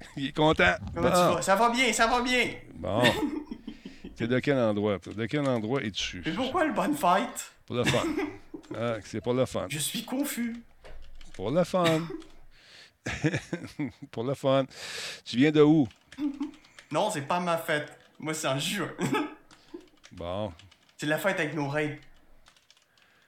Il 0.16 0.26
est 0.28 0.32
content. 0.36 0.74
Comment 0.94 1.08
Bon. 1.10 1.14
tu 1.30 1.34
vas? 1.36 1.42
Ça 1.42 1.56
va 1.56 1.70
bien, 1.70 1.92
ça 1.92 2.06
va 2.06 2.22
bien. 2.22 2.50
Bon. 2.74 3.02
T'es 4.16 4.26
de 4.26 4.38
quel 4.38 4.58
endroit? 4.58 4.98
toi? 4.98 5.12
De 5.14 5.26
quel 5.26 5.46
endroit 5.48 5.82
es-tu? 5.82 6.22
Mais 6.26 6.32
pourquoi 6.32 6.64
le 6.66 6.72
bonne 6.72 6.94
fête? 6.94 7.52
Pour 7.66 7.76
le 7.76 7.84
fun. 7.84 8.04
Ah, 8.72 8.94
c'est 9.04 9.20
pour 9.20 9.34
le 9.34 9.46
fun. 9.46 9.66
Je 9.68 9.80
suis 9.80 10.04
confus. 10.04 10.54
Pour 11.34 11.50
le 11.50 11.64
fun. 11.64 12.02
pour 14.12 14.22
le 14.22 14.34
fun. 14.34 14.64
Tu 15.24 15.38
viens 15.38 15.50
de 15.50 15.60
où? 15.60 15.88
Non, 16.92 17.10
c'est 17.10 17.22
pas 17.22 17.40
ma 17.40 17.58
fête. 17.58 17.98
Moi, 18.20 18.32
c'est 18.32 18.46
en 18.46 18.58
juin. 18.60 18.90
Bon. 20.12 20.52
c'est 20.96 21.06
la 21.06 21.18
fête 21.18 21.40
avec 21.40 21.54
nos 21.54 21.66
raids. 21.66 21.98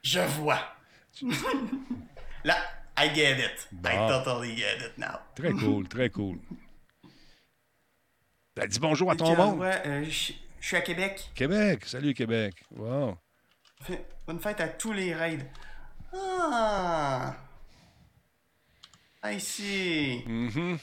Je 0.04 0.20
vois. 0.20 0.60
Là, 2.44 2.56
I 2.96 3.12
get 3.12 3.38
it. 3.40 3.68
I 3.84 3.96
totally 4.08 4.56
get 4.56 4.76
it 4.86 4.96
now. 4.98 5.18
Très 5.34 5.50
cool, 5.52 5.88
très 5.88 6.08
cool. 6.10 6.38
Ben, 8.54 8.66
dis 8.68 8.78
bonjour 8.78 9.10
à 9.10 9.16
ton 9.16 9.28
monde. 9.34 9.40
endroit? 9.40 9.72
Euh, 9.86 10.04
je 10.04 10.34
suis 10.60 10.76
à 10.76 10.82
Québec. 10.82 11.30
Québec. 11.34 11.86
Salut, 11.86 12.12
Québec. 12.12 12.62
Wow. 12.70 13.16
Bonne 14.26 14.40
fête 14.40 14.60
à 14.60 14.68
tous 14.68 14.92
les 14.92 15.14
raids. 15.14 15.50
Ah! 16.12 17.34
I 19.24 19.40
see. 19.40 20.22
Mhm. 20.26 20.78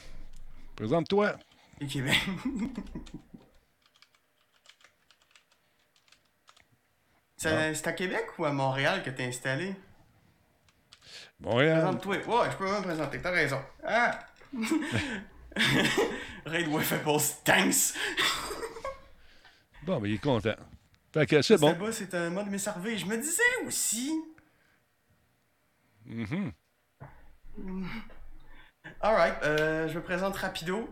Présente-toi. 0.74 1.36
Et 1.80 1.86
Québec. 1.86 2.18
C'est 7.36 7.74
c'est 7.74 7.86
à 7.86 7.92
Québec 7.94 8.26
ou 8.38 8.44
à 8.44 8.52
Montréal 8.52 9.02
que 9.02 9.08
t'es 9.08 9.24
installé? 9.24 9.74
Montréal. 11.40 11.80
Présente-toi. 11.80 12.16
Ouais, 12.16 12.50
je 12.50 12.56
peux 12.58 12.70
me 12.70 12.82
présenter, 12.82 13.18
t'as 13.22 13.30
raison. 13.30 13.62
Ah! 13.82 14.20
Raid 16.46 16.68
Wiffable 16.68 17.20
Thanks! 17.44 17.94
Bon, 19.82 19.98
ben, 20.00 20.08
il 20.08 20.14
est 20.14 20.18
content. 20.18 20.54
Fait 21.12 21.26
que 21.26 21.42
c'est 21.42 21.58
bon. 21.58 21.76
C'est 21.92 22.14
un 22.14 22.30
mode 22.30 22.48
messervé. 22.48 22.96
Je 22.98 23.06
me 23.06 23.16
disais 23.16 23.42
aussi. 23.66 24.12
Mhm. 26.06 26.52
Alright, 29.00 29.34
euh, 29.42 29.88
je 29.88 29.94
me 29.94 30.02
présente 30.02 30.36
rapido. 30.36 30.88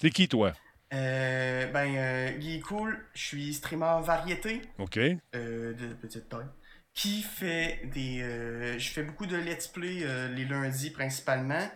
T'es 0.00 0.10
qui, 0.10 0.28
toi? 0.28 0.52
Euh, 0.92 1.66
ben, 1.68 1.94
euh, 1.96 2.30
Guy 2.38 2.60
Cool, 2.60 3.04
je 3.14 3.22
suis 3.22 3.54
streamer 3.54 4.00
variété 4.02 4.62
OK. 4.78 4.98
euh, 4.98 5.72
de 5.74 5.94
petite 5.94 6.28
taille. 6.28 6.46
Qui 6.94 7.22
fait 7.22 7.80
des. 7.94 8.20
euh, 8.20 8.78
je 8.78 8.88
fais 8.90 9.02
beaucoup 9.02 9.24
de 9.26 9.36
let's 9.36 9.66
play 9.66 10.04
les 10.28 10.44
lundis 10.44 10.90
principalement. 10.90 11.66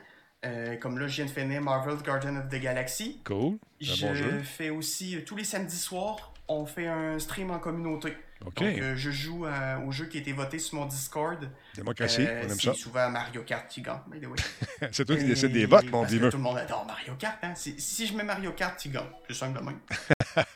Euh, 0.46 0.76
comme 0.76 0.98
là, 0.98 1.08
je 1.08 1.16
viens 1.16 1.24
de 1.26 1.30
finir 1.30 1.60
Marvel's 1.60 2.02
Guardian 2.02 2.36
of 2.36 2.48
the 2.48 2.60
Galaxy. 2.60 3.20
Cool. 3.24 3.54
Un 3.54 3.58
Je 3.80 4.06
bon 4.06 4.42
fais 4.44 4.70
aussi, 4.70 5.16
euh, 5.16 5.20
tous 5.24 5.36
les 5.36 5.44
samedis 5.44 5.76
soirs, 5.76 6.32
on 6.48 6.64
fait 6.66 6.86
un 6.86 7.18
stream 7.18 7.50
en 7.50 7.58
communauté. 7.58 8.16
OK. 8.44 8.62
Donc, 8.62 8.78
euh, 8.78 8.94
je 8.96 9.10
joue 9.10 9.46
au 9.86 9.90
jeu 9.92 10.04
qui 10.06 10.18
a 10.18 10.20
été 10.20 10.32
voté 10.32 10.58
sur 10.58 10.78
mon 10.78 10.84
Discord. 10.86 11.50
Démocratie, 11.74 12.26
Euh, 12.26 12.42
on 12.46 12.50
aime 12.50 12.60
ça. 12.60 12.74
souvent 12.74 13.08
Mario 13.10 13.42
Kart 13.42 13.66
qui 13.66 13.80
gagne, 13.80 13.98
by 14.08 14.20
the 14.20 14.26
way. 14.26 14.36
C'est 14.92 15.04
toi 15.06 15.16
qui 15.16 15.24
décides 15.24 15.52
des 15.52 15.64
votes, 15.66 15.90
mon 15.90 16.04
dimeux. 16.04 16.28
Tout 16.30 16.36
le 16.36 16.42
monde 16.42 16.58
adore 16.58 16.84
Mario 16.86 17.14
Kart. 17.18 17.38
Hein? 17.42 17.54
Si, 17.54 18.06
je 18.06 18.14
mets 18.14 18.22
Mario 18.24 18.52
Kart, 18.52 18.78
tu 18.78 18.90
gagnes. 18.90 19.04
C'est 19.28 19.34
simple 19.34 19.58
de 19.58 19.64
même. 19.64 19.78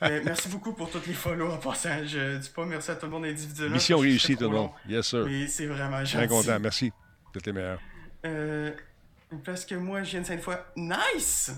Merci 0.24 0.48
beaucoup 0.48 0.74
pour 0.74 0.90
tous 0.90 1.04
les 1.06 1.14
follows 1.14 1.50
en 1.52 1.56
passant. 1.56 2.04
Je 2.06 2.36
dis 2.36 2.50
pas 2.50 2.66
merci 2.66 2.90
à 2.90 2.96
tout 2.96 3.06
le 3.06 3.12
monde 3.12 3.24
individuellement. 3.24 3.74
Mission 3.74 3.98
réussie, 3.98 4.36
tout 4.36 4.44
le 4.44 4.50
monde. 4.50 4.70
Yes, 4.86 5.06
sir. 5.06 5.26
c'est 5.48 5.66
vraiment 5.66 6.04
gentil. 6.04 6.18
Bien 6.18 6.26
content. 6.28 6.60
Merci. 6.60 6.92
T'es 7.42 7.52
meilleur. 7.52 7.80
Euh, 8.26 8.72
parce 9.38 9.64
que 9.64 9.74
moi, 9.74 10.02
je 10.02 10.10
viens 10.12 10.20
de 10.20 10.26
Sainte-Foy. 10.26 10.56
Nice! 10.76 11.50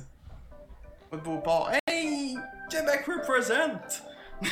Pas 1.10 1.16
de 1.16 1.22
beau 1.22 1.38
port. 1.38 1.70
Hey! 1.86 2.36
Québec 2.70 3.04
represent! 3.06 4.02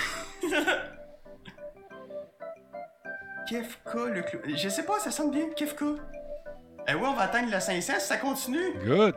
Kefka, 3.48 4.04
le 4.06 4.22
clou. 4.22 4.40
Je 4.46 4.68
sais 4.68 4.84
pas, 4.84 4.98
ça 5.00 5.10
sonne 5.10 5.30
bien, 5.30 5.48
Kefka. 5.50 5.84
Eh 6.88 6.94
ouais, 6.94 7.06
on 7.06 7.12
va 7.14 7.22
atteindre 7.22 7.50
le 7.52 7.60
500 7.60 7.92
si 7.98 8.06
ça 8.06 8.16
continue. 8.16 8.72
Good. 8.84 9.14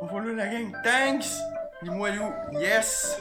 On 0.00 0.06
va 0.06 0.20
là, 0.20 0.32
la 0.32 0.46
gang. 0.46 0.72
Thanks! 0.82 1.36
Les 1.82 1.90
moelleux. 1.90 2.22
Yes! 2.52 3.20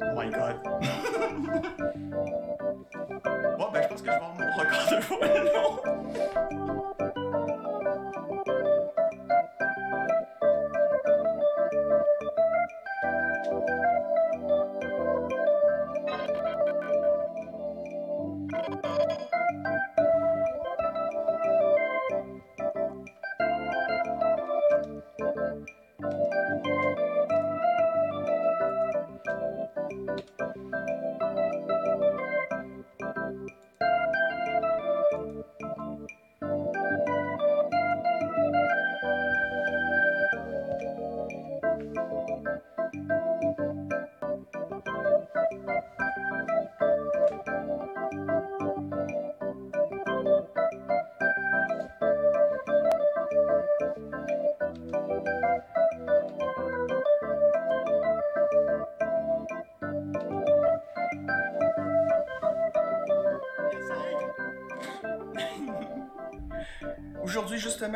Oh 0.00 0.04
my 0.16 0.30
god. 0.30 0.62
bon, 3.58 3.70
ben, 3.72 3.82
je 3.82 3.88
pense 3.88 3.90
que 3.90 3.98
je 3.98 4.04
vais 4.04 4.10
avoir 4.10 4.34
mon 4.34 4.46
record 4.56 5.18
de 5.20 5.26
long. 5.52 5.76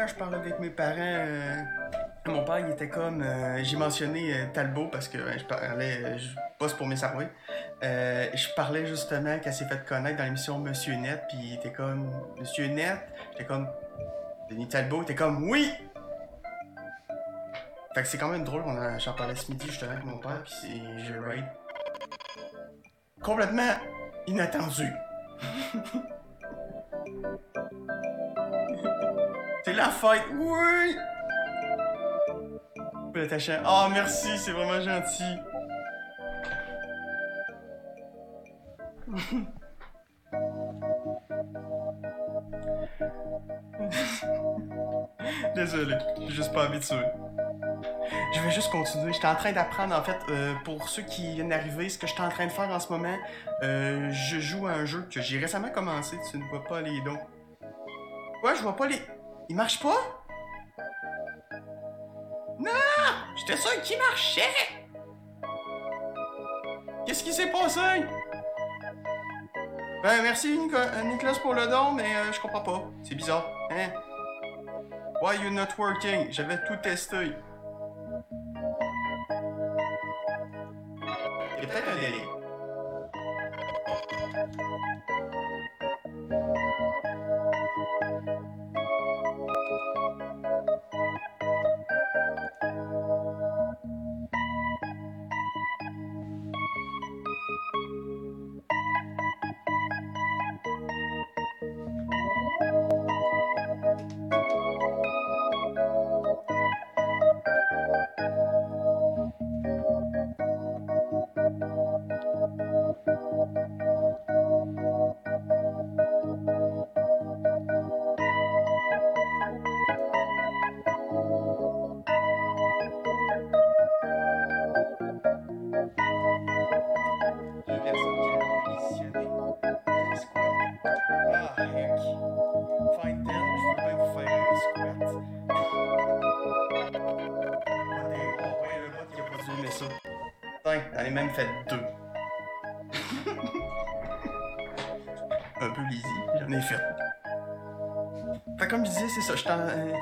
Je 0.06 0.14
parlais 0.14 0.36
avec 0.36 0.59
mes 0.60 0.70
parents. 0.70 0.94
euh, 0.98 1.55
mon 2.27 2.44
père, 2.44 2.59
il 2.60 2.70
était 2.73 2.89
comme. 2.89 3.23
euh, 3.23 3.59
J'ai 3.62 3.77
mentionné 3.77 4.35
euh, 4.35 4.47
Talbot 4.52 4.89
parce 4.89 5.09
que 5.09 5.18
je 5.39 5.44
parlais. 5.44 6.18
je 6.18 6.28
bosse 6.60 6.74
pour 6.74 6.86
mes. 6.86 6.97
Euh, 7.82 8.27
je 8.35 8.48
parlais 8.55 8.86
justement 8.86 9.39
qu'elle 9.39 9.52
s'est 9.55 9.66
fait 9.66 9.85
connaître 9.86 10.18
dans 10.18 10.24
l'émission 10.24 10.59
Monsieur 10.59 10.94
Net, 10.97 11.23
puis 11.28 11.39
il 11.40 11.55
était 11.55 11.73
comme. 11.73 12.10
Monsieur 12.39 12.66
Net, 12.68 12.98
j'étais 13.32 13.44
comme. 13.44 13.68
Denis 14.51 14.68
Talbot, 14.68 15.02
était 15.02 15.14
comme. 15.14 15.48
Oui! 15.48 15.73
Fait 17.94 18.02
que 18.02 18.09
c'est 18.09 18.18
quand 18.18 18.28
même 18.28 18.44
drôle, 18.44 18.62
a- 18.77 18.98
j'en 18.98 19.14
parlais 19.14 19.35
ce 19.35 19.51
midi 19.51 19.66
justement 19.66 19.93
avec 19.93 20.05
mon 20.05 20.18
père, 20.18 20.43
puis. 20.44 20.82
Je 20.98 21.14
rate. 21.14 21.44
Complètement 23.23 23.73
inattendu. 24.27 24.93
La 29.77 29.90
fête, 29.90 30.24
oui! 30.35 30.97
Oh, 33.66 33.86
merci, 33.93 34.39
c'est 34.39 34.53
vraiment 34.53 34.81
gentil. 34.81 35.36
Désolé, 45.55 45.94
j'ai 46.20 46.31
juste 46.31 46.55
pas 46.55 46.65
habitué. 46.65 46.97
Je 48.35 48.40
vais 48.40 48.51
juste 48.51 48.70
continuer. 48.70 49.12
J'étais 49.12 49.27
en 49.27 49.35
train 49.35 49.53
d'apprendre, 49.53 49.94
en 49.94 50.03
fait, 50.03 50.16
euh, 50.31 50.55
pour 50.65 50.89
ceux 50.89 51.03
qui 51.03 51.35
viennent 51.35 51.51
d'arriver, 51.51 51.90
ce 51.90 51.98
que 51.98 52.07
je 52.07 52.12
suis 52.12 52.23
en 52.23 52.31
train 52.31 52.47
de 52.47 52.53
faire 52.53 52.70
en 52.70 52.81
ce 52.81 52.90
moment, 52.90 53.16
euh, 53.62 54.11
je 54.11 54.40
joue 54.40 54.66
à 54.66 54.73
un 54.73 54.86
jeu 54.86 55.07
que 55.11 55.20
j'ai 55.20 55.39
récemment 55.39 55.69
commencé. 55.69 56.16
Tu 56.31 56.39
ne 56.39 56.44
vois 56.44 56.65
pas 56.65 56.81
les 56.81 56.98
dons. 57.03 57.19
Ouais, 58.43 58.57
je 58.57 58.62
vois 58.62 58.77
pas 58.77 58.86
les. 58.86 59.03
Il 59.48 59.56
marche 59.56 59.81
pas? 59.81 59.97
Non! 62.59 62.70
J'étais 63.36 63.56
sûr 63.60 63.82
qu'il 63.82 63.98
marchait! 63.98 64.43
Qu'est-ce 67.06 67.23
qui 67.23 67.32
s'est 67.32 67.51
passé? 67.51 67.81
Ben, 70.02 70.23
merci 70.23 70.59
euh, 70.73 71.02
Nicolas 71.02 71.35
pour 71.43 71.55
le 71.55 71.66
don, 71.68 71.93
mais 71.93 72.16
euh, 72.16 72.32
je 72.32 72.40
comprends 72.40 72.62
pas. 72.62 72.82
C'est 73.02 73.14
bizarre. 73.14 73.47
Hein? 73.70 73.90
Why 75.23 75.36
you 75.43 75.51
not 75.51 75.68
working? 75.78 76.31
J'avais 76.31 76.59
tout 76.66 76.77
testé. 76.82 77.32
Il 81.59 81.62
y 81.62 81.64
a 81.64 81.68
peut-être. 81.68 82.36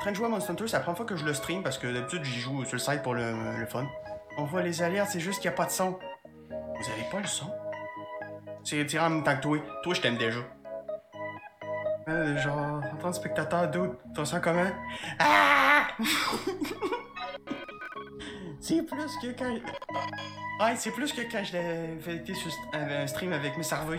Train 0.05 0.11
de 0.11 0.17
jouer 0.17 0.27
à 0.27 0.29
Monster 0.29 0.51
Hunter, 0.51 0.67
c'est 0.67 0.77
la 0.77 0.81
première 0.83 0.97
fois 0.97 1.05
que 1.07 1.15
je 1.15 1.25
le 1.25 1.33
stream 1.33 1.63
parce 1.63 1.79
que 1.79 1.87
d'habitude 1.87 2.23
j'y 2.23 2.39
joue 2.39 2.63
sur 2.63 2.75
le 2.75 2.79
site 2.79 3.01
pour 3.01 3.15
le, 3.15 3.57
le 3.59 3.65
fun. 3.65 3.87
On 4.37 4.43
voit 4.43 4.61
les 4.61 4.83
alertes, 4.83 5.09
c'est 5.11 5.19
juste 5.19 5.41
qu'il 5.41 5.49
n'y 5.49 5.55
a 5.55 5.57
pas 5.57 5.65
de 5.65 5.71
son. 5.71 5.97
Vous 6.49 6.91
avez 6.91 7.09
pas 7.11 7.19
le 7.21 7.25
son? 7.25 7.47
C'est 8.63 8.85
tiré 8.85 9.03
en 9.03 9.09
même 9.09 9.23
temps 9.23 9.35
que 9.35 9.41
toi. 9.41 9.57
Toi, 9.81 9.93
je 9.95 10.01
t'aime 10.01 10.17
déjà. 10.17 10.41
Euh, 12.07 12.37
genre, 12.37 12.83
en 12.93 12.97
tant 12.97 13.09
que 13.09 13.15
spectateur, 13.15 13.67
d'autres, 13.71 13.95
t'as 14.13 14.25
ça 14.25 14.39
comment? 14.39 14.69
Ah! 15.17 15.87
c'est 18.59 18.83
plus 18.83 19.17
que 19.23 19.35
quand. 19.35 19.55
Ouais, 20.63 20.75
c'est 20.75 20.91
plus 20.91 21.11
que 21.13 21.21
quand 21.31 21.43
je 21.43 21.53
l'ai 21.53 21.97
fait 21.99 22.17
st- 22.31 22.53
euh, 22.75 23.03
un 23.03 23.07
stream 23.07 23.33
avec 23.33 23.57
mes 23.57 23.63
cerveaux. 23.63 23.95